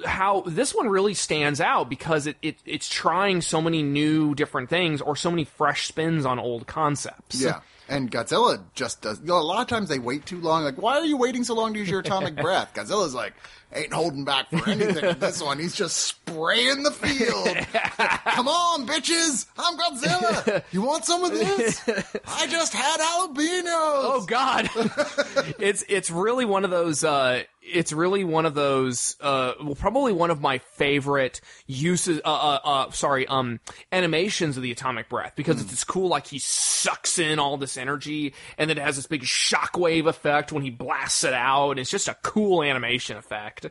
how 0.05 0.41
this 0.47 0.73
one 0.73 0.89
really 0.89 1.13
stands 1.13 1.61
out 1.61 1.89
because 1.89 2.25
it, 2.27 2.35
it 2.41 2.57
it's 2.65 2.89
trying 2.89 3.39
so 3.41 3.61
many 3.61 3.83
new 3.83 4.33
different 4.35 4.69
things 4.69 4.99
or 4.99 5.15
so 5.15 5.29
many 5.29 5.43
fresh 5.45 5.87
spins 5.87 6.25
on 6.25 6.39
old 6.39 6.65
concepts. 6.67 7.39
Yeah. 7.41 7.61
And 7.89 8.11
Godzilla 8.11 8.61
just 8.75 9.01
does. 9.01 9.19
You 9.19 9.25
know, 9.27 9.39
a 9.39 9.41
lot 9.41 9.61
of 9.61 9.67
times 9.67 9.89
they 9.89 9.97
wait 9.99 10.25
too 10.25 10.39
long. 10.39 10.63
Like, 10.63 10.79
why 10.79 10.97
are 10.97 11.05
you 11.05 11.17
waiting 11.17 11.43
so 11.43 11.55
long 11.55 11.73
to 11.73 11.79
use 11.79 11.89
your 11.89 12.01
atomic 12.01 12.35
breath? 12.41 12.71
Godzilla's 12.75 13.15
like, 13.15 13.33
ain't 13.73 13.91
holding 13.91 14.25
back 14.25 14.49
for 14.49 14.69
anything 14.69 15.05
with 15.05 15.19
this 15.19 15.41
one. 15.41 15.57
He's 15.59 15.75
just 15.75 15.97
spraying 15.97 16.83
the 16.83 16.91
field. 16.91 17.47
Come 18.35 18.47
on, 18.47 18.87
bitches! 18.87 19.47
I'm 19.57 19.77
Godzilla. 19.77 20.63
You 20.71 20.83
want 20.83 21.05
some 21.05 21.23
of 21.23 21.31
this? 21.31 21.81
I 22.27 22.47
just 22.47 22.73
had 22.73 22.99
jalapenos. 22.99 23.65
Oh 23.65 24.25
God, 24.27 24.69
it's 25.59 25.83
it's 25.89 26.11
really 26.11 26.45
one 26.45 26.63
of 26.63 26.71
those. 26.71 27.03
Uh, 27.03 27.43
it's 27.73 27.93
really 27.93 28.23
one 28.23 28.45
of 28.45 28.53
those. 28.55 29.15
Uh, 29.21 29.53
well, 29.63 29.75
probably 29.75 30.13
one 30.13 30.31
of 30.31 30.41
my 30.41 30.57
favorite 30.57 31.41
uses. 31.67 32.19
Uh, 32.23 32.29
uh, 32.29 32.59
uh, 32.63 32.91
sorry, 32.91 33.27
um, 33.27 33.59
animations 33.91 34.57
of 34.57 34.63
the 34.63 34.71
atomic 34.71 35.09
breath 35.09 35.33
because 35.35 35.61
it's, 35.61 35.71
it's 35.73 35.83
cool. 35.83 36.07
Like 36.09 36.27
he 36.27 36.39
sucks 36.39 37.19
in 37.19 37.39
all 37.39 37.57
this 37.57 37.77
energy, 37.77 38.33
and 38.57 38.69
then 38.69 38.77
it 38.77 38.81
has 38.81 38.95
this 38.95 39.07
big 39.07 39.21
shockwave 39.23 40.07
effect 40.07 40.51
when 40.51 40.63
he 40.63 40.69
blasts 40.69 41.23
it 41.23 41.33
out. 41.33 41.71
And 41.71 41.79
it's 41.79 41.91
just 41.91 42.07
a 42.07 42.17
cool 42.23 42.63
animation 42.63 43.17
effect. 43.17 43.65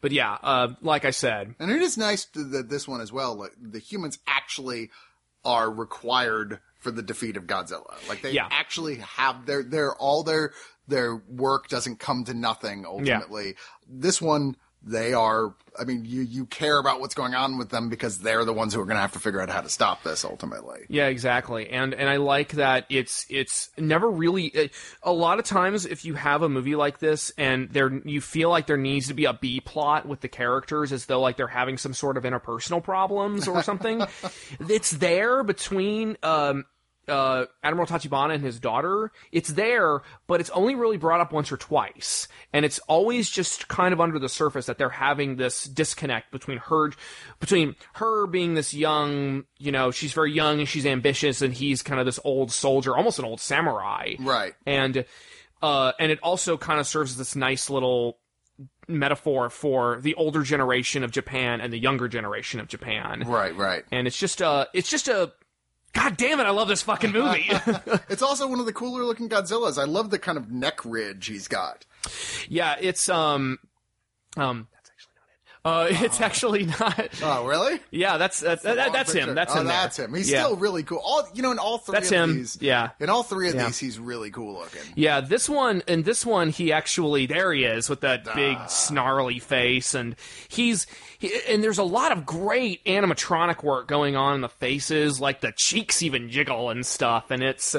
But 0.00 0.12
yeah, 0.12 0.38
uh, 0.42 0.68
like 0.80 1.04
I 1.04 1.10
said, 1.10 1.54
And 1.58 1.70
it 1.70 1.82
is 1.82 1.98
nice 1.98 2.24
that 2.34 2.68
this 2.70 2.88
one 2.88 3.00
as 3.02 3.12
well. 3.12 3.34
Like, 3.34 3.52
the 3.60 3.78
humans 3.80 4.18
actually 4.26 4.90
are 5.44 5.70
required 5.70 6.60
for 6.78 6.90
the 6.90 7.02
defeat 7.02 7.36
of 7.36 7.44
Godzilla. 7.44 7.96
Like 8.08 8.22
they 8.22 8.32
Yeah. 8.32 8.48
actually 8.50 8.96
have 8.96 9.44
their 9.44 9.62
their 9.62 9.94
all 9.94 10.22
their 10.22 10.52
their 10.90 11.16
work 11.28 11.68
doesn't 11.68 11.98
come 11.98 12.24
to 12.24 12.34
nothing 12.34 12.84
ultimately. 12.84 13.54
This 13.88 14.20
one 14.20 14.56
they 14.82 15.12
are 15.12 15.54
I 15.78 15.84
mean 15.84 16.04
you 16.06 16.22
you 16.22 16.46
care 16.46 16.78
about 16.78 17.00
what's 17.00 17.14
going 17.14 17.34
on 17.34 17.58
with 17.58 17.68
them 17.68 17.90
because 17.90 18.18
they're 18.18 18.44
the 18.44 18.52
ones 18.52 18.72
who 18.72 18.80
are 18.80 18.86
going 18.86 18.96
to 18.96 19.02
have 19.02 19.12
to 19.12 19.18
figure 19.18 19.40
out 19.40 19.50
how 19.50 19.60
to 19.60 19.68
stop 19.68 20.02
this 20.02 20.24
ultimately. 20.24 20.80
Yeah, 20.88 21.06
exactly. 21.06 21.68
And 21.68 21.92
and 21.92 22.08
I 22.08 22.16
like 22.16 22.52
that 22.52 22.86
it's 22.88 23.26
it's 23.28 23.70
never 23.76 24.10
really 24.10 24.52
uh, 24.56 24.68
a 25.02 25.12
lot 25.12 25.38
of 25.38 25.44
times 25.44 25.84
if 25.84 26.04
you 26.04 26.14
have 26.14 26.42
a 26.42 26.48
movie 26.48 26.76
like 26.76 26.98
this 26.98 27.30
and 27.36 27.68
there 27.70 27.92
you 28.04 28.20
feel 28.20 28.48
like 28.48 28.66
there 28.66 28.78
needs 28.78 29.08
to 29.08 29.14
be 29.14 29.26
a 29.26 29.34
B 29.34 29.60
plot 29.60 30.08
with 30.08 30.20
the 30.20 30.28
characters 30.28 30.92
as 30.92 31.06
though 31.06 31.20
like 31.20 31.36
they're 31.36 31.46
having 31.46 31.76
some 31.76 31.92
sort 31.92 32.16
of 32.16 32.24
interpersonal 32.24 32.82
problems 32.82 33.46
or 33.46 33.62
something. 33.62 34.02
it's 34.60 34.90
there 34.92 35.44
between 35.44 36.16
um 36.22 36.64
uh, 37.10 37.46
Admiral 37.62 37.86
Tachibana 37.86 38.34
and 38.34 38.44
his 38.44 38.58
daughter, 38.60 39.12
it's 39.32 39.50
there, 39.50 40.02
but 40.26 40.40
it's 40.40 40.50
only 40.50 40.74
really 40.74 40.96
brought 40.96 41.20
up 41.20 41.32
once 41.32 41.52
or 41.52 41.56
twice. 41.56 42.28
And 42.52 42.64
it's 42.64 42.78
always 42.80 43.28
just 43.28 43.68
kind 43.68 43.92
of 43.92 44.00
under 44.00 44.18
the 44.18 44.28
surface 44.28 44.66
that 44.66 44.78
they're 44.78 44.88
having 44.88 45.36
this 45.36 45.64
disconnect 45.64 46.30
between 46.30 46.58
her, 46.58 46.92
between 47.40 47.76
her 47.94 48.26
being 48.26 48.54
this 48.54 48.72
young, 48.72 49.44
you 49.58 49.72
know, 49.72 49.90
she's 49.90 50.12
very 50.12 50.32
young 50.32 50.60
and 50.60 50.68
she's 50.68 50.86
ambitious 50.86 51.42
and 51.42 51.52
he's 51.52 51.82
kind 51.82 52.00
of 52.00 52.06
this 52.06 52.20
old 52.24 52.52
soldier, 52.52 52.96
almost 52.96 53.18
an 53.18 53.24
old 53.24 53.40
samurai. 53.40 54.14
Right. 54.18 54.54
And, 54.66 55.04
uh, 55.62 55.92
and 55.98 56.10
it 56.10 56.18
also 56.22 56.56
kind 56.56 56.80
of 56.80 56.86
serves 56.86 57.12
as 57.12 57.18
this 57.18 57.36
nice 57.36 57.68
little 57.68 58.18
metaphor 58.88 59.50
for 59.50 60.00
the 60.00 60.14
older 60.14 60.42
generation 60.42 61.04
of 61.04 61.10
Japan 61.10 61.60
and 61.60 61.72
the 61.72 61.78
younger 61.78 62.08
generation 62.08 62.60
of 62.60 62.68
Japan. 62.68 63.24
Right, 63.26 63.56
right. 63.56 63.84
And 63.92 64.06
it's 64.06 64.18
just 64.18 64.40
a, 64.40 64.68
it's 64.72 64.88
just 64.90 65.08
a, 65.08 65.32
God 65.92 66.16
damn 66.16 66.40
it, 66.40 66.44
I 66.44 66.50
love 66.50 66.68
this 66.68 66.82
fucking 66.82 67.12
movie. 67.12 67.50
It's 68.08 68.22
also 68.22 68.48
one 68.48 68.60
of 68.60 68.66
the 68.66 68.72
cooler 68.72 69.04
looking 69.04 69.28
Godzillas. 69.28 69.80
I 69.80 69.84
love 69.84 70.10
the 70.10 70.18
kind 70.18 70.36
of 70.38 70.50
neck 70.50 70.84
ridge 70.84 71.26
he's 71.26 71.48
got. 71.48 71.84
Yeah, 72.48 72.76
it's 72.80 73.08
um 73.08 73.58
um 74.36 74.68
that's 74.72 74.90
actually 74.90 75.12
not 75.16 75.26
it. 75.32 75.49
Uh 75.62 75.88
it's 75.90 76.20
actually 76.20 76.64
not 76.64 77.08
Oh, 77.22 77.46
really? 77.46 77.80
Yeah, 77.90 78.16
that's 78.16 78.40
that's 78.40 78.62
that, 78.62 78.92
that's 78.92 79.12
him. 79.12 79.34
That's 79.34 79.54
oh, 79.54 79.60
him. 79.60 79.66
there. 79.66 79.76
That's 79.76 79.98
him. 79.98 80.14
He's 80.14 80.30
yeah. 80.30 80.44
still 80.44 80.56
really 80.56 80.82
cool. 80.84 81.02
All 81.04 81.28
you 81.34 81.42
know, 81.42 81.50
in 81.50 81.58
all 81.58 81.76
three 81.78 81.92
That's 81.94 82.10
of 82.10 82.16
him. 82.16 82.36
these, 82.36 82.58
Yeah. 82.60 82.90
in 82.98 83.10
all 83.10 83.22
three 83.22 83.48
of 83.50 83.54
Yeah. 83.54 83.66
these, 83.66 83.78
he's 83.78 83.98
really 83.98 84.30
cool 84.30 84.54
looking. 84.58 84.80
Yeah, 84.94 85.20
this 85.20 85.48
one 85.48 85.82
and 85.86 86.04
this 86.04 86.24
one 86.24 86.48
he 86.50 86.72
actually 86.72 87.26
there 87.26 87.52
he 87.52 87.64
is 87.64 87.90
with 87.90 88.00
that 88.00 88.24
big 88.34 88.56
snarly 88.68 89.38
face 89.38 89.94
and 89.94 90.16
he's 90.48 90.86
he, 91.18 91.32
and 91.48 91.62
there's 91.62 91.78
a 91.78 91.82
lot 91.84 92.12
of 92.12 92.24
great 92.24 92.82
animatronic 92.86 93.62
work 93.62 93.86
going 93.86 94.16
on 94.16 94.36
in 94.36 94.40
the 94.40 94.48
faces 94.48 95.20
like 95.20 95.40
the 95.42 95.52
cheeks 95.56 96.02
even 96.02 96.30
jiggle 96.30 96.70
and 96.70 96.86
stuff 96.86 97.30
and 97.30 97.42
it's 97.42 97.76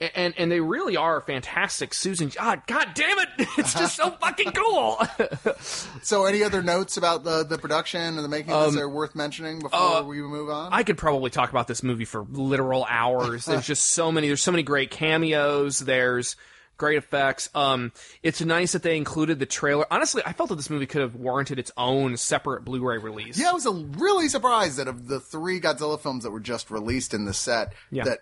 and 0.00 0.34
and 0.36 0.50
they 0.50 0.60
really 0.60 0.96
are 0.96 1.20
fantastic 1.20 1.92
Susan 1.94 2.28
God 2.28 2.62
god 2.66 2.88
damn 2.94 3.18
it 3.18 3.28
it's 3.58 3.74
just 3.74 3.96
so 3.96 4.10
fucking 4.20 4.52
cool 4.52 4.98
So, 6.02 6.24
any 6.24 6.42
other 6.42 6.62
notes 6.62 6.96
about 6.96 7.24
the 7.24 7.44
the 7.44 7.58
production 7.58 8.00
and 8.00 8.18
the 8.18 8.28
making 8.28 8.52
of 8.52 8.66
this 8.66 8.74
that 8.76 8.82
are 8.82 8.88
worth 8.88 9.14
mentioning 9.14 9.60
before 9.60 10.02
we 10.04 10.20
move 10.22 10.48
on? 10.48 10.66
Um, 10.68 10.72
uh, 10.72 10.76
I 10.76 10.82
could 10.82 10.96
probably 10.98 11.30
talk 11.30 11.50
about 11.50 11.66
this 11.68 11.82
movie 11.82 12.04
for 12.04 12.26
literal 12.30 12.86
hours. 12.88 13.44
There's 13.44 13.66
just 13.66 13.86
so 13.90 14.10
many. 14.10 14.28
There's 14.28 14.42
so 14.42 14.50
many 14.52 14.62
great 14.62 14.90
cameos. 14.90 15.78
There's 15.80 16.36
great 16.76 16.96
effects. 16.96 17.50
Um, 17.54 17.92
it's 18.22 18.40
nice 18.40 18.72
that 18.72 18.82
they 18.82 18.96
included 18.96 19.38
the 19.38 19.46
trailer. 19.46 19.86
Honestly, 19.90 20.22
I 20.24 20.32
felt 20.32 20.48
that 20.48 20.56
this 20.56 20.70
movie 20.70 20.86
could 20.86 21.02
have 21.02 21.14
warranted 21.14 21.58
its 21.58 21.70
own 21.76 22.16
separate 22.16 22.64
Blu-ray 22.64 22.98
release. 22.98 23.38
Yeah, 23.38 23.50
I 23.50 23.52
was 23.52 23.66
uh, 23.66 23.74
really 23.98 24.28
surprised 24.28 24.78
that 24.78 24.88
of 24.88 25.06
the 25.06 25.20
three 25.20 25.60
Godzilla 25.60 26.00
films 26.00 26.24
that 26.24 26.30
were 26.30 26.40
just 26.40 26.70
released 26.70 27.12
in 27.12 27.26
the 27.26 27.34
set, 27.34 27.74
Yeah. 27.90 28.04
that 28.04 28.20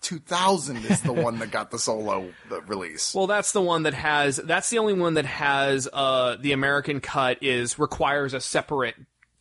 2000 0.00 0.76
is 0.86 1.02
the 1.02 1.12
one 1.12 1.38
that 1.38 1.50
got 1.50 1.70
the 1.70 1.78
solo 1.78 2.30
release. 2.66 3.14
Well, 3.14 3.26
that's 3.26 3.52
the 3.52 3.60
one 3.60 3.84
that 3.84 3.94
has. 3.94 4.36
That's 4.36 4.70
the 4.70 4.78
only 4.78 4.94
one 4.94 5.14
that 5.14 5.26
has. 5.26 5.88
Uh, 5.92 6.36
the 6.40 6.52
American 6.52 7.00
cut 7.00 7.38
is 7.42 7.78
requires 7.78 8.34
a 8.34 8.40
separate 8.40 8.96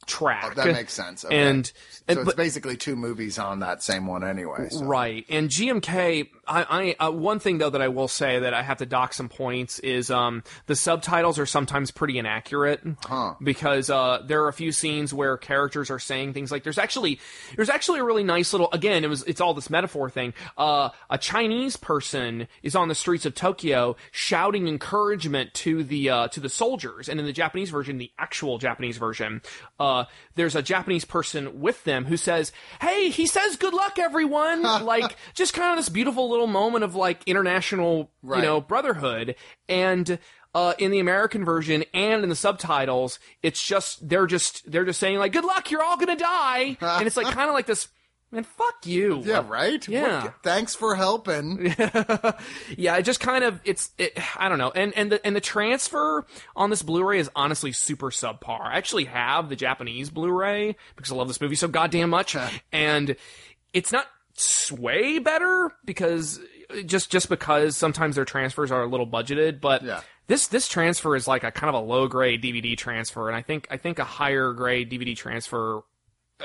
track. 0.09 0.55
that 0.55 0.65
makes 0.67 0.93
sense. 0.93 1.23
Okay. 1.23 1.37
And 1.37 1.71
and 2.07 2.17
so 2.17 2.23
but, 2.25 2.31
it's 2.31 2.37
basically 2.37 2.75
two 2.75 2.95
movies 2.95 3.37
on 3.39 3.59
that 3.59 3.83
same 3.83 4.07
one 4.07 4.23
anyway. 4.23 4.67
So. 4.69 4.83
Right. 4.83 5.25
And 5.29 5.49
GMK, 5.49 6.27
I, 6.47 6.95
I 6.99 7.07
uh, 7.07 7.11
one 7.11 7.39
thing 7.39 7.59
though 7.59 7.69
that 7.69 7.81
I 7.81 7.87
will 7.87 8.07
say 8.07 8.39
that 8.39 8.53
I 8.53 8.63
have 8.63 8.79
to 8.79 8.85
dock 8.85 9.13
some 9.13 9.29
points 9.29 9.79
is 9.79 10.09
um 10.09 10.43
the 10.65 10.75
subtitles 10.75 11.37
are 11.39 11.45
sometimes 11.45 11.91
pretty 11.91 12.17
inaccurate 12.17 12.81
Huh. 13.05 13.35
because 13.41 13.89
uh 13.89 14.23
there 14.25 14.43
are 14.43 14.47
a 14.47 14.53
few 14.53 14.71
scenes 14.71 15.13
where 15.13 15.37
characters 15.37 15.91
are 15.91 15.99
saying 15.99 16.33
things 16.33 16.51
like 16.51 16.63
there's 16.63 16.77
actually 16.79 17.19
there's 17.55 17.69
actually 17.69 17.99
a 17.99 18.03
really 18.03 18.23
nice 18.23 18.51
little 18.53 18.69
again 18.71 19.03
it 19.03 19.07
was 19.09 19.23
it's 19.23 19.39
all 19.41 19.53
this 19.53 19.69
metaphor 19.69 20.09
thing 20.09 20.33
uh 20.57 20.89
a 21.09 21.17
Chinese 21.17 21.77
person 21.77 22.47
is 22.63 22.75
on 22.75 22.87
the 22.87 22.95
streets 22.95 23.25
of 23.25 23.35
Tokyo 23.35 23.95
shouting 24.11 24.67
encouragement 24.67 25.53
to 25.53 25.83
the 25.83 26.09
uh 26.09 26.27
to 26.29 26.39
the 26.39 26.49
soldiers 26.49 27.07
and 27.09 27.19
in 27.19 27.25
the 27.25 27.33
Japanese 27.33 27.69
version 27.69 27.97
the 27.99 28.11
actual 28.17 28.57
Japanese 28.57 28.97
version 28.97 29.41
uh 29.79 29.98
there's 30.35 30.55
a 30.55 30.61
Japanese 30.61 31.05
person 31.05 31.59
with 31.61 31.83
them 31.83 32.05
who 32.05 32.17
says 32.17 32.51
hey 32.81 33.09
he 33.09 33.25
says 33.25 33.55
good 33.55 33.73
luck 33.73 33.97
everyone 33.99 34.61
like 34.85 35.15
just 35.33 35.53
kind 35.53 35.71
of 35.71 35.77
this 35.77 35.89
beautiful 35.89 36.29
little 36.29 36.47
moment 36.47 36.83
of 36.83 36.95
like 36.95 37.21
international 37.25 38.11
Right. 38.21 38.39
you 38.39 38.43
know 38.45 38.61
brotherhood 38.61 39.35
and 39.67 40.19
uh, 40.55 40.73
in 40.79 40.89
the 40.89 40.99
American 40.99 41.45
version 41.45 41.83
and 41.93 42.23
in 42.23 42.29
the 42.29 42.35
subtitles, 42.35 43.19
it's 43.43 43.63
just 43.63 44.09
they're 44.09 44.25
just 44.25 44.69
they're 44.71 44.83
just 44.83 44.99
saying 44.99 45.19
like 45.19 45.31
"Good 45.31 45.45
luck, 45.45 45.69
you're 45.69 45.83
all 45.83 45.95
gonna 45.95 46.15
die," 46.15 46.75
and 46.81 47.05
it's 47.05 47.15
like 47.15 47.27
kind 47.27 47.49
of 47.49 47.53
like 47.53 47.67
this. 47.67 47.87
Man, 48.31 48.43
fuck 48.43 48.85
you. 48.85 49.21
Yeah, 49.25 49.43
right? 49.47 49.85
Yeah. 49.87 50.23
What- 50.25 50.33
thanks 50.43 50.75
for 50.75 50.95
helping. 50.95 51.73
yeah. 52.77 52.95
It 52.97 53.03
just 53.03 53.19
kind 53.19 53.43
of 53.43 53.59
it's 53.63 53.91
it, 53.97 54.17
I 54.39 54.49
don't 54.49 54.59
know, 54.59 54.71
and 54.73 54.93
and 54.95 55.11
the 55.11 55.25
and 55.25 55.35
the 55.35 55.41
transfer 55.41 56.25
on 56.55 56.69
this 56.69 56.83
Blu-ray 56.83 57.19
is 57.19 57.29
honestly 57.35 57.71
super 57.71 58.11
subpar. 58.11 58.61
I 58.61 58.77
actually 58.77 59.05
have 59.05 59.49
the 59.49 59.55
Japanese 59.55 60.09
Blu-ray 60.11 60.75
because 60.95 61.11
I 61.11 61.15
love 61.15 61.27
this 61.27 61.41
movie 61.41 61.55
so 61.55 61.67
goddamn 61.67 62.11
much, 62.11 62.35
and 62.71 63.15
it's 63.73 63.91
not 63.91 64.05
way 64.71 65.19
better 65.19 65.71
because 65.85 66.39
just 66.85 67.11
just 67.11 67.29
because 67.29 67.75
sometimes 67.75 68.15
their 68.15 68.25
transfers 68.25 68.71
are 68.71 68.83
a 68.83 68.87
little 68.87 69.07
budgeted, 69.07 69.59
but 69.59 69.83
Yeah. 69.83 70.01
this 70.27 70.47
this 70.47 70.67
transfer 70.67 71.15
is 71.15 71.27
like 71.27 71.43
a 71.43 71.51
kind 71.51 71.75
of 71.75 71.81
a 71.81 71.85
low 71.85 72.07
grade 72.07 72.43
DVD 72.43 72.77
transfer, 72.77 73.27
and 73.27 73.35
I 73.35 73.41
think 73.41 73.67
I 73.71 73.77
think 73.77 73.97
a 73.97 74.03
higher 74.03 74.53
grade 74.53 74.91
DVD 74.91 75.15
transfer 75.15 75.81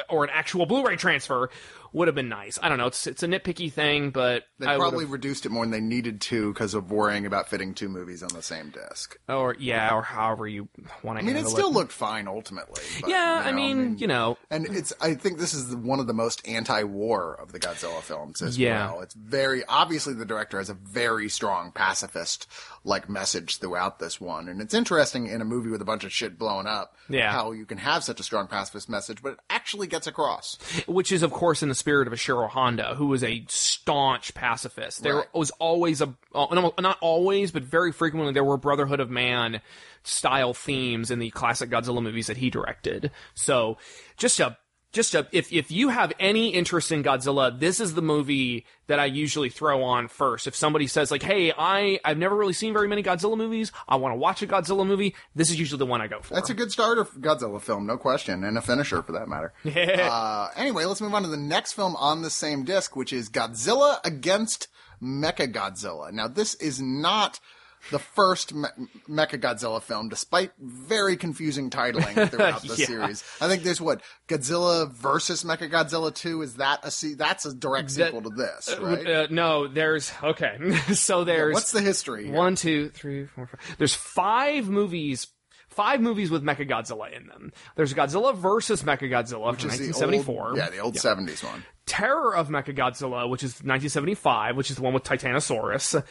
or 0.08 0.24
an 0.24 0.30
actual 0.32 0.66
Blu-ray 0.66 0.96
transfer 0.96 1.50
would 1.94 2.08
have 2.08 2.14
been 2.14 2.28
nice. 2.28 2.58
I 2.62 2.68
don't 2.68 2.76
know. 2.76 2.88
It's 2.88 3.06
it's 3.06 3.22
a 3.22 3.26
nitpicky 3.26 3.72
thing, 3.72 4.10
but 4.10 4.42
They 4.58 4.66
I 4.66 4.76
probably 4.76 4.98
would've- 5.06 5.12
reduced 5.12 5.46
it 5.46 5.48
more 5.50 5.64
than 5.64 5.70
they 5.70 5.80
needed 5.80 6.20
to 6.22 6.52
because 6.52 6.74
of 6.74 6.90
worrying 6.90 7.24
about 7.24 7.48
fitting 7.48 7.72
two 7.72 7.88
movies 7.88 8.22
on 8.22 8.28
the 8.34 8.42
same 8.42 8.70
disc. 8.70 9.16
or 9.28 9.56
yeah, 9.58 9.94
or 9.94 10.02
however 10.02 10.46
you 10.46 10.68
want 11.02 11.18
to. 11.18 11.24
I 11.24 11.26
mean, 11.26 11.36
it 11.36 11.46
still 11.46 11.72
looked 11.72 11.92
fine 11.92 12.28
ultimately. 12.28 12.82
but, 13.00 13.08
Yeah, 13.08 13.40
you 13.42 13.48
I 13.48 13.50
know, 13.52 13.56
mean, 13.56 13.98
you 13.98 14.06
know, 14.06 14.36
And 14.50 14.66
it's, 14.76 14.92
I 15.00 15.14
think 15.14 15.38
this 15.38 15.54
is 15.54 15.74
one 15.74 16.00
of 16.00 16.06
the 16.06 16.12
most 16.12 16.46
anti-war 16.46 17.34
of 17.40 17.52
the 17.52 17.60
Godzilla 17.60 18.00
films 18.02 18.42
as 18.42 18.58
Yeah. 18.58 18.90
well. 18.90 19.00
It's 19.02 19.14
very, 19.14 19.64
obviously 19.66 20.14
the 20.14 20.24
director 20.24 20.58
has 20.58 20.68
a 20.68 20.74
very 20.74 21.28
strong 21.28 21.70
pacifist, 21.72 22.46
like, 22.82 23.08
message 23.08 23.58
throughout 23.58 23.98
this 24.00 24.20
one. 24.20 24.48
And 24.48 24.60
it's 24.60 24.74
interesting 24.74 25.28
in 25.28 25.40
a 25.40 25.44
movie 25.44 25.70
with 25.70 25.80
a 25.80 25.84
bunch 25.84 26.04
of 26.04 26.12
shit 26.12 26.38
blowing 26.38 26.66
up, 26.66 26.96
Yeah. 27.08 27.30
how 27.32 27.52
you 27.52 27.66
can 27.66 27.78
have 27.78 28.02
such 28.02 28.18
a 28.18 28.22
strong 28.24 28.48
pacifist 28.48 28.88
message, 28.88 29.22
but 29.22 29.34
it 29.34 29.38
actually 29.48 29.86
gets 29.86 30.06
across. 30.06 30.58
which 30.86 31.12
is 31.12 31.22
of 31.22 31.30
course 31.32 31.62
in 31.62 31.68
the 31.68 31.74
spirit 31.84 32.08
of 32.08 32.14
Ishiro 32.14 32.48
Honda, 32.48 32.94
who 32.94 33.08
was 33.08 33.22
a 33.22 33.44
staunch 33.46 34.32
pacifist. 34.32 35.02
There 35.02 35.16
Right. 35.16 35.34
was 35.34 35.50
always 35.58 36.00
a 36.00 36.14
uh, 36.34 36.70
not 36.80 36.96
always, 37.02 37.50
but 37.52 37.62
very 37.62 37.92
frequently 37.92 38.32
there 38.32 38.42
were 38.42 38.56
Brotherhood 38.56 39.00
of 39.00 39.10
Man 39.10 39.60
style 40.02 40.54
themes 40.54 41.10
in 41.10 41.18
the 41.18 41.28
classic 41.28 41.68
Godzilla 41.68 42.02
movies 42.02 42.28
that 42.28 42.38
he 42.38 42.48
directed. 42.48 43.10
So 43.34 43.76
just 44.16 44.40
a 44.40 44.56
just 44.94 45.14
a 45.14 45.26
if 45.32 45.52
if 45.52 45.70
you 45.70 45.90
have 45.90 46.12
any 46.18 46.48
interest 46.48 46.90
in 46.90 47.02
Godzilla, 47.02 47.58
this 47.58 47.80
is 47.80 47.94
the 47.94 48.02
movie 48.02 48.64
that 48.86 48.98
I 48.98 49.06
usually 49.06 49.50
throw 49.50 49.82
on 49.82 50.08
first. 50.08 50.46
If 50.46 50.56
somebody 50.56 50.86
says 50.86 51.10
like, 51.10 51.22
"Hey, 51.22 51.52
I 51.56 52.00
I've 52.04 52.18
never 52.18 52.34
really 52.34 52.52
seen 52.52 52.72
very 52.72 52.88
many 52.88 53.02
Godzilla 53.02 53.36
movies. 53.36 53.72
I 53.86 53.96
want 53.96 54.12
to 54.12 54.16
watch 54.16 54.42
a 54.42 54.46
Godzilla 54.46 54.86
movie." 54.86 55.14
This 55.34 55.50
is 55.50 55.58
usually 55.58 55.78
the 55.78 55.86
one 55.86 56.00
I 56.00 56.06
go 56.06 56.20
for. 56.20 56.34
That's 56.34 56.50
a 56.50 56.54
good 56.54 56.72
starter 56.72 57.04
Godzilla 57.04 57.60
film, 57.60 57.86
no 57.86 57.98
question, 57.98 58.44
and 58.44 58.56
a 58.56 58.62
finisher 58.62 59.02
for 59.02 59.12
that 59.12 59.28
matter. 59.28 59.52
uh, 59.66 60.48
anyway, 60.56 60.84
let's 60.84 61.00
move 61.00 61.14
on 61.14 61.22
to 61.22 61.28
the 61.28 61.36
next 61.36 61.74
film 61.74 61.96
on 61.96 62.22
the 62.22 62.30
same 62.30 62.64
disc, 62.64 62.96
which 62.96 63.12
is 63.12 63.28
Godzilla 63.28 63.98
against 64.04 64.68
Mechagodzilla. 65.02 66.12
Now, 66.12 66.28
this 66.28 66.54
is 66.54 66.80
not 66.80 67.40
the 67.90 67.98
first 67.98 68.54
Me- 68.54 68.68
Mechagodzilla 69.08 69.82
film, 69.82 70.08
despite 70.08 70.52
very 70.58 71.16
confusing 71.16 71.70
titling 71.70 72.28
throughout 72.30 72.62
the 72.62 72.74
Yeah. 72.76 72.86
series. 72.86 73.24
I 73.40 73.48
think 73.48 73.62
there's 73.62 73.80
what 73.80 74.00
Godzilla 74.28 74.90
versus 74.90 75.44
Mechagodzilla 75.44 76.14
Two. 76.14 76.42
Is 76.42 76.56
that 76.56 76.80
a 76.82 76.90
se- 76.90 77.14
that's 77.14 77.44
a 77.46 77.54
direct 77.54 77.90
sequel 77.90 78.22
to 78.22 78.30
this, 78.30 78.74
right? 78.80 79.06
Uh, 79.06 79.26
no, 79.30 79.66
there's 79.68 80.12
okay. 80.22 80.56
so 80.94 81.24
there's 81.24 81.54
What's 81.54 81.72
the 81.72 81.80
history? 81.80 82.26
here? 82.26 82.34
One, 82.34 82.54
two, 82.56 82.88
three, 82.90 83.26
four, 83.26 83.46
five. 83.46 83.60
There's 83.78 83.94
five 83.94 84.68
movies. 84.68 85.26
Five 85.68 86.00
movies 86.00 86.30
with 86.30 86.44
Mechagodzilla 86.44 87.12
in 87.16 87.26
them. 87.26 87.52
There's 87.74 87.92
Godzilla 87.94 88.36
versus 88.36 88.84
Mechagodzilla 88.84 89.46
from 89.46 89.50
Which 89.56 89.64
is 89.64 89.78
the 89.78 89.86
1974. 89.88 90.48
old- 90.50 90.56
yeah, 90.56 90.70
the 90.70 90.78
old 90.78 90.94
'70s 90.94 91.42
one. 91.42 91.64
Terror 91.84 92.36
of 92.36 92.48
Mechagodzilla, 92.48 93.28
which 93.28 93.42
is 93.42 93.54
1975, 93.54 94.56
which 94.56 94.70
is 94.70 94.76
the 94.76 94.82
one 94.82 94.94
with 94.94 95.02
Titanosaurus. 95.02 96.04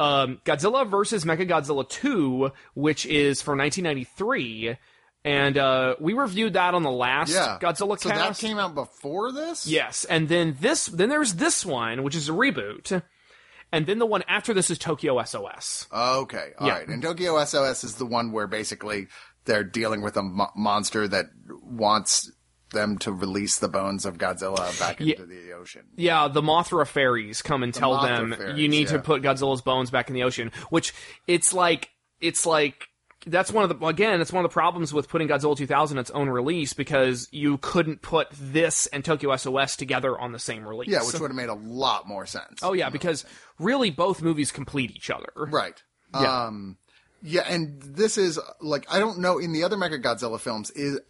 Um, 0.00 0.40
Godzilla 0.44 0.88
versus 0.88 1.24
Mechagodzilla 1.24 1.88
2, 1.88 2.50
which 2.74 3.06
is 3.06 3.42
from 3.42 3.58
1993. 3.58 4.76
And 5.26 5.56
uh, 5.56 5.94
we 6.00 6.12
reviewed 6.12 6.52
that 6.52 6.74
on 6.74 6.82
the 6.82 6.90
last 6.90 7.30
Yeah, 7.32 7.58
Godzilla 7.60 7.98
So 7.98 8.10
cast. 8.10 8.40
that 8.40 8.46
came 8.46 8.58
out 8.58 8.74
before 8.74 9.32
this. 9.32 9.66
Yes, 9.66 10.04
and 10.04 10.28
then 10.28 10.56
this, 10.60 10.86
then 10.86 11.08
there's 11.08 11.34
this 11.34 11.64
one, 11.64 12.02
which 12.02 12.14
is 12.14 12.28
a 12.28 12.32
reboot, 12.32 13.02
and 13.72 13.86
then 13.86 13.98
the 13.98 14.04
one 14.06 14.22
after 14.28 14.52
this 14.52 14.68
is 14.68 14.78
Tokyo 14.78 15.22
SOS. 15.22 15.86
Okay, 15.90 16.50
all 16.58 16.68
right. 16.68 16.86
Yeah. 16.86 16.92
And 16.92 17.02
Tokyo 17.02 17.42
SOS 17.42 17.84
is 17.84 17.94
the 17.94 18.04
one 18.04 18.32
where 18.32 18.46
basically 18.46 19.06
they're 19.46 19.64
dealing 19.64 20.02
with 20.02 20.16
a 20.18 20.22
mo- 20.22 20.50
monster 20.54 21.08
that 21.08 21.26
wants 21.62 22.30
them 22.74 22.98
to 22.98 23.12
release 23.12 23.58
the 23.58 23.68
bones 23.68 24.04
of 24.04 24.18
Godzilla 24.18 24.78
back 24.78 25.00
into 25.00 25.24
the 25.24 25.52
ocean. 25.52 25.86
Yeah, 25.96 26.28
the 26.28 26.42
Mothra 26.42 26.86
fairies 26.86 27.40
come 27.40 27.62
and 27.62 27.72
tell 27.72 27.96
Mothra 27.96 28.02
them 28.02 28.32
fairies, 28.32 28.58
you 28.58 28.68
need 28.68 28.88
to 28.88 28.98
put 28.98 29.22
Godzilla's 29.22 29.62
bones 29.62 29.90
back 29.90 30.08
in 30.08 30.14
the 30.14 30.24
ocean. 30.24 30.52
Which 30.68 30.92
it's 31.26 31.54
like 31.54 31.88
it's 32.20 32.44
like 32.44 32.88
that's 33.26 33.50
one 33.50 33.64
of 33.64 33.78
the 33.80 33.86
again 33.86 34.20
it's 34.20 34.32
one 34.32 34.44
of 34.44 34.50
the 34.50 34.52
problems 34.52 34.92
with 34.92 35.08
putting 35.08 35.28
Godzilla 35.28 35.56
2000 35.56 35.96
its 35.96 36.10
own 36.10 36.28
release 36.28 36.74
because 36.74 37.26
you 37.32 37.56
couldn't 37.58 38.02
put 38.02 38.28
this 38.32 38.86
and 38.88 39.02
Tokyo 39.02 39.34
SOS 39.34 39.76
together 39.76 40.18
on 40.18 40.32
the 40.32 40.38
same 40.38 40.68
release. 40.68 40.88
Yeah, 40.90 41.02
which 41.04 41.18
would 41.18 41.30
have 41.30 41.36
made 41.36 41.48
a 41.48 41.54
lot 41.54 42.06
more 42.06 42.26
sense. 42.26 42.60
oh 42.62 42.74
yeah, 42.74 42.90
because 42.90 43.24
really 43.58 43.90
both 43.90 44.20
movies 44.20 44.52
complete 44.52 44.90
each 44.94 45.08
other. 45.08 45.32
right. 45.36 45.82
Yeah. 46.12 46.44
Um, 46.44 46.76
yeah, 47.26 47.40
and 47.48 47.80
this 47.80 48.18
is 48.18 48.38
like 48.60 48.84
I 48.90 48.98
don't 48.98 49.18
know 49.18 49.38
in 49.38 49.52
the 49.52 49.64
other 49.64 49.78
Mechagodzilla 49.78 50.38
films 50.38 50.70
is 50.72 51.00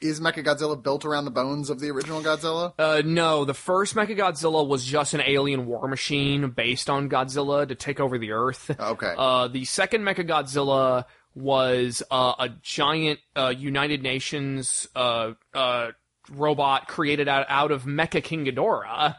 is 0.00 0.20
Mechagodzilla 0.20 0.82
built 0.82 1.04
around 1.04 1.26
the 1.26 1.30
bones 1.30 1.70
of 1.70 1.78
the 1.78 1.90
original 1.90 2.20
Godzilla? 2.20 2.74
Uh, 2.76 3.02
no, 3.04 3.44
the 3.44 3.54
first 3.54 3.94
Mechagodzilla 3.94 4.66
was 4.66 4.84
just 4.84 5.14
an 5.14 5.20
alien 5.20 5.66
war 5.66 5.86
machine 5.86 6.50
based 6.50 6.90
on 6.90 7.08
Godzilla 7.08 7.68
to 7.68 7.76
take 7.76 8.00
over 8.00 8.18
the 8.18 8.32
Earth. 8.32 8.68
Okay. 8.80 9.14
Uh, 9.16 9.46
the 9.46 9.64
second 9.64 10.02
Mechagodzilla 10.02 11.04
was 11.36 12.02
uh, 12.10 12.34
a 12.38 12.48
giant 12.48 13.20
uh, 13.36 13.54
United 13.56 14.02
Nations 14.02 14.88
uh, 14.96 15.32
uh, 15.54 15.90
robot 16.30 16.88
created 16.88 17.28
out, 17.28 17.46
out 17.48 17.70
of 17.72 17.84
Mecha 17.84 18.22
King 18.22 18.44
Ghidorah. 18.46 19.16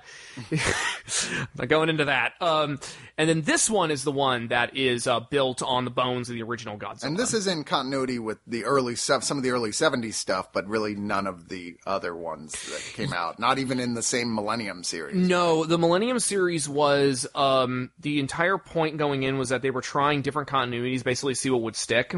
Not 1.58 1.68
going 1.68 1.90
into 1.90 2.06
that. 2.06 2.34
Um, 2.42 2.80
and 3.18 3.30
then 3.30 3.42
this 3.42 3.70
one 3.70 3.92
is 3.92 4.04
the 4.04 4.12
one 4.12 4.48
that 4.48 4.76
is 4.78 5.08
uh, 5.08 5.20
built 5.20 5.62
on 5.62 5.86
the 5.86 5.92
bones 5.92 6.30
of 6.30 6.36
the 6.36 6.42
original 6.44 6.78
Godzilla. 6.78 7.04
and 7.04 7.18
this 7.18 7.34
is 7.34 7.48
in 7.48 7.64
continuity 7.64 8.18
with 8.20 8.40
the 8.48 8.64
early 8.66 8.96
some 8.96 9.22
of 9.38 9.44
the 9.44 9.52
early 9.52 9.72
'70s 9.72 10.14
stuff, 10.14 10.52
but 10.54 10.68
really 10.68 10.96
none 10.96 11.28
of 11.28 11.50
the 11.50 11.76
other 11.86 12.16
ones 12.16 12.54
that 12.70 12.94
came 12.96 13.14
out. 13.14 13.40
Not 13.40 13.60
even 13.60 13.80
in 13.80 13.94
the 13.94 14.02
same 14.02 14.34
Millennium 14.34 14.84
series. 14.84 15.16
No, 15.16 15.66
the 15.66 15.78
Millennium 15.78 16.20
series 16.20 16.68
was 16.68 17.28
um, 17.36 17.92
the 18.00 18.20
entire 18.20 18.58
point 18.58 18.98
going 18.98 19.24
in 19.24 19.38
was 19.38 19.50
that 19.50 19.62
they 19.62 19.72
were 19.72 19.82
trying 19.82 20.22
different 20.22 20.50
continuities, 20.50 21.04
basically 21.04 21.36
see 21.36 21.50
what 21.50 21.62
would 21.62 21.76
stick, 21.76 22.16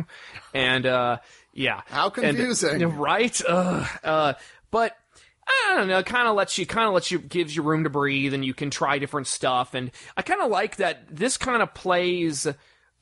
and 0.53 0.85
uh, 0.85 1.17
yeah, 1.53 1.81
How 1.87 2.05
And- 2.05 2.13
confusing. 2.37 2.83
right? 2.97 3.41
Ugh, 3.47 3.87
uh, 4.03 4.33
but 4.73 4.97
I 5.47 5.75
don't 5.75 5.87
know, 5.87 5.99
it 5.99 6.07
kind 6.07 6.27
of 6.27 6.35
lets 6.35 6.57
you, 6.57 6.65
kind 6.65 6.87
of 6.87 6.95
lets 6.95 7.11
you, 7.11 7.19
gives 7.19 7.55
you 7.55 7.61
room 7.61 7.83
to 7.83 7.91
breathe, 7.91 8.33
and 8.33 8.43
you 8.43 8.55
can 8.55 8.71
try 8.71 8.97
different 8.97 9.27
stuff. 9.27 9.75
And 9.75 9.91
I 10.17 10.23
kind 10.23 10.41
of 10.41 10.49
like 10.49 10.77
that 10.77 11.15
this 11.15 11.37
kind 11.37 11.61
of 11.61 11.75
plays, 11.75 12.47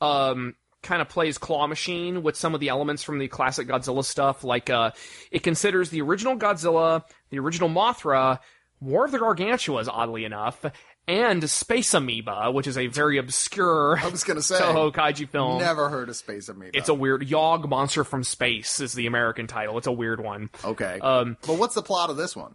um, 0.02 0.54
kind 0.82 1.00
of 1.00 1.08
plays 1.08 1.38
claw 1.38 1.66
machine 1.66 2.22
with 2.22 2.36
some 2.36 2.52
of 2.52 2.60
the 2.60 2.68
elements 2.68 3.02
from 3.02 3.18
the 3.18 3.26
classic 3.26 3.68
Godzilla 3.68 4.04
stuff. 4.04 4.44
Like, 4.44 4.68
uh, 4.68 4.90
it 5.30 5.42
considers 5.42 5.88
the 5.88 6.02
original 6.02 6.36
Godzilla, 6.36 7.04
the 7.30 7.38
original 7.38 7.70
Mothra, 7.70 8.38
War 8.82 9.06
of 9.06 9.12
the 9.12 9.18
Gargantuas, 9.18 9.88
oddly 9.90 10.26
enough, 10.26 10.62
and 11.08 11.48
Space 11.50 11.92
Amoeba, 11.94 12.50
which 12.52 12.66
is 12.66 12.78
a 12.78 12.86
very 12.86 13.18
obscure 13.18 13.98
I 13.98 14.08
was 14.08 14.24
gonna 14.24 14.42
say, 14.42 14.58
Toho 14.60 14.92
kaiju 14.92 15.28
film. 15.28 15.58
never 15.58 15.88
heard 15.88 16.08
of 16.08 16.16
Space 16.16 16.48
Amoeba. 16.48 16.76
It's 16.76 16.88
a 16.88 16.94
weird 16.94 17.22
Yog 17.28 17.68
Monster 17.68 18.04
from 18.04 18.24
Space 18.24 18.80
is 18.80 18.92
the 18.92 19.06
American 19.06 19.46
title. 19.46 19.78
It's 19.78 19.86
a 19.86 19.92
weird 19.92 20.20
one. 20.22 20.50
okay. 20.64 20.98
Um, 21.00 21.36
but 21.46 21.58
what's 21.58 21.74
the 21.74 21.82
plot 21.82 22.10
of 22.10 22.16
this 22.16 22.36
one? 22.36 22.54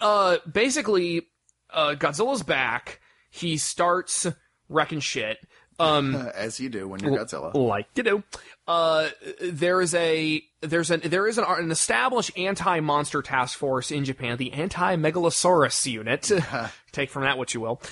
uh, 0.00 0.38
basically, 0.50 1.26
uh, 1.72 1.94
Godzilla's 1.98 2.42
back. 2.42 3.00
He 3.30 3.56
starts 3.56 4.26
wrecking 4.68 5.00
shit. 5.00 5.38
Um, 5.78 6.14
As 6.34 6.60
you 6.60 6.68
do 6.68 6.86
when 6.86 7.00
you're 7.00 7.12
Godzilla. 7.12 7.54
like 7.54 7.86
you 7.94 8.02
do. 8.02 8.22
Uh, 8.70 9.10
there 9.42 9.80
is 9.80 9.96
a 9.96 10.44
there's 10.60 10.92
an 10.92 11.00
there 11.02 11.26
is 11.26 11.38
an, 11.38 11.44
an 11.44 11.72
established 11.72 12.30
anti-monster 12.38 13.20
task 13.20 13.58
force 13.58 13.90
in 13.90 14.04
Japan, 14.04 14.36
the 14.36 14.52
Anti-Megalosaurus 14.52 15.90
Unit. 15.90 16.30
Take 16.92 17.10
from 17.10 17.24
that 17.24 17.36
what 17.36 17.52
you 17.52 17.60
will. 17.62 17.82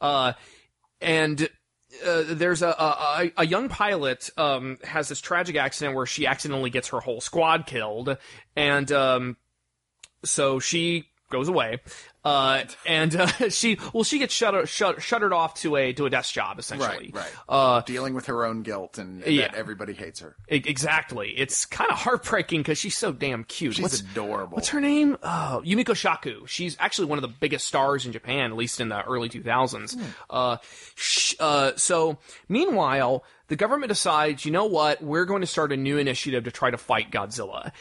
Uh, 0.00 0.34
and 1.00 1.48
uh, 2.06 2.22
there's 2.24 2.62
a, 2.62 2.68
a 2.68 3.32
a 3.38 3.46
young 3.46 3.68
pilot 3.68 4.30
um 4.36 4.78
has 4.84 5.08
this 5.08 5.20
tragic 5.20 5.56
accident 5.56 5.96
where 5.96 6.06
she 6.06 6.24
accidentally 6.24 6.70
gets 6.70 6.86
her 6.90 7.00
whole 7.00 7.20
squad 7.20 7.66
killed, 7.66 8.16
and 8.54 8.92
um, 8.92 9.36
so 10.22 10.60
she 10.60 11.08
goes 11.30 11.48
away. 11.48 11.78
Uh, 12.24 12.64
and 12.84 13.14
uh, 13.16 13.26
she 13.48 13.78
well 13.94 14.04
she 14.04 14.18
gets 14.18 14.34
shut, 14.34 14.68
shut 14.68 15.00
shuttered 15.00 15.32
off 15.32 15.54
to 15.54 15.76
a 15.76 15.92
to 15.94 16.04
a 16.06 16.10
desk 16.10 16.34
job 16.34 16.58
essentially. 16.58 17.10
Right, 17.12 17.14
right. 17.14 17.32
Uh, 17.48 17.80
Dealing 17.82 18.14
with 18.14 18.26
her 18.26 18.44
own 18.44 18.62
guilt 18.62 18.98
and, 18.98 19.22
and 19.22 19.32
Yeah. 19.34 19.48
that 19.48 19.54
everybody 19.56 19.92
hates 19.94 20.20
her. 20.20 20.36
E- 20.50 20.62
Exactly. 20.66 21.30
It's 21.36 21.64
kind 21.64 21.90
of 21.90 21.96
heartbreaking 21.96 22.60
because 22.60 22.76
she's 22.78 22.96
so 22.96 23.12
damn 23.12 23.44
cute. 23.44 23.74
She's 23.74 23.82
what's, 23.82 24.00
adorable. 24.00 24.56
what's 24.56 24.68
her 24.70 24.80
name? 24.80 25.16
Oh, 25.22 25.62
Yumiko 25.64 25.94
Shaku. 25.96 26.46
She's 26.46 26.76
actually 26.80 27.06
one 27.06 27.18
of 27.18 27.22
the 27.22 27.28
biggest 27.28 27.66
stars 27.66 28.04
in 28.04 28.12
Japan, 28.12 28.50
at 28.50 28.56
least 28.56 28.80
in 28.80 28.88
the 28.88 29.02
early 29.04 29.28
2000s. 29.28 29.94
Hmm. 29.94 30.02
Uh, 30.28 30.56
sh- 30.96 31.34
uh, 31.40 31.72
so, 31.76 32.18
meanwhile, 32.48 33.24
the 33.46 33.56
government 33.56 33.88
decides, 33.88 34.44
you 34.44 34.50
know 34.52 34.66
what? 34.66 35.02
We're 35.02 35.24
going 35.24 35.40
to 35.40 35.46
start 35.46 35.72
a 35.72 35.76
new 35.76 35.96
initiative 35.98 36.44
to 36.44 36.50
try 36.50 36.70
to 36.70 36.76
fight 36.78 37.10
Godzilla. 37.10 37.72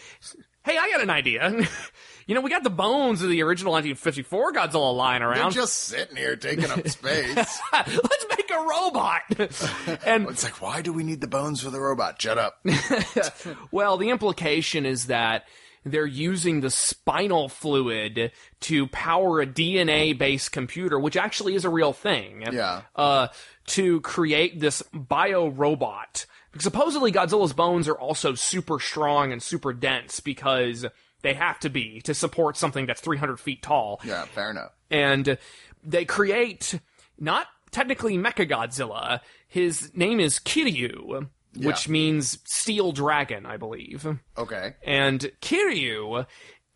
Hey, 0.63 0.77
I 0.77 0.89
got 0.91 1.01
an 1.01 1.09
idea. 1.09 1.67
you 2.27 2.35
know, 2.35 2.41
we 2.41 2.49
got 2.49 2.63
the 2.63 2.69
bones 2.69 3.23
of 3.23 3.29
the 3.29 3.41
original 3.41 3.71
1954 3.73 4.53
Godzilla 4.53 4.95
lying 4.95 5.21
They're 5.21 5.31
around. 5.31 5.51
just 5.53 5.73
sitting 5.73 6.17
here 6.17 6.35
taking 6.35 6.69
up 6.69 6.87
space. 6.87 7.35
Let's 7.73 8.25
make 8.29 8.51
a 8.51 8.59
robot. 8.59 9.21
and 10.05 10.27
it's 10.29 10.43
like, 10.43 10.61
why 10.61 10.81
do 10.81 10.91
we 10.93 11.03
need 11.03 11.21
the 11.21 11.27
bones 11.27 11.61
for 11.61 11.69
the 11.69 11.79
robot? 11.79 12.21
Shut 12.21 12.37
up. 12.37 12.59
Well, 13.71 13.97
the 13.97 14.09
implication 14.09 14.85
is 14.85 15.07
that 15.07 15.45
they're 15.85 16.05
using 16.05 16.61
the 16.61 16.69
spinal 16.69 17.47
fluid 17.49 18.31
to 18.61 18.87
power 18.87 19.41
a 19.41 19.47
DNA 19.47 20.17
based 20.17 20.51
computer, 20.51 20.99
which 20.99 21.15
actually 21.15 21.55
is 21.55 21.63
a 21.65 21.69
real 21.69 21.93
thing. 21.93 22.43
Yeah. 22.51 22.81
Uh, 22.95 23.27
to 23.67 24.01
create 24.01 24.59
this 24.59 24.81
bio 24.93 25.47
robot. 25.47 26.25
Because 26.51 26.63
supposedly 26.63 27.11
Godzilla's 27.11 27.53
bones 27.53 27.87
are 27.87 27.97
also 27.97 28.33
super 28.35 28.79
strong 28.79 29.31
and 29.31 29.41
super 29.43 29.73
dense 29.73 30.19
because 30.19 30.85
they 31.27 31.33
have 31.33 31.59
to 31.59 31.69
be 31.69 31.99
to 32.01 32.13
support 32.13 32.55
something 32.57 32.85
that's 32.85 33.01
300 33.01 33.37
feet 33.39 33.61
tall 33.61 33.99
Yeah, 34.03 34.25
fair 34.25 34.49
enough. 34.51 34.71
and 34.89 35.37
they 35.83 36.05
create 36.05 36.79
not 37.19 37.47
technically 37.71 38.17
Mechagodzilla. 38.17 39.19
His 39.47 39.91
name 39.95 40.19
is 40.19 40.39
Kiryu, 40.39 41.29
which 41.55 41.87
Yeah. 41.87 41.91
means 41.91 42.39
steel 42.45 42.91
dragon, 42.93 43.45
I 43.45 43.57
believe. 43.57 44.07
Okay. 44.37 44.75
And 44.85 45.31
Kiryu 45.41 46.25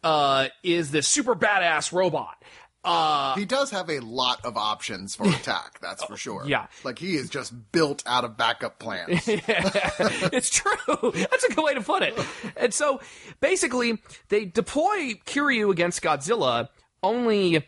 uh, 0.04 0.48
is 0.64 0.92
this 0.92 1.08
super 1.08 1.36
badass 1.36 1.92
robot. 1.94 2.44
Uh, 2.84 3.36
He 3.36 3.46
does 3.46 3.70
have 3.72 3.90
a 3.90 4.00
lot 4.00 4.44
of 4.44 4.58
options 4.58 5.16
for 5.16 5.28
attack, 5.30 5.80
that's 5.82 6.04
for 6.04 6.18
sure. 6.18 6.44
yeah. 6.48 6.68
Like 6.84 6.98
he 7.00 7.16
is 7.16 7.30
just 7.30 7.54
built 7.72 8.02
out 8.08 8.24
of 8.24 8.38
backup 8.38 8.80
plans. 8.80 9.22
it's 9.28 10.50
true. 10.50 11.12
That's 11.14 11.44
a 11.44 11.54
good 11.54 11.64
way 11.64 11.74
to 11.76 11.82
put 11.82 12.02
it. 12.04 12.18
And 12.58 12.74
so 12.74 13.00
basically, 13.40 14.00
they 14.30 14.46
deploy 14.46 15.14
Kiryu 15.26 15.72
against 15.72 16.02
Godzilla 16.02 16.70
only 17.04 17.68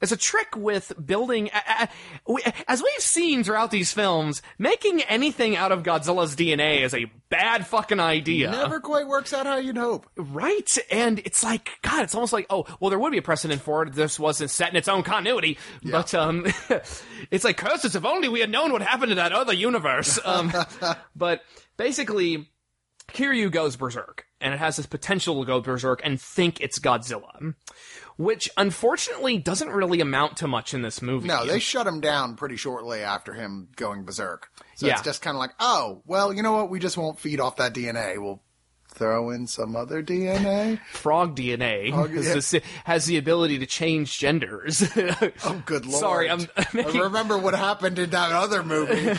as 0.00 0.12
a 0.12 0.16
trick 0.16 0.56
with 0.56 0.92
building. 1.04 1.50
As 2.66 2.82
we've 2.82 3.02
seen 3.02 3.44
throughout 3.44 3.70
these 3.70 3.92
films, 3.92 4.42
making 4.58 5.02
anything 5.02 5.56
out 5.56 5.72
of 5.72 5.82
Godzilla's 5.82 6.36
DNA 6.36 6.82
is 6.82 6.94
a 6.94 7.06
bad 7.28 7.66
fucking 7.66 8.00
idea. 8.00 8.50
Never 8.50 8.80
quite 8.80 9.06
works 9.06 9.32
out 9.32 9.46
how 9.46 9.56
you'd 9.56 9.76
hope. 9.76 10.06
Right? 10.16 10.68
And 10.90 11.18
it's 11.20 11.42
like, 11.44 11.70
God, 11.82 12.02
it's 12.04 12.14
almost 12.14 12.32
like, 12.32 12.46
oh, 12.50 12.66
well, 12.80 12.90
there 12.90 12.98
would 12.98 13.12
be 13.12 13.18
a 13.18 13.22
precedent 13.22 13.60
for 13.60 13.82
it. 13.82 13.90
if 13.90 13.94
This 13.94 14.18
wasn't 14.18 14.50
set 14.50 14.70
in 14.70 14.76
its 14.76 14.88
own 14.88 15.02
continuity. 15.02 15.58
But, 15.82 16.14
um, 16.14 16.46
it's 17.30 17.44
like, 17.44 17.56
curses, 17.56 17.94
if 17.96 18.04
only 18.04 18.28
we 18.28 18.40
had 18.40 18.50
known 18.50 18.72
what 18.72 18.82
happened 18.82 19.10
to 19.10 19.16
that 19.16 19.32
other 19.32 19.52
universe. 19.52 20.18
Um, 20.28 20.52
but 21.16 21.40
basically, 21.78 22.50
Kiryu 23.12 23.50
goes 23.50 23.76
berserk, 23.76 24.26
and 24.40 24.52
it 24.52 24.58
has 24.58 24.76
this 24.76 24.84
potential 24.84 25.40
to 25.40 25.46
go 25.46 25.60
berserk 25.60 26.02
and 26.04 26.20
think 26.20 26.60
it's 26.60 26.78
Godzilla. 26.78 27.54
Which, 28.18 28.50
unfortunately, 28.56 29.38
doesn't 29.38 29.68
really 29.70 30.00
amount 30.00 30.36
to 30.38 30.48
much 30.48 30.74
in 30.74 30.82
this 30.82 31.00
movie. 31.00 31.28
No, 31.28 31.46
they 31.46 31.60
shut 31.60 31.86
him 31.86 32.00
down 32.00 32.34
pretty 32.34 32.56
shortly 32.56 33.00
after 33.00 33.32
him 33.32 33.68
going 33.76 34.04
berserk. 34.04 34.50
So 34.74 34.86
Yeah. 34.88 34.94
it's 34.94 35.02
just 35.02 35.22
kind 35.22 35.36
of 35.36 35.38
like, 35.38 35.52
oh, 35.60 36.02
well, 36.04 36.32
you 36.32 36.42
know 36.42 36.52
what? 36.52 36.68
We 36.68 36.80
just 36.80 36.96
won't 36.98 37.20
feed 37.20 37.38
off 37.40 37.56
that 37.56 37.72
DNA. 37.74 38.18
We'll 38.20 38.42
throw 38.98 39.30
in 39.30 39.46
some 39.46 39.76
other 39.76 40.02
DNA. 40.02 40.80
Frog 40.92 41.36
DNA 41.36 41.90
Frog- 41.90 42.10
has, 42.10 42.26
yeah. 42.26 42.34
this- 42.34 42.54
has 42.84 43.06
the 43.06 43.16
ability 43.16 43.58
to 43.60 43.66
change 43.66 44.18
genders. 44.18 44.82
Oh, 45.44 45.62
good 45.64 45.86
lord! 45.86 46.00
Sorry, 46.00 46.28
I'm 46.30 46.40
I 46.56 46.98
remember 46.98 47.38
what 47.38 47.54
happened 47.54 47.98
in 47.98 48.10
that 48.10 48.32
other 48.32 48.62
movie. 48.62 49.18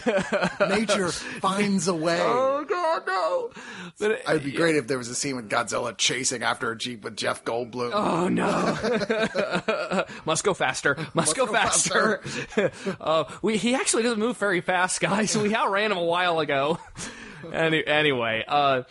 Nature 0.70 1.10
finds 1.10 1.88
a 1.88 1.94
way. 1.94 2.20
Oh 2.22 2.66
god, 2.68 3.04
no! 3.08 3.52
But 4.00 4.12
it- 4.12 4.22
It'd 4.30 4.44
be 4.44 4.52
great 4.52 4.76
if 4.76 4.88
there 4.88 4.98
was 4.98 5.08
a 5.10 5.16
scene 5.16 5.36
with 5.36 5.50
Godzilla 5.50 5.98
chasing 5.98 6.44
after 6.44 6.72
a 6.72 6.78
jeep 6.78 7.04
with 7.04 7.16
Jeff 7.18 7.44
Goldblum. 7.46 7.92
oh 7.94 8.28
no! 8.28 10.06
Must 10.26 10.44
go 10.44 10.54
faster. 10.54 10.98
Must, 11.14 11.36
go, 11.36 11.46
go 11.46 11.54
faster. 11.54 12.22
uh, 13.00 13.24
we 13.42 13.58
he 13.58 13.76
actually 13.76 14.04
doesn't 14.04 14.20
move 14.20 14.38
very 14.38 14.62
fast, 14.62 15.00
guys. 15.02 15.38
We 15.38 15.56
outran 15.56 15.92
him 15.92 15.98
a 15.98 16.04
while 16.04 16.40
ago. 16.40 16.78
Any, 17.54 17.86
anyway, 17.86 18.44
uh. 18.48 18.84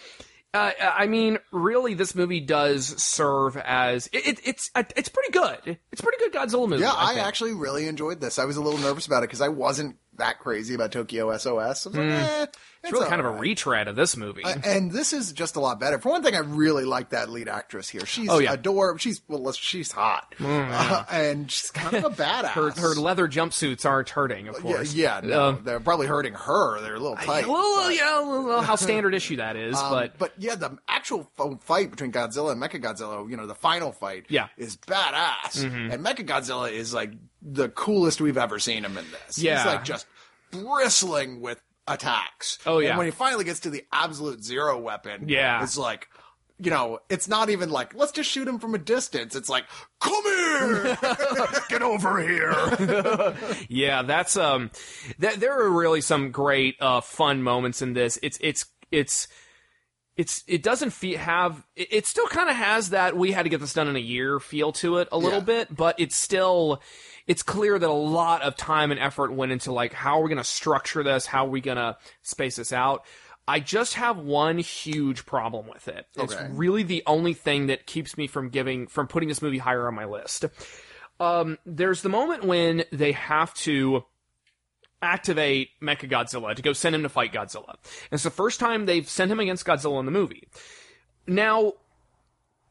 Uh, 0.54 0.72
I 0.80 1.06
mean, 1.06 1.38
really, 1.52 1.92
this 1.92 2.14
movie 2.14 2.40
does 2.40 3.00
serve 3.02 3.58
as 3.58 4.06
it, 4.12 4.26
it, 4.26 4.40
it's 4.44 4.70
it's 4.74 5.08
pretty 5.10 5.30
good. 5.30 5.78
It's 5.92 6.00
pretty 6.00 6.18
good 6.18 6.32
Godzilla 6.32 6.66
movie. 6.66 6.82
Yeah, 6.82 6.94
I, 6.96 7.14
think. 7.14 7.26
actually 7.26 7.52
really 7.52 7.86
enjoyed 7.86 8.20
this. 8.20 8.38
I 8.38 8.46
was 8.46 8.56
a 8.56 8.62
little 8.62 8.80
nervous 8.80 9.06
about 9.06 9.18
it 9.18 9.28
because 9.28 9.42
I 9.42 9.48
wasn't 9.48 9.96
that 10.16 10.38
crazy 10.38 10.74
about 10.74 10.90
Tokyo 10.90 11.36
SOS. 11.36 11.86
I 11.86 11.90
was 11.90 11.98
like, 11.98 11.98
eh, 11.98 12.46
it's, 12.82 12.90
it's 12.90 12.92
really 12.92 13.08
kind 13.08 13.20
of 13.20 13.26
a 13.26 13.30
retread 13.30 13.88
of 13.88 13.96
this 13.96 14.16
movie. 14.16 14.42
And 14.44 14.90
this 14.92 15.12
is 15.12 15.32
just 15.32 15.56
a 15.56 15.60
lot 15.60 15.80
better. 15.80 15.98
For 15.98 16.10
one 16.10 16.22
thing, 16.22 16.34
I 16.36 16.38
really 16.40 16.84
like 16.84 17.10
that 17.10 17.28
lead 17.28 17.48
actress 17.48 17.88
here. 17.88 18.06
She's 18.06 18.28
Oh, 18.28 18.38
yeah. 18.38 18.52
adorable. 18.52 18.98
She's 18.98 19.20
well, 19.28 19.50
she's 19.52 19.90
hot, 19.92 20.34
Uh, 20.40 21.04
and 21.10 21.50
she's 21.50 21.70
kind 21.70 21.96
of 21.96 22.04
a 22.04 22.10
badass. 22.22 22.50
her 22.50 22.70
her 22.70 22.94
leather 22.94 23.26
jumpsuits 23.28 23.84
aren't 23.84 24.10
hurting, 24.10 24.48
of 24.48 24.56
course. 24.56 24.94
yeah, 24.94 25.20
no, 25.22 25.44
Um, 25.48 25.60
they're 25.64 25.80
probably 25.80 26.06
hurting 26.06 26.34
her. 26.34 26.80
They're 26.80 26.94
a 26.94 27.00
little 27.00 27.16
tight. 27.16 27.44
a 27.44 27.50
little, 27.52 27.76
but- 27.84 27.94
yeah, 27.94 28.20
a 28.20 28.22
little, 28.24 28.60
how 28.62 28.76
standard 28.76 29.14
issue 29.14 29.36
that 29.36 29.56
is, 29.56 29.76
Um, 29.76 29.90
but 29.90 30.18
but 30.18 30.32
yeah, 30.38 30.54
the 30.54 30.78
actual 30.88 31.30
fight 31.60 31.90
between 31.90 32.12
Godzilla 32.12 32.52
and 32.52 32.62
Mechagodzilla, 32.62 33.28
you 33.30 33.36
know, 33.36 33.46
the 33.46 33.54
final 33.54 33.92
fight, 33.92 34.26
Yeah. 34.28 34.44
Mm-hmm. 34.44 34.62
is 34.62 34.76
badass. 34.76 35.64
And 35.64 36.04
Mechagodzilla 36.04 36.70
is 36.70 36.94
like 36.94 37.12
the 37.42 37.68
coolest 37.70 38.20
we've 38.20 38.38
ever 38.38 38.58
seen 38.58 38.84
him 38.84 38.96
in 38.98 39.04
this. 39.10 39.38
Yeah. 39.38 39.56
He's 39.58 39.66
like 39.66 39.84
just 39.84 40.06
bristling 40.50 41.40
with 41.40 41.60
attacks. 41.88 42.58
Oh, 42.66 42.78
yeah. 42.78 42.90
And 42.90 42.98
when 42.98 43.06
he 43.06 43.10
finally 43.10 43.44
gets 43.44 43.60
to 43.60 43.70
the 43.70 43.84
absolute 43.92 44.44
zero 44.44 44.78
weapon, 44.78 45.28
Yeah. 45.28 45.62
it's 45.62 45.78
like. 45.78 46.08
You 46.60 46.72
know, 46.72 46.98
it's 47.08 47.28
not 47.28 47.50
even 47.50 47.70
like 47.70 47.94
let's 47.94 48.10
just 48.10 48.28
shoot 48.28 48.48
him 48.48 48.58
from 48.58 48.74
a 48.74 48.78
distance. 48.78 49.36
It's 49.36 49.48
like, 49.48 49.64
come 50.00 50.24
here, 50.24 50.98
get 51.68 51.82
over 51.82 52.18
here. 52.18 53.36
Yeah, 53.68 54.02
that's 54.02 54.36
um, 54.36 54.72
th- 55.20 55.36
there 55.36 55.56
are 55.56 55.70
really 55.70 56.00
some 56.00 56.32
great 56.32 56.74
uh 56.80 57.00
fun 57.00 57.44
moments 57.44 57.80
in 57.80 57.92
this. 57.92 58.18
It's 58.24 58.38
it's 58.40 58.66
it's 58.90 59.28
it's 60.18 60.44
it 60.46 60.62
doesn't 60.62 60.90
feel 60.90 61.18
have 61.18 61.64
it, 61.76 61.88
it 61.90 62.06
still 62.06 62.26
kind 62.26 62.50
of 62.50 62.56
has 62.56 62.90
that 62.90 63.16
we 63.16 63.32
had 63.32 63.44
to 63.44 63.48
get 63.48 63.60
this 63.60 63.72
done 63.72 63.88
in 63.88 63.96
a 63.96 64.00
year 64.00 64.38
feel 64.40 64.72
to 64.72 64.98
it 64.98 65.08
a 65.12 65.16
little 65.16 65.38
Yeah. 65.38 65.44
bit, 65.44 65.74
but 65.74 65.98
it's 65.98 66.16
still 66.16 66.82
it's 67.26 67.42
clear 67.42 67.78
that 67.78 67.88
a 67.88 67.92
lot 67.92 68.42
of 68.42 68.56
time 68.56 68.90
and 68.90 69.00
effort 69.00 69.32
went 69.32 69.52
into 69.52 69.72
like 69.72 69.94
how 69.94 70.18
are 70.18 70.22
we 70.24 70.28
going 70.28 70.36
to 70.38 70.44
structure 70.44 71.02
this, 71.02 71.24
how 71.24 71.46
are 71.46 71.50
we 71.50 71.60
going 71.62 71.76
to 71.78 71.96
space 72.22 72.56
this 72.56 72.72
out. 72.72 73.06
I 73.46 73.60
just 73.60 73.94
have 73.94 74.18
one 74.18 74.58
huge 74.58 75.24
problem 75.24 75.66
with 75.68 75.88
it. 75.88 76.04
It's 76.16 76.34
really 76.50 76.82
the 76.82 77.02
only 77.06 77.32
thing 77.32 77.68
that 77.68 77.86
keeps 77.86 78.18
me 78.18 78.26
from 78.26 78.50
giving 78.50 78.88
from 78.88 79.06
putting 79.08 79.30
this 79.30 79.40
movie 79.40 79.56
higher 79.56 79.88
on 79.88 79.94
my 79.94 80.04
list. 80.04 80.44
Um, 81.20 81.56
there's 81.64 82.02
the 82.02 82.08
moment 82.10 82.44
when 82.44 82.84
they 82.92 83.12
have 83.12 83.54
to 83.54 84.04
activate 85.02 85.70
Mechagodzilla 85.80 86.54
to 86.54 86.62
go 86.62 86.72
send 86.72 86.94
him 86.94 87.02
to 87.02 87.08
fight 87.08 87.32
Godzilla. 87.32 87.70
And 87.70 88.12
it's 88.12 88.22
the 88.22 88.30
first 88.30 88.60
time 88.60 88.86
they've 88.86 89.08
sent 89.08 89.30
him 89.30 89.40
against 89.40 89.66
Godzilla 89.66 90.00
in 90.00 90.06
the 90.06 90.12
movie. 90.12 90.48
Now, 91.26 91.74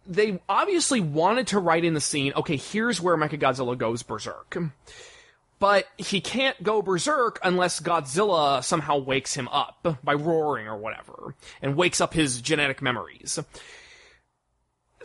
they 0.06 0.40
obviously 0.48 1.02
wanted 1.02 1.48
to 1.48 1.60
write 1.60 1.86
in 1.86 1.94
the 1.94 2.02
scene, 2.02 2.34
okay, 2.36 2.56
here's 2.56 3.02
where 3.02 3.18
Mechagodzilla 3.18 3.78
goes 3.78 4.04
berserk. 4.04 4.58
But 5.60 5.88
he 5.98 6.22
can't 6.22 6.62
go 6.62 6.82
berserk 6.82 7.40
unless 7.44 7.80
Godzilla 7.80 8.64
somehow 8.64 8.98
wakes 8.98 9.34
him 9.34 9.48
up 9.48 9.98
by 10.04 10.14
roaring 10.14 10.68
or 10.68 10.78
whatever, 10.78 11.36
and 11.62 11.76
wakes 11.76 12.00
up 12.00 12.14
his 12.14 12.42
genetic 12.42 12.82
memories. 12.82 13.40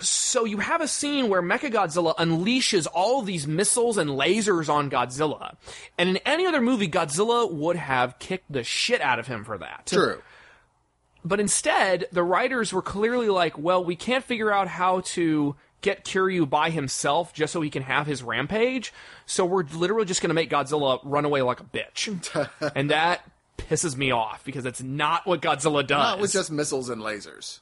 So 0.03 0.45
you 0.45 0.59
have 0.59 0.81
a 0.81 0.89
scene 0.89 1.29
where 1.29 1.43
Mechagodzilla 1.43 2.15
unleashes 2.17 2.87
all 2.93 3.23
these 3.23 3.47
missiles 3.47 3.97
and 3.99 4.11
lasers 4.11 4.69
on 4.69 4.91
Godzilla. 4.91 5.57
And 5.99 6.11
in 6.11 6.17
any 6.19 6.47
other 6.47 6.61
movie, 6.61 6.89
Godzilla 6.89 7.51
would 7.51 7.77
have 7.77 8.19
kicked 8.19 8.51
the 8.53 8.65
shit 8.65 9.01
out 9.01 9.19
of 9.19 9.27
him 9.27 9.45
for 9.45 9.59
that. 9.59 9.87
True. 9.87 10.21
But 11.25 11.39
instead, 11.41 12.07
the 12.11 12.23
writers 12.23 12.73
were 12.73 12.83
clearly 12.83 13.29
like, 13.29 13.57
well, 13.57 13.85
we 13.85 13.95
can't 13.95 14.25
figure 14.25 14.51
out 14.51 14.67
how 14.69 15.01
to 15.01 15.55
get 15.81 16.05
Kiryu 16.05 16.49
by 16.49 16.71
himself 16.71 17.33
just 17.33 17.53
so 17.53 17.61
he 17.61 17.71
can 17.71 17.83
have 17.83 18.07
his 18.07 18.23
rampage. 18.23 18.93
So 19.27 19.45
we're 19.45 19.65
literally 19.65 20.05
just 20.05 20.21
going 20.21 20.31
to 20.31 20.35
make 20.35 20.51
Godzilla 20.51 21.01
run 21.05 21.25
away 21.25 21.43
like 21.43 21.61
a 21.61 21.65
bitch. 21.65 22.49
and 22.75 22.91
that 22.91 23.21
pisses 23.57 23.97
me 23.97 24.11
off 24.11 24.45
because 24.45 24.65
that's 24.65 24.83
not 24.83 25.27
what 25.27 25.41
Godzilla 25.41 25.87
does. 25.87 25.99
Not 25.99 26.21
with 26.21 26.33
just 26.33 26.51
missiles 26.51 26.89
and 26.89 27.03
lasers. 27.03 27.61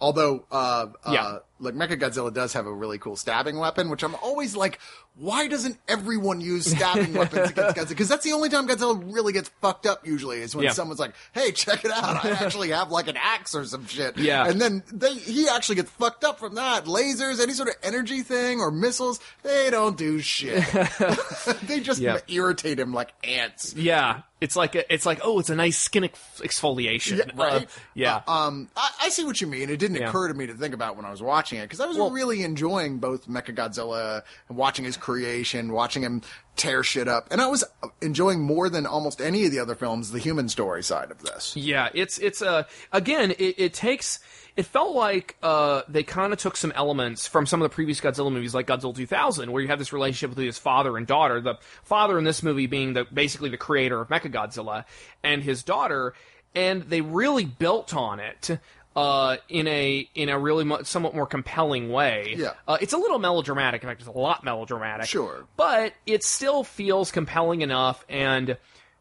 Although, 0.00 0.44
uh, 0.50 0.86
Yeah. 1.10 1.38
Like 1.58 1.74
Mechagodzilla 1.74 2.32
does 2.32 2.52
have 2.52 2.66
a 2.66 2.72
really 2.72 2.98
cool 2.98 3.16
stabbing 3.16 3.58
weapon, 3.58 3.90
which 3.90 4.02
I'm 4.02 4.14
always 4.16 4.56
like, 4.56 4.78
why 5.18 5.48
doesn't 5.48 5.78
everyone 5.88 6.40
use 6.40 6.66
stabbing 6.70 7.12
weapons 7.14 7.50
against 7.50 7.76
Godzilla? 7.76 7.88
Because 7.88 8.08
that's 8.08 8.24
the 8.24 8.32
only 8.32 8.48
time 8.48 8.68
Godzilla 8.68 9.00
really 9.12 9.32
gets 9.32 9.48
fucked 9.60 9.84
up. 9.86 10.06
Usually, 10.06 10.38
is 10.40 10.54
when 10.54 10.64
Yeah. 10.64 10.72
someone's 10.72 11.00
like, 11.00 11.12
"Hey, 11.32 11.52
check 11.52 11.84
it 11.84 11.90
out! 11.90 12.24
I 12.24 12.30
actually 12.40 12.70
have 12.70 12.90
like 12.90 13.08
an 13.08 13.16
axe 13.16 13.54
or 13.54 13.64
some 13.64 13.86
shit." 13.86 14.16
Yeah. 14.16 14.46
and 14.48 14.60
then 14.60 14.82
they 14.92 15.14
he 15.14 15.48
actually 15.48 15.76
gets 15.76 15.90
fucked 15.90 16.24
up 16.24 16.38
from 16.38 16.54
that. 16.54 16.84
Lasers, 16.84 17.40
any 17.42 17.52
sort 17.52 17.68
of 17.68 17.74
energy 17.82 18.22
thing, 18.22 18.60
or 18.60 18.70
missiles, 18.70 19.18
they 19.42 19.70
don't 19.70 19.96
do 19.96 20.20
shit. 20.20 20.64
they 21.64 21.80
just 21.80 22.00
Yeah. 22.00 22.18
irritate 22.28 22.78
him 22.78 22.92
like 22.92 23.12
ants. 23.24 23.74
yeah, 23.74 24.22
it's 24.40 24.54
like 24.56 24.74
a, 24.76 24.92
it's 24.92 25.04
like 25.06 25.20
oh, 25.24 25.38
it's 25.40 25.50
a 25.50 25.56
nice 25.56 25.76
skin 25.78 26.04
ex- 26.04 26.40
exfoliation. 26.44 27.18
Yeah, 27.18 27.24
right. 27.34 27.62
Uh, 27.64 27.66
yeah. 27.94 28.20
Uh, 28.26 28.32
um, 28.48 28.68
I, 28.76 28.90
I 29.04 29.08
see 29.08 29.24
what 29.24 29.40
you 29.40 29.46
mean. 29.46 29.68
It 29.70 29.78
didn't 29.78 29.96
Yeah. 29.96 30.08
occur 30.08 30.28
to 30.28 30.34
me 30.34 30.46
to 30.46 30.54
think 30.54 30.74
about 30.74 30.96
when 30.96 31.04
I 31.04 31.10
was 31.10 31.20
watching 31.22 31.58
it 31.58 31.62
because 31.62 31.80
I 31.80 31.86
was 31.86 31.96
Well- 31.96 32.10
really 32.10 32.42
enjoying 32.44 32.98
both 32.98 33.26
Mechagodzilla 33.28 34.22
and 34.48 34.56
watching 34.56 34.84
his 34.84 34.96
creation, 35.08 35.72
watching 35.72 36.02
him 36.02 36.20
tear 36.56 36.82
shit 36.82 37.08
up, 37.08 37.28
and 37.30 37.40
I 37.40 37.46
was 37.46 37.64
enjoying 38.02 38.42
more 38.42 38.68
than 38.68 38.84
almost 38.84 39.22
any 39.22 39.46
of 39.46 39.52
the 39.52 39.58
other 39.58 39.74
films 39.74 40.10
the 40.10 40.18
human 40.18 40.50
story 40.50 40.82
side 40.82 41.10
of 41.10 41.22
this. 41.22 41.56
Yeah, 41.56 41.88
it's 41.94 42.18
it's 42.18 42.42
uh, 42.42 42.64
again 42.92 43.30
it, 43.30 43.54
it 43.56 43.72
takes 43.72 44.20
it 44.54 44.66
felt 44.66 44.94
like 44.94 45.36
uh, 45.42 45.80
they 45.88 46.02
kind 46.02 46.34
of 46.34 46.38
took 46.38 46.58
some 46.58 46.72
elements 46.72 47.26
from 47.26 47.46
some 47.46 47.62
of 47.62 47.70
the 47.70 47.74
previous 47.74 48.02
Godzilla 48.02 48.30
movies 48.30 48.54
like 48.54 48.66
Godzilla 48.66 48.94
2000 48.94 49.50
where 49.50 49.62
you 49.62 49.68
have 49.68 49.78
this 49.78 49.94
relationship 49.94 50.36
with 50.36 50.44
his 50.44 50.58
father 50.58 50.98
and 50.98 51.06
daughter 51.06 51.40
the 51.40 51.54
father 51.84 52.18
in 52.18 52.24
this 52.24 52.42
movie 52.42 52.66
being 52.66 52.92
the 52.92 53.06
basically 53.10 53.48
the 53.48 53.56
creator 53.56 54.02
of 54.02 54.08
Mechagodzilla 54.08 54.84
and 55.22 55.42
his 55.42 55.62
daughter 55.62 56.12
and 56.54 56.82
they 56.82 57.00
really 57.00 57.46
built 57.46 57.94
on 57.94 58.20
it 58.20 58.58
uh, 58.98 59.36
in 59.48 59.68
a 59.68 60.08
in 60.16 60.28
a 60.28 60.36
really 60.36 60.64
mo- 60.64 60.82
somewhat 60.82 61.14
more 61.14 61.26
compelling 61.26 61.88
way. 61.88 62.34
Yeah. 62.36 62.54
uh, 62.66 62.78
it's 62.80 62.92
a 62.92 62.96
little 62.96 63.20
melodramatic. 63.20 63.84
In 63.84 63.88
fact, 63.88 64.00
it's 64.00 64.08
a 64.08 64.12
lot 64.18 64.42
melodramatic. 64.42 65.06
Sure. 65.06 65.44
but 65.56 65.92
it 66.04 66.24
still 66.24 66.64
feels 66.64 67.12
compelling 67.12 67.60
enough 67.62 68.04
and 68.08 68.56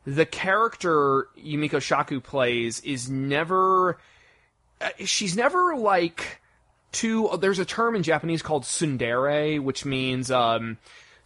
the 0.05 0.25
character 0.25 1.27
Yumiko 1.43 1.81
Shaku 1.81 2.19
plays 2.21 2.79
is 2.81 3.09
never 3.09 3.97
uh, 4.79 4.89
she's 5.03 5.35
never 5.35 5.75
like 5.75 6.41
too 6.91 7.29
there's 7.41 7.57
a 7.59 7.65
term 7.65 7.95
in 7.95 8.03
Japanese 8.03 8.43
called 8.43 8.63
tsundere 8.63 9.59
which 9.59 9.83
means 9.83 10.29
um 10.29 10.77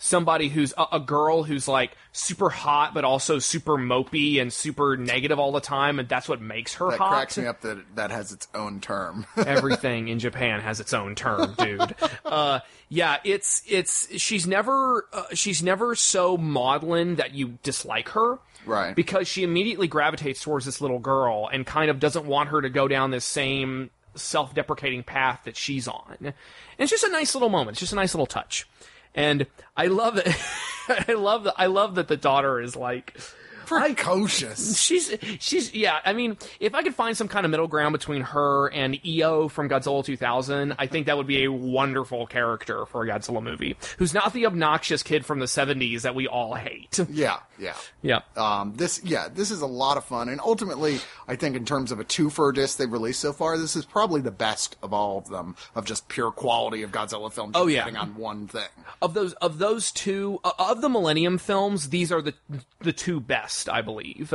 somebody 0.02 0.50
who's 0.50 0.74
a, 0.78 0.86
a 0.94 1.00
girl 1.00 1.44
who's 1.44 1.68
like 1.68 1.96
super 2.12 2.50
hot 2.50 2.94
but 2.94 3.06
also 3.06 3.38
super 3.38 3.78
mopey 3.78 4.42
and 4.42 4.52
super 4.52 4.98
negative 4.98 5.38
all 5.38 5.52
the 5.52 5.62
time 5.62 6.00
and 6.00 6.10
that's 6.10 6.28
what 6.28 6.42
makes 6.42 6.74
her 6.74 6.90
That 6.90 6.98
hot 6.98 7.10
cracks 7.12 7.38
me 7.38 7.46
up 7.46 7.62
that 7.62 7.78
that 7.96 8.10
has 8.12 8.32
its 8.32 8.48
own 8.56 8.82
term. 8.82 9.28
everything 9.38 10.08
in 10.08 10.18
Japan 10.20 10.60
has 10.60 10.80
its 10.80 10.94
own 10.94 11.14
term, 11.16 11.54
dude. 11.58 11.96
Uh, 12.26 12.60
yeah, 12.90 13.18
it's 13.24 13.62
it's 13.68 14.20
she's 14.20 14.48
never 14.48 15.08
uh, 15.14 15.24
she's 15.34 15.62
never 15.62 15.94
so 15.96 16.36
maudlin 16.36 17.16
that 17.16 17.34
you 17.34 17.60
dislike 17.64 18.10
her, 18.10 18.40
Right. 18.66 18.96
Because 18.96 19.28
she 19.28 19.44
immediately 19.44 19.88
gravitates 19.88 20.42
towards 20.42 20.66
this 20.66 20.82
little 20.82 21.00
girl 21.00 21.50
and 21.52 21.66
kind 21.66 21.90
of 21.90 22.00
doesn't 22.00 22.26
want 22.26 22.50
her 22.50 22.62
to 22.62 22.70
go 22.70 22.88
down 22.88 23.12
this 23.12 23.26
same 23.26 23.90
self-deprecating 24.16 25.04
path 25.04 25.42
that 25.46 25.56
she's 25.56 25.88
on. 25.88 26.18
And 26.20 26.34
it's 26.78 26.92
just 26.92 27.04
a 27.04 27.10
nice 27.10 27.34
little 27.34 27.50
moment. 27.50 27.76
It's 27.76 27.80
just 27.80 27.94
a 27.94 27.96
nice 27.96 28.14
little 28.14 28.26
touch. 28.28 28.68
And 29.16 29.48
I 29.76 29.88
love 29.88 30.18
it. 30.18 30.28
I 31.10 31.14
love 31.14 31.44
that. 31.46 31.56
I 31.58 31.68
love 31.68 31.96
that 31.96 32.08
the 32.08 32.18
daughter 32.18 32.60
is 32.60 32.76
like, 32.76 33.18
Precocious. 33.80 34.78
she's 34.82 35.16
she's 35.40 35.74
yeah. 35.74 36.00
I 36.04 36.14
mean, 36.14 36.38
if 36.60 36.76
I 36.76 36.84
could 36.84 36.96
find 36.96 37.16
some 37.16 37.28
kind 37.28 37.46
of 37.46 37.52
middle 37.52 37.68
ground 37.68 37.94
between 37.94 38.22
her 38.22 38.68
and 38.68 39.00
Io 39.06 39.48
from 39.48 39.70
Godzilla 39.70 40.04
2000, 40.04 40.76
I 40.78 40.88
think 40.88 41.06
that 41.08 41.18
would 41.18 41.28
be 41.28 41.44
a 41.44 41.52
wonderful 41.52 42.28
character 42.28 42.86
for 42.86 43.04
a 43.04 43.08
Godzilla 43.08 43.42
movie. 43.42 43.78
Who's 43.98 44.14
not 44.14 44.34
the 44.34 44.46
obnoxious 44.46 45.04
kid 45.04 45.26
from 45.26 45.40
the 45.40 45.46
70s 45.46 46.02
that 46.02 46.16
we 46.16 46.28
all 46.28 46.56
hate. 46.56 47.00
yeah, 47.10 47.40
yeah. 47.58 47.76
yeah. 48.02 48.20
Um, 48.36 48.74
this, 48.76 49.02
yeah, 49.04 49.28
this 49.34 49.52
is 49.52 49.62
a 49.62 49.68
lot 49.68 49.98
of 49.98 50.06
fun, 50.06 50.30
and 50.30 50.40
ultimately, 50.42 51.00
I 51.28 51.36
think 51.36 51.56
in 51.56 51.66
terms 51.66 51.92
of 51.92 52.00
a 52.00 52.04
two-fer 52.04 52.52
disc 52.52 52.78
they've 52.78 52.92
released 52.92 53.20
so 53.20 53.34
far, 53.34 53.58
this 53.58 53.76
is 53.76 53.86
probably 53.86 54.22
the 54.22 54.32
best 54.32 54.76
of 54.82 54.94
all 54.94 55.18
of 55.18 55.30
them 55.30 55.56
of 55.76 55.86
just 55.86 56.08
pure 56.08 56.32
quality 56.32 56.84
of 56.84 56.92
Godzilla 56.92 57.32
films. 57.32 57.54
Oh, 57.56 57.68
yeah. 57.68 57.88
on 57.98 58.16
one 58.16 58.48
thing. 58.48 58.68
Of 59.02 59.14
those 59.14 59.34
of 59.34 59.58
those 59.58 59.92
two 59.92 60.40
uh, 60.44 60.52
of 60.60 60.82
the 60.82 60.90
Millennium 60.90 61.38
films, 61.38 61.90
these 61.90 62.12
are 62.12 62.22
the 62.22 62.34
the 62.80 62.94
two 62.94 63.20
best, 63.20 63.61
I 63.70 63.82
believe. 63.82 64.34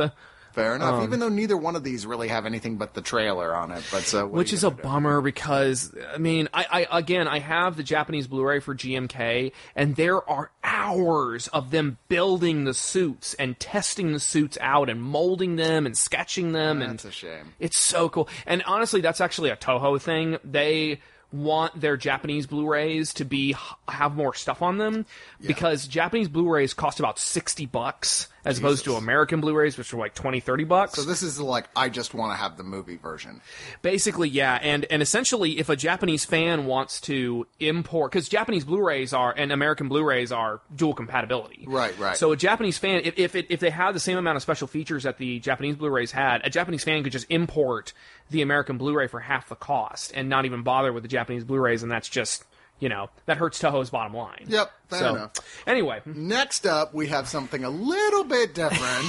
Fair 0.53 0.75
enough. 0.75 0.95
Um, 0.95 1.03
Even 1.03 1.19
though 1.19 1.29
neither 1.29 1.55
one 1.55 1.75
of 1.75 1.83
these 1.83 2.07
really 2.07 2.29
have 2.29 2.47
anything 2.47 2.77
but 2.77 2.95
the 2.95 3.01
trailer 3.01 3.55
on 3.55 3.69
it, 3.71 3.83
but 3.91 4.01
so 4.01 4.25
which 4.25 4.51
is 4.53 4.63
a 4.63 4.71
bummer 4.71 5.21
because 5.21 5.93
I 6.11 6.17
mean, 6.17 6.49
I, 6.51 6.65
I 6.89 6.97
again 6.97 7.27
I 7.27 7.37
have 7.37 7.77
the 7.77 7.83
Japanese 7.83 8.25
Blu-ray 8.25 8.59
for 8.61 8.73
GMK, 8.73 9.51
and 9.75 9.95
there 9.95 10.27
are 10.27 10.49
hours 10.63 11.47
of 11.49 11.69
them 11.69 11.99
building 12.07 12.63
the 12.63 12.73
suits 12.73 13.35
and 13.35 13.59
testing 13.59 14.13
the 14.13 14.19
suits 14.19 14.57
out 14.59 14.89
and 14.89 14.99
molding 14.99 15.57
them 15.57 15.85
and 15.85 15.95
sketching 15.95 16.53
them, 16.53 16.81
and 16.81 16.93
That's 16.93 17.05
a 17.05 17.11
shame. 17.11 17.53
it's 17.59 17.77
so 17.77 18.09
cool. 18.09 18.27
And 18.47 18.63
honestly, 18.65 19.01
that's 19.01 19.21
actually 19.21 19.51
a 19.51 19.55
Toho 19.57 20.01
thing. 20.01 20.37
They 20.43 21.01
want 21.31 21.79
their 21.79 21.97
Japanese 21.97 22.47
Blu-rays 22.47 23.13
to 23.15 23.25
be 23.25 23.53
have 23.89 24.15
more 24.15 24.33
stuff 24.33 24.61
on 24.61 24.77
them 24.77 25.05
because 25.45 25.85
Japanese 25.85 26.29
Blu-rays 26.29 26.73
cost 26.73 26.99
about 26.99 27.19
60 27.19 27.65
bucks 27.67 28.27
as 28.47 28.59
opposed 28.59 28.85
to 28.85 28.95
American 28.95 29.41
Blu-rays 29.41 29.77
which 29.77 29.93
are 29.93 29.97
like 29.97 30.13
20 30.13 30.39
30 30.39 30.63
bucks. 30.63 30.93
So 30.93 31.03
this 31.03 31.21
is 31.21 31.39
like 31.39 31.67
I 31.75 31.89
just 31.89 32.13
want 32.13 32.31
to 32.31 32.37
have 32.37 32.57
the 32.57 32.63
movie 32.63 32.97
version. 32.97 33.41
Basically, 33.81 34.29
yeah, 34.29 34.59
and 34.61 34.85
and 34.89 35.01
essentially, 35.01 35.59
if 35.59 35.69
a 35.69 35.75
Japanese 35.75 36.25
fan 36.25 36.65
wants 36.65 37.01
to 37.01 37.47
import, 37.59 38.11
because 38.11 38.29
Japanese 38.29 38.65
Blu-rays 38.65 39.13
are 39.13 39.33
and 39.35 39.51
American 39.51 39.87
Blu-rays 39.87 40.31
are 40.31 40.61
dual 40.75 40.93
compatibility, 40.93 41.65
Right, 41.67 41.97
right. 41.99 42.17
So 42.17 42.31
a 42.31 42.37
Japanese 42.37 42.77
fan, 42.77 43.01
if 43.03 43.17
if, 43.17 43.35
it, 43.35 43.47
if 43.49 43.59
they 43.59 43.69
have 43.69 43.93
the 43.93 43.99
same 43.99 44.17
amount 44.17 44.37
of 44.37 44.41
special 44.41 44.67
features 44.67 45.03
that 45.03 45.17
the 45.17 45.39
Japanese 45.39 45.75
Blu-rays 45.75 46.11
had, 46.11 46.41
a 46.45 46.49
Japanese 46.49 46.83
fan 46.83 47.03
could 47.03 47.11
just 47.11 47.27
import 47.29 47.93
the 48.29 48.41
American 48.41 48.77
Blu-ray 48.77 49.07
for 49.07 49.19
half 49.19 49.49
the 49.49 49.55
cost 49.55 50.11
and 50.15 50.29
not 50.29 50.45
even 50.45 50.63
bother 50.63 50.91
with 50.93 51.03
the 51.03 51.09
Japanese 51.09 51.43
Blu-rays, 51.43 51.83
and 51.83 51.91
that's 51.91 52.09
just 52.09 52.45
you 52.79 52.89
know 52.89 53.09
that 53.25 53.37
hurts 53.37 53.61
Toho's 53.61 53.89
bottom 53.89 54.15
line. 54.15 54.45
Yep, 54.47 54.71
fair 54.89 54.99
so 54.99 55.15
enough. 55.15 55.31
anyway, 55.65 56.01
Next 56.05 56.65
up, 56.65 56.93
we 56.93 57.07
have 57.07 57.27
something 57.27 57.63
a 57.63 57.69
little 57.69 58.23
bit 58.23 58.53
different. 58.53 59.05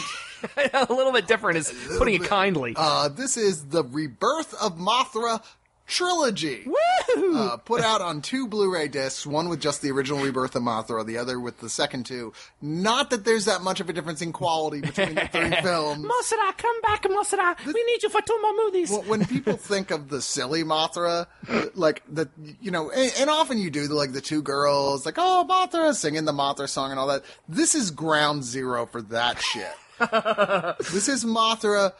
a 0.73 0.87
little 0.93 1.13
bit 1.13 1.27
different 1.27 1.59
is 1.59 1.75
putting 1.99 2.15
it 2.15 2.25
kindly. 2.25 2.75
uh, 2.77 3.09
this 3.09 3.37
is 3.37 3.67
the 3.67 3.83
Rebirth 3.85 4.55
of 4.63 4.77
Mothra 4.79 5.43
trilogy. 5.89 6.65
Woo! 6.67 7.37
Uh, 7.37 7.57
put 7.57 7.83
out 7.83 8.01
on 8.01 8.21
two 8.23 8.47
Blu-ray 8.47 8.89
discs, 8.89 9.27
one 9.27 9.49
with 9.49 9.61
just 9.61 9.83
the 9.83 9.91
original 9.91 10.23
Rebirth 10.23 10.55
of 10.55 10.63
Mothra, 10.63 11.05
the 11.05 11.19
other 11.19 11.41
with 11.41 11.59
the 11.59 11.69
second 11.69 12.07
two. 12.07 12.33
Not 12.63 13.11
that 13.11 13.25
there's 13.25 13.47
that 13.47 13.63
much 13.63 13.81
of 13.81 13.89
a 13.89 13.93
difference 13.93 14.23
in 14.23 14.33
quality 14.33 14.81
between 14.83 15.15
the 15.15 15.29
three 15.33 15.51
films. 15.63 16.05
Mosera, 16.07 16.57
come 16.57 16.81
back, 16.83 17.03
Mosera. 17.05 17.57
We 17.67 17.85
need 17.85 18.03
you 18.03 18.11
for 18.11 18.21
two 18.21 18.39
more 18.41 18.57
movies. 18.65 18.91
Well, 18.91 19.03
when 19.03 19.25
people 19.27 19.57
think 19.57 19.91
of 19.91 20.09
the 20.09 20.23
silly 20.23 20.63
Mothra, 20.63 21.27
like 21.75 22.03
the 22.09 22.29
you 22.61 22.71
know, 22.71 22.91
and, 22.91 23.13
and 23.19 23.31
often 23.31 23.59
you 23.59 23.71
do 23.71 23.89
like 23.89 24.13
the 24.13 24.21
two 24.21 24.43
girls, 24.43 25.07
like 25.07 25.17
oh 25.19 25.47
Mothra 25.49 25.95
singing 25.95 26.27
the 26.27 26.33
Mothra 26.33 26.69
song 26.69 26.91
and 26.91 27.01
all 27.01 27.09
that. 27.09 27.25
This 27.49 27.75
is 27.75 27.91
ground 27.91 28.45
zero 28.45 28.87
for 28.87 29.03
that 29.03 29.41
shit. 29.41 29.73
this 30.93 31.09
is 31.09 31.25
Mothra 31.25 31.93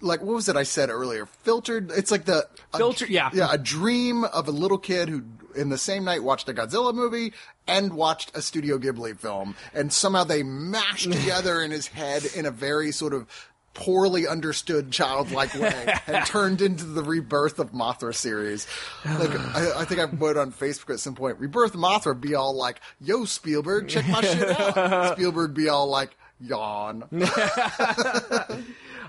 like 0.00 0.20
what 0.22 0.34
was 0.34 0.48
it 0.48 0.56
I 0.56 0.62
said 0.62 0.90
earlier? 0.90 1.26
Filtered. 1.26 1.90
It's 1.90 2.10
like 2.10 2.24
the 2.24 2.46
a- 2.74 3.06
yeah. 3.08 3.30
yeah, 3.32 3.48
a 3.50 3.58
dream 3.58 4.24
of 4.24 4.48
a 4.48 4.52
little 4.52 4.78
kid 4.78 5.08
who 5.08 5.24
in 5.54 5.68
the 5.68 5.78
same 5.78 6.04
night 6.04 6.22
watched 6.22 6.48
a 6.48 6.54
Godzilla 6.54 6.94
movie 6.94 7.32
and 7.66 7.92
watched 7.94 8.36
a 8.36 8.42
Studio 8.42 8.78
Ghibli 8.78 9.18
film, 9.18 9.54
and 9.74 9.92
somehow 9.92 10.24
they 10.24 10.42
mashed 10.42 11.10
together 11.12 11.60
in 11.62 11.70
his 11.70 11.88
head 11.88 12.24
in 12.36 12.46
a 12.46 12.50
very 12.50 12.92
sort 12.92 13.14
of 13.14 13.26
poorly 13.72 14.26
understood 14.26 14.90
childlike 14.90 15.54
way 15.54 15.94
and 16.08 16.26
turned 16.26 16.60
into 16.60 16.84
the 16.84 17.02
rebirth 17.04 17.60
of 17.60 17.70
Mothra 17.70 18.12
series. 18.12 18.66
Like 19.04 19.30
I, 19.30 19.80
I 19.82 19.84
think 19.84 20.00
I 20.00 20.06
put 20.06 20.36
on 20.36 20.52
Facebook 20.52 20.94
at 20.94 21.00
some 21.00 21.14
point, 21.14 21.38
rebirth 21.38 21.74
Mothra 21.74 22.20
be 22.20 22.34
all 22.34 22.54
like, 22.54 22.80
"Yo 23.00 23.24
Spielberg, 23.24 23.88
check 23.88 24.08
my 24.08 24.20
shit 24.22 24.60
out." 24.60 25.12
Spielberg 25.16 25.54
be 25.54 25.68
all 25.68 25.86
like, 25.88 26.16
"Yawn." 26.40 27.04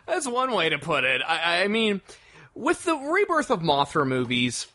That's 0.08 0.28
one 0.28 0.52
way 0.52 0.70
to 0.70 0.78
put 0.80 1.04
it. 1.04 1.22
I, 1.26 1.64
I 1.64 1.68
mean, 1.68 2.02
with 2.54 2.84
the 2.84 2.96
rebirth 2.96 3.50
of 3.52 3.62
Mothra 3.62 4.06
movies, 4.08 4.68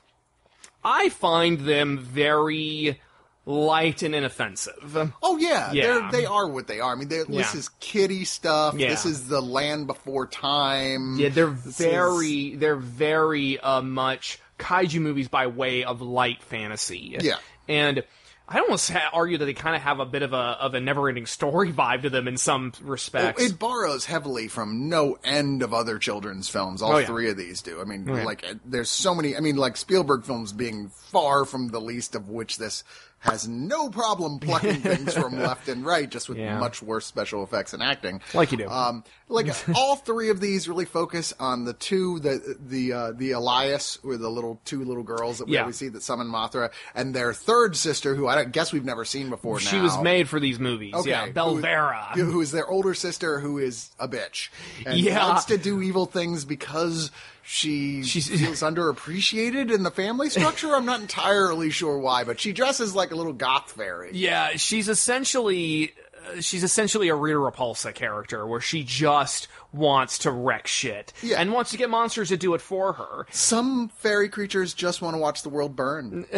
I 0.84 1.08
find 1.08 1.60
them 1.60 1.98
very 1.98 3.00
light 3.44 4.02
and 4.02 4.14
inoffensive. 4.14 5.12
Oh 5.22 5.36
yeah, 5.36 5.72
Yeah. 5.72 6.08
they're 6.10 6.46
what 6.48 6.66
they 6.66 6.80
are. 6.80 6.92
I 6.92 6.96
mean, 6.96 7.08
they, 7.08 7.22
this 7.22 7.54
is 7.54 7.68
kiddie 7.80 8.24
stuff. 8.24 8.74
Yeah. 8.76 8.88
This 8.90 9.06
is 9.06 9.28
the 9.28 9.40
land 9.40 9.86
before 9.86 10.26
time. 10.26 11.16
Yeah, 11.18 11.28
they're 11.28 11.50
This 11.50 11.78
very, 11.78 12.28
is- 12.54 12.58
they're 12.60 12.76
very 12.76 13.58
uh, 13.60 13.82
much 13.82 14.38
kaiju 14.58 15.00
movies 15.00 15.28
by 15.28 15.46
way 15.48 15.84
of 15.84 16.00
light 16.00 16.42
fantasy. 16.42 17.16
Yeah. 17.20 17.36
and 17.68 18.02
I 18.48 18.60
almost 18.60 18.90
ha- 18.90 19.10
argue 19.12 19.39
that 19.39 19.44
they 19.44 19.55
kind 19.55 19.74
of 19.74 19.82
have 19.82 19.98
a 19.98 20.06
bit 20.06 20.23
of 20.23 20.32
a 20.32 20.36
of 20.36 20.74
a 20.74 20.81
never-ending 20.81 21.27
story 21.27 21.73
vibe 21.73 22.02
to 22.02 22.10
them 22.10 22.28
in 22.28 22.36
some 22.36 22.73
respects. 22.81 23.43
It 23.43 23.59
borrows 23.59 24.05
heavily 24.05 24.47
from 24.47 24.89
no 24.89 25.18
end 25.24 25.62
of 25.62 25.74
other 25.74 25.98
children's 25.98 26.48
films. 26.48 26.81
All 26.81 26.93
Oh, 26.94 26.98
yeah. 26.98 27.06
three 27.06 27.28
of 27.28 27.36
these 27.36 27.60
do. 27.60 27.81
I 27.81 27.85
mean, 27.85 28.09
oh, 28.09 28.16
yeah. 28.16 28.24
like, 28.24 28.44
there's 28.64 28.90
so 28.90 29.14
many. 29.16 29.36
I 29.36 29.40
mean, 29.40 29.56
like 29.56 29.77
Spielberg 29.77 30.24
films 30.24 30.52
being 30.52 30.90
far 30.90 31.44
from 31.44 31.68
the 31.68 31.81
least 31.81 32.14
of 32.14 32.28
which 32.28 32.56
this 32.59 32.85
has 33.20 33.48
no 33.48 33.88
problem 33.88 34.38
plucking 34.38 34.76
things 34.82 35.14
from 35.14 35.36
left 35.38 35.68
and 35.68 35.84
right, 35.84 36.09
just 36.09 36.28
with 36.28 36.38
Yeah. 36.38 36.59
much 36.59 36.80
worse 36.82 37.06
special 37.06 37.43
effects 37.43 37.72
and 37.72 37.82
acting. 37.82 38.20
Like 38.34 38.52
you 38.52 38.59
do. 38.59 38.68
Um, 38.68 39.02
like 39.28 39.48
all 39.74 39.97
three 39.97 40.30
of 40.30 40.38
these 40.40 40.68
really 40.68 40.84
focus 40.84 41.32
on 41.40 41.64
the 41.64 41.72
two, 41.72 42.20
the 42.20 42.56
the 42.68 42.93
uh, 42.93 43.12
the 43.12 43.32
Elias, 43.32 43.98
or 44.05 44.16
the 44.16 44.28
little 44.30 44.60
two 44.64 44.84
little 44.84 45.02
girls 45.02 45.38
that 45.38 45.47
we 45.48 45.55
Yeah. 45.55 45.62
always 45.62 45.76
see 45.76 45.88
that 45.88 46.02
summon 46.02 46.28
Mothra, 46.28 46.70
and 46.94 47.14
their 47.14 47.32
third 47.32 47.74
sister, 47.74 48.14
who 48.14 48.28
I 48.28 48.44
guess 48.44 48.72
we've 48.72 48.84
never 48.84 49.05
seen 49.05 49.28
before. 49.30 49.59
she 49.59 49.76
now. 49.76 49.82
was 49.82 49.98
made 49.98 50.28
for 50.28 50.38
these 50.38 50.60
movies. 50.60 50.94
Okay, 50.94 51.10
yeah, 51.10 51.28
Belvera. 51.28 52.12
who- 52.14 52.26
who 52.30 52.40
is 52.43 52.52
their 52.52 52.68
older 52.68 52.94
sister, 52.94 53.40
who 53.40 53.59
is 53.59 53.90
a 53.98 54.06
bitch 54.06 54.51
and 54.84 54.98
Yeah. 55.01 55.26
wants 55.26 55.47
to 55.47 55.59
do 55.59 55.80
evil 55.82 56.06
things 56.06 56.44
because 56.44 57.10
she 57.47 58.02
She's- 58.02 58.28
feels 58.28 58.60
underappreciated 58.60 59.73
in 59.73 59.82
the 59.85 59.90
family 59.90 60.28
structure. 60.31 60.74
I'm 60.74 60.85
not 60.86 61.01
entirely 61.01 61.70
sure 61.70 61.98
why, 61.98 62.24
but 62.24 62.40
she 62.40 62.52
dresses 62.52 62.94
like 62.94 63.12
a 63.12 63.14
little 63.14 63.32
goth 63.32 63.73
fairy. 63.73 64.10
Yeah, 64.14 64.51
she's 64.56 64.89
essentially 64.89 65.93
uh, 66.36 66.40
she's 66.40 66.64
essentially 66.64 67.09
a 67.09 67.14
Rita 67.14 67.39
Repulsa 67.39 67.94
character 67.94 68.44
where 68.47 68.60
she 68.60 68.82
just 68.82 69.47
wants 69.73 70.18
to 70.18 70.31
wreck 70.32 70.66
shit 70.66 71.12
Yeah. 71.23 71.40
and 71.40 71.52
wants 71.52 71.70
to 71.70 71.77
get 71.77 71.89
monsters 71.90 72.31
to 72.31 72.36
do 72.36 72.55
it 72.55 72.60
for 72.60 72.94
her. 72.94 73.27
Some 73.31 73.89
fairy 73.90 74.28
creatures 74.28 74.74
just 74.74 75.01
want 75.01 75.14
to 75.14 75.18
watch 75.18 75.43
the 75.43 75.48
world 75.51 75.77
burn. 75.77 76.27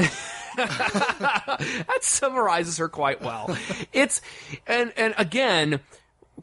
That 0.56 1.98
summarizes 2.02 2.78
her 2.78 2.88
quite 2.88 3.22
well. 3.22 3.56
it's 3.92 4.20
and 4.66 4.92
and 4.96 5.14
again, 5.16 5.80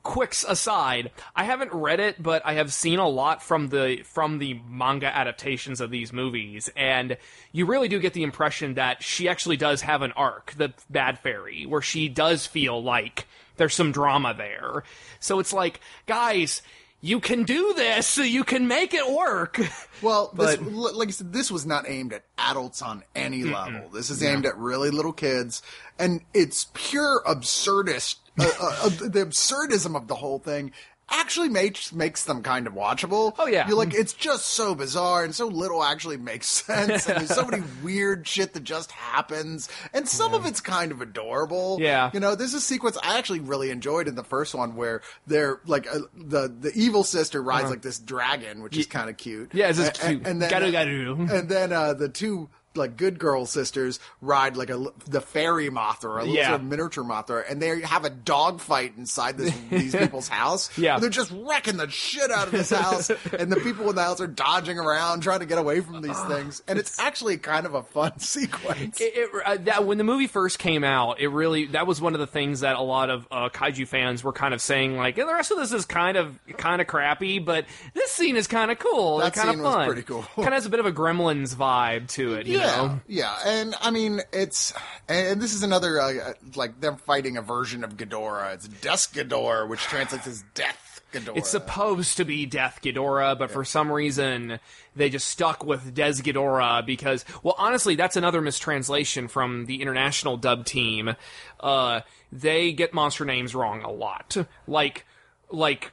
quick 0.04 0.36
aside, 0.48 1.12
I 1.36 1.44
haven't 1.46 1.72
read 1.74 2.00
it, 2.00 2.22
but 2.22 2.42
I 2.46 2.54
have 2.54 2.74
seen 2.74 3.00
a 3.00 3.08
lot 3.08 3.42
from 3.44 3.70
the 3.70 4.02
from 4.04 4.40
the 4.40 4.60
manga 4.70 5.08
adaptations 5.08 5.82
of 5.82 5.90
these 5.92 6.12
movies, 6.14 6.70
and 6.76 7.18
you 7.52 7.66
really 7.66 7.88
do 7.88 8.00
get 8.00 8.14
the 8.14 8.24
impression 8.24 8.74
that 8.76 9.02
she 9.04 9.28
actually 9.30 9.58
does 9.58 9.82
have 9.82 10.02
an 10.02 10.12
arc, 10.14 10.54
the 10.58 10.74
bad 10.90 11.20
fairy, 11.20 11.66
where 11.66 11.82
she 11.82 12.10
does 12.10 12.46
feel 12.46 12.82
like 12.84 13.26
there's 13.58 13.74
some 13.74 13.92
drama 13.92 14.34
there. 14.38 14.84
So 15.20 15.40
it's 15.40 15.54
like, 15.54 15.80
guys, 16.08 16.62
you 17.02 17.20
can 17.20 17.44
do 17.44 17.74
this, 17.76 18.18
you 18.18 18.44
can 18.44 18.68
make 18.68 18.94
it 18.94 19.10
work. 19.12 19.60
Well, 20.02 20.34
this, 20.36 20.58
But- 20.58 20.68
l- 20.74 20.98
like 20.98 21.08
I 21.08 21.12
said, 21.12 21.32
this 21.32 21.50
was 21.50 21.66
not 21.66 21.88
aimed 21.88 22.12
at 22.14 22.24
adults 22.46 22.82
on 22.82 23.04
any 23.16 23.44
level. 23.44 23.90
This 23.90 24.10
is 24.10 24.24
aimed 24.24 24.46
at 24.46 24.58
really 24.58 24.90
little 24.90 25.14
kids, 25.14 25.62
and 26.00 26.22
it's 26.34 26.68
pure 26.74 27.22
absurdist. 27.26 28.18
uh, 28.40 28.44
uh, 28.44 28.66
uh, 28.84 28.90
the 28.90 29.26
absurdism 29.26 29.96
of 29.96 30.08
the 30.08 30.16
whole 30.16 30.40
thing 30.40 30.72
actually 31.10 31.50
makes 31.50 31.94
makes 31.94 32.24
them 32.24 32.42
kind 32.42 32.68
of 32.68 32.74
watchable. 32.74 33.34
Oh, 33.38 33.48
yeah. 33.48 33.68
you're 33.68 33.78
like 33.78 33.94
it's 33.94 34.14
just 34.14 34.48
so 34.48 34.76
bizarre 34.76 35.24
and 35.24 35.34
so 35.36 35.48
little 35.48 35.84
actually 35.84 36.18
makes 36.18 36.48
sense, 36.66 37.08
and 37.08 37.20
there's 37.20 37.34
so 37.34 37.46
many 37.46 37.64
weird 37.84 38.28
shit 38.28 38.54
that 38.54 38.64
just 38.64 38.92
happens, 38.92 39.70
and 39.94 40.08
some 40.08 40.34
of 40.34 40.46
it's 40.46 40.62
kind 40.62 40.92
of 40.92 41.02
adorable. 41.02 41.78
Yeah. 41.80 42.10
you 42.14 42.20
know, 42.20 42.36
there's 42.36 42.54
a 42.54 42.62
sequence 42.62 42.98
I 43.04 43.18
actually 43.18 43.40
really 43.42 43.70
enjoyed 43.70 44.08
in 44.08 44.16
the 44.16 44.24
first 44.24 44.56
one 44.56 44.76
where 44.76 45.02
they're 45.28 45.60
like 45.66 45.88
uh, 45.88 46.00
the 46.16 46.48
the 46.48 46.72
evil 46.76 47.04
sister 47.04 47.42
rides 47.42 47.70
like 47.70 47.82
this 47.82 48.00
dragon, 48.00 48.62
which 48.64 48.78
is 48.78 48.88
kind 48.88 49.10
of 49.10 49.18
cute. 49.18 49.50
Uh-huh. 49.50 49.58
Yeah, 49.60 49.70
it's 49.70 49.78
just 49.78 50.02
cute. 50.02 50.26
And 50.26 50.42
then, 50.42 50.50
Garu 50.50 50.72
garu. 50.72 51.32
and 51.32 51.50
then 51.50 51.72
uh, 51.72 51.94
the 51.94 52.10
two 52.10 52.50
like 52.78 52.98
good 52.98 53.20
girl 53.20 53.46
sisters 53.46 54.00
ride 54.22 54.58
like 54.58 54.70
a 54.70 54.86
the 55.08 55.22
fairy 55.22 55.70
Mothra, 55.70 56.18
a 56.18 56.20
little 56.22 56.36
Yeah. 56.36 56.50
sort 56.50 56.62
of 56.62 56.68
miniature 56.68 57.04
Mothra, 57.04 57.44
and 57.50 57.62
they 57.62 57.82
have 57.82 58.06
a 58.06 58.10
dog 58.10 58.60
fight 58.60 58.94
inside 58.98 59.38
this, 59.38 59.54
these 59.70 59.96
people's 59.98 60.28
house. 60.28 60.76
Yeah. 60.78 61.00
they're 61.00 61.10
just 61.10 61.32
wrecking 61.32 61.78
the 61.78 61.90
shit 61.90 62.32
out 62.32 62.48
of 62.48 62.52
this 62.52 62.70
house, 62.72 63.10
and 63.40 63.52
the 63.52 63.58
people 63.62 63.90
in 63.90 63.96
the 63.96 64.04
house 64.04 64.20
are 64.22 64.28
dodging 64.28 64.78
around 64.80 65.22
trying 65.22 65.40
to 65.40 65.46
get 65.46 65.58
away 65.58 65.82
from 65.82 66.02
these 66.02 66.20
things, 66.24 66.62
and 66.68 66.78
it's 66.80 67.00
actually 67.00 67.38
kind 67.38 67.66
of 67.66 67.74
a 67.76 67.84
fun 67.84 68.18
sequence. 68.20 69.00
it, 69.02 69.14
it, 69.16 69.30
uh, 69.46 69.58
that 69.64 69.86
when 69.86 69.98
the 69.98 70.04
movie 70.04 70.28
first 70.28 70.60
came 70.60 70.84
out, 70.84 71.20
it 71.20 71.28
really 71.30 71.66
that 71.68 71.88
was 71.88 72.02
one 72.02 72.14
of 72.14 72.20
the 72.20 72.28
things 72.28 72.62
that 72.62 72.76
a 72.76 72.82
lot 72.82 73.10
of 73.10 73.28
uh, 73.32 73.50
kaiju 73.50 73.88
fans 73.88 74.24
were 74.24 74.34
kind 74.34 74.54
of 74.54 74.62
saying 74.62 74.96
like, 74.98 75.18
"Yeah, 75.18 75.26
the 75.26 75.34
rest 75.34 75.52
of 75.52 75.58
this 75.58 75.72
is 75.72 75.86
kind 75.86 76.18
of 76.18 76.38
kind 76.58 76.82
of 76.82 76.88
crappy, 76.88 77.40
but 77.40 77.66
this 77.94 78.12
scene 78.12 78.36
is 78.36 78.48
kind 78.48 78.72
of 78.72 78.80
cool, 78.80 79.18
That 79.20 79.34
kind 79.34 79.50
of 79.50 79.56
scene 79.56 79.64
was 79.64 79.74
fun, 79.74 79.86
pretty 79.88 80.02
cool. 80.04 80.24
kind 80.36 80.48
of 80.48 80.54
has 80.54 80.66
a 80.66 80.70
bit 80.70 80.80
of 80.80 80.86
a 80.86 80.92
Gremlins 80.92 81.56
vibe 81.56 82.08
to 82.10 82.34
it, 82.36 82.48
you 82.48 82.58
yeah, 82.66 82.76
know." 82.76 83.02
yeah, 83.08 83.36
and 83.46 83.76
I 83.82 83.92
mean 83.92 84.22
it's 84.34 84.74
and 85.08 85.42
this 85.42 85.54
is 85.54 85.64
another 85.64 86.00
uh, 86.00 86.34
like 86.56 86.80
them 86.80 86.98
fighting 86.98 87.38
a 87.38 87.42
version 87.42 87.84
of 87.84 87.98
Ghidorah. 87.98 88.56
It's 88.56 88.68
Death 88.68 89.14
Ghidorah, 89.14 89.68
which 89.68 89.82
translates 89.82 90.28
as 90.28 90.44
Death 90.54 91.02
Ghidorah. 91.14 91.38
It's 91.38 91.50
supposed 91.50 92.18
to 92.18 92.26
be 92.26 92.46
Death 92.46 92.80
Ghidorah, 92.82 93.38
but 93.38 93.52
for 93.52 93.64
some 93.64 93.92
reason 93.92 94.60
they 94.96 95.10
just 95.10 95.28
stuck 95.28 95.64
with 95.64 95.94
Des 95.94 96.14
Ghidorah 96.14 96.86
because, 96.86 97.26
well, 97.44 97.56
honestly, 97.58 97.96
that's 97.96 98.16
another 98.16 98.42
mistranslation 98.42 99.28
from 99.28 99.66
the 99.66 99.82
international 99.82 100.38
dub 100.38 100.66
team. 100.66 101.16
Uh, 101.60 102.02
they 102.32 102.72
get 102.72 102.94
monster 102.94 103.26
names 103.26 103.54
wrong 103.54 103.82
a 103.84 103.92
lot. 103.92 104.38
Like, 104.68 105.06
like 105.50 105.92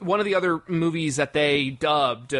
one 0.00 0.20
of 0.20 0.26
the 0.26 0.34
other 0.34 0.62
movies 0.66 1.16
that 1.16 1.32
they 1.32 1.70
dubbed. 1.70 2.34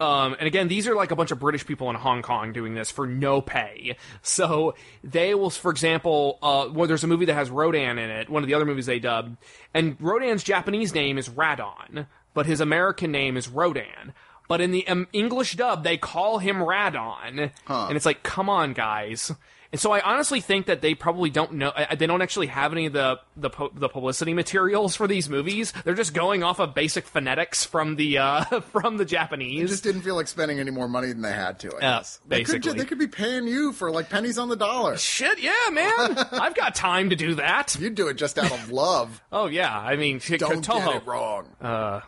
Um, 0.00 0.34
and 0.38 0.46
again, 0.46 0.68
these 0.68 0.88
are 0.88 0.94
like 0.94 1.12
a 1.12 1.16
bunch 1.16 1.30
of 1.30 1.38
British 1.38 1.64
people 1.64 1.88
in 1.88 1.96
Hong 1.96 2.20
Kong 2.22 2.52
doing 2.52 2.74
this 2.74 2.90
for 2.90 3.06
no 3.06 3.40
pay. 3.40 3.96
So 4.22 4.74
they 5.04 5.34
will, 5.34 5.50
for 5.50 5.70
example, 5.70 6.38
uh, 6.42 6.68
well, 6.72 6.88
there's 6.88 7.04
a 7.04 7.06
movie 7.08 7.26
that 7.26 7.34
has 7.34 7.48
Rodan 7.48 7.98
in 7.98 8.10
it, 8.10 8.28
one 8.28 8.42
of 8.42 8.48
the 8.48 8.54
other 8.54 8.64
movies 8.64 8.86
they 8.86 8.98
dubbed, 8.98 9.36
and 9.72 9.96
Rodan's 10.00 10.42
Japanese 10.42 10.94
name 10.94 11.16
is 11.16 11.28
Radon, 11.28 12.06
but 12.34 12.46
his 12.46 12.60
American 12.60 13.12
name 13.12 13.36
is 13.36 13.48
Rodan. 13.48 14.12
But 14.48 14.60
in 14.60 14.72
the 14.72 14.86
um, 14.88 15.06
English 15.12 15.54
dub, 15.54 15.84
they 15.84 15.96
call 15.96 16.38
him 16.38 16.56
Radon, 16.56 17.50
and 17.88 17.96
it's 17.96 18.04
like, 18.04 18.22
come 18.22 18.50
on, 18.50 18.72
guys. 18.74 19.32
And 19.74 19.80
so 19.80 19.90
I 19.90 19.98
honestly 20.02 20.40
think 20.40 20.66
that 20.66 20.82
they 20.82 20.94
probably 20.94 21.30
don't 21.30 21.54
know. 21.54 21.70
uh, 21.70 21.96
They 21.96 22.06
don't 22.06 22.22
actually 22.22 22.46
have 22.46 22.70
any 22.72 22.86
of 22.86 22.92
the 22.92 23.18
the, 23.36 23.50
pu- 23.50 23.72
the 23.74 23.88
publicity 23.88 24.32
materials 24.32 24.94
for 24.94 25.08
these 25.08 25.28
movies. 25.28 25.72
They're 25.84 25.94
just 25.94 26.14
going 26.14 26.44
off 26.44 26.60
of 26.60 26.74
basic 26.74 27.06
phonetics 27.08 27.64
from 27.64 27.96
the 27.96 28.18
uh, 28.18 28.60
from 28.70 28.98
the 28.98 29.04
Japanese. 29.04 29.62
They 29.62 29.66
just 29.66 29.82
didn't 29.82 30.02
feel 30.02 30.14
like 30.14 30.28
spending 30.28 30.60
any 30.60 30.70
more 30.70 30.86
money 30.86 31.08
than 31.08 31.22
they 31.22 31.32
had 31.32 31.58
to. 31.58 31.72
Yes, 31.80 31.80
Yeah, 31.80 31.98
guess 31.98 32.20
They 32.28 32.44
could, 32.44 32.52
basically. 32.62 32.78
they 32.78 32.84
could 32.86 32.98
be 33.00 33.08
paying 33.08 33.48
you 33.48 33.72
for 33.72 33.90
like 33.90 34.08
pennies 34.10 34.38
on 34.38 34.48
the 34.48 34.54
dollar. 34.54 34.96
Shit, 34.96 35.40
yeah, 35.40 35.52
man. 35.72 35.90
I've 36.30 36.54
got 36.54 36.76
time 36.76 37.10
to 37.10 37.16
do 37.16 37.34
that. 37.34 37.76
You'd 37.80 37.96
do 37.96 38.06
it 38.06 38.14
just 38.14 38.38
out 38.38 38.52
of 38.52 38.70
love. 38.70 39.20
Oh 39.32 39.46
yeah, 39.46 39.76
I 39.76 39.96
mean, 39.96 40.20
Don't 40.38 40.64
Toho. 40.64 40.84
get 40.84 40.96
it 41.02 41.06
wrong. 41.08 41.48
Uh, 41.60 41.98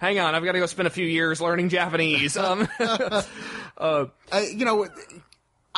hang 0.00 0.20
on, 0.20 0.36
I've 0.36 0.44
got 0.44 0.52
to 0.52 0.60
go 0.60 0.66
spend 0.66 0.86
a 0.86 0.90
few 0.90 1.04
years 1.06 1.40
learning 1.40 1.70
Japanese. 1.70 2.36
Um, 2.36 2.68
I, 3.76 4.06
you 4.54 4.64
know, 4.64 4.86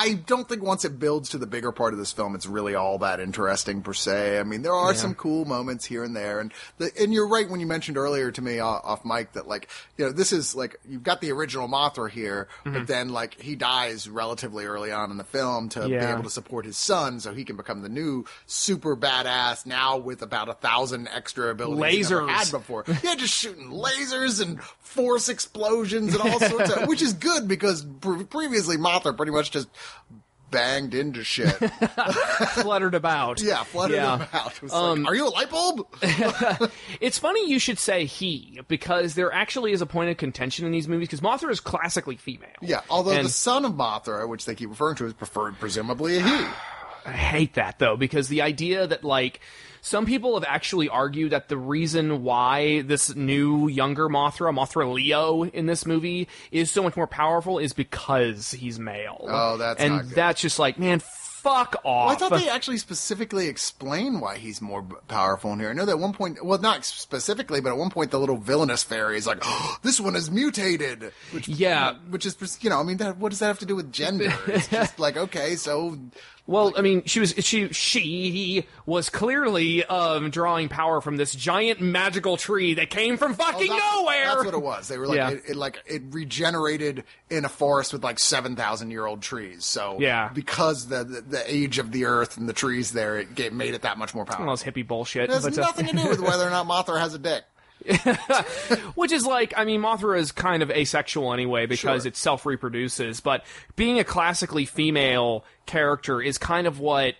I 0.03 0.15
don't 0.15 0.49
think 0.49 0.63
once 0.63 0.85
it 0.87 0.99
builds 0.99 1.29
to 1.31 1.39
the 1.39 1.47
bigger 1.47 1.73
part 1.73 1.93
of 1.93 1.99
this 1.99 2.11
film, 2.11 2.35
it's 2.35 2.47
really 2.47 2.75
all 2.75 2.97
that 2.99 3.21
interesting 3.21 3.83
per 3.83 3.93
se. 3.93 4.39
I 4.39 4.43
mean, 4.45 4.63
there 4.63 4.73
are 4.73 4.95
some 4.95 5.15
cool 5.15 5.45
moments 5.45 5.85
here 5.85 6.03
and 6.03 6.17
there, 6.17 6.41
and 6.41 6.53
the, 6.79 6.91
and 6.99 7.13
you're 7.13 7.29
right 7.29 7.49
when 7.51 7.61
you 7.61 7.67
mentioned 7.67 7.99
earlier 7.99 8.31
to 8.31 8.41
me 8.41 8.59
off, 8.61 8.81
off 8.85 9.05
mic 9.05 9.33
that 9.35 9.47
like 9.47 9.69
you 9.99 10.07
know 10.07 10.13
this 10.13 10.33
is 10.33 10.55
like 10.55 10.81
you've 10.89 11.03
got 11.03 11.21
the 11.21 11.31
original 11.33 11.69
Mothra 11.69 12.11
here, 12.11 12.49
Mm-hmm. 12.65 12.73
but 12.79 12.87
then 12.87 13.11
like 13.11 13.41
he 13.41 13.57
dies 13.57 14.09
relatively 14.09 14.65
early 14.65 14.91
on 14.93 15.11
in 15.11 15.17
the 15.19 15.25
film 15.25 15.69
to 15.71 15.87
be 15.87 15.95
able 15.97 16.23
to 16.23 16.31
support 16.31 16.65
his 16.65 16.77
son, 16.77 17.21
so 17.21 17.33
he 17.35 17.45
can 17.45 17.57
become 17.57 17.83
the 17.83 17.89
new 17.89 18.25
super 18.47 18.97
badass 18.97 19.67
now 19.67 19.99
with 19.99 20.23
about 20.23 20.49
a 20.49 20.55
thousand 20.55 21.09
extra 21.09 21.51
abilities 21.51 22.11
Lasers. 22.11 22.29
had 22.29 22.51
before. 22.51 22.85
Yeah, 23.03 23.15
just 23.17 23.35
shooting 23.35 23.71
lasers 23.71 24.41
and 24.41 24.63
force 24.63 25.29
explosions 25.29 26.15
and 26.15 26.23
all 26.23 26.41
sorts 26.49 26.71
of, 26.71 26.89
which 26.89 27.03
is 27.03 27.13
good 27.13 27.47
because 27.49 27.85
pre- 28.01 28.25
previously 28.25 28.77
Mothra 28.77 29.17
pretty 29.17 29.33
much 29.33 29.51
just 29.51 29.69
banged 30.51 30.95
into 30.95 31.23
shit. 31.23 31.49
fluttered 32.55 32.95
about. 32.95 33.41
Yeah, 33.41 33.63
fluttered 33.65 33.97
Yeah. 33.97 34.15
about. 34.25 34.61
Was 34.63 34.73
Um, 34.73 35.03
like, 35.05 35.13
are 35.13 35.15
you 35.15 35.29
a 35.29 35.31
light 35.31 35.51
bulb? 35.51 35.87
It's 37.01 37.19
funny 37.19 37.49
you 37.49 37.59
should 37.59 37.79
say 37.79 38.05
he 38.05 38.61
because 38.69 39.15
there 39.15 39.33
actually 39.33 39.73
is 39.73 39.81
a 39.81 39.87
point 39.87 40.11
of 40.11 40.17
contention 40.17 40.67
in 40.67 40.73
these 40.73 40.89
movies 40.89 41.09
because 41.09 41.21
Mothra 41.21 41.51
is 41.51 41.61
classically 41.61 42.17
female. 42.17 42.49
yeah, 42.61 42.81
although 42.91 43.13
And- 43.13 43.25
the 43.27 43.31
son 43.31 43.65
of 43.65 43.73
Mothra, 43.73 44.29
which 44.29 44.45
they 44.45 44.55
keep 44.55 44.71
referring 44.71 44.97
to, 44.97 45.07
is 45.07 45.15
preferred 45.15 45.59
presumably 45.61 46.19
a 46.19 46.23
he. 46.23 46.47
I 47.07 47.13
hate 47.13 47.55
that 47.55 47.79
though 47.79 47.97
because 47.97 48.29
the 48.29 48.43
idea 48.43 48.87
that 48.87 49.05
like 49.05 49.41
some 49.81 50.07
people 50.07 50.35
have 50.35 50.45
actually 50.49 50.89
argued 50.89 51.33
that 51.33 51.49
the 51.49 51.57
reason 51.57 52.23
why 52.23 52.83
this 52.83 53.15
new 53.15 53.69
younger 53.69 54.09
Mothra, 54.09 54.55
Mothra 54.55 54.93
Leo 54.93 55.45
in 55.45 55.67
this 55.67 55.87
movie 55.87 56.29
is 56.51 56.71
so 56.71 56.83
much 56.83 56.97
more 56.97 57.07
powerful 57.07 57.59
is 57.59 57.73
because 57.73 58.53
he's 58.53 58.79
male. 58.79 59.25
Oh, 59.29 59.57
that's 59.57 59.81
and 59.81 60.09
that's 60.11 60.41
just 60.41 60.59
like 60.59 60.79
man, 60.79 61.01
fuck 61.01 61.77
off. 61.85 62.07
Well, 62.07 62.09
I 62.09 62.15
thought 62.17 62.39
they 62.39 62.49
actually 62.51 62.77
specifically 62.77 63.49
explain 63.49 64.21
why 64.21 64.37
he's 64.37 64.61
more 64.61 64.83
powerful 65.09 65.53
in 65.55 65.61
here. 65.61 65.71
I 65.71 65.73
know 65.73 65.87
that 65.87 65.93
at 65.93 65.99
one 65.99 66.13
point, 66.13 66.45
well, 66.45 66.59
not 66.59 66.85
specifically, 66.85 67.61
but 67.61 67.71
at 67.71 67.79
one 67.79 67.91
point, 67.91 68.11
the 68.11 68.21
little 68.21 68.37
villainous 68.37 68.83
fairy 68.83 69.17
is 69.17 69.27
like, 69.27 69.39
oh, 69.43 69.77
"This 69.83 70.01
one 70.01 70.17
is 70.17 70.31
mutated." 70.31 71.13
Which, 71.33 71.49
Yeah. 71.49 71.95
which 72.11 72.27
is 72.27 72.37
you 72.61 72.69
know, 72.71 72.79
I 72.79 72.83
mean, 72.83 72.99
that, 72.99 73.17
what 73.17 73.31
does 73.31 73.39
that 73.39 73.47
have 73.47 73.59
to 73.61 73.67
do 73.67 73.77
with 73.77 73.91
gender? 73.93 74.33
It's 74.47 74.69
just 74.71 74.99
like, 74.99 75.17
okay, 75.17 75.57
so 75.57 75.99
Well, 76.51 76.73
I 76.77 76.81
mean, 76.81 77.05
she 77.05 77.21
was 77.21 77.33
she 77.39 77.69
she 77.73 78.67
was 78.85 79.09
clearly 79.09 79.85
um, 79.85 80.31
drawing 80.31 80.69
power 80.69 81.01
from 81.01 81.17
this 81.17 81.33
giant 81.33 81.81
magical 81.81 82.37
tree 82.37 82.75
that 82.75 82.91
came 82.91 83.17
from 83.19 83.35
fucking 83.35 83.69
Oh, 83.71 83.77
that's, 83.77 83.95
nowhere. 83.95 84.25
That's 84.27 84.45
what 84.47 84.55
it 84.55 84.63
was. 84.63 84.89
They 84.89 84.99
were 84.99 85.07
like, 85.07 85.17
Yeah. 85.17 85.31
it, 85.31 85.43
it 85.51 85.55
like 85.57 85.81
it 85.87 86.03
regenerated 86.11 87.05
in 87.31 87.45
a 87.45 87.49
forest 87.49 87.93
with 87.93 88.03
like 88.03 88.19
seven 88.19 88.57
thousand 88.57 88.91
year 88.91 89.07
old 89.07 89.23
trees. 89.23 89.65
So 89.65 89.99
Yeah. 90.01 90.31
because 90.35 90.89
the, 90.89 91.05
the 91.05 91.21
the 91.21 91.55
age 91.55 91.79
of 91.79 91.93
the 91.93 92.07
earth 92.07 92.37
and 92.37 92.49
the 92.49 92.53
trees 92.53 92.91
there, 92.91 93.19
it 93.21 93.37
gave, 93.37 93.53
made 93.53 93.75
it 93.75 93.83
that 93.83 93.97
much 93.97 94.13
more 94.13 94.25
powerful. 94.25 94.51
this 94.51 94.65
hippie 94.65 94.85
bullshit. 94.85 95.25
It 95.25 95.31
has 95.31 95.45
but, 95.45 95.57
uh, 95.57 95.61
nothing 95.61 95.87
to 95.87 95.97
do 95.97 96.09
with 96.09 96.21
whether 96.21 96.45
or 96.45 96.51
not 96.51 96.67
Mothra 96.87 96.99
has 96.99 97.15
a 97.15 97.19
dick. 97.21 97.45
Which 98.95 99.13
is 99.13 99.25
like, 99.27 99.55
I 99.57 99.65
mean, 99.65 99.81
Mothra 99.81 100.19
is 100.19 100.33
kind 100.33 100.63
of 100.63 100.71
asexual 100.71 101.33
anyway 101.33 101.67
because 101.67 102.03
Sure. 102.03 102.09
it 102.09 102.17
self 102.17 102.47
reproduces, 102.47 103.21
but 103.21 103.45
being 103.77 103.99
a 103.99 104.05
classically 104.05 104.65
female 104.65 105.45
character 105.67 106.21
is 106.21 106.39
kind 106.39 106.67
of 106.67 106.79
what. 106.81 107.15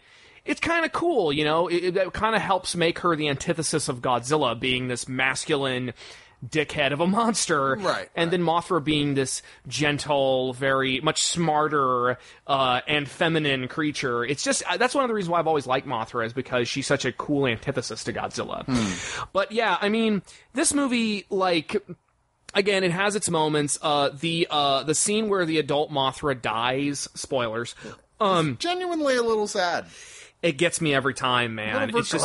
It's 0.47 0.61
kind 0.61 0.87
of 0.87 0.93
cool, 0.93 1.33
you 1.35 1.45
know? 1.45 1.69
It, 1.69 1.97
it 1.97 2.13
kind 2.15 2.35
of 2.35 2.41
helps 2.41 2.75
make 2.75 3.01
her 3.01 3.15
the 3.15 3.29
antithesis 3.29 3.89
of 3.89 4.01
Godzilla, 4.01 4.59
being 4.59 4.89
this 4.89 5.07
masculine 5.07 5.93
dickhead 6.49 6.93
of 6.93 7.01
a 7.01 7.07
monster. 7.07 7.75
Right, 7.77 8.09
And 8.15 8.31
then 8.31 8.43
Mothra 8.43 8.83
being 8.83 9.15
this 9.15 9.43
gentle, 9.69 10.53
very 10.55 11.01
much 11.01 11.23
smarter, 11.23 12.19
uh, 12.47 12.81
and 12.87 13.09
feminine 13.09 13.69
creature. 13.69 14.25
It's 14.25 14.43
just, 14.43 14.63
uh, 14.69 14.77
that's 14.77 14.95
one 14.95 15.05
of 15.05 15.09
the 15.09 15.15
reasons 15.15 15.31
why 15.31 15.39
I've 15.39 15.47
always 15.47 15.67
liked 15.67 15.87
Mothra, 15.87 16.25
is 16.25 16.33
because 16.33 16.69
she's 16.69 16.87
such 16.87 17.05
a 17.05 17.13
cool 17.13 17.47
antithesis 17.47 18.05
to 18.05 18.13
Godzilla. 18.13 18.65
But 19.33 19.53
yeah, 19.53 19.77
I 19.81 19.89
mean, 19.89 20.23
this 20.55 20.73
movie, 20.73 21.27
like, 21.29 21.77
again, 22.55 22.85
it 22.85 22.91
has 22.93 23.17
its 23.17 23.29
moments. 23.29 23.79
Uh, 23.83 24.09
the 24.09 24.47
uh, 24.51 24.83
the 24.83 24.95
scene 24.95 25.29
where 25.29 25.45
the 25.45 25.59
adult 25.59 25.91
Mothra 25.91 26.41
dies. 26.41 27.09
Spoilers. 27.15 27.75
Um, 28.19 28.57
Genuinely 28.59 29.17
a 29.17 29.23
little 29.23 29.47
sad. 29.47 29.87
it 30.43 30.53
gets 30.59 30.81
me 30.81 30.95
every 30.95 31.15
time, 31.15 31.55
man. 31.55 31.91
It's 31.95 32.11
just. 32.11 32.25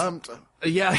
Yeah. 0.66 0.96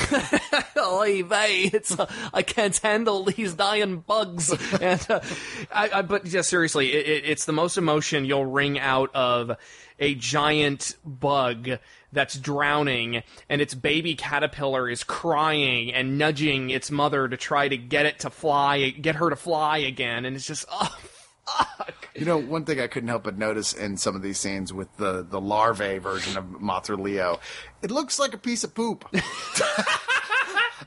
Oy 0.79 1.23
vey, 1.23 1.71
it's 1.73 1.99
uh, 1.99 2.11
I 2.33 2.43
can't 2.43 2.77
handle 2.79 3.25
these 3.25 3.55
dying 3.55 3.99
bugs. 3.99 4.51
and 4.81 5.07
uh, 5.09 5.21
I, 5.73 5.91
I, 5.95 6.03
but 6.03 6.27
yeah, 6.27 6.43
seriously, 6.43 6.93
it, 6.93 7.07
it, 7.07 7.31
it's 7.31 7.45
the 7.45 7.53
most 7.53 7.77
emotion 7.77 8.25
you'll 8.25 8.47
wring 8.47 8.79
out 8.79 9.15
of 9.15 9.57
a 9.99 10.15
giant 10.15 10.97
bug 11.05 11.71
that's 12.13 12.39
drowning, 12.39 13.23
and 13.49 13.61
its 13.61 13.75
baby 13.75 14.15
caterpillar 14.15 14.89
is 14.89 15.05
crying 15.05 15.93
and 15.93 16.19
nudging 16.19 16.71
its 16.71 16.91
mother 16.91 17.29
to 17.29 17.37
try 17.37 17.69
to 17.69 17.77
get 17.77 18.07
it 18.07 18.21
to 18.21 18.31
fly, 18.31 18.91
get 18.91 19.17
her 19.17 19.31
to 19.31 19.37
fly 19.37 19.79
again, 19.79 20.25
and 20.25 20.37
it's 20.37 20.47
just 20.47 20.65
oh. 20.73 20.97
You 22.15 22.25
know, 22.25 22.39
one 22.39 22.65
thing 22.65 22.81
I 22.81 22.87
couldn't 22.87 23.11
help 23.11 23.25
but 23.25 23.37
notice 23.37 23.75
in 23.75 23.99
some 23.99 24.17
of 24.17 24.23
these 24.23 24.39
scenes 24.39 24.73
with 24.73 24.95
the, 24.97 25.23
the 25.23 25.41
larvae 25.41 25.99
version 25.99 26.39
of 26.39 26.45
Mothra 26.45 26.99
Leo, 26.99 27.41
it 27.83 27.91
looks 27.91 28.19
like 28.19 28.33
a 28.33 28.39
piece 28.39 28.65
of 28.65 28.75
poop. 28.75 29.05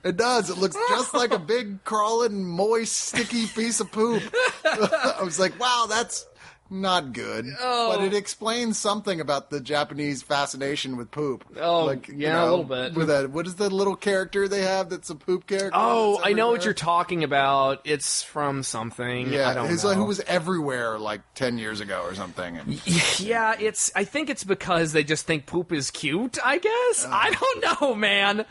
it 0.04 0.18
does. 0.18 0.50
It 0.50 0.58
looks 0.58 0.76
just 0.90 1.14
like 1.14 1.32
a 1.32 1.38
big, 1.38 1.84
crawling, 1.84 2.44
moist, 2.44 2.94
sticky 2.94 3.46
piece 3.46 3.80
of 3.80 3.92
poop. 3.92 4.24
I 4.66 5.22
was 5.24 5.40
like, 5.40 5.60
wow, 5.60 5.86
that's 5.88 6.26
not 6.70 7.14
good. 7.14 7.48
Oh. 7.60 7.96
But 7.96 8.04
it 8.04 8.14
oh. 8.14 8.18
explains 8.18 8.78
something 8.78 9.20
about 9.20 9.50
the 9.50 9.60
Japanese 9.60 10.22
fascination 10.22 10.98
with 10.98 11.12
poop. 11.12 11.46
Oh, 11.60 11.86
like, 11.86 12.08
you 12.08 12.16
yeah, 12.18 12.44
a 12.44 12.50
little 12.50 12.64
bit. 12.64 12.96
With 12.96 13.10
a, 13.10 13.28
what 13.28 13.48
is 13.48 13.56
the 13.56 13.70
little 13.70 13.96
character 13.96 14.48
they 14.48 14.62
have 14.62 14.90
that's 14.90 15.10
a 15.10 15.16
poop 15.16 15.48
character? 15.48 15.72
Oh, 15.74 16.20
I 16.24 16.34
know 16.34 16.50
what 16.50 16.66
you're 16.66 16.74
talking 16.74 17.24
about. 17.24 17.82
It's 17.86 18.22
from 18.24 18.64
something. 18.64 19.32
Yeah, 19.32 19.50
I 19.50 19.54
don't 19.54 19.68
who's, 19.68 19.84
uh, 19.84 19.94
know. 19.94 20.00
who 20.00 20.06
was 20.06 20.20
everywhere 20.22 21.00
like 21.00 21.22
10 21.36 21.58
years 21.58 21.82
ago 21.82 22.02
or 22.04 22.16
something. 22.16 22.58
And- 22.58 22.80
Yeah, 23.20 23.56
it's. 23.60 23.92
I 23.96 24.04
think 24.04 24.30
it's 24.30 24.44
because 24.44 24.94
they 24.94 25.04
just 25.04 25.26
think 25.26 25.46
poop 25.46 25.72
is 25.72 25.92
cute. 25.92 26.38
I 26.44 26.58
guess 26.58 27.06
uh. 27.06 27.10
I 27.12 27.32
don't 27.32 27.82
know, 27.82 27.96
man. 27.96 28.46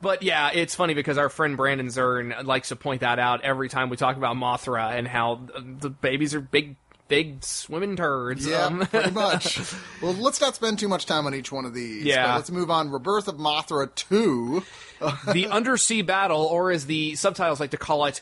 But 0.00 0.22
yeah, 0.22 0.50
it's 0.52 0.74
funny 0.74 0.94
because 0.94 1.18
our 1.18 1.28
friend 1.28 1.56
Brandon 1.56 1.88
Zern 1.88 2.44
likes 2.44 2.68
to 2.68 2.76
point 2.76 3.00
that 3.00 3.18
out 3.18 3.42
every 3.42 3.68
time 3.68 3.90
we 3.90 3.96
talk 3.96 4.16
about 4.16 4.36
Mothra 4.36 4.92
and 4.92 5.08
how 5.08 5.40
the 5.80 5.90
babies 5.90 6.34
are 6.34 6.40
big, 6.40 6.76
big 7.08 7.42
swimming 7.42 7.96
turds. 7.96 8.46
Yeah, 8.46 8.66
Um, 8.66 8.80
pretty 8.80 9.10
much. 9.26 9.58
Well, 10.02 10.12
let's 10.14 10.40
not 10.40 10.54
spend 10.54 10.78
too 10.78 10.88
much 10.88 11.06
time 11.06 11.26
on 11.26 11.34
each 11.34 11.50
one 11.50 11.64
of 11.64 11.74
these. 11.74 12.04
Yeah. 12.04 12.26
but 12.28 12.34
let's 12.36 12.50
move 12.50 12.70
on. 12.70 12.90
Rebirth 12.90 13.28
of 13.28 13.36
Mothra 13.36 13.92
2. 13.94 14.62
the 15.32 15.46
undersea 15.48 16.02
battle, 16.02 16.42
or 16.42 16.70
as 16.70 16.86
the 16.86 17.14
subtitles 17.16 17.60
like 17.60 17.70
to 17.70 17.76
call 17.78 18.04
it, 18.06 18.20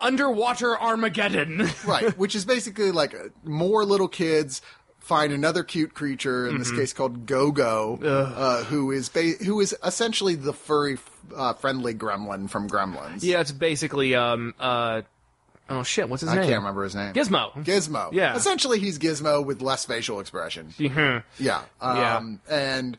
underwater 0.00 0.78
Armageddon. 0.80 1.68
Right, 1.86 2.16
which 2.18 2.34
is 2.34 2.44
basically 2.44 2.90
like 2.92 3.14
more 3.44 3.84
little 3.84 4.08
kids 4.08 4.60
find 4.98 5.32
another 5.32 5.62
cute 5.64 5.94
creature, 5.94 6.46
in 6.46 6.54
Mm-hmm. 6.54 6.58
this 6.62 6.70
case 6.72 6.92
called 6.92 7.24
Go-Go, 7.26 7.98
uh, 8.02 8.64
who 8.64 8.90
is 8.90 9.08
ba- 9.08 9.42
who 9.44 9.60
is 9.60 9.74
essentially 9.82 10.34
the 10.34 10.52
furry 10.52 10.98
uh, 11.34 11.54
friendly 11.54 11.94
gremlin 11.94 12.48
from 12.50 12.68
Gremlins. 12.68 13.22
yeah, 13.22 13.40
it's 13.40 13.52
basically 13.52 14.14
um 14.14 14.54
uh 14.60 15.02
oh 15.68 15.82
shit, 15.82 16.08
what's 16.08 16.22
his 16.22 16.30
name? 16.30 16.38
I 16.38 16.40
name? 16.42 16.50
can't 16.50 16.60
remember 16.62 16.84
his 16.84 16.94
name. 16.94 17.12
Gizmo. 17.14 17.52
Gizmo. 17.64 18.12
Yeah. 18.12 18.34
Essentially, 18.36 18.78
he's 18.78 18.98
Gizmo 18.98 19.44
with 19.44 19.60
less 19.62 19.84
facial 19.84 20.20
expression. 20.20 20.74
Mhm. 20.78 21.22
Yeah. 21.38 21.62
Yeah. 21.82 22.16
Um, 22.16 22.40
and 22.48 22.98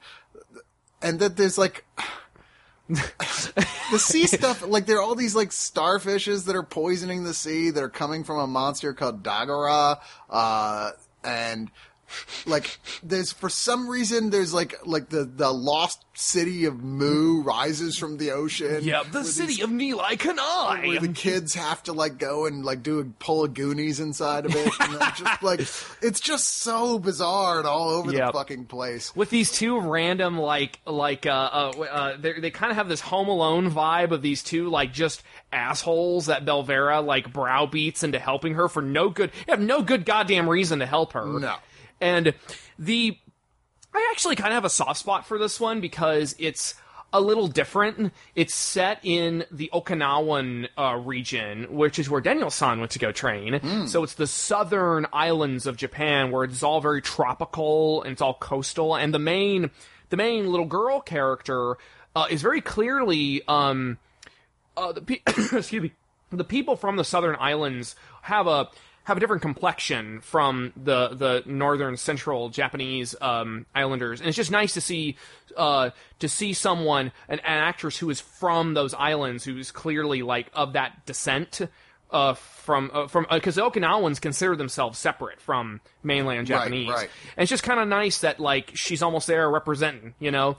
and 1.02 1.20
that 1.20 1.38
there's 1.38 1.58
like 1.58 1.86
the 2.90 4.00
sea 4.00 4.26
stuff. 4.28 4.66
Like 4.66 4.86
there 4.86 4.98
are 4.98 5.02
all 5.02 5.16
these 5.16 5.36
like 5.36 5.50
starfishes 5.50 6.46
that 6.46 6.56
are 6.56 6.64
poisoning 6.64 7.24
the 7.24 7.34
sea 7.34 7.70
that 7.70 7.84
are 7.84 7.90
coming 7.90 8.24
from 8.24 8.40
a 8.40 8.48
monster 8.48 8.94
called 8.94 9.24
Dagora. 9.24 10.00
Uh, 10.30 10.92
and 11.24 11.70
like 12.46 12.80
there's 13.04 13.32
for 13.32 13.50
some 13.50 13.88
reason 13.90 14.30
there's 14.30 14.54
like 14.54 14.76
like 14.86 15.10
the 15.10 15.24
the 15.26 15.52
lost 15.52 16.04
city 16.14 16.66
of 16.66 16.84
Mu 16.84 17.42
rises 17.44 17.98
from 17.98 18.18
the 18.18 18.32
ocean. 18.32 18.80
Yeah, 18.84 19.04
the 19.04 19.20
where 19.20 19.24
city 19.24 19.56
these- 19.56 19.64
of 19.64 19.70
Nili 19.70 19.98
where 19.98 20.16
Kanai. 20.18 21.00
the 21.02 21.08
kids 21.10 21.54
have 21.56 21.82
to 21.84 21.94
like 21.94 22.18
go 22.18 22.46
and 22.46 22.66
like 22.66 22.84
do 22.84 23.00
a 23.00 23.06
pull 23.06 23.44
a 23.44 23.48
Goonies 23.48 24.00
inside 24.00 24.46
of 24.46 24.56
it, 24.56 24.72
and 24.80 25.00
just 25.16 25.44
like 25.44 25.60
it's 26.02 26.20
just 26.20 26.48
so 26.48 27.00
bizarre 27.00 27.60
and 27.60 27.68
all 27.68 27.90
over 27.90 28.12
Yep. 28.12 28.28
the 28.28 28.34
fucking 28.34 28.66
place. 28.66 29.16
with 29.16 29.30
these 29.30 29.52
two 29.52 29.80
random 29.80 30.38
like 30.38 30.80
like 30.86 31.26
uh, 31.26 31.30
uh, 31.30 31.72
uh 31.92 32.18
they 32.20 32.34
they 32.40 32.52
kind 32.52 32.72
of 32.72 32.78
have 32.78 32.90
this 32.90 33.02
Home 33.02 33.28
Alone 33.30 33.72
vibe 33.72 34.12
of 34.12 34.22
these 34.22 34.44
two 34.44 34.70
like 34.70 34.92
just 34.94 35.24
assholes 35.52 36.28
that 36.28 36.46
Belvera 36.46 37.04
like 37.06 37.32
browbeats 37.34 38.04
into 38.04 38.20
helping 38.20 38.54
her 38.56 38.68
for 38.68 38.82
no 38.82 39.10
good 39.10 39.32
have 39.48 39.60
no 39.60 39.82
good 39.82 40.06
goddamn 40.06 40.50
reason 40.50 40.80
to 40.80 40.86
help 40.86 41.14
her. 41.14 41.26
No. 41.26 41.56
And 42.02 42.34
the 42.78 43.18
I 43.94 44.08
actually 44.12 44.36
kind 44.36 44.50
of 44.50 44.56
have 44.56 44.66
a 44.66 44.70
soft 44.70 45.00
spot 45.00 45.26
for 45.26 45.38
this 45.38 45.60
one 45.60 45.82
because 45.82 46.36
it's 46.38 46.76
a 47.12 47.20
little 47.20 47.48
different. 47.48 48.14
It's 48.36 48.54
set 48.54 49.00
in 49.04 49.46
the 49.52 49.70
Okinawan 49.74 50.68
uh, 50.78 50.96
region, 50.98 51.66
which 51.76 51.98
is 51.98 52.10
where 52.10 52.22
Daniel 52.22 52.52
San 52.52 52.80
went 52.80 52.92
to 52.92 53.00
go 53.00 53.12
train. 53.12 53.60
So 53.88 54.04
it's 54.04 54.14
the 54.14 54.28
southern 54.28 55.08
islands 55.12 55.66
of 55.66 55.76
Japan 55.76 56.32
where 56.32 56.44
it's 56.44 56.62
all 56.62 56.82
very 56.82 57.02
tropical 57.02 58.04
and 58.04 58.12
it's 58.12 58.22
all 58.22 58.36
coastal. 58.36 58.96
And 58.96 59.12
the 59.14 59.20
main, 59.20 59.72
the 60.10 60.18
main 60.18 60.52
little 60.52 60.68
girl 60.68 61.02
character 61.02 61.78
uh, 62.16 62.28
is 62.30 62.44
very 62.44 62.62
clearly, 62.62 63.42
um, 63.48 63.98
uh, 64.78 64.92
the 64.92 65.02
pe- 65.02 65.22
excuse 65.28 65.82
me, 65.82 65.92
the 66.32 66.44
people 66.44 66.76
from 66.76 66.96
the 66.96 67.04
southern 67.04 67.36
islands 67.40 67.96
have 68.22 68.46
a 68.46 68.70
have 69.04 69.18
a 69.18 69.20
different 69.20 69.42
complexion 69.42 70.22
from 70.22 70.74
the 70.76 71.10
the 71.10 71.44
northern 71.46 71.98
central 71.98 72.50
Japanese 72.50 73.16
um, 73.22 73.66
islanders, 73.74 74.20
and 74.20 74.28
it's 74.28 74.38
just 74.38 74.52
nice 74.52 74.74
to 74.74 74.82
see 74.82 75.18
uh, 75.58 75.90
to 76.20 76.30
see 76.30 76.54
someone 76.54 77.12
an, 77.28 77.40
an 77.40 77.40
actress 77.46 77.98
who 77.98 78.10
is 78.10 78.22
from 78.22 78.74
those 78.74 78.94
islands 78.94 79.44
who's 79.44 79.72
clearly 79.72 80.22
like 80.22 80.50
of 80.54 80.74
that 80.74 81.06
descent. 81.06 81.62
Uh, 82.12 82.34
from 82.34 82.90
uh, 82.92 83.08
from 83.08 83.28
because 83.30 83.54
the 83.54 83.62
Okinawans 83.62 84.20
consider 84.20 84.56
themselves 84.56 84.98
separate 84.98 85.40
from 85.40 85.80
mainland 86.02 86.48
Japanese, 86.48 86.90
right. 86.90 87.08
and 87.38 87.44
it's 87.44 87.52
just 87.52 87.62
kind 87.62 87.80
of 87.80 87.88
nice 87.88 88.22
that 88.22 88.40
like 88.40 88.72
she's 88.74 89.04
almost 89.04 89.28
there 89.28 89.48
representing, 89.50 90.16
you 90.18 90.32
know. 90.32 90.58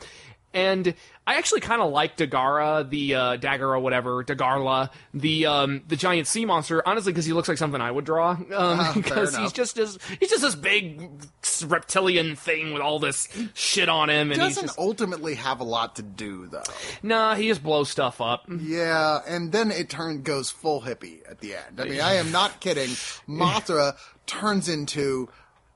And 0.53 0.95
I 1.29 1.35
actually 1.37 1.61
kind 1.61 1.81
of 1.81 1.93
like 1.93 2.17
Dagahra, 2.17 2.89
the 2.91 3.15
uh, 3.15 3.37
dagger 3.37 3.69
or 3.73 3.79
whatever, 3.79 4.25
Dagarla, 4.25 4.91
the 5.15 5.47
um, 5.47 5.83
the 5.87 5.95
giant 5.95 6.27
sea 6.27 6.45
monster. 6.45 6.83
Honestly, 6.87 7.13
because 7.13 7.25
he 7.25 7.33
looks 7.33 7.49
like 7.49 7.57
something 7.57 7.81
I 7.81 7.91
would 7.91 8.05
draw. 8.05 8.31
Um, 8.33 8.47
Ah, 8.53 8.91
fair 8.95 9.03
because 9.03 9.29
he's 9.31 9.39
enough. 9.39 9.55
just 9.55 9.77
this, 9.77 9.99
he's 10.19 10.29
just 10.31 10.43
this 10.43 10.57
big 10.57 11.09
reptilian 11.67 12.35
thing 12.35 12.73
with 12.73 12.83
all 12.83 12.99
this 12.99 13.29
shit 13.55 13.89
on 13.89 14.11
him, 14.11 14.33
and 14.33 14.43
he's 14.43 14.55
Doesn't 14.57 14.67
just 14.69 14.79
ultimately 14.79 15.35
have 15.35 15.61
a 15.61 15.65
lot 15.65 15.97
to 15.97 16.03
do 16.03 16.47
though. 16.49 16.63
nah, 17.03 17.35
he 17.37 17.47
just 17.49 17.63
blows 17.63 17.89
stuff 17.89 18.21
up. 18.21 18.47
Yeah, 18.61 19.21
and 19.29 19.53
then 19.53 19.71
it 19.71 19.89
turn 19.89 20.23
goes 20.23 20.51
full 20.51 20.83
hippie 20.83 21.21
at 21.31 21.39
the 21.41 21.55
end. 21.55 21.81
I 21.81 21.85
mean, 21.85 22.01
I 22.01 22.15
am 22.15 22.33
not 22.33 22.59
kidding. 22.61 22.89
Mothra 23.29 23.97
turns 24.27 24.69
into 24.69 25.29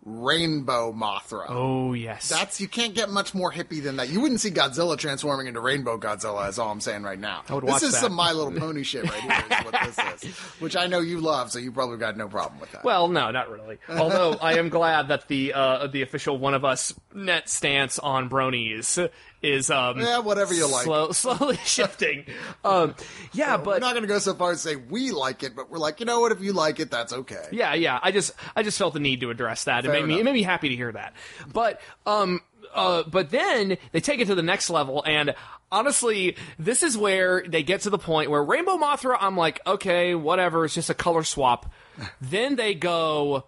Rainbow 0.04 0.92
Mothra. 0.92 1.46
Oh 1.48 1.94
yes, 1.94 2.28
That's 2.28 2.60
you 2.60 2.68
can't 2.68 2.94
get 2.94 3.08
much 3.08 3.34
more 3.34 3.50
hippie 3.50 3.82
than 3.82 3.96
that. 3.96 4.10
You 4.10 4.20
wouldn't 4.20 4.40
see 4.40 4.50
Godzilla 4.50 4.98
transforming 4.98 5.46
into 5.46 5.60
Rainbow 5.60 5.96
Godzilla. 5.96 6.48
Is 6.48 6.58
all 6.58 6.70
I'm 6.70 6.80
saying 6.80 7.04
right 7.04 7.18
now. 7.18 7.42
I 7.48 7.54
would 7.54 7.66
this 7.66 7.82
is 7.82 7.92
that. 7.92 8.02
some 8.02 8.12
My 8.12 8.32
Little 8.32 8.52
Pony 8.52 8.82
shit 8.82 9.04
right 9.04 9.20
here. 9.20 9.32
Is 9.32 9.64
what 9.64 9.74
this 9.84 10.24
is, 10.24 10.36
which 10.60 10.76
I 10.76 10.86
know 10.88 11.00
you 11.00 11.20
love, 11.20 11.50
so 11.50 11.58
you 11.58 11.72
probably 11.72 11.96
got 11.96 12.18
no 12.18 12.28
problem 12.28 12.60
with 12.60 12.72
that. 12.72 12.84
Well, 12.84 13.08
no, 13.08 13.30
not 13.30 13.50
really. 13.50 13.78
Although 13.88 14.34
I 14.34 14.58
am 14.58 14.68
glad 14.68 15.08
that 15.08 15.26
the 15.28 15.54
uh, 15.54 15.86
the 15.86 16.02
official 16.02 16.36
one 16.36 16.52
of 16.52 16.66
us 16.66 16.92
net 17.14 17.48
stance 17.48 17.98
on 17.98 18.28
bronies 18.28 19.08
is 19.44 19.70
um 19.70 20.00
Yeah, 20.00 20.18
whatever 20.18 20.54
you 20.54 20.70
like. 20.70 20.84
slow, 20.84 21.12
slowly 21.12 21.58
shifting. 21.64 22.24
Um, 22.64 22.94
yeah, 23.32 23.56
we're 23.56 23.78
not 23.78 23.92
going 23.92 24.02
to 24.02 24.08
go 24.08 24.18
so 24.18 24.34
far 24.34 24.52
as 24.52 24.60
say 24.60 24.76
we 24.76 25.10
like 25.10 25.42
it, 25.42 25.54
but 25.54 25.70
we're 25.70 25.78
like, 25.78 26.00
you 26.00 26.06
know 26.06 26.20
what? 26.20 26.32
If 26.32 26.40
you 26.40 26.52
like 26.52 26.80
it, 26.80 26.90
that's 26.90 27.12
okay. 27.12 27.46
yeah, 27.52 27.74
yeah. 27.74 27.98
I 28.02 28.10
just 28.10 28.32
I 28.56 28.62
just 28.62 28.78
felt 28.78 28.94
the 28.94 29.00
need 29.00 29.20
to 29.20 29.30
address 29.30 29.64
that. 29.64 29.84
It 29.84 29.88
Fair 29.88 30.00
made 30.00 30.06
me 30.06 30.20
it 30.20 30.24
made 30.24 30.34
me 30.34 30.42
happy 30.42 30.68
to 30.70 30.76
hear 30.76 30.92
that. 30.92 31.14
But 31.52 31.80
um 32.06 32.40
uh 32.74 33.04
but 33.04 33.30
then 33.30 33.76
they 33.92 34.00
take 34.00 34.20
it 34.20 34.26
to 34.26 34.34
the 34.34 34.42
next 34.42 34.70
level 34.70 35.02
and 35.06 35.34
honestly 35.70 36.36
this 36.58 36.82
is 36.82 36.96
where 36.98 37.44
they 37.46 37.62
get 37.62 37.82
to 37.82 37.90
the 37.90 37.98
point 37.98 38.30
where 38.30 38.42
Rainbow 38.42 38.76
Mothra 38.76 39.16
I'm 39.20 39.36
like 39.36 39.60
okay 39.66 40.14
whatever 40.14 40.64
it's 40.64 40.74
just 40.74 40.90
a 40.90 40.94
color 40.94 41.22
swap. 41.22 41.72
then 42.20 42.56
they 42.56 42.74
go 42.74 43.44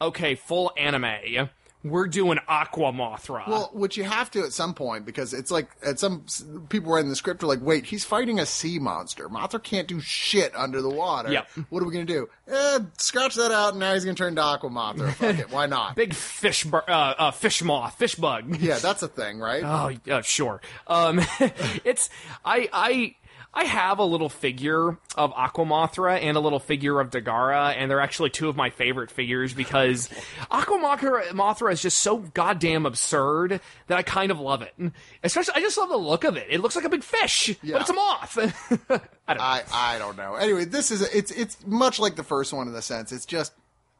okay 0.00 0.34
full 0.34 0.72
anime. 0.76 1.48
We're 1.84 2.06
doing 2.06 2.38
Aqua 2.48 2.92
Mothra. 2.92 3.46
Well, 3.46 3.70
which 3.74 3.96
you 3.98 4.04
have 4.04 4.30
to 4.30 4.40
at 4.42 4.52
some 4.54 4.72
point 4.72 5.04
because 5.04 5.34
it's 5.34 5.50
like 5.50 5.68
at 5.84 5.98
some 5.98 6.24
people 6.70 6.90
writing 6.92 7.10
the 7.10 7.16
script 7.16 7.42
are 7.42 7.46
like, 7.46 7.60
wait, 7.60 7.84
he's 7.84 8.04
fighting 8.04 8.40
a 8.40 8.46
sea 8.46 8.78
monster. 8.78 9.28
Mothra 9.28 9.62
can't 9.62 9.86
do 9.86 10.00
shit 10.00 10.56
under 10.56 10.80
the 10.80 10.88
water. 10.88 11.30
Yep. 11.30 11.48
What 11.68 11.82
are 11.82 11.86
we 11.86 11.92
gonna 11.92 12.06
do? 12.06 12.28
Eh, 12.50 12.78
scratch 12.98 13.34
that 13.34 13.52
out, 13.52 13.72
and 13.72 13.80
now 13.80 13.92
he's 13.92 14.04
gonna 14.04 14.14
turn 14.16 14.34
to 14.36 14.42
Aqua 14.42 14.70
Mothra. 14.70 15.12
Fuck 15.14 15.38
it, 15.38 15.50
why 15.50 15.66
not? 15.66 15.94
Big 15.94 16.14
fish, 16.14 16.64
bur- 16.64 16.84
uh, 16.88 17.14
uh, 17.18 17.30
fish 17.30 17.62
moth, 17.62 17.98
fish 17.98 18.14
bug. 18.14 18.56
yeah, 18.60 18.78
that's 18.78 19.02
a 19.02 19.08
thing, 19.08 19.38
right? 19.38 19.62
Oh, 19.74 19.90
yeah, 20.06 20.20
sure. 20.22 20.60
Um, 20.86 21.20
it's 21.84 22.08
I 22.44 22.68
I 22.72 23.14
I 23.56 23.64
have 23.64 23.98
a 24.00 24.04
little 24.04 24.28
figure 24.28 24.98
of 25.16 25.32
Aquamothra 25.32 26.20
and 26.20 26.36
a 26.36 26.40
little 26.40 26.58
figure 26.58 27.00
of 27.00 27.10
Dagahra, 27.10 27.74
and 27.76 27.90
they're 27.90 28.00
actually 28.00 28.30
two 28.30 28.48
of 28.48 28.56
my 28.56 28.70
favorite 28.70 29.10
figures 29.10 29.54
because 29.54 30.08
Aquamothra 30.50 31.72
is 31.72 31.82
just 31.82 32.00
so 32.00 32.18
goddamn 32.18 32.86
absurd 32.86 33.60
that 33.86 33.98
I 33.98 34.02
kind 34.02 34.30
of 34.30 34.40
love 34.40 34.62
it. 34.62 34.74
Especially, 35.22 35.54
I 35.56 35.60
just 35.60 35.78
love 35.78 35.88
the 35.88 35.96
look 35.96 36.24
of 36.24 36.36
it. 36.36 36.46
It 36.50 36.60
looks 36.60 36.76
like 36.76 36.84
a 36.84 36.88
big 36.88 37.04
fish, 37.04 37.56
Yeah. 37.62 37.74
but 37.74 37.80
it's 37.82 37.90
a 37.90 37.94
moth. 37.94 38.38
I 39.28 39.34
don't 39.34 39.38
know. 39.38 39.44
I 39.44 39.62
I 39.72 39.98
don't 39.98 40.16
know. 40.16 40.34
Anyway, 40.34 40.64
this 40.64 40.90
is 40.90 41.02
it's 41.14 41.30
it's 41.30 41.56
much 41.66 41.98
like 41.98 42.16
the 42.16 42.22
first 42.24 42.52
one 42.52 42.66
in 42.66 42.72
the 42.72 42.82
sense 42.82 43.12
it's 43.12 43.26
just 43.26 43.52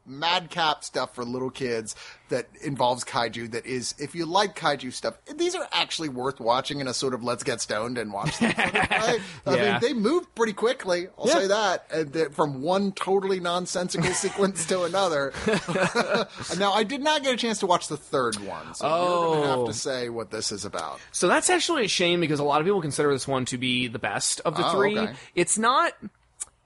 madcap 0.05 0.83
stuff 0.83 1.15
for 1.15 1.23
little 1.25 1.49
kids 1.49 1.95
that 2.29 2.47
involves 2.63 3.03
kaiju 3.03 3.51
that 3.51 3.65
is 3.65 3.93
if 3.99 4.15
you 4.15 4.25
like 4.25 4.55
kaiju 4.57 4.91
stuff 4.91 5.15
these 5.35 5.53
are 5.55 5.67
actually 5.73 6.09
worth 6.09 6.39
watching 6.39 6.79
in 6.79 6.87
a 6.87 6.93
sort 6.93 7.13
of 7.13 7.23
let's 7.23 7.43
get 7.43 7.61
stoned 7.61 7.97
and 7.97 8.11
watch 8.13 8.37
them 8.39 8.51
sort 8.55 8.75
of. 8.75 8.91
I 8.91 9.19
Yeah. 9.55 9.71
mean 9.73 9.81
they 9.81 9.93
move 9.93 10.33
pretty 10.35 10.53
quickly 10.53 11.07
I'll 11.17 11.27
Yeah. 11.27 11.39
say 11.39 11.47
that 11.47 11.85
and 11.91 12.35
from 12.35 12.61
one 12.61 12.91
totally 12.93 13.39
nonsensical 13.39 14.09
sequence 14.13 14.65
to 14.67 14.83
another 14.83 15.33
now 16.57 16.71
I 16.73 16.83
did 16.83 17.01
not 17.01 17.23
get 17.23 17.33
a 17.33 17.37
chance 17.37 17.59
to 17.59 17.67
watch 17.67 17.87
the 17.87 17.97
third 17.97 18.35
one 18.45 18.73
so 18.73 18.87
you're 18.87 19.35
gonna 19.35 19.47
have 19.47 19.59
Oh. 19.59 19.67
to 19.67 19.73
say 19.73 20.09
what 20.09 20.31
this 20.31 20.51
is 20.51 20.65
about 20.65 20.99
So 21.11 21.27
that's 21.27 21.49
actually 21.49 21.85
a 21.85 21.87
shame 21.87 22.19
because 22.19 22.39
a 22.39 22.43
lot 22.43 22.61
of 22.61 22.65
people 22.65 22.81
consider 22.81 23.11
this 23.11 23.27
one 23.27 23.45
to 23.45 23.57
be 23.57 23.87
the 23.87 23.99
best 23.99 24.41
of 24.45 24.55
the 24.55 24.65
Oh, 24.67 24.71
three. 24.71 24.97
okay. 24.97 25.13
It's 25.35 25.57
not 25.57 25.93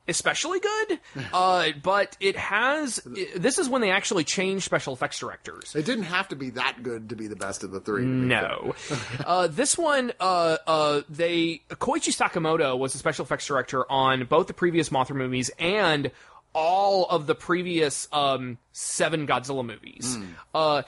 especially 0.09 0.59
good, 0.59 0.99
uh, 1.33 1.69
but 1.81 2.17
it 2.19 2.35
has. 2.35 2.99
i 3.05 3.27
this 3.35 3.57
is 3.57 3.69
when 3.69 3.81
they 3.81 3.91
actually 3.91 4.23
changed 4.23 4.65
special 4.65 4.93
effects 4.93 5.19
directors. 5.19 5.75
it 5.75 5.85
didn't 5.85 6.05
have 6.05 6.27
to 6.27 6.35
be 6.35 6.49
that 6.51 6.83
good 6.83 7.09
to 7.09 7.15
be 7.15 7.27
the 7.27 7.35
best 7.35 7.63
of 7.63 7.71
the 7.71 7.79
three 7.79 8.03
No, 8.05 8.75
uh, 9.25 9.47
this 9.47 9.77
one, 9.77 10.11
uh, 10.19 10.57
uh, 10.67 11.01
they 11.09 11.61
Koichi 11.69 12.13
Sakamoto 12.15 12.77
was 12.77 12.93
the 12.93 12.99
special 12.99 13.23
effects 13.23 13.45
director 13.45 13.89
on 13.91 14.25
both 14.25 14.47
the 14.47 14.53
previous 14.53 14.89
Mothra 14.89 15.15
movies 15.15 15.51
and 15.59 16.11
all 16.53 17.05
of 17.05 17.27
the 17.27 17.35
previous 17.35 18.07
um, 18.11 18.57
seven 18.71 19.27
Godzilla 19.27 19.65
movies. 19.65 20.17
Uh, 20.53 20.81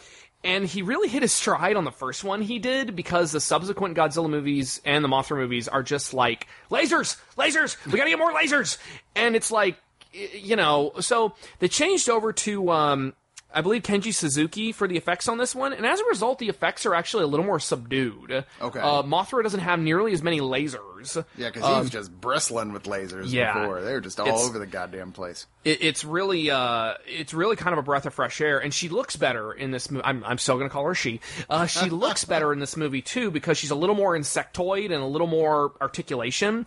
and 0.43 0.65
he 0.65 0.81
really 0.81 1.07
hit 1.07 1.21
his 1.21 1.31
stride 1.31 1.75
on 1.75 1.83
the 1.83 1.91
first 1.91 2.23
one 2.23 2.41
he 2.41 2.59
did 2.59 2.95
because 2.95 3.31
the 3.31 3.39
subsequent 3.39 3.95
Godzilla 3.95 4.29
movies 4.29 4.81
and 4.85 5.03
the 5.03 5.09
Mothra 5.09 5.37
movies 5.37 5.67
are 5.67 5.83
just 5.83 6.13
like 6.13 6.47
lasers, 6.69 7.17
lasers. 7.37 7.83
We 7.85 7.97
gotta 7.97 8.09
get 8.09 8.19
more 8.19 8.33
lasers, 8.33 8.77
and 9.15 9.35
it's 9.35 9.51
like 9.51 9.77
you 10.13 10.55
know. 10.55 10.93
So 10.99 11.33
they 11.59 11.67
changed 11.67 12.09
over 12.09 12.33
to 12.33 12.71
um, 12.71 13.13
I 13.53 13.61
believe 13.61 13.83
Kenji 13.83 14.13
Suzuki 14.13 14.71
for 14.71 14.87
the 14.87 14.97
effects 14.97 15.27
on 15.27 15.37
this 15.37 15.53
one, 15.53 15.73
and 15.73 15.85
as 15.85 15.99
a 15.99 16.05
result, 16.05 16.39
the 16.39 16.49
effects 16.49 16.85
are 16.85 16.95
actually 16.95 17.23
a 17.23 17.27
little 17.27 17.45
more 17.45 17.59
subdued. 17.59 18.45
Okay. 18.61 18.79
Uh, 18.79 19.03
Mothra 19.03 19.43
doesn't 19.43 19.59
have 19.59 19.79
nearly 19.79 20.13
as 20.13 20.23
many 20.23 20.39
lasers. 20.39 20.90
Yeah, 21.37 21.49
because 21.49 21.67
he 21.67 21.79
was 21.79 21.89
just 21.89 22.11
bristling 22.21 22.73
with 22.73 22.83
lasers 22.83 23.23
Um, 23.23 23.29
yeah. 23.29 23.53
before. 23.59 23.81
They 23.81 23.93
were 23.93 24.01
just 24.01 24.19
all 24.19 24.27
over 24.39 24.59
the 24.59 24.65
goddamn 24.65 25.11
place. 25.11 25.47
It, 25.63 25.79
it's 25.83 26.03
really, 26.05 26.49
uh, 26.49 26.93
it's 27.05 27.33
really 27.33 27.55
kind 27.55 27.73
of 27.73 27.79
a 27.79 27.83
breath 27.83 28.05
of 28.05 28.13
fresh 28.13 28.41
air, 28.41 28.59
and 28.59 28.73
she 28.73 28.89
looks 28.89 29.15
better 29.15 29.51
in 29.53 29.71
this 29.71 29.89
movie. 29.91 30.03
I'm, 30.05 30.23
I'm 30.23 30.37
still 30.37 30.57
going 30.57 30.69
to 30.69 30.73
call 30.73 30.85
her 30.85 30.95
she. 30.95 31.19
Uh, 31.49 31.65
she 31.65 31.89
looks 31.89 32.25
better 32.25 32.51
in 32.53 32.59
this 32.59 32.75
movie 32.77 33.01
too 33.01 33.31
because 33.31 33.57
she's 33.57 33.71
a 33.71 33.75
little 33.75 33.95
more 33.95 34.17
insectoid 34.17 34.85
and 34.85 34.95
a 35.03 35.05
little 35.05 35.27
more 35.27 35.73
articulation. 35.81 36.65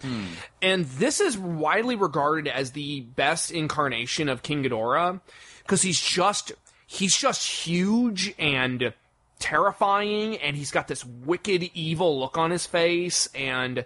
And 0.62 0.84
this 0.86 1.20
is 1.20 1.36
widely 1.38 1.96
regarded 1.96 2.48
as 2.50 2.72
the 2.72 3.00
best 3.00 3.50
incarnation 3.50 4.28
of 4.28 4.42
King 4.42 4.62
Ghidorah 4.64 5.20
because 5.62 5.82
he's 5.82 6.00
just, 6.00 6.52
he's 6.86 7.16
just 7.16 7.46
huge 7.66 8.34
and 8.38 8.92
terrifying 9.40 10.36
and 10.38 10.56
he's 10.56 10.70
got 10.70 10.88
this 10.88 11.04
wicked 11.04 11.68
evil 11.74 12.18
look 12.18 12.38
on 12.38 12.50
his 12.50 12.64
face 12.66 13.28
and 13.34 13.84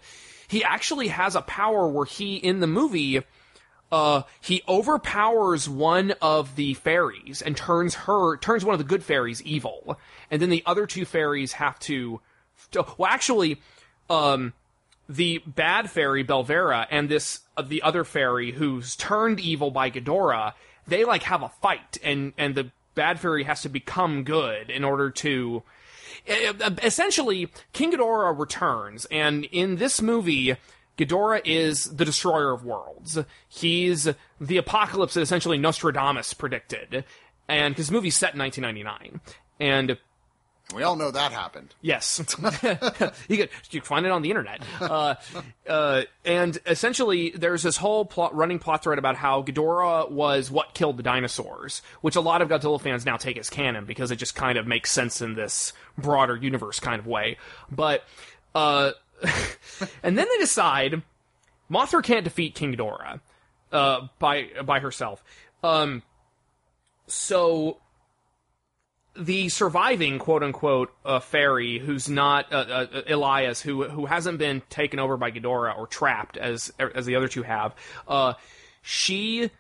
he 0.49 0.65
actually 0.65 1.09
has 1.09 1.37
a 1.37 1.43
power 1.43 1.89
where 1.89 2.05
he 2.05 2.37
in 2.37 2.61
the 2.61 2.67
movie 2.67 3.23
uh 3.91 4.23
he 4.41 4.63
overpowers 4.69 5.69
one 5.69 6.13
of 6.21 6.57
the 6.57 6.75
fairies 6.75 7.41
and 7.41 7.57
turns 7.57 7.95
her 7.95 8.37
turns 8.39 8.65
one 8.65 8.75
of 8.75 8.79
the 8.79 8.85
good 8.85 9.03
fairies 9.03 9.43
evil 9.43 9.99
and 10.31 10.43
then 10.43 10.51
the 10.51 10.63
other 10.67 10.87
two 10.87 11.05
fairies 11.05 11.53
have 11.53 11.79
to 11.79 12.21
well 12.75 13.09
actually 13.09 13.61
um 14.11 14.53
the 15.09 15.39
bad 15.47 15.91
fairy 15.91 16.23
Belvera 16.23 16.87
and 16.91 17.09
this 17.09 17.41
uh, 17.57 17.63
the 17.63 17.83
other 17.83 18.05
fairy 18.05 18.53
who's 18.53 18.95
turned 18.97 19.41
evil 19.41 19.71
by 19.71 19.91
Ghidorah, 19.91 20.53
they 20.87 21.05
like 21.05 21.23
have 21.25 21.43
a 21.43 21.49
fight, 21.49 21.99
and 22.05 22.33
and 22.37 22.55
the 22.55 22.71
bad 22.95 23.19
fairy 23.19 23.45
has 23.45 23.63
to 23.63 23.69
become 23.69 24.25
good 24.25 24.71
in 24.71 24.85
order 24.85 25.11
to. 25.11 25.63
Uh, 26.29 26.53
uh, 26.65 26.71
Essentially, 26.83 27.51
King 27.73 27.93
Ghidorah 27.93 28.39
returns, 28.39 29.07
and 29.11 29.45
in 29.47 29.77
this 29.77 30.03
movie, 30.03 30.57
Ghidorah 30.97 31.43
is 31.45 31.85
the 31.85 32.05
destroyer 32.05 32.53
of 32.53 32.65
worlds. 32.65 33.19
He's 33.49 34.09
the 34.41 34.57
apocalypse 34.57 35.15
that 35.15 35.23
essentially 35.23 35.59
Nostradamus 35.59 36.35
predicted, 36.35 37.05
and 37.49 37.77
his 37.77 37.91
movie's 37.91 38.17
set 38.17 38.35
in 38.35 38.41
1999, 38.41 39.21
and 39.61 39.99
We 40.75 40.83
all 40.83 40.97
know 40.97 41.11
that 41.11 41.33
happened. 41.33 41.75
Yes, 41.81 42.21
you 43.29 43.37
could 43.39 43.49
you 43.71 43.81
find 43.81 44.05
it 44.05 44.13
on 44.13 44.21
the 44.21 44.29
internet. 44.29 44.63
Uh, 44.79 45.15
uh, 45.67 46.03
and 46.27 46.59
essentially, 46.67 47.31
there's 47.31 47.63
this 47.63 47.79
whole 47.79 48.05
plot, 48.05 48.35
running 48.35 48.59
plot 48.59 48.83
thread 48.83 48.99
about 48.99 49.17
how 49.17 49.43
Ghidorah 49.43 50.11
was 50.11 50.51
what 50.51 50.75
killed 50.75 50.99
the 50.99 51.03
dinosaurs, 51.03 51.81
which 52.03 52.17
a 52.17 52.21
lot 52.21 52.43
of 52.43 52.51
Godzilla 52.51 52.79
fans 52.79 53.07
now 53.07 53.17
take 53.17 53.39
as 53.39 53.49
canon 53.49 53.87
because 53.87 54.11
it 54.11 54.17
just 54.17 54.35
kind 54.35 54.59
of 54.59 54.67
makes 54.67 54.91
sense 54.91 55.23
in 55.23 55.35
this 55.35 55.73
broader 55.97 56.37
universe 56.37 56.81
kind 56.81 57.01
of 57.01 57.07
way. 57.07 57.39
But 57.71 58.05
uh, 58.55 58.91
and 60.03 60.19
then 60.19 60.27
they 60.29 60.39
decide 60.39 61.03
Mothra 61.71 62.03
can't 62.03 62.25
defeat 62.25 62.55
King 62.55 62.75
Ghidorah 62.75 63.21
uh, 63.73 64.09
by 64.19 64.49
by 64.65 64.81
herself. 64.81 65.25
Um, 65.63 66.03
so 67.07 67.79
the 69.19 69.49
surviving 69.49 70.19
quote 70.19 70.43
unquote 70.43 70.93
uh, 71.05 71.19
fairy 71.19 71.79
who's 71.79 72.09
not 72.09 72.53
uh, 72.53 72.57
uh, 72.57 73.03
Elias 73.09 73.61
who 73.61 73.85
who 73.85 74.07
hasn't 74.07 74.39
been 74.39 74.63
taken 74.71 74.99
over 74.99 75.17
by 75.17 75.31
Ghidorah 75.31 75.77
or 75.77 75.87
trapped 75.87 76.37
as 76.37 76.73
as 76.79 77.07
the 77.07 77.17
other 77.17 77.29
two 77.29 77.43
have 77.43 77.75
uh, 78.07 78.35
she 78.83 79.51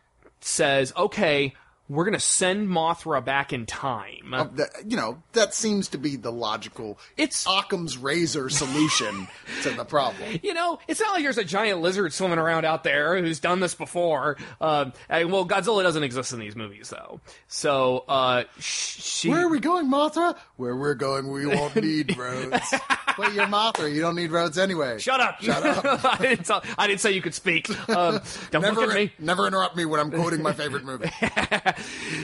says 0.40 0.92
okay 0.96 1.54
we're 1.88 2.04
gonna 2.04 2.20
send 2.20 2.68
Mothra 2.68 3.24
back 3.24 3.52
in 3.52 3.64
time 3.66 4.30
That, 4.56 4.70
you 4.86 4.96
know, 4.96 5.22
that 5.32 5.54
seems 5.54 5.88
to 5.88 5.98
be 5.98 6.16
the 6.16 6.30
logical. 6.32 6.98
It's- 7.16 7.46
Occam's 7.48 7.96
razor 7.96 8.50
solution 8.50 9.26
to 9.62 9.70
the 9.70 9.84
problem. 9.84 10.38
you 10.42 10.52
know, 10.54 10.78
it's 10.86 11.00
not 11.00 11.14
like 11.14 11.22
there's 11.22 11.38
a 11.38 11.44
giant 11.44 11.80
lizard 11.80 12.12
swimming 12.12 12.38
around 12.38 12.64
out 12.64 12.84
there 12.84 13.20
who's 13.22 13.40
done 13.40 13.60
this 13.60 13.74
before. 13.74 14.36
Um, 14.60 14.92
and, 15.08 15.32
well, 15.32 15.46
Godzilla 15.46 15.82
doesn't 15.82 16.02
exist 16.02 16.32
in 16.32 16.40
these 16.40 16.54
movies, 16.56 16.90
though. 16.90 17.20
So, 17.46 18.04
uh, 18.08 18.44
she. 18.58 19.30
Where 19.30 19.46
are 19.46 19.48
we 19.48 19.60
going, 19.60 19.86
Mothra? 19.86 20.36
Where 20.56 20.76
we're 20.76 20.94
going, 20.94 21.30
we 21.32 21.46
won't 21.46 21.74
need 21.82 22.16
roads. 22.16 22.74
Wait, 23.18 23.32
you're 23.32 23.46
Mothra. 23.46 23.92
You 23.92 24.00
don't 24.00 24.14
need 24.16 24.30
roads 24.30 24.58
anyway. 24.58 24.98
Shut 24.98 25.20
up! 25.20 25.40
Shut 25.40 25.64
up. 25.64 26.04
I, 26.20 26.22
didn't 26.22 26.44
tell, 26.46 26.62
I 26.76 26.86
didn't 26.86 27.00
say 27.00 27.12
you 27.12 27.22
could 27.22 27.34
speak. 27.34 27.68
Um, 27.88 28.20
don't 28.50 28.62
Never, 28.62 28.80
look 28.82 28.90
at 28.90 28.94
me. 28.96 29.12
never 29.18 29.46
interrupt 29.46 29.74
me 29.76 29.84
when 29.86 30.00
I'm 30.00 30.10
quoting 30.10 30.42
my 30.42 30.52
favorite 30.52 30.84
movie. 30.84 31.10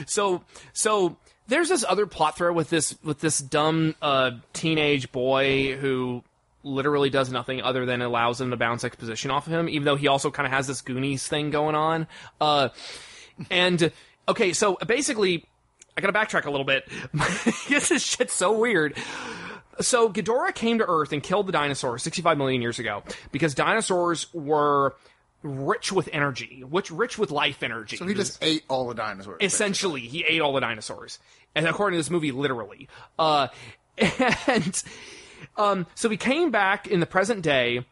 So 0.05 0.43
so 0.73 1.17
there's 1.47 1.69
this 1.69 1.85
other 1.87 2.05
plot 2.05 2.37
thread 2.37 2.55
with 2.55 2.69
this 2.69 2.95
with 3.03 3.19
this 3.19 3.39
dumb 3.39 3.95
uh, 4.01 4.31
teenage 4.53 5.11
boy 5.11 5.75
who 5.75 6.23
literally 6.63 7.09
does 7.09 7.31
nothing 7.31 7.61
other 7.61 7.85
than 7.85 8.01
allows 8.01 8.41
him 8.41 8.49
to 8.49 8.57
bounce 8.57 8.83
exposition 8.83 9.31
off 9.31 9.47
of 9.47 9.53
him, 9.53 9.69
even 9.69 9.85
though 9.85 9.95
he 9.95 10.07
also 10.07 10.31
kind 10.31 10.47
of 10.47 10.51
has 10.51 10.67
this 10.67 10.81
Goonies 10.81 11.27
thing 11.27 11.51
going 11.51 11.75
on. 11.75 12.07
Uh, 12.41 12.69
and 13.51 13.91
okay, 14.27 14.51
so 14.53 14.75
basically, 14.87 15.45
I 15.95 16.01
gotta 16.01 16.13
backtrack 16.13 16.45
a 16.45 16.51
little 16.51 16.65
bit. 16.65 16.89
this 17.69 17.91
is 17.91 18.03
shit's 18.03 18.33
so 18.33 18.57
weird. 18.57 18.97
So 19.81 20.09
Ghidorah 20.09 20.55
came 20.55 20.79
to 20.79 20.85
Earth 20.87 21.11
and 21.11 21.21
killed 21.21 21.47
the 21.47 21.51
dinosaurs 21.51 22.01
65 22.03 22.37
million 22.37 22.61
years 22.61 22.79
ago 22.79 23.03
because 23.31 23.53
dinosaurs 23.53 24.33
were 24.33 24.95
rich 25.45 25.91
with 25.91 26.09
energy, 26.11 26.63
which 26.67 26.91
rich 26.91 27.17
with 27.17 27.31
life 27.31 27.61
energy. 27.63 27.97
So 27.97 28.05
he 28.05 28.13
just 28.13 28.43
ate 28.43 28.63
all 28.67 28.87
the 28.87 28.95
dinosaurs. 28.95 29.37
Essentially, 29.41 30.01
he 30.01 30.23
ate 30.23 30.41
all 30.41 30.53
the 30.53 30.59
dinosaurs, 30.59 31.19
and 31.53 31.67
according 31.67 31.97
to 31.97 31.99
this 31.99 32.09
movie, 32.09 32.31
literally. 32.31 32.89
Uh, 33.17 33.47
and 34.47 34.83
um, 35.55 35.87
so 35.95 36.09
he 36.09 36.17
came 36.17 36.51
back 36.51 36.87
in 36.87 36.99
the 36.99 37.05
present 37.05 37.41
day, 37.41 37.85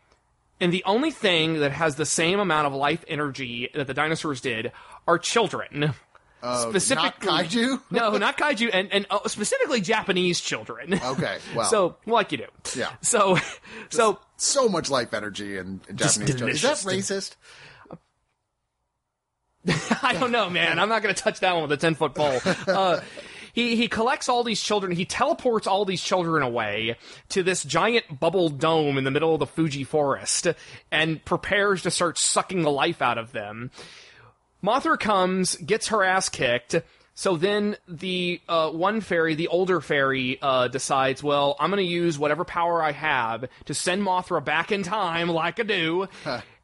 and 0.59 0.73
the 0.73 0.83
only 0.85 1.11
thing 1.11 1.59
that 1.59 1.71
has 1.71 1.95
the 1.95 2.05
same 2.05 2.39
amount 2.39 2.67
of 2.67 2.73
life 2.73 3.05
energy 3.07 3.69
that 3.73 3.87
the 3.87 3.93
dinosaurs 3.93 4.41
did 4.41 4.71
are 5.07 5.17
children. 5.17 5.93
Uh, 6.43 6.69
specifically, 6.69 7.25
not 7.25 7.45
kaiju? 7.45 7.81
no, 7.91 8.17
not 8.17 8.37
kaiju, 8.37 8.69
and 8.73 8.91
and 8.91 9.07
uh, 9.09 9.25
specifically 9.27 9.79
Japanese 9.79 10.41
children. 10.41 10.99
Okay, 11.13 11.37
well. 11.55 11.69
so 11.69 11.95
like 12.05 12.31
you 12.31 12.39
do. 12.39 12.47
Yeah. 12.75 12.89
So, 13.01 13.37
so 13.89 14.19
So 14.37 14.67
much 14.67 14.89
life 14.89 15.13
energy 15.13 15.57
in, 15.57 15.79
in 15.87 15.95
Japanese 15.95 16.29
children. 16.29 16.49
Is 16.49 16.61
that 16.61 16.77
racist? 16.77 17.35
I 20.03 20.13
don't 20.13 20.31
know, 20.31 20.49
man. 20.49 20.79
I'm 20.79 20.89
not 20.89 21.03
going 21.03 21.13
to 21.13 21.21
touch 21.21 21.39
that 21.41 21.53
one 21.53 21.63
with 21.63 21.71
a 21.71 21.77
10 21.77 21.95
foot 21.95 22.15
pole. 22.15 22.39
Uh, 22.67 23.01
he, 23.53 23.75
he 23.75 23.87
collects 23.87 24.27
all 24.27 24.43
these 24.43 24.61
children. 24.61 24.91
He 24.91 25.05
teleports 25.05 25.67
all 25.67 25.85
these 25.85 26.01
children 26.01 26.41
away 26.41 26.97
to 27.29 27.43
this 27.43 27.63
giant 27.63 28.19
bubble 28.19 28.49
dome 28.49 28.97
in 28.97 29.03
the 29.03 29.11
middle 29.11 29.33
of 29.33 29.39
the 29.39 29.45
Fuji 29.45 29.83
forest 29.83 30.47
and 30.91 31.23
prepares 31.23 31.83
to 31.83 31.91
start 31.91 32.17
sucking 32.17 32.63
the 32.63 32.71
life 32.71 33.01
out 33.01 33.17
of 33.19 33.31
them. 33.31 33.69
Mothra 34.63 34.99
comes, 34.99 35.55
gets 35.57 35.87
her 35.89 36.03
ass 36.03 36.29
kicked. 36.29 36.75
So 37.15 37.37
then 37.37 37.75
the 37.87 38.41
uh, 38.49 38.71
one 38.71 39.01
fairy, 39.01 39.35
the 39.35 39.49
older 39.49 39.81
fairy, 39.81 40.39
uh, 40.41 40.67
decides, 40.67 41.21
well, 41.21 41.55
I'm 41.59 41.69
going 41.69 41.83
to 41.85 41.91
use 41.91 42.17
whatever 42.17 42.43
power 42.43 42.81
I 42.81 42.91
have 42.91 43.45
to 43.65 43.73
send 43.73 44.01
Mothra 44.01 44.43
back 44.43 44.71
in 44.71 44.81
time, 44.83 45.29
like 45.29 45.59
I 45.59 45.63
do. 45.63 46.07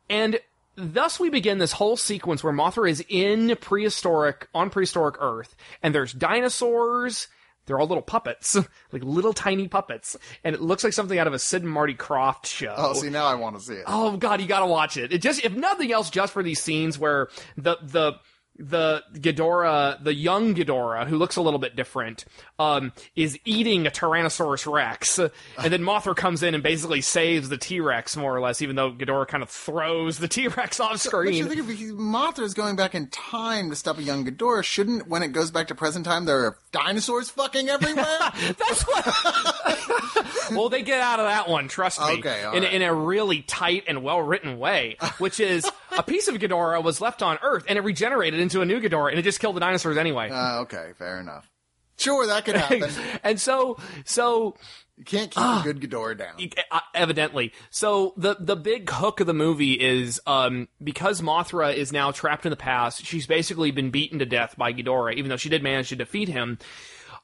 and 0.09 0.39
thus 0.75 1.19
we 1.19 1.29
begin 1.29 1.59
this 1.59 1.73
whole 1.73 1.97
sequence 1.97 2.43
where 2.43 2.53
Mothra 2.53 2.89
is 2.89 3.03
in 3.09 3.55
prehistoric, 3.57 4.47
on 4.55 4.69
prehistoric 4.69 5.17
Earth, 5.19 5.55
and 5.83 5.93
there's 5.93 6.13
dinosaurs. 6.13 7.27
They're 7.69 7.79
all 7.79 7.85
little 7.85 8.01
puppets, 8.01 8.55
like 8.91 9.03
little 9.03 9.31
tiny 9.31 9.67
puppets, 9.67 10.17
and 10.43 10.55
it 10.55 10.61
looks 10.61 10.83
like 10.83 10.91
something 10.91 11.19
out 11.19 11.27
of 11.27 11.33
a 11.33 11.39
Sid 11.39 11.61
and 11.61 11.71
Marty 11.71 11.93
Krofft 11.93 12.47
show. 12.47 12.73
Oh, 12.75 12.93
see, 12.93 13.11
now 13.11 13.27
I 13.27 13.35
want 13.35 13.59
to 13.59 13.63
see 13.63 13.75
it. 13.75 13.83
Oh 13.85 14.17
god, 14.17 14.41
you 14.41 14.47
gotta 14.47 14.65
watch 14.65 14.97
it. 14.97 15.13
It 15.13 15.19
just, 15.19 15.45
if 15.45 15.53
nothing 15.53 15.91
else, 15.91 16.09
just 16.09 16.33
for 16.33 16.41
these 16.41 16.59
scenes 16.59 16.97
where 16.97 17.29
the 17.57 17.77
the 17.83 18.13
the 18.59 19.03
Ghidorah, 19.15 20.03
the 20.03 20.13
young 20.13 20.53
Ghidorah, 20.53 21.07
who 21.07 21.17
looks 21.17 21.37
a 21.37 21.41
little 21.41 21.59
bit 21.59 21.75
different, 21.75 22.25
um, 22.59 22.91
is 23.15 23.39
eating 23.45 23.87
a 23.87 23.89
Tyrannosaurus 23.89 24.71
Rex, 24.71 25.17
and 25.17 25.31
then 25.57 25.81
Mothra 25.81 26.15
comes 26.15 26.43
in 26.43 26.53
and 26.53 26.61
basically 26.61 27.01
saves 27.01 27.49
the 27.49 27.57
T 27.57 27.79
Rex 27.79 28.17
more 28.17 28.35
or 28.35 28.41
less, 28.41 28.61
even 28.61 28.75
though 28.75 28.91
Ghidorah 28.91 29.27
kind 29.27 29.41
of 29.41 29.49
throws 29.49 30.17
the 30.17 30.27
T 30.27 30.47
Rex 30.47 30.79
off 30.79 30.91
But 30.91 31.03
you 31.03 31.09
screen. 31.09 31.47
think 31.47 31.59
if 31.59 31.79
Mothra 31.93 32.43
is 32.43 32.53
going 32.53 32.75
back 32.75 32.93
in 32.93 33.07
time 33.07 33.69
to 33.69 33.75
stop 33.75 33.97
a 33.97 34.03
young 34.03 34.25
Ghidorah, 34.25 34.63
shouldn't, 34.63 35.07
when 35.07 35.23
it 35.23 35.29
goes 35.29 35.51
back 35.51 35.67
to 35.69 35.75
present 35.75 36.05
time, 36.05 36.25
there 36.25 36.45
are 36.45 36.57
dinosaurs 36.71 37.29
fucking 37.29 37.69
everywhere? 37.69 38.05
That's 38.57 38.81
what. 38.83 39.55
well, 40.51 40.69
they 40.69 40.81
get 40.81 41.01
out 41.01 41.19
of 41.19 41.25
that 41.25 41.47
one. 41.47 41.67
Trust 41.67 41.99
me. 41.99 42.19
Okay, 42.19 42.41
in, 42.53 42.63
right. 42.63 42.73
in 42.73 42.81
a 42.81 42.93
really 42.93 43.41
tight 43.41 43.83
and 43.87 44.03
well 44.03 44.21
written 44.21 44.59
way, 44.59 44.97
which 45.17 45.39
is 45.39 45.69
a 45.97 46.03
piece 46.03 46.27
of 46.27 46.35
Ghidorah 46.35 46.83
was 46.83 47.01
left 47.01 47.21
on 47.21 47.37
Earth 47.41 47.65
and 47.67 47.77
it 47.77 47.81
regenerated 47.81 48.39
into 48.39 48.61
a 48.61 48.65
new 48.65 48.79
Ghidorah 48.79 49.09
and 49.11 49.19
it 49.19 49.23
just 49.23 49.39
killed 49.39 49.55
the 49.55 49.59
dinosaurs 49.61 49.97
anyway. 49.97 50.29
uh, 50.29 50.61
okay, 50.61 50.91
fair 50.97 51.19
enough. 51.19 51.49
Sure, 51.97 52.25
that 52.27 52.45
could 52.45 52.55
happen. 52.55 52.89
and 53.23 53.39
so, 53.41 53.77
so 54.05 54.55
You 54.97 55.03
can't 55.03 55.29
keep 55.29 55.43
a 55.43 55.61
good 55.63 55.81
Ghidorah 55.81 56.17
down. 56.17 56.35
uh, 56.71 56.79
evidently, 56.95 57.51
so 57.71 58.13
the 58.15 58.37
the 58.39 58.55
big 58.55 58.89
hook 58.89 59.19
of 59.19 59.27
the 59.27 59.33
movie 59.33 59.73
is 59.73 60.21
um, 60.25 60.69
because 60.81 61.19
Mothra 61.19 61.75
is 61.75 61.91
now 61.91 62.11
trapped 62.11 62.45
in 62.45 62.51
the 62.51 62.55
past. 62.55 63.05
She's 63.05 63.27
basically 63.27 63.71
been 63.71 63.91
beaten 63.91 64.19
to 64.19 64.25
death 64.25 64.55
by 64.57 64.71
Ghidorah, 64.71 65.15
even 65.15 65.27
though 65.29 65.37
she 65.37 65.49
did 65.49 65.61
manage 65.61 65.89
to 65.89 65.97
defeat 65.97 66.29
him. 66.29 66.57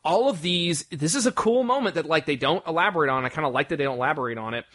All 0.06 0.30
of 0.30 0.42
these, 0.42 0.86
this 0.92 1.16
is 1.16 1.26
a 1.26 1.32
cool 1.32 1.64
moment 1.64 1.96
that 1.96 2.06
like 2.06 2.26
they 2.26 2.36
don't 2.36 2.66
elaborate 2.68 3.10
on. 3.10 3.26
I 3.26 3.30
kind 3.30 3.48
of 3.48 3.54
like 3.54 3.70
that 3.70 3.78
they 3.78 3.84
don't 3.84 3.98
elaborate 3.98 4.38
on 4.38 4.54
it. 4.54 4.66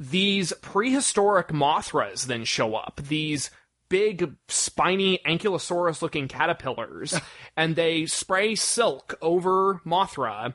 These 0.00 0.52
prehistoric 0.60 1.48
Mothras 1.48 2.26
then 2.26 2.44
show 2.44 2.74
up. 2.74 3.00
These 3.08 3.50
big 3.88 4.34
spiny 4.48 5.20
ankylosaurus 5.26 6.02
looking 6.02 6.26
caterpillars 6.26 7.14
and 7.56 7.76
they 7.76 8.06
spray 8.06 8.54
silk 8.54 9.14
over 9.22 9.80
Mothra 9.86 10.54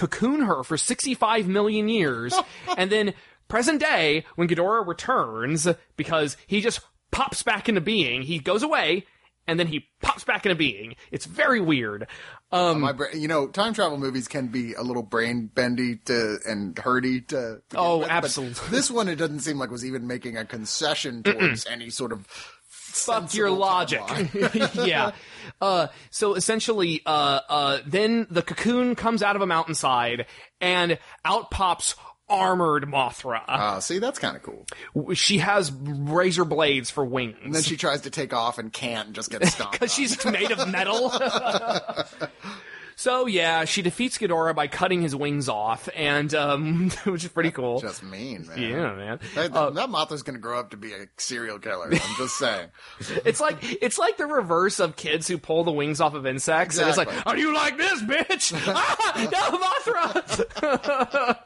cocoon 0.00 0.40
her 0.40 0.62
for 0.64 0.78
65 0.78 1.46
million 1.46 1.88
years, 1.88 2.34
and 2.76 2.90
then 2.90 3.12
present 3.48 3.80
day, 3.80 4.24
when 4.36 4.48
Ghidorah 4.48 4.86
returns, 4.86 5.68
because 5.96 6.36
he 6.46 6.60
just 6.60 6.80
pops 7.10 7.42
back 7.42 7.68
into 7.68 7.80
being, 7.82 8.22
he 8.22 8.38
goes 8.38 8.62
away, 8.62 9.04
and 9.46 9.58
then 9.58 9.66
he 9.66 9.88
pops 10.00 10.24
back 10.24 10.46
into 10.46 10.56
being. 10.56 10.94
It's 11.10 11.26
very 11.26 11.60
weird. 11.60 12.06
Um, 12.52 12.80
My 12.80 12.92
brain, 12.92 13.20
you 13.20 13.28
know, 13.28 13.46
time 13.46 13.74
travel 13.74 13.96
movies 13.96 14.26
can 14.26 14.48
be 14.48 14.74
a 14.74 14.82
little 14.82 15.04
brain 15.04 15.50
bendy 15.54 15.96
to 16.06 16.38
and 16.46 16.76
hurdy 16.76 17.20
to. 17.22 17.62
Oh, 17.74 17.98
with, 17.98 18.08
absolutely. 18.08 18.68
This 18.70 18.90
one, 18.90 19.08
it 19.08 19.16
doesn't 19.16 19.40
seem 19.40 19.58
like 19.58 19.70
was 19.70 19.84
even 19.84 20.06
making 20.06 20.36
a 20.36 20.44
concession 20.44 21.22
towards 21.22 21.66
any 21.66 21.90
sort 21.90 22.12
of. 22.12 22.26
fuck 22.66 23.32
your 23.34 23.50
logic. 23.50 24.02
yeah. 24.74 25.12
Uh, 25.60 25.86
so 26.10 26.34
essentially, 26.34 27.02
uh, 27.06 27.40
uh, 27.48 27.78
then 27.86 28.26
the 28.30 28.42
cocoon 28.42 28.96
comes 28.96 29.22
out 29.22 29.36
of 29.36 29.42
a 29.42 29.46
mountainside, 29.46 30.26
and 30.60 30.98
out 31.24 31.52
pops 31.52 31.94
armored 32.30 32.84
Mothra. 32.84 33.42
Uh, 33.46 33.80
see, 33.80 33.98
that's 33.98 34.18
kind 34.18 34.36
of 34.36 34.42
cool. 34.42 35.14
she 35.14 35.38
has 35.38 35.70
razor 35.72 36.44
blades 36.44 36.90
for 36.90 37.04
wings. 37.04 37.36
And 37.42 37.54
then 37.54 37.62
she 37.62 37.76
tries 37.76 38.02
to 38.02 38.10
take 38.10 38.32
off 38.32 38.58
and 38.58 38.72
can't 38.72 39.08
and 39.08 39.14
just 39.14 39.30
gets 39.30 39.50
stomped. 39.54 39.72
because 39.72 39.92
she's 39.92 40.24
made 40.24 40.50
of 40.52 40.68
metal. 40.68 41.10
So 43.00 43.24
yeah, 43.24 43.64
she 43.64 43.80
defeats 43.80 44.18
Ghidorah 44.18 44.54
by 44.54 44.66
cutting 44.66 45.00
his 45.00 45.16
wings 45.16 45.48
off, 45.48 45.88
and 45.96 46.34
um, 46.34 46.90
which 47.04 47.24
is 47.24 47.30
pretty 47.30 47.50
cool. 47.50 47.80
Just 47.80 48.02
mean, 48.02 48.46
man. 48.46 48.58
yeah, 48.58 48.94
man. 48.94 49.20
That, 49.36 49.56
Uh, 49.56 49.70
that 49.70 49.88
Mothra's 49.88 50.22
gonna 50.22 50.36
grow 50.38 50.60
up 50.60 50.72
to 50.72 50.76
be 50.76 50.92
a 50.92 51.06
serial 51.16 51.58
killer. 51.58 51.86
I'm 51.90 52.16
just 52.18 52.36
saying. 52.36 52.68
It's 53.24 53.40
like 53.40 53.56
it's 53.62 53.98
like 53.98 54.18
the 54.18 54.26
reverse 54.26 54.80
of 54.80 54.96
kids 54.96 55.26
who 55.26 55.38
pull 55.38 55.64
the 55.64 55.72
wings 55.72 56.02
off 56.02 56.12
of 56.12 56.26
insects, 56.26 56.76
and 56.76 56.88
it's 56.90 56.98
like, 56.98 57.08
"Are 57.26 57.38
you 57.38 57.54
like 57.54 57.78
this, 57.78 58.02
bitch? 58.02 58.52
ah, 58.74 59.28
no, 59.32 59.94
Mothra!" 59.94 61.38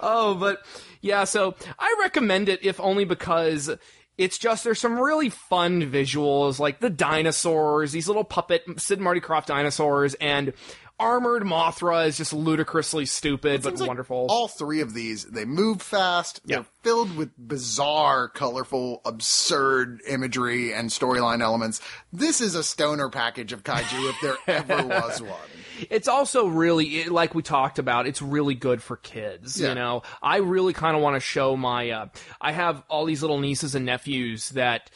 oh, 0.00 0.36
but 0.36 0.64
yeah. 1.00 1.24
So 1.24 1.56
I 1.76 1.96
recommend 2.00 2.48
it 2.48 2.64
if 2.64 2.78
only 2.78 3.04
because 3.04 3.68
it's 4.16 4.38
just 4.38 4.64
there's 4.64 4.78
some 4.78 5.00
really 5.00 5.30
fun 5.30 5.90
visuals, 5.90 6.58
like 6.58 6.78
the 6.78 6.90
dinosaurs, 6.90 7.90
these 7.90 8.06
little 8.06 8.22
puppet 8.22 8.62
Sid 8.76 8.98
and 8.98 9.04
Marty 9.04 9.20
Krofft 9.20 9.46
dinosaurs, 9.46 10.14
and 10.14 10.52
armored 11.00 11.42
Mothra 11.42 12.06
is 12.06 12.16
just 12.18 12.32
ludicrously 12.32 13.06
stupid 13.06 13.62
but 13.62 13.78
like 13.80 13.88
wonderful. 13.88 14.26
All 14.28 14.46
three 14.46 14.80
of 14.82 14.94
these, 14.94 15.24
they 15.24 15.44
move 15.44 15.80
fast. 15.82 16.40
Yeah. 16.44 16.56
They're 16.56 16.66
filled 16.82 17.16
with 17.16 17.30
bizarre, 17.38 18.28
colorful, 18.28 19.00
absurd 19.04 20.00
imagery 20.06 20.72
and 20.72 20.90
storyline 20.90 21.40
elements. 21.42 21.80
This 22.12 22.40
is 22.40 22.54
a 22.54 22.62
stoner 22.62 23.08
package 23.08 23.52
of 23.52 23.64
kaiju 23.64 24.10
if 24.10 24.20
there 24.20 24.36
ever 24.56 24.86
was 24.86 25.22
one. 25.22 25.32
it's 25.90 26.08
also 26.08 26.46
really 26.46 27.04
like 27.06 27.34
we 27.34 27.42
talked 27.42 27.78
about 27.78 28.06
it's 28.06 28.20
really 28.20 28.54
good 28.54 28.82
for 28.82 28.96
kids 28.98 29.58
Yeah. 29.58 29.70
you 29.70 29.74
know 29.76 30.02
i 30.22 30.36
really 30.36 30.74
kind 30.74 30.94
of 30.94 31.02
want 31.02 31.16
to 31.16 31.20
show 31.20 31.56
my 31.56 31.88
uh 31.88 32.06
i 32.38 32.52
have 32.52 32.82
all 32.90 33.06
these 33.06 33.22
little 33.22 33.40
nieces 33.40 33.74
and 33.74 33.86
nephews 33.86 34.50
that 34.50 34.90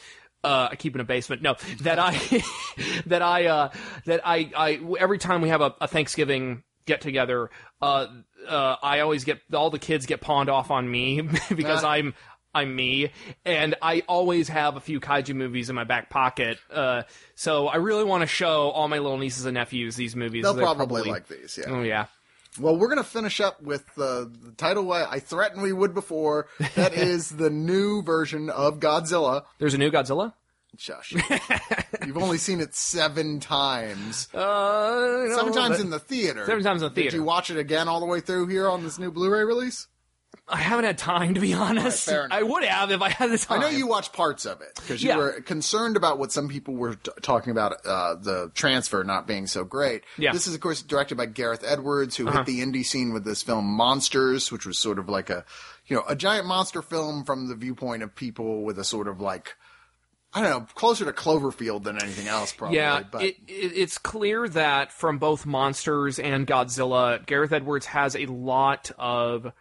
uh, 0.45 0.69
I 0.71 0.75
keep 0.75 0.95
in 0.95 1.01
a 1.01 1.05
basement. 1.05 1.41
No, 1.41 1.55
that 1.81 1.99
I, 1.99 2.11
that 3.07 3.21
I, 3.21 3.45
uh, 3.45 3.69
that 4.05 4.21
I, 4.25 4.51
I, 4.55 4.79
every 4.99 5.17
time 5.17 5.41
we 5.41 5.49
have 5.49 5.61
a, 5.61 5.73
a 5.81 5.87
Thanksgiving 5.87 6.63
get 6.85 7.01
together, 7.01 7.49
uh, 7.81 8.07
uh, 8.47 8.75
I 8.81 8.99
always 8.99 9.23
get, 9.23 9.41
all 9.53 9.69
the 9.69 9.79
kids 9.79 10.05
get 10.05 10.21
pawned 10.21 10.49
off 10.49 10.71
on 10.71 10.89
me 10.89 11.21
because. 11.55 11.83
I'm, 11.83 12.13
I'm 12.53 12.73
me, 12.73 13.11
and 13.43 13.75
I 13.81 14.03
always 14.07 14.47
have 14.47 14.77
a 14.77 14.79
few 14.79 15.01
kaiju 15.01 15.35
movies 15.35 15.69
in 15.69 15.75
my 15.75 15.83
back 15.83 16.09
pocket. 16.09 16.57
Uh, 16.71 17.01
so 17.35 17.67
I 17.67 17.75
really 17.75 18.05
want 18.05 18.21
to 18.21 18.27
show 18.27 18.69
all 18.69 18.87
my 18.87 18.99
little 18.99 19.17
nieces 19.17 19.45
and 19.45 19.55
nephews 19.55 19.97
these 19.97 20.15
movies. 20.15 20.43
They'll 20.43 20.53
They're 20.53 20.63
probably, 20.63 21.03
like 21.03 21.27
these, 21.27 21.59
yeah. 21.61 21.69
Oh 21.69 21.81
yeah. 21.81 22.05
Well, 22.59 22.77
we're 22.77 22.87
going 22.87 22.97
to 22.97 23.03
finish 23.03 23.39
up 23.41 23.61
with 23.61 23.83
uh, 23.97 24.25
the 24.43 24.53
title 24.57 24.91
I 24.91 25.05
I 25.05 25.19
threatened 25.19 25.61
we 25.61 25.73
would 25.73 25.93
before. 25.93 26.47
That 26.75 26.93
is 26.97 27.29
the 27.29 27.49
new 27.49 28.01
version 28.01 28.49
of 28.49 28.79
Godzilla. 28.79 29.43
There's 29.59 29.73
a 29.73 29.77
new 29.77 29.91
Godzilla. 29.91 30.33
Shush. 30.77 31.13
You've 32.05 32.17
only 32.17 32.37
seen 32.37 32.59
it 32.59 32.75
seven 32.75 33.39
times. 33.39 34.27
Uh, 34.35 35.33
Seven 35.35 35.53
times 35.53 35.79
in 35.79 35.89
the 35.89 35.99
theater. 35.99 36.45
Seven 36.45 36.63
times 36.63 36.81
in 36.81 36.89
the 36.89 36.93
Did 36.93 37.01
theater. 37.03 37.17
you 37.17 37.23
watch 37.23 37.49
it 37.49 37.57
again 37.57 37.87
all 37.87 37.99
the 38.01 38.05
way 38.05 38.19
through 38.19 38.47
here 38.47 38.67
on 38.69 38.83
this 38.83 38.99
new 38.99 39.09
Blu-ray 39.11 39.43
release? 39.45 39.87
I 40.47 40.57
haven't 40.57 40.85
had 40.85 40.97
time 40.97 41.33
to 41.35 41.39
be 41.39 41.53
honest. 41.53 42.07
enough. 42.07 42.27
I 42.31 42.43
would 42.43 42.63
have 42.63 42.91
if 42.91 43.01
I 43.01 43.09
had 43.09 43.31
the 43.31 43.37
time. 43.37 43.59
I 43.59 43.63
know 43.63 43.69
you 43.69 43.87
watched 43.87 44.13
parts 44.13 44.45
of 44.45 44.61
it 44.61 44.71
because 44.75 45.01
you 45.03 45.09
Yeah. 45.09 45.17
were 45.17 45.41
concerned 45.41 45.97
about 45.97 46.19
what 46.19 46.31
some 46.31 46.47
people 46.47 46.75
were 46.75 46.95
t- 46.95 47.11
talking 47.21 47.51
about 47.51 47.85
uh, 47.85 48.15
the 48.15 48.51
transfer 48.53 49.03
not 49.03 49.27
being 49.27 49.47
so 49.47 49.63
great. 49.63 50.03
Yeah. 50.17 50.29
Uh-huh. 50.29 50.33
This 50.35 50.47
is, 50.47 50.55
of 50.55 50.61
course, 50.61 50.81
directed 50.81 51.15
by 51.15 51.25
Gareth 51.25 51.63
Edwards, 51.65 52.15
who 52.15 52.27
hit 52.27 52.45
the 52.45 52.61
indie 52.61 52.85
scene 52.85 53.13
with 53.13 53.25
this 53.25 53.41
film 53.43 53.65
Monsters, 53.65 54.51
which 54.51 54.65
was 54.65 54.77
sort 54.77 54.99
of 54.99 55.09
like 55.09 55.29
a, 55.29 55.45
you 55.87 55.95
know, 55.95 56.03
a 56.07 56.15
giant 56.15 56.45
monster 56.47 56.81
film 56.81 57.23
from 57.23 57.47
the 57.47 57.55
viewpoint 57.55 58.03
of 58.03 58.15
people 58.15 58.63
with 58.63 58.77
a 58.79 58.83
sort 58.83 59.07
of 59.07 59.19
like, 59.21 59.55
I 60.33 60.41
don't 60.41 60.49
know, 60.49 60.67
closer 60.75 61.05
to 61.05 61.13
Cloverfield 61.13 61.83
than 61.83 62.01
anything 62.01 62.27
else, 62.27 62.51
probably. 62.51 62.77
Yeah, 62.77 63.03
but 63.09 63.23
it, 63.23 63.37
it, 63.47 63.71
it's 63.77 63.97
clear 63.97 64.49
that 64.49 64.91
from 64.91 65.17
both 65.17 65.45
Monsters 65.45 66.19
and 66.19 66.45
Godzilla, 66.45 67.25
Gareth 67.25 67.53
Edwards 67.53 67.85
has 67.85 68.15
a 68.17 68.25
lot 68.25 68.91
of 68.97 69.51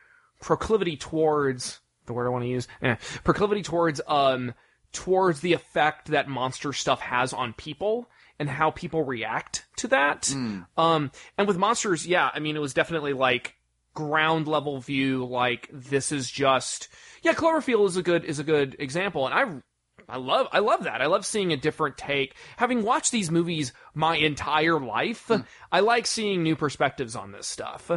proclivity 0.44 0.96
towards 0.96 1.80
the 2.06 2.12
word 2.12 2.26
I 2.26 2.30
want 2.30 2.44
to 2.44 2.48
use. 2.48 2.68
Eh, 2.82 2.96
proclivity 3.24 3.62
towards 3.62 4.00
um 4.06 4.54
towards 4.92 5.40
the 5.40 5.54
effect 5.54 6.08
that 6.08 6.28
monster 6.28 6.72
stuff 6.72 7.00
has 7.00 7.32
on 7.32 7.52
people 7.54 8.08
and 8.38 8.48
how 8.48 8.70
people 8.70 9.02
react 9.02 9.64
to 9.76 9.88
that. 9.88 10.30
Um, 10.76 11.10
and 11.36 11.48
with 11.48 11.56
monsters, 11.58 12.06
yeah, 12.06 12.30
I 12.32 12.38
mean, 12.40 12.56
it 12.56 12.60
was 12.60 12.74
definitely 12.74 13.12
like 13.12 13.56
ground 13.94 14.46
level 14.46 14.80
view. 14.80 15.24
Like 15.24 15.68
this 15.72 16.12
is 16.12 16.30
just 16.30 16.88
yeah, 17.22 17.32
Cloverfield 17.32 17.86
is 17.86 17.96
a 17.96 18.02
good 18.02 18.24
is 18.24 18.38
a 18.38 18.44
good 18.44 18.76
example, 18.78 19.26
and 19.26 19.34
I 19.34 20.14
I 20.14 20.18
love 20.18 20.48
I 20.52 20.58
love 20.58 20.84
that. 20.84 21.00
I 21.00 21.06
love 21.06 21.24
seeing 21.24 21.52
a 21.52 21.56
different 21.56 21.96
take. 21.96 22.34
Having 22.58 22.82
watched 22.82 23.12
these 23.12 23.30
movies 23.30 23.72
my 23.94 24.16
entire 24.16 24.78
life, 24.78 25.30
I 25.72 25.80
like 25.80 26.06
seeing 26.06 26.42
new 26.42 26.54
perspectives 26.56 27.16
on 27.16 27.32
this 27.32 27.46
stuff. 27.46 27.90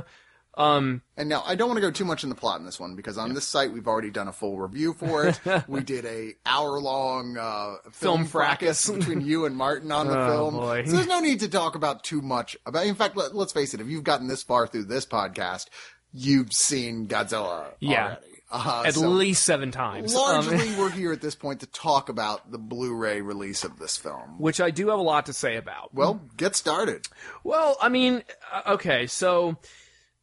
Um, 0.58 1.04
And 1.16 1.30
now 1.30 1.44
I 1.46 1.56
don't 1.56 1.68
want 1.70 1.78
to 1.78 1.82
go 1.82 1.92
too 1.92 2.04
much 2.04 2.24
in 2.24 2.30
the 2.30 2.36
plot 2.36 2.60
in 2.60 2.66
this 2.66 2.80
one 2.80 2.96
because 2.96 3.18
on 3.18 3.34
this 3.34 3.48
site 3.48 3.72
we've 3.72 3.88
already 3.88 4.10
done 4.10 4.28
a 4.28 4.34
full 4.34 4.58
review 4.58 4.94
for 4.94 5.28
it. 5.28 5.40
we 5.68 5.82
did 5.82 6.06
a 6.06 6.34
hour 6.46 6.80
long 6.80 7.38
uh, 7.38 7.76
film, 7.92 7.92
Film 7.92 8.26
fracas. 8.26 8.90
between 8.90 9.22
you 9.22 9.46
and 9.46 9.56
Martin 9.56 9.92
on 9.92 10.08
the 10.08 10.14
film. 10.28 10.56
Oh, 10.56 10.60
boy. 10.62 10.84
So 10.86 10.94
there's 10.94 11.08
no 11.08 11.20
need 11.20 11.42
to 11.42 11.48
talk 11.50 11.76
about 11.76 12.04
too 12.04 12.22
much 12.22 12.58
about. 12.66 12.86
In 12.88 12.96
fact, 12.96 13.16
let, 13.16 13.36
let's 13.36 13.54
face 13.54 13.74
it: 13.74 13.82
if 13.82 13.88
you've 13.88 14.04
gotten 14.04 14.28
this 14.28 14.42
far 14.44 14.66
through 14.68 14.86
this 14.86 15.06
podcast, 15.06 15.68
you've 16.12 16.52
seen 16.52 17.08
Godzilla 17.08 17.68
Yeah. 17.80 18.04
already. 18.06 18.22
Uh, 18.50 18.84
at 18.88 18.94
so 18.94 19.10
least 19.10 19.44
seven 19.44 19.72
times. 19.72 20.16
Um, 20.16 20.22
largely, 20.22 20.74
we're 20.80 20.90
here 20.90 21.12
at 21.12 21.20
this 21.22 21.36
point 21.36 21.60
to 21.60 21.68
talk 21.68 22.08
about 22.08 22.50
the 22.50 22.58
Blu-ray 22.58 23.20
release 23.20 23.66
of 23.66 23.78
this 23.78 23.98
film. 23.98 24.40
which 24.40 24.62
I 24.62 24.72
do 24.72 24.88
have 24.88 25.00
a 25.00 25.02
lot 25.04 25.26
to 25.26 25.34
say 25.34 25.58
about. 25.58 25.94
Well, 25.94 26.22
get 26.38 26.56
started. 26.56 27.06
Well, 27.44 27.76
I 27.82 27.90
mean, 27.90 28.24
uh, 28.54 28.74
okay, 28.76 29.06
so 29.08 29.58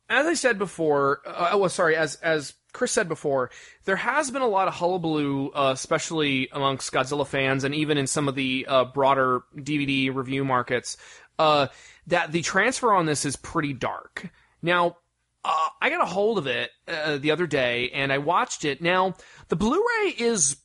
as 0.08 0.26
I 0.26 0.34
said 0.34 0.58
before, 0.58 1.20
uh, 1.26 1.50
oh, 1.52 1.58
well, 1.58 1.70
sorry, 1.70 1.96
as 1.96 2.16
as 2.16 2.54
Chris 2.72 2.92
said 2.92 3.08
before, 3.08 3.50
there 3.84 3.96
has 3.96 4.30
been 4.30 4.42
a 4.42 4.48
lot 4.48 4.68
of 4.68 4.74
hullabaloo, 4.74 5.50
uh, 5.50 5.70
especially 5.72 6.48
amongst 6.52 6.92
Godzilla 6.92 7.26
fans, 7.26 7.64
and 7.64 7.74
even 7.74 7.96
in 7.96 8.06
some 8.06 8.28
of 8.28 8.34
the 8.34 8.66
uh, 8.68 8.84
broader 8.84 9.42
DVD 9.56 10.14
review 10.14 10.44
markets, 10.44 10.96
uh, 11.38 11.68
that 12.08 12.32
the 12.32 12.42
transfer 12.42 12.92
on 12.92 13.06
this 13.06 13.24
is 13.24 13.36
pretty 13.36 13.72
dark. 13.72 14.28
Now, 14.60 14.96
uh, 15.44 15.68
I 15.80 15.90
got 15.90 16.02
a 16.02 16.06
hold 16.06 16.38
of 16.38 16.46
it 16.46 16.70
uh, 16.88 17.18
the 17.18 17.30
other 17.30 17.46
day, 17.46 17.90
and 17.90 18.12
I 18.12 18.18
watched 18.18 18.64
it. 18.64 18.82
Now, 18.82 19.14
the 19.48 19.56
Blu-ray 19.56 20.14
is 20.18 20.56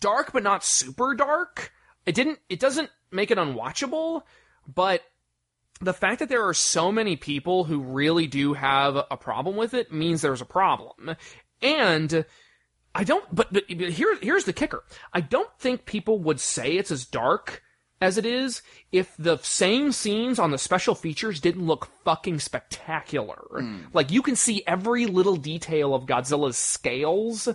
dark, 0.00 0.32
but 0.32 0.42
not 0.42 0.64
super 0.64 1.14
dark. 1.14 1.72
It 2.06 2.14
didn't. 2.14 2.38
It 2.48 2.60
doesn't 2.60 2.90
make 3.10 3.30
it 3.30 3.38
unwatchable, 3.38 4.22
but 4.66 5.02
the 5.82 5.92
fact 5.92 6.20
that 6.20 6.28
there 6.28 6.46
are 6.46 6.54
so 6.54 6.92
many 6.92 7.16
people 7.16 7.64
who 7.64 7.80
really 7.80 8.26
do 8.26 8.54
have 8.54 8.96
a 8.96 9.16
problem 9.16 9.56
with 9.56 9.74
it 9.74 9.92
means 9.92 10.22
there's 10.22 10.40
a 10.40 10.46
problem. 10.46 11.16
And 11.60 12.24
I 12.94 13.04
don't, 13.04 13.24
but, 13.34 13.52
but 13.52 13.68
here, 13.68 14.16
here's 14.20 14.44
the 14.44 14.52
kicker. 14.52 14.84
I 15.12 15.20
don't 15.20 15.50
think 15.58 15.84
people 15.84 16.20
would 16.20 16.40
say 16.40 16.72
it's 16.72 16.90
as 16.90 17.04
dark 17.04 17.62
as 18.00 18.18
it 18.18 18.26
is 18.26 18.62
if 18.90 19.14
the 19.16 19.38
same 19.38 19.92
scenes 19.92 20.38
on 20.38 20.50
the 20.50 20.58
special 20.58 20.94
features 20.94 21.40
didn't 21.40 21.66
look 21.66 21.88
fucking 22.04 22.40
spectacular. 22.40 23.42
Like 23.92 24.10
you 24.10 24.22
can 24.22 24.36
see 24.36 24.62
every 24.66 25.06
little 25.06 25.36
detail 25.36 25.94
of 25.94 26.06
Godzilla's 26.06 26.58
scales. 26.58 27.48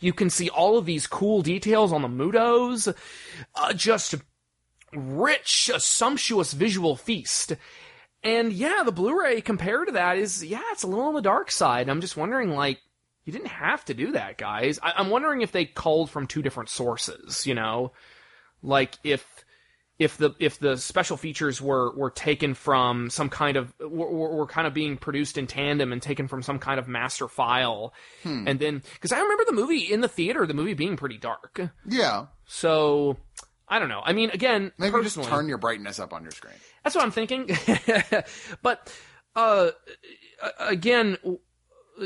You 0.00 0.12
can 0.12 0.28
see 0.28 0.48
all 0.50 0.76
of 0.76 0.86
these 0.86 1.06
cool 1.06 1.42
details 1.42 1.92
on 1.92 2.02
the 2.02 2.08
Mutos. 2.08 2.92
Uh, 3.54 3.72
just 3.72 4.16
rich, 4.94 5.70
a 5.74 5.80
sumptuous 5.80 6.52
visual 6.52 6.96
feast. 6.96 7.54
And 8.22 8.52
yeah, 8.52 8.82
the 8.84 8.92
Blu-ray 8.92 9.40
compared 9.40 9.88
to 9.88 9.92
that 9.94 10.16
is, 10.18 10.44
yeah, 10.44 10.60
it's 10.70 10.84
a 10.84 10.86
little 10.86 11.06
on 11.06 11.14
the 11.14 11.22
dark 11.22 11.50
side. 11.50 11.88
I'm 11.88 12.00
just 12.00 12.16
wondering, 12.16 12.50
like, 12.50 12.78
you 13.24 13.32
didn't 13.32 13.48
have 13.48 13.84
to 13.86 13.94
do 13.94 14.12
that, 14.12 14.38
guys. 14.38 14.78
I- 14.82 14.92
I'm 14.96 15.10
wondering 15.10 15.42
if 15.42 15.50
they 15.52 15.64
culled 15.64 16.10
from 16.10 16.26
two 16.26 16.42
different 16.42 16.68
sources, 16.68 17.46
you 17.46 17.54
know? 17.54 17.92
Like, 18.62 18.96
if, 19.02 19.24
if 19.98 20.16
the, 20.18 20.30
if 20.38 20.58
the 20.60 20.76
special 20.76 21.16
features 21.16 21.60
were, 21.60 21.94
were 21.96 22.10
taken 22.10 22.54
from 22.54 23.10
some 23.10 23.28
kind 23.28 23.56
of, 23.56 23.72
were, 23.80 24.10
were 24.36 24.46
kind 24.46 24.66
of 24.68 24.74
being 24.74 24.96
produced 24.96 25.36
in 25.36 25.46
tandem 25.48 25.92
and 25.92 26.00
taken 26.00 26.28
from 26.28 26.42
some 26.42 26.58
kind 26.60 26.78
of 26.78 26.86
master 26.88 27.26
file. 27.28 27.92
Hmm. 28.22 28.46
And 28.46 28.58
then, 28.60 28.82
cause 29.00 29.10
I 29.12 29.20
remember 29.20 29.44
the 29.46 29.52
movie 29.52 29.92
in 29.92 30.00
the 30.00 30.08
theater, 30.08 30.46
the 30.46 30.54
movie 30.54 30.74
being 30.74 30.96
pretty 30.96 31.18
dark. 31.18 31.60
Yeah, 31.88 32.26
So, 32.46 33.16
I 33.72 33.78
don't 33.78 33.88
know. 33.88 34.02
I 34.04 34.12
mean, 34.12 34.28
again, 34.28 34.70
maybe 34.76 34.92
personally, 34.92 35.24
just 35.24 35.34
turn 35.34 35.48
your 35.48 35.56
brightness 35.56 35.98
up 35.98 36.12
on 36.12 36.24
your 36.24 36.30
screen. 36.30 36.52
that's 36.84 36.94
what 36.94 37.06
I'm 37.06 37.10
thinking. 37.10 37.56
but 38.62 38.94
uh, 39.34 39.70
again, 40.58 41.16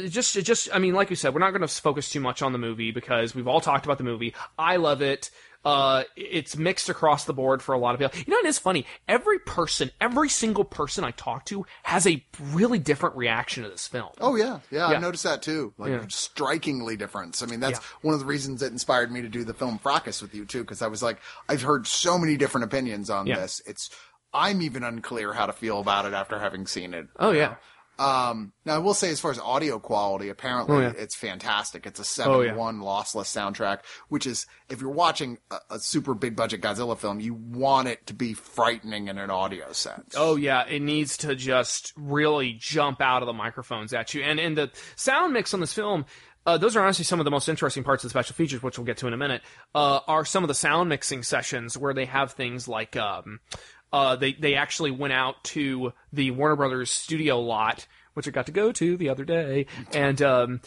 just 0.09 0.35
just 0.45 0.69
I 0.73 0.79
mean, 0.79 0.95
like 0.95 1.11
we 1.11 1.17
said, 1.17 1.35
we're 1.35 1.41
not 1.41 1.51
going 1.51 1.63
to 1.63 1.69
focus 1.69 2.09
too 2.09 2.21
much 2.21 2.41
on 2.41 2.53
the 2.53 2.59
movie 2.59 2.93
because 2.93 3.35
we've 3.35 3.49
all 3.49 3.61
talked 3.61 3.85
about 3.85 3.99
the 3.99 4.05
movie. 4.05 4.33
I 4.57 4.77
love 4.77 5.03
it. 5.03 5.33
Uh, 5.67 6.05
it's 6.17 6.57
mixed 6.57 6.89
across 6.89 7.25
the 7.25 7.33
board 7.35 7.61
for 7.61 7.75
a 7.75 7.79
lot 7.79 7.95
of 7.95 8.01
people. 8.01 8.17
You 8.25 8.31
know, 8.33 8.39
it 8.39 8.47
is 8.47 8.59
funny. 8.59 8.87
Every 9.09 9.41
person, 9.41 9.91
every 10.01 10.29
single 10.29 10.65
person 10.65 11.03
I 11.03 11.11
talk 11.11 11.45
to 11.47 11.67
has 11.83 12.07
a 12.07 12.25
really 12.53 12.79
different 12.79 13.17
reaction 13.17 13.65
to 13.65 13.69
this 13.69 13.89
film. 13.89 14.11
Oh 14.21 14.37
yeah, 14.37 14.61
yeah, 14.71 14.91
Yeah. 14.91 14.97
I 14.97 15.01
noticed 15.01 15.25
that 15.25 15.43
too. 15.43 15.75
Like 15.77 15.91
Yeah. 15.91 16.05
strikingly 16.09 16.97
different. 16.97 17.43
I 17.43 17.47
mean, 17.47 17.59
that's 17.61 17.81
Yeah. 17.81 17.87
one 18.03 18.15
of 18.15 18.21
the 18.21 18.27
reasons 18.27 18.61
that 18.61 18.71
inspired 18.71 19.11
me 19.11 19.23
to 19.23 19.29
do 19.29 19.43
the 19.43 19.55
film 19.55 19.79
Fracas 19.79 20.23
with 20.23 20.35
you 20.35 20.45
too, 20.45 20.61
because 20.63 20.83
I 20.83 20.87
was 20.87 21.03
like, 21.03 21.19
I've 21.49 21.63
heard 21.63 21.87
so 21.87 22.17
many 22.17 22.37
different 22.37 22.65
opinions 22.65 23.11
on 23.11 23.27
this. 23.27 23.61
It's 23.67 23.91
I'm 24.33 24.61
even 24.63 24.85
unclear 24.85 25.33
how 25.33 25.47
to 25.47 25.53
feel 25.53 25.81
about 25.81 26.05
it 26.05 26.13
after 26.13 26.39
having 26.39 26.67
seen 26.67 26.95
it. 26.95 27.09
Oh 27.19 27.33
yeah. 27.33 27.57
Um, 27.99 28.53
now 28.65 28.75
I 28.75 28.79
will 28.79 28.95
say, 28.95 29.11
as 29.11 29.21
far 29.21 29.31
as 29.31 29.39
audio 29.39 29.79
quality, 29.79 30.29
apparently 30.29 30.77
Oh, 30.77 30.81
yeah. 30.81 30.93
it's 30.99 31.15
fantastic. 31.15 31.87
It's 31.87 31.99
a 31.99 32.23
Oh, 32.25 32.41
yeah. 32.41 32.49
seven-one 32.51 32.81
lossless 32.81 33.27
soundtrack, 33.27 33.81
which 34.09 34.27
is 34.27 34.47
if 34.69 34.81
you're 34.81 34.91
watching 34.91 35.39
a, 35.51 35.57
a 35.71 35.79
super 35.79 36.15
big 36.15 36.37
budget 36.37 36.61
Godzilla 36.61 36.99
film, 36.99 37.21
you 37.21 37.35
want 37.35 37.89
it 37.89 38.07
to 38.09 38.15
be 38.15 38.35
frightening 38.35 39.09
in 39.09 39.17
an 39.19 39.31
audio 39.31 39.73
sense. 39.73 40.15
Oh 40.17 40.37
yeah, 40.37 40.67
it 40.67 40.83
needs 40.83 41.17
to 41.19 41.35
just 41.35 41.93
really 41.97 42.53
jump 42.59 43.01
out 43.01 43.23
of 43.23 43.27
the 43.27 43.33
microphones 43.33 43.93
at 43.95 44.13
you. 44.15 44.23
And 44.23 44.39
and 44.39 44.57
the 44.57 44.71
sound 44.97 45.33
mix 45.33 45.55
on 45.55 45.61
this 45.61 45.73
film, 45.73 46.05
uh, 46.45 46.57
those 46.59 46.77
are 46.77 46.83
honestly 46.85 47.05
some 47.05 47.19
of 47.19 47.25
the 47.25 47.31
most 47.31 47.49
interesting 47.49 47.83
parts 47.83 48.05
of 48.05 48.09
the 48.09 48.11
special 48.13 48.35
features, 48.35 48.63
which 48.63 48.79
we'll 48.79 48.85
get 48.85 48.99
to 48.99 49.07
in 49.09 49.13
a 49.13 49.17
minute. 49.17 49.43
Uh, 49.75 50.01
are 50.07 50.25
some 50.25 50.45
of 50.45 50.49
the 50.49 50.55
sound 50.55 50.89
mixing 50.89 51.23
sessions 51.23 51.77
where 51.77 51.93
they 51.95 52.05
have 52.05 52.33
things 52.33 52.69
like 52.69 52.95
um, 52.97 53.41
uh, 53.93 54.17
they 54.17 54.33
they 54.33 54.55
actually 54.55 54.91
went 54.91 55.13
out 55.13 55.43
to 55.45 55.93
the 56.13 56.31
Warner 56.33 56.57
Brothers 56.57 56.91
studio 56.91 57.41
lot, 57.41 57.87
which 58.15 58.27
I 58.27 58.31
got 58.31 58.47
to 58.47 58.53
go 58.53 58.73
to 58.73 58.97
the 58.97 59.09
other 59.09 59.25
day, 59.25 59.67
and 59.93 60.21
um, 60.23 60.61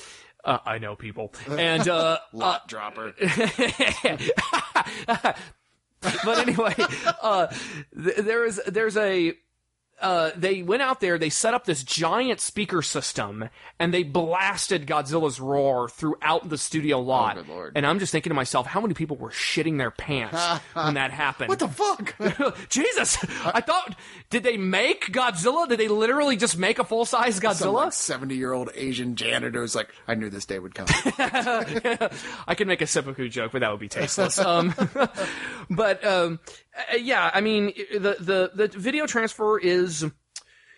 uh, 0.43 0.59
I 0.65 0.77
know 0.77 0.95
people, 0.95 1.33
and 1.47 1.87
uh, 1.87 2.19
lot 2.33 2.67
dropper. 2.67 3.13
but 5.05 5.37
anyway, 6.27 6.75
uh, 7.21 7.47
th- 7.95 8.17
there 8.17 8.45
is 8.45 8.61
there's 8.67 8.97
a 8.97 9.33
uh, 10.01 10.31
they 10.35 10.61
went 10.61 10.81
out 10.81 10.99
there, 10.99 11.17
they 11.17 11.29
set 11.29 11.53
up 11.53 11.65
this 11.65 11.83
giant 11.83 12.39
speaker 12.39 12.81
system, 12.81 13.49
and 13.79 13.93
they 13.93 14.03
blasted 14.03 14.87
Godzilla's 14.87 15.39
roar 15.39 15.89
throughout 15.89 16.49
the 16.49 16.57
studio 16.57 16.99
lot. 16.99 17.37
Oh, 17.37 17.41
good 17.41 17.49
lord. 17.49 17.71
And 17.75 17.85
I'm 17.85 17.99
just 17.99 18.11
thinking 18.11 18.29
to 18.29 18.35
myself, 18.35 18.67
how 18.67 18.81
many 18.81 18.93
people 18.93 19.17
were 19.17 19.29
shitting 19.29 19.77
their 19.77 19.91
pants 19.91 20.41
when 20.73 20.93
that 20.95 21.11
happened? 21.11 21.49
What 21.49 21.59
the 21.59 21.67
fuck? 21.67 22.15
Jesus! 22.69 23.17
I 23.45 23.61
thought, 23.61 23.95
did 24.29 24.43
they 24.43 24.57
make 24.57 25.07
Godzilla? 25.07 25.67
Did 25.67 25.79
they 25.79 25.87
literally 25.87 26.37
just 26.37 26.57
make 26.57 26.79
a 26.79 26.83
full 26.83 27.05
size 27.05 27.39
Godzilla? 27.39 27.73
like 27.85 27.93
seventy-year-old 27.93 28.69
Asian 28.75 29.15
janitor's 29.15 29.75
like, 29.75 29.89
I 30.07 30.15
knew 30.15 30.29
this 30.29 30.45
day 30.45 30.59
would 30.59 30.75
come. 30.75 30.87
I 32.47 32.55
could 32.55 32.67
make 32.67 32.81
a 32.81 32.87
seppuku 32.87 33.29
joke, 33.29 33.51
but 33.51 33.59
that 33.59 33.71
would 33.71 33.79
be 33.79 33.87
tasteless. 33.89 34.39
um, 34.39 34.73
but 35.69 36.03
um, 36.05 36.39
uh, 36.93 36.95
yeah, 36.97 37.29
I 37.33 37.41
mean, 37.41 37.73
the 37.91 38.15
the 38.19 38.51
the 38.53 38.67
video 38.79 39.05
transfer 39.05 39.59
is 39.59 40.05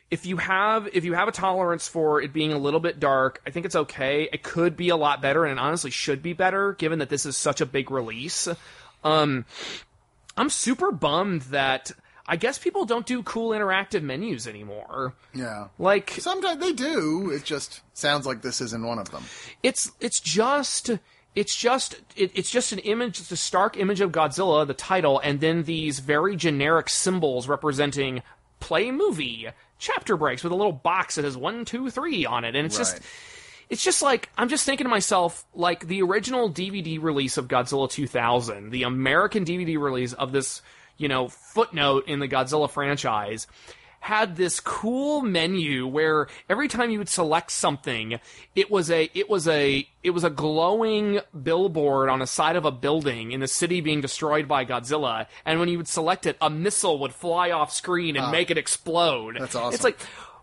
if 0.10 0.26
you 0.26 0.38
have 0.38 0.90
if 0.94 1.06
you 1.06 1.14
have 1.14 1.28
a 1.28 1.32
tolerance 1.32 1.88
for 1.88 2.22
it 2.22 2.34
being 2.34 2.52
a 2.54 2.58
little 2.58 2.80
bit 2.80 3.00
dark, 3.00 3.42
I 3.46 3.52
think 3.52 3.66
it's 3.66 3.76
okay. 3.76 4.28
It 4.32 4.44
could 4.44 4.76
be 4.76 4.90
a 4.90 4.98
lot 4.98 5.22
better, 5.22 5.46
and 5.46 5.54
it 5.54 5.62
honestly 5.62 5.92
should 5.92 6.22
be 6.22 6.34
better, 6.34 6.74
given 6.74 7.00
that 7.00 7.10
this 7.10 7.26
is 7.26 7.38
such 7.38 7.62
a 7.62 7.66
big 7.66 7.92
release. 7.92 8.48
Um, 9.04 9.46
I'm 10.38 10.50
super 10.50 10.92
bummed 10.92 11.44
that. 11.44 11.92
I 12.28 12.36
guess 12.38 12.58
people 12.60 12.86
don't 12.86 13.06
do 13.06 13.24
cool 13.24 13.50
interactive 13.50 14.04
menus 14.04 14.48
anymore. 14.48 15.16
yeah. 15.34 15.68
Like 15.80 16.12
Sometimes 16.12 16.62
they 16.62 16.72
do. 16.72 17.30
It 17.32 17.44
just 17.44 17.82
sounds 17.94 18.26
like 18.26 18.42
this 18.42 18.62
isn't 18.62 18.86
one 18.86 19.00
of 19.00 19.12
them. 19.12 19.24
it's 19.64 19.92
it's 20.00 20.20
just 20.22 20.92
it's 21.36 21.56
just 21.56 21.96
it, 22.16 22.32
it's 22.34 22.52
just 22.52 22.72
an 22.72 22.80
image 22.80 23.20
it's 23.20 23.32
a 23.32 23.38
stark 23.38 23.78
image 23.78 24.02
of 24.02 24.12
godzilla 24.12 24.68
the 24.68 24.74
title 24.74 25.20
and 25.20 25.40
then 25.40 25.64
these 25.64 26.00
very 26.00 26.36
generic 26.36 26.90
symbols 26.90 27.48
representing 27.48 28.22
play 28.60 28.92
movie 28.92 29.48
chapter 29.82 30.16
breaks 30.16 30.44
with 30.44 30.54
a 30.54 30.56
little 30.56 30.72
box 30.72 31.16
that 31.16 31.26
has 31.26 31.36
one 31.36 31.66
two 31.66 31.90
three 31.90 32.26
on 32.26 32.46
it. 32.46 32.56
And 32.56 32.66
it's 32.66 32.78
just 32.78 33.02
it's 33.70 33.84
just 33.84 34.02
like 34.02 34.30
I'm 34.38 34.48
just 34.48 34.66
thinking 34.66 34.86
to 34.86 34.90
myself, 34.90 35.44
like 35.54 35.88
the 35.88 36.02
original 36.04 36.50
DVD 36.50 37.02
release 37.02 37.36
of 37.38 37.50
Godzilla 37.50 37.90
2000, 37.90 38.70
the 38.70 38.84
American 38.84 39.44
DVD 39.44 39.78
release 39.78 40.14
of 40.14 40.32
this, 40.32 40.62
you 40.98 41.10
know, 41.10 41.28
footnote 41.28 42.08
in 42.08 42.20
the 42.20 42.28
Godzilla 42.28 42.70
franchise, 42.70 43.48
had 44.02 44.36
this 44.36 44.60
cool 44.60 45.22
menu 45.22 45.88
where 45.88 46.28
every 46.50 46.68
time 46.68 46.90
you 46.90 46.98
would 46.98 47.08
select 47.08 47.52
something, 47.52 48.20
it 48.56 48.70
was 48.70 48.90
a 48.90 49.10
it 49.14 49.30
was 49.30 49.48
a 49.48 49.88
it 50.04 50.10
was 50.10 50.24
a 50.24 50.30
glowing 50.30 51.20
billboard 51.44 52.10
on 52.10 52.20
the 52.20 52.28
side 52.28 52.56
of 52.56 52.66
a 52.66 52.72
building 52.72 53.32
in 53.32 53.40
the 53.40 53.48
city 53.48 53.80
being 53.80 54.02
destroyed 54.02 54.48
by 54.48 54.66
Godzilla, 54.66 55.28
and 55.46 55.60
when 55.60 55.70
you 55.70 55.78
would 55.78 55.88
select 55.88 56.26
it, 56.26 56.36
a 56.42 56.50
missile 56.50 56.98
would 57.00 57.14
fly 57.14 57.52
off 57.52 57.72
screen 57.72 58.16
and 58.16 58.26
ah. 58.26 58.32
make 58.32 58.50
it 58.50 58.58
explode. 58.58 59.38
That's 59.40 59.56
awesome. 59.56 59.76
It's 59.76 59.84
like 59.84 60.00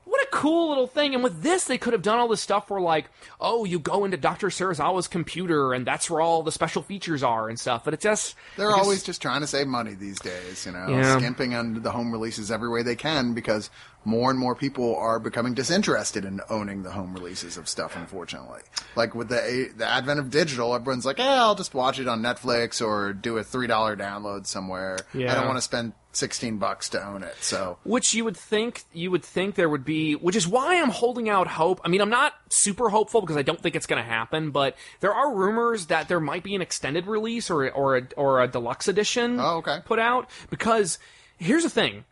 what 0.09 0.23
a 0.23 0.29
cool 0.31 0.69
little 0.71 0.87
thing. 0.87 1.15
And 1.15 1.23
with 1.23 1.43
this, 1.43 1.65
they 1.65 1.79
could 1.79 1.93
have 1.93 2.03
done 2.03 2.19
all 2.19 2.29
this 2.29 2.41
stuff 2.41 2.71
where, 2.71 2.81
like, 2.81 3.07
oh, 3.41 3.65
you 3.65 3.79
go 3.79 4.05
into 4.05 4.17
Dr. 4.17 4.49
Serizawa's 4.49 5.07
computer 5.09 5.73
and 5.75 5.87
that's 5.87 6.09
where 6.11 6.21
all 6.21 6.43
the 6.43 6.53
special 6.53 6.83
features 6.83 7.23
are 7.23 7.49
and 7.49 7.59
stuff. 7.61 7.85
But 7.85 7.95
it's 7.95 8.03
just. 8.03 8.35
They're 8.57 8.71
always 8.71 9.03
just 9.03 9.21
trying 9.23 9.43
to 9.43 9.47
save 9.47 9.67
money 9.67 9.95
these 9.95 10.19
days, 10.19 10.65
you 10.67 10.73
know, 10.73 10.87
Yeah. 10.89 11.19
skimping 11.19 11.55
on 11.55 11.83
the 11.83 11.91
home 11.91 12.11
releases 12.13 12.51
every 12.51 12.69
way 12.69 12.83
they 12.83 12.97
can 12.97 13.35
because 13.35 13.71
more 14.05 14.31
and 14.31 14.39
more 14.39 14.55
people 14.55 14.97
are 14.97 15.19
becoming 15.19 15.53
disinterested 15.55 16.25
in 16.25 16.41
owning 16.49 16.83
the 16.83 16.91
home 16.93 17.13
releases 17.13 17.57
of 17.59 17.69
stuff. 17.69 17.95
Unfortunately, 17.97 18.61
like 18.97 19.15
with 19.15 19.29
the 19.29 19.71
the 19.77 19.87
advent 19.87 20.19
of 20.21 20.31
digital, 20.31 20.75
everyone's 20.75 21.05
like, 21.05 21.19
"Yeah, 21.19 21.43
I'll 21.43 21.55
just 21.57 21.75
watch 21.75 21.99
it 21.99 22.09
on 22.09 22.23
Netflix 22.23 22.81
or 22.85 23.13
do 23.13 23.37
a 23.37 23.45
three 23.45 23.67
dollar 23.67 23.97
download 23.97 24.47
somewhere. 24.47 24.99
Yeah. 25.13 25.33
I 25.33 25.35
don't 25.35 25.47
want 25.47 25.59
to 25.59 25.63
spend 25.63 25.93
sixteen 26.19 26.59
bucks 26.59 26.89
to 26.91 27.03
own 27.07 27.23
it." 27.23 27.37
So 27.41 27.79
Which 27.85 28.13
you 28.13 28.25
would 28.25 28.37
think 28.37 28.83
you 28.93 29.11
would 29.11 29.25
think 29.25 29.55
there 29.55 29.69
would 29.69 29.85
be, 29.85 30.15
which 30.15 30.37
is 30.37 30.47
why 30.47 30.81
I'm 30.81 30.91
holding 30.91 31.29
out 31.29 31.47
hope. 31.47 31.81
I 31.85 31.89
mean, 31.89 32.01
I'm 32.01 32.11
not 32.11 32.35
super 32.51 32.89
hopeful 32.91 33.21
because 33.21 33.37
I 33.37 33.43
don't 33.43 33.61
think 33.61 33.75
it's 33.77 33.87
going 33.87 34.03
to 34.03 34.09
happen, 34.09 34.51
but 34.51 34.77
there 35.01 35.15
are 35.15 35.35
rumors 35.35 35.87
that 35.87 36.09
there 36.09 36.21
might 36.21 36.43
be 36.43 36.55
an 36.55 36.63
extended 36.63 37.07
release 37.07 37.51
or 37.51 37.71
or 37.71 37.97
a, 37.99 38.03
or 38.17 38.43
a 38.43 38.49
deluxe 38.49 38.89
edition 38.89 39.39
Oh, 39.41 39.57
okay. 39.59 39.79
put 39.85 39.99
out. 39.99 40.29
Because 40.51 40.99
here's 41.39 41.63
the 41.63 41.71
thing: 41.71 42.05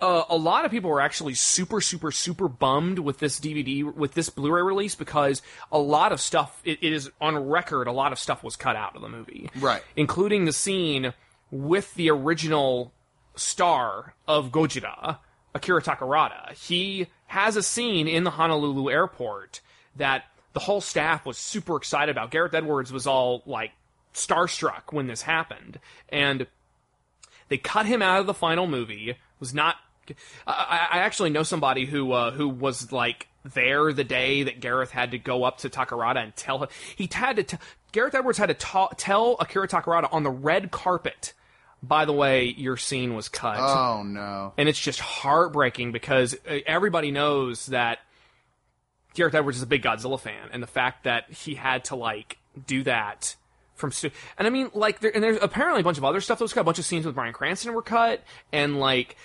uh, 0.00 0.24
a 0.28 0.36
lot 0.36 0.64
of 0.64 0.70
people 0.70 0.90
were 0.90 1.00
actually 1.00 1.34
super, 1.34 1.80
super, 1.80 2.10
super 2.12 2.48
bummed 2.48 2.98
with 2.98 3.18
this 3.18 3.40
DVD, 3.40 3.82
with 3.94 4.12
this 4.14 4.28
Blu-ray 4.28 4.62
release 4.62 4.94
because 4.94 5.40
a 5.72 5.78
lot 5.78 6.12
of 6.12 6.20
stuff, 6.20 6.60
it, 6.64 6.78
it 6.82 6.92
is 6.92 7.10
on 7.20 7.36
record, 7.48 7.86
a 7.86 7.92
lot 7.92 8.12
of 8.12 8.18
stuff 8.18 8.42
was 8.44 8.56
cut 8.56 8.76
out 8.76 8.94
of 8.94 9.00
the 9.02 9.08
movie, 9.08 9.48
Right. 9.56 9.82
including 9.96 10.44
the 10.44 10.52
scene 10.52 11.14
with 11.50 11.94
the 11.94 12.10
original 12.10 12.92
star 13.36 14.14
of 14.26 14.50
Gojira, 14.50 15.18
Akira 15.54 15.82
Takarada. 15.82 16.52
He 16.52 17.06
has 17.26 17.56
a 17.56 17.62
scene 17.62 18.08
in 18.08 18.24
the 18.24 18.30
Honolulu 18.30 18.90
airport 18.90 19.60
that 19.96 20.24
the 20.52 20.60
whole 20.60 20.80
staff 20.80 21.26
was 21.26 21.36
super 21.38 21.76
excited 21.76 22.10
about. 22.10 22.30
Gareth 22.30 22.54
Edwards 22.54 22.92
was 22.92 23.06
all 23.06 23.42
like 23.46 23.72
starstruck 24.14 24.92
when 24.92 25.06
this 25.06 25.22
happened, 25.22 25.78
and 26.08 26.46
they 27.48 27.58
cut 27.58 27.86
him 27.86 28.02
out 28.02 28.20
of 28.20 28.26
the 28.26 28.34
final 28.34 28.66
movie. 28.66 29.16
Was 29.38 29.52
not. 29.52 29.76
I, 30.46 30.88
I 30.92 30.98
actually 30.98 31.30
know 31.30 31.42
somebody 31.42 31.84
who 31.84 32.12
uh, 32.12 32.30
who 32.30 32.48
was 32.48 32.90
like 32.92 33.28
there 33.44 33.92
the 33.92 34.04
day 34.04 34.44
that 34.44 34.60
Gareth 34.60 34.90
had 34.90 35.10
to 35.12 35.18
go 35.18 35.44
up 35.44 35.58
to 35.58 35.68
Takarada 35.68 36.22
and 36.22 36.34
tell 36.36 36.62
him 36.62 36.68
he 36.96 37.08
had 37.12 37.36
to. 37.36 37.42
T- 37.42 37.58
Gareth 37.92 38.14
Edwards 38.14 38.38
had 38.38 38.46
to 38.46 38.54
ta- 38.54 38.90
tell 38.96 39.36
Akira 39.40 39.68
Takarada 39.68 40.08
on 40.12 40.22
the 40.22 40.30
red 40.30 40.70
carpet. 40.70 41.32
By 41.86 42.04
the 42.04 42.12
way, 42.12 42.44
your 42.44 42.76
scene 42.76 43.14
was 43.14 43.28
cut, 43.28 43.58
oh 43.58 44.02
no, 44.02 44.52
and 44.56 44.68
it's 44.68 44.80
just 44.80 45.00
heartbreaking 45.00 45.92
because 45.92 46.34
uh, 46.48 46.58
everybody 46.66 47.10
knows 47.10 47.66
that 47.66 48.00
Gareth 49.14 49.34
Edwards 49.34 49.58
is 49.58 49.62
a 49.62 49.66
big 49.66 49.82
Godzilla 49.82 50.18
fan, 50.18 50.48
and 50.52 50.62
the 50.62 50.66
fact 50.66 51.04
that 51.04 51.30
he 51.30 51.54
had 51.54 51.84
to 51.86 51.96
like 51.96 52.38
do 52.66 52.82
that 52.84 53.36
from 53.74 53.92
stu- 53.92 54.10
and 54.38 54.46
I 54.46 54.50
mean 54.50 54.70
like 54.74 55.00
there, 55.00 55.14
and 55.14 55.22
there's 55.22 55.38
apparently 55.40 55.80
a 55.80 55.84
bunch 55.84 55.98
of 55.98 56.04
other 56.04 56.20
stuff 56.20 56.38
that 56.38 56.44
was 56.44 56.52
cut. 56.52 56.62
A 56.62 56.64
bunch 56.64 56.78
of 56.78 56.84
scenes 56.84 57.06
with 57.06 57.14
Bryan 57.14 57.32
Cranston 57.32 57.72
were 57.74 57.82
cut, 57.82 58.22
and 58.52 58.80
like 58.80 59.16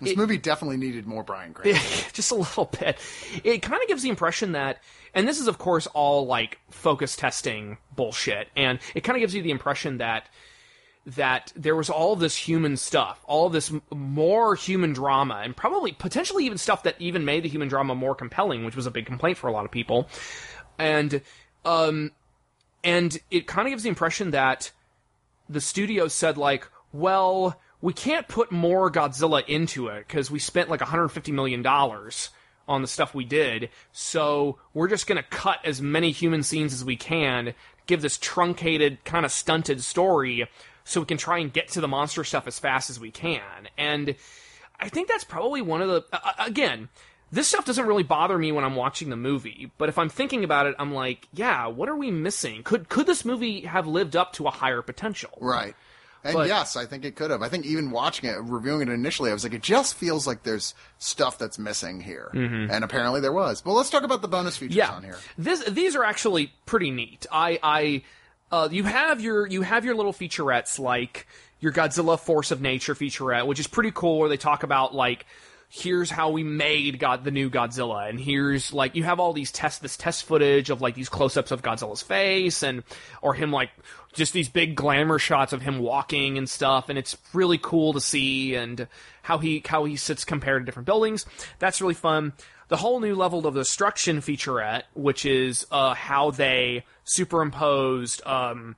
this 0.00 0.16
movie 0.16 0.38
definitely 0.38 0.76
needed 0.76 1.06
more 1.06 1.22
Bryan 1.22 1.54
Cranston. 1.54 2.10
just 2.12 2.30
a 2.30 2.34
little 2.34 2.66
bit. 2.66 2.98
It 3.44 3.62
kind 3.62 3.82
of 3.82 3.88
gives 3.88 4.02
the 4.02 4.10
impression 4.10 4.52
that, 4.52 4.82
and 5.14 5.26
this 5.26 5.40
is 5.40 5.48
of 5.48 5.58
course 5.58 5.86
all 5.88 6.26
like 6.26 6.58
focus 6.70 7.16
testing 7.16 7.78
bullshit, 7.94 8.48
and 8.56 8.78
it 8.94 9.02
kind 9.02 9.16
of 9.16 9.20
gives 9.20 9.34
you 9.34 9.42
the 9.42 9.50
impression 9.50 9.98
that 9.98 10.28
that 11.06 11.52
there 11.54 11.76
was 11.76 11.88
all 11.88 12.16
this 12.16 12.36
human 12.36 12.76
stuff, 12.76 13.24
all 13.26 13.48
this 13.48 13.72
more 13.94 14.56
human 14.56 14.92
drama, 14.92 15.40
and 15.44 15.56
probably 15.56 15.92
potentially 15.92 16.44
even 16.44 16.58
stuff 16.58 16.82
that 16.82 16.96
even 16.98 17.24
made 17.24 17.44
the 17.44 17.48
human 17.48 17.68
drama 17.68 17.94
more 17.94 18.14
compelling, 18.14 18.64
which 18.64 18.74
was 18.74 18.86
a 18.86 18.90
big 18.90 19.06
complaint 19.06 19.38
for 19.38 19.46
a 19.46 19.52
lot 19.52 19.64
of 19.64 19.70
people, 19.70 20.08
and 20.78 21.22
um, 21.64 22.10
and 22.82 23.18
it 23.30 23.46
kind 23.46 23.68
of 23.68 23.72
gives 23.72 23.84
the 23.84 23.88
impression 23.88 24.32
that 24.32 24.72
the 25.48 25.60
studio 25.60 26.08
said 26.08 26.36
like, 26.36 26.66
well, 26.92 27.60
we 27.80 27.92
can't 27.92 28.26
put 28.26 28.50
more 28.50 28.90
Godzilla 28.90 29.46
into 29.46 29.88
it 29.88 30.06
because 30.08 30.30
we 30.30 30.40
spent 30.40 30.68
like 30.68 30.80
150 30.80 31.30
million 31.32 31.62
dollars 31.62 32.30
on 32.68 32.82
the 32.82 32.88
stuff 32.88 33.14
we 33.14 33.24
did. 33.24 33.70
So 33.92 34.58
we're 34.74 34.88
just 34.88 35.06
to 35.18 35.22
cut 35.22 35.58
as 35.64 35.80
many 35.80 36.10
human 36.10 36.42
scenes 36.42 36.72
as 36.72 36.84
we 36.84 36.96
can, 36.96 37.54
give 37.86 38.02
this 38.02 38.18
truncated, 38.18 39.04
kind 39.04 39.24
of 39.24 39.30
stunted 39.30 39.84
story 39.84 40.48
so 40.86 41.00
we 41.00 41.06
can 41.06 41.18
try 41.18 41.38
and 41.38 41.52
get 41.52 41.68
to 41.72 41.80
the 41.82 41.88
monster 41.88 42.24
stuff 42.24 42.46
as 42.46 42.58
fast 42.58 42.88
as 42.88 42.98
we 42.98 43.10
can. 43.10 43.68
And 43.76 44.14
I 44.80 44.88
think 44.88 45.08
that's 45.08 45.24
probably 45.24 45.60
one 45.60 45.82
of 45.82 45.88
the 45.88 46.04
uh, 46.12 46.32
again, 46.38 46.88
this 47.32 47.48
stuff 47.48 47.64
doesn't 47.64 47.86
really 47.86 48.04
bother 48.04 48.38
me 48.38 48.52
when 48.52 48.64
I'm 48.64 48.76
watching 48.76 49.10
the 49.10 49.16
movie, 49.16 49.70
but 49.78 49.88
if 49.88 49.98
I'm 49.98 50.08
thinking 50.08 50.44
about 50.44 50.66
it, 50.66 50.76
I'm 50.78 50.94
like, 50.94 51.26
yeah, 51.32 51.66
what 51.66 51.88
are 51.88 51.96
we 51.96 52.10
missing? 52.10 52.62
Could 52.62 52.88
could 52.88 53.06
this 53.06 53.24
movie 53.24 53.62
have 53.62 53.86
lived 53.86 54.14
up 54.16 54.32
to 54.34 54.46
a 54.46 54.50
higher 54.50 54.80
potential? 54.80 55.36
Right. 55.40 55.74
And 56.24 56.34
But- 56.34 56.48
yes, 56.48 56.74
I 56.76 56.86
think 56.86 57.04
it 57.04 57.14
could 57.14 57.30
have. 57.30 57.40
I 57.42 57.48
think 57.48 57.66
even 57.66 57.92
watching 57.92 58.28
it, 58.28 58.36
reviewing 58.40 58.82
it 58.82 58.88
initially, 58.88 59.30
I 59.30 59.32
was 59.32 59.44
like, 59.44 59.54
it 59.54 59.62
just 59.62 59.94
feels 59.94 60.26
like 60.26 60.42
there's 60.42 60.74
stuff 60.98 61.38
that's 61.38 61.56
missing 61.56 62.00
here. 62.00 62.30
And 62.34 62.82
apparently 62.82 63.20
there 63.20 63.32
was. 63.32 63.60
But 63.62 63.74
let's 63.74 63.90
talk 63.90 64.02
about 64.02 64.22
the 64.22 64.28
bonus 64.28 64.56
features 64.56 64.76
Mm-hmm. 64.76 64.90
yeah. 64.90 64.96
on 64.96 65.04
here. 65.04 65.18
This 65.38 65.62
these 65.64 65.94
are 65.94 66.02
actually 66.04 66.52
pretty 66.64 66.90
neat. 66.90 67.26
I 67.30 67.58
I 67.62 68.02
uh, 68.50 68.68
you 68.70 68.84
have 68.84 69.20
your 69.20 69.46
you 69.46 69.62
have 69.62 69.84
your 69.84 69.94
little 69.94 70.12
featurettes 70.12 70.78
like 70.78 71.26
your 71.60 71.72
Godzilla 71.72 72.18
Force 72.18 72.50
of 72.50 72.60
Nature 72.60 72.94
featurette, 72.94 73.46
which 73.46 73.60
is 73.60 73.66
pretty 73.66 73.90
cool. 73.90 74.18
Where 74.18 74.28
they 74.28 74.36
talk 74.36 74.62
about 74.62 74.94
like 74.94 75.26
here's 75.68 76.10
how 76.10 76.30
we 76.30 76.44
made 76.44 76.98
God 76.98 77.24
the 77.24 77.30
new 77.30 77.50
Godzilla, 77.50 78.08
and 78.08 78.20
here's 78.20 78.72
like 78.72 78.94
you 78.94 79.04
have 79.04 79.18
all 79.18 79.32
these 79.32 79.50
test 79.50 79.82
this 79.82 79.96
test 79.96 80.24
footage 80.24 80.70
of 80.70 80.80
like 80.80 80.94
these 80.94 81.08
close 81.08 81.36
ups 81.36 81.50
of 81.50 81.62
Godzilla's 81.62 82.02
face 82.02 82.62
and 82.62 82.84
or 83.20 83.34
him 83.34 83.50
like 83.50 83.70
just 84.12 84.32
these 84.32 84.48
big 84.48 84.74
glamour 84.76 85.18
shots 85.18 85.52
of 85.52 85.62
him 85.62 85.78
walking 85.78 86.38
and 86.38 86.48
stuff, 86.48 86.88
and 86.88 86.98
it's 86.98 87.16
really 87.34 87.58
cool 87.58 87.92
to 87.94 88.00
see 88.00 88.54
and 88.54 88.86
how 89.22 89.38
he 89.38 89.62
how 89.66 89.84
he 89.84 89.96
sits 89.96 90.24
compared 90.24 90.62
to 90.62 90.66
different 90.66 90.86
buildings. 90.86 91.26
That's 91.58 91.80
really 91.80 91.94
fun. 91.94 92.32
The 92.68 92.76
whole 92.76 92.98
new 93.00 93.14
level 93.14 93.46
of 93.46 93.54
destruction 93.54 94.18
featurette, 94.18 94.82
which 94.94 95.24
is 95.24 95.66
uh, 95.70 95.94
how 95.94 96.32
they 96.32 96.84
superimposed 97.06 98.20
um, 98.26 98.76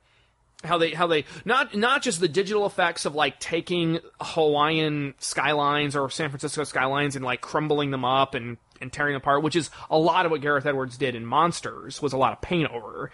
how 0.64 0.78
they 0.78 0.90
how 0.90 1.06
they 1.06 1.24
not 1.44 1.74
not 1.76 2.02
just 2.02 2.20
the 2.20 2.28
digital 2.28 2.66
effects 2.66 3.04
of 3.04 3.14
like 3.14 3.38
taking 3.40 3.98
Hawaiian 4.20 5.14
skylines 5.18 5.96
or 5.96 6.08
San 6.10 6.30
Francisco 6.30 6.64
skylines 6.64 7.16
and 7.16 7.24
like 7.24 7.40
crumbling 7.40 7.90
them 7.90 8.04
up 8.04 8.34
and 8.34 8.56
and 8.80 8.92
tearing 8.92 9.14
them 9.14 9.22
apart, 9.22 9.42
which 9.42 9.56
is 9.56 9.70
a 9.90 9.98
lot 9.98 10.24
of 10.24 10.30
what 10.30 10.40
Gareth 10.40 10.66
Edwards 10.66 10.96
did 10.96 11.14
in 11.14 11.26
Monsters 11.26 12.00
was 12.00 12.12
a 12.12 12.16
lot 12.16 12.32
of 12.32 12.40
paint 12.40 12.70
over. 12.70 13.10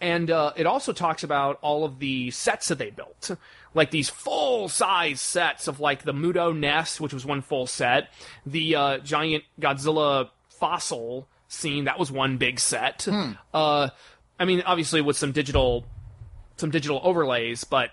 And 0.00 0.30
uh, 0.30 0.52
it 0.56 0.66
also 0.66 0.92
talks 0.92 1.22
about 1.22 1.58
all 1.62 1.84
of 1.84 1.98
the 1.98 2.30
sets 2.30 2.68
that 2.68 2.78
they 2.78 2.90
built, 2.90 3.30
like 3.74 3.90
these 3.90 4.10
full 4.10 4.68
size 4.68 5.20
sets 5.20 5.68
of 5.68 5.80
like 5.80 6.02
the 6.02 6.12
Muto 6.12 6.56
nest, 6.56 7.00
which 7.00 7.14
was 7.14 7.24
one 7.24 7.42
full 7.42 7.66
set, 7.66 8.08
the 8.44 8.76
uh, 8.76 8.98
giant 8.98 9.44
Godzilla 9.60 10.30
fossil 10.48 11.28
scene 11.48 11.84
that 11.84 11.98
was 11.98 12.10
one 12.10 12.36
big 12.36 12.58
set. 12.60 13.06
Uh, 13.52 13.88
I 14.38 14.44
mean, 14.44 14.62
obviously 14.66 15.00
with 15.00 15.16
some 15.16 15.32
digital 15.32 15.84
some 16.56 16.70
digital 16.70 17.00
overlays, 17.02 17.64
but 17.64 17.90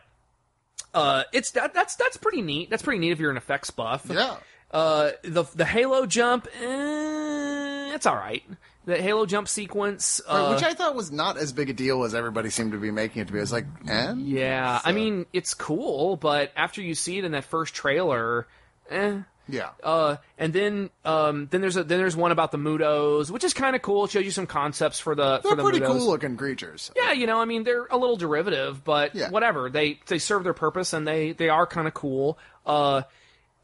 uh, 0.93 1.23
it's 1.33 1.51
that, 1.51 1.73
that's 1.73 1.95
that's 1.95 2.17
pretty 2.17 2.41
neat. 2.41 2.69
That's 2.69 2.83
pretty 2.83 2.99
neat 2.99 3.11
if 3.11 3.19
you're 3.19 3.31
an 3.31 3.37
effects 3.37 3.71
buff. 3.71 4.07
Yeah. 4.09 4.35
Uh, 4.71 5.11
the 5.23 5.43
the 5.55 5.65
Halo 5.65 6.05
jump, 6.05 6.47
eh, 6.61 7.93
it's 7.93 8.05
all 8.05 8.15
right. 8.15 8.43
The 8.85 8.99
Halo 8.99 9.25
jump 9.25 9.47
sequence, 9.47 10.21
uh, 10.27 10.53
Which 10.55 10.63
I 10.63 10.73
thought 10.73 10.95
was 10.95 11.11
not 11.11 11.37
as 11.37 11.53
big 11.53 11.69
a 11.69 11.73
deal 11.73 12.03
as 12.03 12.15
everybody 12.15 12.49
seemed 12.49 12.71
to 12.71 12.79
be 12.79 12.89
making 12.89 13.21
it 13.21 13.27
to 13.27 13.33
be. 13.33 13.39
I 13.39 13.41
was 13.41 13.51
like, 13.51 13.65
and? 13.87 14.25
yeah, 14.25 14.81
I 14.83 14.91
mean 14.91 15.25
it's 15.33 15.53
cool, 15.53 16.15
but 16.15 16.51
after 16.55 16.81
you 16.81 16.95
see 16.95 17.17
it 17.19 17.25
in 17.25 17.33
that 17.33 17.43
first 17.43 17.75
trailer, 17.75 18.47
eh. 18.89 19.19
Yeah. 19.51 19.69
Uh, 19.83 20.17
and 20.37 20.53
then 20.53 20.89
um, 21.05 21.47
then 21.51 21.61
there's 21.61 21.77
a 21.77 21.83
then 21.83 21.99
there's 21.99 22.15
one 22.15 22.31
about 22.31 22.51
the 22.51 22.57
Mutos, 22.57 23.29
which 23.29 23.43
is 23.43 23.53
kind 23.53 23.75
of 23.75 23.81
cool. 23.81 24.05
It 24.05 24.11
shows 24.11 24.23
you 24.25 24.31
some 24.31 24.47
concepts 24.47 24.99
for 24.99 25.13
the 25.15 25.39
They're 25.39 25.51
for 25.51 25.55
the 25.55 25.63
pretty 25.63 25.79
Mutos. 25.79 25.87
cool 25.99 26.07
looking 26.07 26.37
creatures. 26.37 26.91
Yeah, 26.95 27.11
you 27.11 27.27
know, 27.27 27.39
I 27.41 27.45
mean, 27.45 27.63
they're 27.63 27.85
a 27.87 27.97
little 27.97 28.15
derivative, 28.17 28.83
but 28.83 29.13
Yeah. 29.15 29.29
whatever. 29.29 29.69
They 29.69 29.99
they 30.07 30.17
serve 30.19 30.43
their 30.43 30.53
purpose, 30.53 30.93
and 30.93 31.07
they 31.07 31.33
they 31.33 31.49
are 31.49 31.67
kind 31.67 31.87
of 31.87 31.93
cool. 31.93 32.37
Uh, 32.65 33.03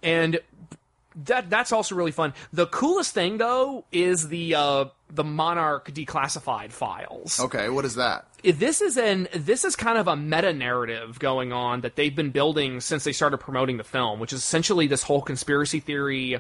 and 0.04 0.40
that 1.26 1.50
that's 1.50 1.72
also 1.72 1.96
really 1.96 2.12
fun. 2.12 2.34
The 2.54 2.68
coolest 2.68 3.14
thing 3.14 3.38
though 3.38 3.86
is 3.92 4.28
the 4.30 4.54
uh 4.56 4.86
the 5.10 5.24
Monarch 5.24 5.92
declassified 5.92 6.72
files. 6.72 7.40
Okay, 7.40 7.70
what 7.70 7.86
is 7.86 7.96
that? 7.96 8.28
This 8.44 8.82
is 8.82 8.98
an 8.98 9.28
this 9.34 9.64
is 9.64 9.76
kind 9.76 9.98
of 9.98 10.08
a 10.08 10.16
meta 10.16 10.54
narrative 10.54 11.20
going 11.20 11.54
on 11.54 11.82
that 11.82 11.96
they've 11.96 12.16
been 12.16 12.32
building 12.32 12.82
since 12.82 13.04
they 13.04 13.14
started 13.14 13.38
promoting 13.38 13.78
the 13.78 13.84
film, 13.84 14.20
which 14.20 14.34
is 14.34 14.40
essentially 14.40 14.88
this 14.88 15.04
whole 15.04 15.22
conspiracy 15.22 15.80
theory, 15.80 16.40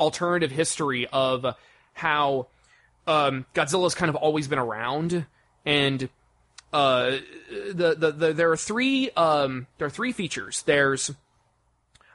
alternative 0.00 0.50
history 0.50 1.06
of 1.12 1.46
how 1.92 2.48
um, 3.06 3.46
Godzilla's 3.54 3.94
kind 3.94 4.08
of 4.08 4.16
always 4.16 4.48
been 4.48 4.58
around, 4.58 5.26
and 5.64 6.08
uh, 6.72 7.16
the, 7.50 7.94
the 7.98 8.12
the 8.12 8.32
there 8.32 8.50
are 8.50 8.56
three 8.56 9.10
um, 9.10 9.66
there 9.78 9.86
are 9.86 9.90
three 9.90 10.12
features. 10.12 10.62
There's 10.62 11.10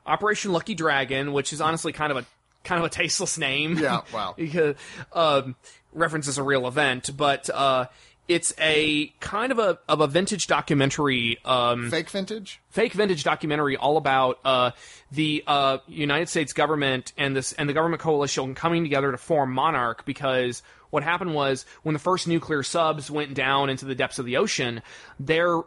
Operation 0.06 0.52
Lucky 0.52 0.76
Dragon, 0.76 1.34
which 1.34 1.54
is 1.54 1.62
honestly 1.62 1.94
kind 1.94 2.12
of 2.12 2.18
a 2.18 2.26
kind 2.64 2.80
of 2.80 2.86
a 2.86 2.90
tasteless 2.90 3.38
name. 3.38 3.78
Yeah, 3.78 4.02
wow. 4.14 4.34
because 4.38 4.76
um, 5.14 5.56
references 5.92 6.38
a 6.38 6.44
real 6.44 6.68
event, 6.68 7.10
but 7.16 7.50
uh, 7.50 7.88
it's 8.28 8.54
a 8.60 9.08
kind 9.20 9.52
of 9.52 9.60
a 9.60 9.80
of 9.88 10.02
a 10.02 10.08
vintage 10.08 10.48
documentary, 10.48 11.38
um, 11.46 11.90
Fake 11.92 12.10
vintage? 12.10 12.62
fake 12.70 12.94
vintage 12.94 13.24
documentary, 13.24 13.76
all 13.78 13.98
about 13.98 14.40
uh, 14.46 14.72
the 15.12 15.44
uh, 15.46 15.78
United 15.88 16.30
States 16.30 16.54
government 16.54 17.14
and 17.18 17.36
this 17.36 17.54
and 17.54 17.68
the 17.68 17.74
government 17.74 18.02
coalition 18.02 18.56
coming 18.56 18.84
together 18.84 19.12
to 19.12 19.18
form 19.18 19.54
Monarch 19.54 20.06
because. 20.06 20.62
What 20.90 21.02
happened 21.02 21.34
was 21.34 21.66
when 21.82 21.94
the 21.94 22.00
first 22.00 22.28
nuclear 22.28 22.62
subs 22.62 23.10
went 23.10 23.34
down 23.34 23.72
into 23.72 23.84
the 23.84 23.96
depths 23.96 24.20
of 24.20 24.28
the 24.28 24.38
ocean, 24.38 24.84
their 25.20 25.62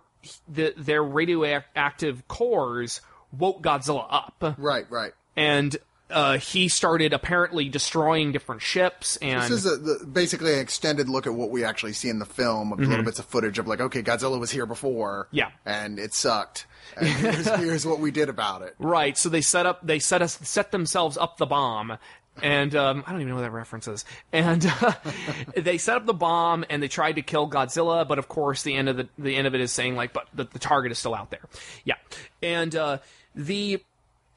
the, 0.46 0.72
their 0.76 1.02
radioactive 1.02 2.28
cores 2.28 3.00
woke 3.36 3.60
Godzilla 3.60 4.06
up 4.08 4.54
Right, 4.56 4.86
right. 4.88 5.12
and 5.34 5.76
uh, 6.10 6.38
he 6.38 6.68
started 6.68 7.12
apparently 7.12 7.68
destroying 7.68 8.32
different 8.32 8.62
ships 8.62 9.16
and 9.16 9.42
This 9.42 9.50
is 9.50 9.66
a, 9.66 9.76
the, 9.76 10.06
basically 10.06 10.52
an 10.54 10.60
extended 10.60 11.08
look 11.08 11.26
at 11.26 11.34
what 11.34 11.50
we 11.50 11.64
actually 11.64 11.92
see 11.94 12.08
in 12.08 12.18
the 12.18 12.26
film, 12.26 12.72
of 12.72 12.78
little 12.80 13.04
bits 13.04 13.18
of 13.18 13.24
footage 13.26 13.58
of 13.58 13.66
like, 13.66 13.80
okay, 13.80 14.02
Godzilla 14.02 14.38
was 14.38 14.50
here 14.50 14.66
before, 14.66 15.26
Mm-hmm. 15.26 15.36
Yeah. 15.36 15.50
and 15.64 15.98
it 15.98 16.14
sucked. 16.14 16.66
And 16.96 17.08
here's, 17.08 17.48
here's 17.48 17.86
what 17.86 17.98
we 17.98 18.10
did 18.10 18.28
about 18.28 18.62
it. 18.62 18.74
right. 18.78 19.18
So 19.18 19.28
they 19.28 19.40
set 19.42 19.66
up 19.66 19.84
they 19.84 19.98
set 19.98 20.22
us 20.22 20.38
set 20.42 20.70
themselves 20.70 21.18
up 21.18 21.36
the 21.36 21.44
bomb. 21.46 21.98
And 22.42 22.74
um, 22.76 23.02
I 23.06 23.12
don't 23.12 23.20
even 23.22 23.30
know 23.30 23.36
what 23.36 23.42
that 23.42 23.50
reference 23.50 23.88
is. 23.88 24.04
And 24.32 24.64
uh, 24.80 24.92
they 25.56 25.78
set 25.78 25.96
up 25.96 26.06
the 26.06 26.14
bomb 26.14 26.64
and 26.70 26.82
they 26.82 26.88
tried 26.88 27.12
to 27.16 27.22
kill 27.22 27.48
Godzilla, 27.50 28.06
but 28.06 28.18
of 28.18 28.28
course 28.28 28.62
the 28.62 28.74
end 28.74 28.88
of 28.88 28.96
the 28.98 29.08
the 29.18 29.34
end 29.36 29.46
of 29.46 29.54
it 29.54 29.60
is 29.60 29.72
saying 29.72 29.96
like, 29.96 30.12
but 30.12 30.28
the, 30.34 30.44
the 30.44 30.58
target 30.58 30.92
is 30.92 30.98
still 30.98 31.14
out 31.14 31.30
there. 31.30 31.40
Yeah. 31.84 31.96
And 32.42 32.74
uh, 32.76 32.98
the 33.34 33.82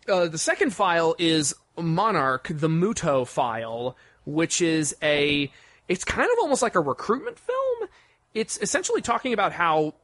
uh, 0.09 0.27
the 0.27 0.37
second 0.37 0.73
file 0.73 1.15
is 1.17 1.55
Monarch, 1.77 2.47
the 2.49 2.67
Muto 2.67 3.27
file, 3.27 3.95
which 4.25 4.61
is 4.61 4.95
a. 5.01 5.51
It's 5.87 6.03
kind 6.03 6.29
of 6.31 6.37
almost 6.41 6.61
like 6.61 6.75
a 6.75 6.79
recruitment 6.79 7.39
film. 7.39 7.89
It's 8.33 8.57
essentially 8.57 9.01
talking 9.01 9.33
about 9.33 9.53
how 9.53 9.95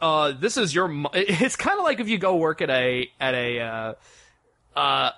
uh, 0.00 0.32
this 0.32 0.56
is 0.56 0.74
your. 0.74 0.88
It's 1.14 1.56
kind 1.56 1.78
of 1.78 1.84
like 1.84 2.00
if 2.00 2.08
you 2.08 2.18
go 2.18 2.36
work 2.36 2.62
at 2.62 2.70
a 2.70 3.10
at 3.20 3.34
a. 3.34 3.60
Uh, 3.60 3.94
uh, 4.76 5.10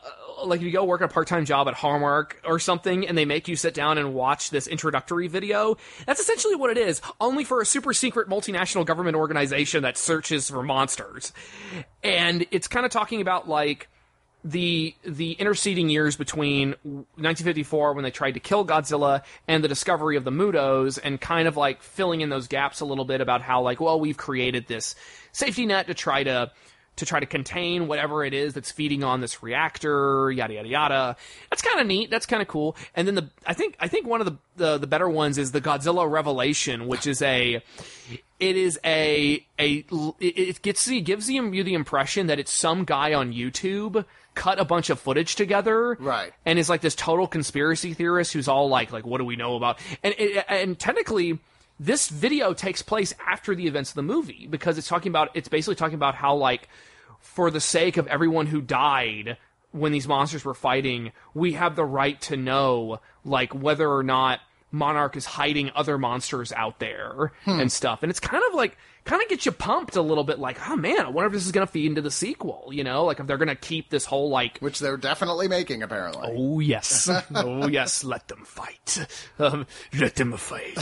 like 0.45 0.61
if 0.61 0.67
you 0.67 0.71
go 0.71 0.85
work 0.85 1.01
a 1.01 1.09
part-time 1.09 1.47
job 1.47 1.67
at 1.67 1.73
Hallmark 1.73 2.43
or 2.45 2.59
something 2.59 3.09
and 3.09 3.17
they 3.17 3.25
make 3.25 3.49
you 3.49 3.57
sit 3.57 3.73
down 3.73 3.97
and 3.97 4.13
watch 4.13 4.51
this 4.51 4.67
introductory 4.67 5.29
video, 5.29 5.79
that's 6.05 6.21
essentially 6.21 6.55
what 6.55 6.71
it 6.71 6.77
is, 6.77 7.01
only 7.23 7.43
for 7.43 7.63
a 7.63 7.67
super 7.67 7.95
secret 7.95 8.29
multinational 8.29 8.85
government 8.85 9.17
organization 9.17 9.83
that 9.83 9.97
searches 9.97 10.51
for 10.51 10.63
monsters. 10.63 11.33
And 12.03 12.47
it's 12.51 12.69
kind 12.69 12.85
of 12.85 12.93
talking 12.93 13.23
about 13.23 13.49
like 13.49 13.89
the 14.47 14.95
the 15.03 15.33
interceding 15.33 15.89
years 15.89 16.17
between 16.17 16.71
1954 16.85 17.95
when 17.95 18.05
they 18.05 18.11
tried 18.13 18.33
to 18.33 18.41
kill 18.41 18.65
Godzilla 18.65 19.23
and 19.49 19.63
the 19.63 19.69
discovery 19.69 20.17
of 20.17 20.23
the 20.23 20.31
Mutos 20.31 20.99
and 21.03 21.21
kind 21.21 21.49
of 21.49 21.57
like 21.57 21.83
filling 21.83 22.21
in 22.21 22.29
those 22.29 22.47
gaps 22.47 22.81
a 22.81 22.85
little 22.85 23.05
bit 23.05 23.21
about 23.21 23.43
how 23.43 23.61
like 23.61 23.81
well 23.81 23.99
we've 23.99 24.17
created 24.17 24.69
this 24.69 24.95
safety 25.33 25.67
net 25.67 25.89
to 25.89 25.95
try 25.95 26.23
to 26.23 26.53
to 26.97 27.05
try 27.05 27.21
to 27.21 27.27
contain 27.27 27.89
whatever 27.89 28.25
it 28.25 28.33
is 28.33 28.55
that's 28.55 28.71
feeding 28.71 29.03
on 29.03 29.21
this 29.21 29.43
reactor 29.43 30.31
yada 30.31 30.55
yada 30.55 30.69
yada. 30.69 31.17
That's 31.51 31.61
kind 31.61 31.81
of 31.81 31.87
neat. 31.87 32.09
That's 32.09 32.25
kind 32.25 32.41
of 32.41 32.47
cool. 32.47 32.77
And 32.95 33.07
then 33.09 33.17
the 33.17 33.29
I 33.45 33.53
think 33.53 33.77
I 33.81 33.89
think 33.89 34.07
one 34.07 34.21
of 34.21 34.27
the, 34.27 34.37
the 34.57 34.79
the 34.79 34.87
better 34.87 35.09
ones 35.09 35.39
is 35.39 35.51
the 35.51 35.61
Godzilla 35.61 36.09
Revelation 36.09 36.87
which 36.87 37.07
is 37.07 37.21
a 37.21 37.63
it 38.39 38.57
is 38.57 38.79
a 38.85 39.45
a 39.59 39.85
it 40.21 40.63
gets 40.63 40.89
it 40.89 41.01
gives 41.01 41.29
you 41.29 41.65
the 41.65 41.75
impression 41.75 42.29
that 42.29 42.39
it's 42.39 42.53
some 42.53 42.85
guy 42.85 43.13
on 43.13 43.33
YouTube 43.33 44.05
cut 44.37 44.61
a 44.61 44.65
bunch 44.65 44.89
of 44.91 45.01
footage 45.01 45.35
together 45.35 45.97
Right. 45.99 46.33
and 46.45 46.59
is 46.61 46.69
like 46.71 46.83
this 46.83 46.95
total 46.95 47.27
conspiracy 47.27 47.93
theorist 47.95 48.33
who's 48.33 48.47
all 48.47 48.69
like 48.69 48.93
like 48.93 49.05
what 49.05 49.19
do 49.19 49.25
we 49.25 49.35
know 49.35 49.57
about 49.57 49.81
and 50.05 50.15
it, 50.17 50.45
and 50.49 50.79
technically 50.79 51.41
this 51.81 52.09
video 52.09 52.53
takes 52.55 52.81
place 52.83 53.13
after 53.27 53.55
the 53.57 53.67
events 53.67 53.91
of 53.91 53.97
the 53.97 54.03
movie 54.03 54.47
because 54.49 54.79
it's 54.79 54.87
talking 54.87 55.11
about 55.11 55.31
it's 55.35 55.49
basically 55.49 55.75
talking 55.75 55.97
about 55.97 56.15
how 56.15 56.35
like 56.37 56.69
for 57.21 57.51
the 57.51 57.61
sake 57.61 57.97
of 57.97 58.07
everyone 58.07 58.47
who 58.47 58.61
died 58.61 59.37
when 59.73 59.91
these 59.93 60.07
monsters 60.07 60.45
were 60.45 60.55
fighting 60.55 61.11
we 61.35 61.55
have 61.55 61.75
the 61.75 61.85
right 61.85 62.21
to 62.21 62.37
know 62.37 63.01
like 63.25 63.53
whether 63.55 63.91
or 63.91 64.03
not 64.05 64.41
Monarch 64.73 65.17
is 65.17 65.25
hiding 65.25 65.71
other 65.75 65.97
monsters 65.97 66.53
out 66.53 66.79
there 66.81 67.33
Hmm. 67.45 67.61
and 67.61 67.73
stuff. 67.73 68.03
And 68.03 68.11
it's 68.11 68.21
kind 68.21 68.43
of 68.49 68.55
like, 68.55 68.77
kind 69.07 69.23
of 69.23 69.29
gets 69.29 69.47
you 69.47 69.53
pumped 69.53 69.97
a 69.97 70.03
little 70.03 70.25
bit 70.25 70.39
like, 70.39 70.59
oh 70.69 70.77
man, 70.77 71.01
I 71.01 71.09
wonder 71.09 71.29
if 71.29 71.33
this 71.33 71.47
is 71.47 71.53
going 71.53 71.67
to 71.67 71.73
feed 71.73 71.87
into 71.87 72.03
the 72.03 72.11
sequel, 72.11 72.69
you 72.73 72.85
know? 72.85 73.05
Like 73.05 73.19
if 73.21 73.27
they're 73.27 73.39
going 73.39 73.49
to 73.49 73.55
keep 73.57 73.89
this 73.89 74.05
whole 74.05 74.29
like, 74.29 74.59
Which 74.59 74.79
they're 74.81 74.97
definitely 74.99 75.49
making, 75.49 75.83
apparently. 75.83 76.35
oh 76.37 76.61
yes, 76.61 77.09
oh 77.35 77.67
yes, 77.69 78.05
let 78.05 78.29
them 78.29 78.45
fight. 78.45 79.07
Um, 79.39 79.67
let 79.99 80.17
them 80.17 80.33
fight. 80.37 80.77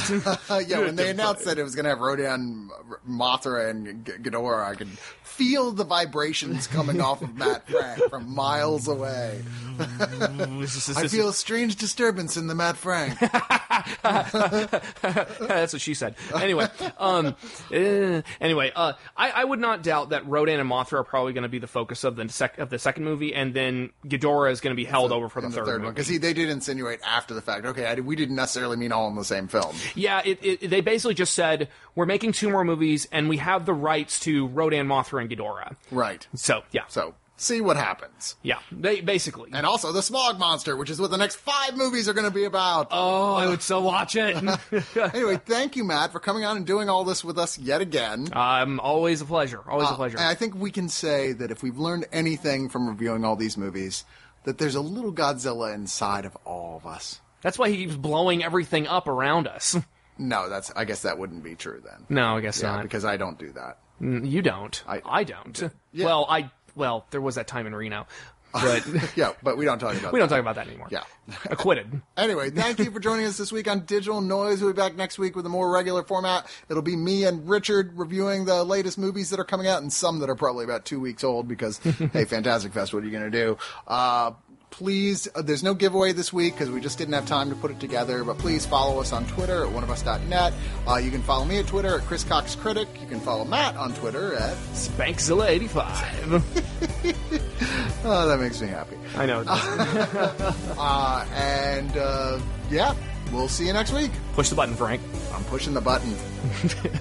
Yeah, 0.68 0.80
when 0.80 0.96
they 0.96 1.10
announced 1.10 1.42
fight. 1.44 1.56
that 1.56 1.60
it 1.60 1.62
was 1.64 1.74
going 1.74 1.84
to 1.84 1.90
have 1.90 2.00
Rodan, 2.00 2.70
Mothra, 3.08 3.70
and 3.70 4.04
G- 4.06 4.12
Ghidorah, 4.12 4.64
I 4.70 4.74
could 4.74 4.88
feel 5.34 5.72
the 5.72 5.84
vibrations 5.84 6.66
coming 6.68 7.00
off 7.00 7.20
of 7.22 7.34
Matt 7.36 7.68
Frank 7.68 8.08
from 8.08 8.32
miles 8.32 8.86
away. 8.86 9.42
I 9.78 11.08
feel 11.08 11.28
a 11.28 11.32
strange 11.32 11.76
disturbance 11.76 12.36
in 12.36 12.46
the 12.46 12.54
Matt 12.54 12.76
Frank. 12.76 13.18
That's 14.02 15.72
what 15.72 15.82
she 15.82 15.94
said. 15.94 16.14
Anyway, 16.34 16.68
um, 16.98 17.34
eh, 17.72 18.22
anyway, 18.40 18.70
uh, 18.76 18.92
I, 19.16 19.30
I 19.30 19.44
would 19.44 19.58
not 19.58 19.82
doubt 19.82 20.10
that 20.10 20.26
Rodan 20.28 20.60
and 20.60 20.70
Mothra 20.70 21.00
are 21.00 21.04
probably 21.04 21.32
going 21.32 21.42
to 21.42 21.48
be 21.48 21.58
the 21.58 21.66
focus 21.66 22.04
of 22.04 22.14
the 22.14 22.28
sec- 22.28 22.58
of 22.58 22.70
the 22.70 22.78
second 22.78 23.04
movie, 23.04 23.34
and 23.34 23.52
then 23.52 23.90
Ghidorah 24.06 24.52
is 24.52 24.60
going 24.60 24.72
to 24.72 24.76
be 24.76 24.84
held 24.84 25.10
over 25.10 25.28
for 25.28 25.40
the, 25.40 25.46
in 25.46 25.50
the 25.50 25.56
third, 25.56 25.66
third 25.66 25.82
one 25.82 25.94
because 25.94 26.08
they 26.08 26.32
did 26.32 26.48
insinuate 26.48 27.00
after 27.04 27.34
the 27.34 27.42
fact. 27.42 27.66
Okay, 27.66 27.86
I, 27.86 27.94
we 27.94 28.14
didn't 28.14 28.36
necessarily 28.36 28.76
mean 28.76 28.92
all 28.92 29.08
in 29.08 29.16
the 29.16 29.24
same 29.24 29.48
film. 29.48 29.74
Yeah, 29.96 30.22
it, 30.24 30.38
it, 30.42 30.70
they 30.70 30.80
basically 30.80 31.14
just 31.14 31.32
said 31.32 31.68
we're 31.94 32.06
making 32.06 32.32
two 32.32 32.50
more 32.50 32.64
movies, 32.64 33.08
and 33.10 33.28
we 33.28 33.38
have 33.38 33.66
the 33.66 33.74
rights 33.74 34.20
to 34.20 34.46
Rodan, 34.48 34.86
Mothra, 34.86 35.20
and 35.20 35.23
Ghidorah. 35.28 35.76
Right. 35.90 36.26
So 36.34 36.62
yeah, 36.72 36.82
So 36.88 37.14
see 37.36 37.60
what 37.60 37.76
happens. 37.76 38.36
yeah, 38.42 38.58
they 38.70 39.00
basically. 39.00 39.50
And 39.52 39.66
also 39.66 39.90
the 39.92 40.02
Smog 40.02 40.38
Monster, 40.38 40.76
which 40.76 40.90
is 40.90 41.00
what 41.00 41.10
the 41.10 41.16
next 41.18 41.36
five 41.36 41.76
movies 41.76 42.08
are 42.08 42.12
going 42.14 42.26
to 42.28 42.34
be 42.34 42.44
about. 42.44 42.88
oh, 42.90 43.34
I 43.34 43.46
would 43.48 43.62
so 43.62 43.80
watch 43.80 44.14
it. 44.16 44.36
Anyway, 45.14 45.40
thank 45.44 45.76
you, 45.76 45.84
Matt, 45.84 46.12
for 46.12 46.20
coming 46.20 46.44
on 46.44 46.56
and 46.56 46.66
doing 46.66 46.88
all 46.88 47.04
this 47.04 47.24
with 47.24 47.38
us 47.38 47.58
yet 47.58 47.80
again. 47.80 48.28
um, 48.32 48.78
always 48.80 49.20
a 49.20 49.24
pleasure. 49.24 49.60
Always 49.68 49.90
a 49.90 49.94
pleasure. 49.94 50.16
And 50.18 50.26
I 50.26 50.34
think 50.34 50.54
we 50.54 50.70
can 50.70 50.88
say 50.88 51.32
that 51.32 51.50
if 51.50 51.62
we've 51.62 51.78
learned 51.78 52.06
anything 52.12 52.68
from 52.68 52.88
reviewing 52.88 53.24
all 53.24 53.36
these 53.36 53.56
movies, 53.56 54.04
that 54.44 54.58
there's 54.58 54.74
a 54.76 54.80
little 54.80 55.12
Godzilla 55.12 55.74
inside 55.74 56.24
of 56.24 56.36
all 56.44 56.76
of 56.76 56.86
us. 56.86 57.20
That's 57.42 57.58
why 57.58 57.68
he 57.70 57.76
keeps 57.78 57.96
blowing 57.96 58.42
everything 58.44 58.86
up 58.86 59.08
around 59.08 59.46
us. 59.48 59.76
No, 60.16 60.48
that's. 60.48 60.70
I 60.76 60.84
guess 60.84 61.02
that 61.02 61.18
wouldn't 61.18 61.42
be 61.42 61.56
true 61.56 61.82
then. 61.84 62.06
No, 62.08 62.36
I 62.36 62.40
guess 62.40 62.62
Yeah, 62.62 62.76
not. 62.76 62.82
because 62.84 63.04
I 63.04 63.16
don't 63.16 63.36
do 63.36 63.50
that. 63.54 63.78
Mm, 64.04 64.30
You 64.30 64.42
don't. 64.42 64.82
I- 64.86 65.02
I, 65.04 65.24
don't. 65.24 65.70
Yeah. 65.92 66.04
Well, 66.04 66.26
I 66.28 66.50
well, 66.74 67.06
there 67.10 67.20
was 67.20 67.36
that 67.36 67.46
time 67.46 67.66
in 67.66 67.74
Reno, 67.74 68.06
but 68.52 68.84
Yeah, 69.16 69.32
but 69.42 69.56
we 69.56 69.64
don't 69.64 69.78
talk 69.78 69.94
about. 69.96 70.12
we 70.12 70.18
don't 70.18 70.28
that. 70.28 70.34
talk 70.36 70.42
about 70.42 70.56
that 70.56 70.66
anymore. 70.66 70.88
Yeah. 70.90 71.04
acquitted. 71.50 72.02
Anyway, 72.16 72.48
thank 72.50 72.78
you 72.78 72.90
for 72.92 73.00
joining 73.00 73.26
us 73.26 73.36
this 73.38 73.50
week 73.50 73.68
on 73.68 73.80
Digital 73.86 74.20
Noise. 74.20 74.62
We'll 74.62 74.72
be 74.72 74.76
back 74.76 74.94
next 74.94 75.18
week 75.18 75.34
with 75.36 75.44
a 75.46 75.48
more 75.48 75.70
regular 75.70 76.02
format. 76.04 76.46
It'll 76.68 76.82
be 76.82 76.94
me 76.96 77.24
and 77.24 77.48
Richard 77.48 77.92
reviewing 77.98 78.44
the 78.44 78.62
latest 78.62 78.98
movies 78.98 79.30
that 79.30 79.40
are 79.40 79.44
coming 79.44 79.66
out 79.66 79.82
and 79.82 79.92
some 79.92 80.20
that 80.20 80.30
are 80.30 80.36
probably 80.36 80.64
about 80.64 80.84
two 80.84 81.00
weeks 81.00 81.24
old 81.24 81.48
because, 81.48 81.78
hey, 81.78 82.24
Fantastic 82.28 82.72
Fest, 82.72 82.94
what 82.94 83.02
are 83.02 83.06
you 83.06 83.10
going 83.12 83.30
to 83.30 83.36
do? 83.36 83.58
Uh, 83.88 84.30
please, 84.78 85.28
uh, 85.36 85.42
there's 85.42 85.62
no 85.62 85.72
giveaway 85.72 86.12
this 86.12 86.32
week 86.32 86.54
because 86.54 86.68
we 86.68 86.80
just 86.80 86.98
didn't 86.98 87.14
have 87.14 87.26
time 87.26 87.48
to 87.48 87.54
put 87.56 87.70
it 87.70 87.78
together, 87.78 88.24
but 88.24 88.36
please 88.38 88.66
follow 88.66 89.00
us 89.00 89.12
on 89.12 89.24
Twitter 89.26 89.64
at 89.64 89.72
oneofus.net. 89.72 90.52
Uh, 90.86 90.96
you 90.96 91.12
can 91.12 91.22
follow 91.22 91.44
me 91.44 91.58
at 91.58 91.66
Twitter 91.66 91.98
at 91.98 92.04
Chris 92.06 92.24
Cox 92.24 92.56
Critic. 92.56 92.88
You 93.00 93.06
can 93.06 93.20
follow 93.20 93.44
Matt 93.44 93.76
on 93.76 93.94
Twitter 93.94 94.34
at, 94.34 94.56
Spankzilla 94.74 95.48
eighty 95.48 95.68
five. 95.68 96.32
oh, 98.04 98.28
that 98.28 98.38
makes 98.40 98.60
me 98.60 98.66
happy. 98.68 98.96
I 99.16 99.26
know. 99.26 99.44
Uh, 100.76 101.24
and, 101.34 101.96
uh, 101.96 102.38
yeah, 102.68 102.94
we'll 103.32 103.48
see 103.48 103.66
you 103.66 103.72
next 103.72 103.92
week. 103.92 104.10
Push 104.34 104.48
the 104.50 104.56
button, 104.56 104.74
Frank. 104.74 105.00
I'm 105.32 105.44
pushing 105.44 105.72
the 105.72 105.80
button. 105.80 106.14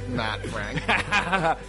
Matt 0.16 0.46
Frank. 0.48 1.60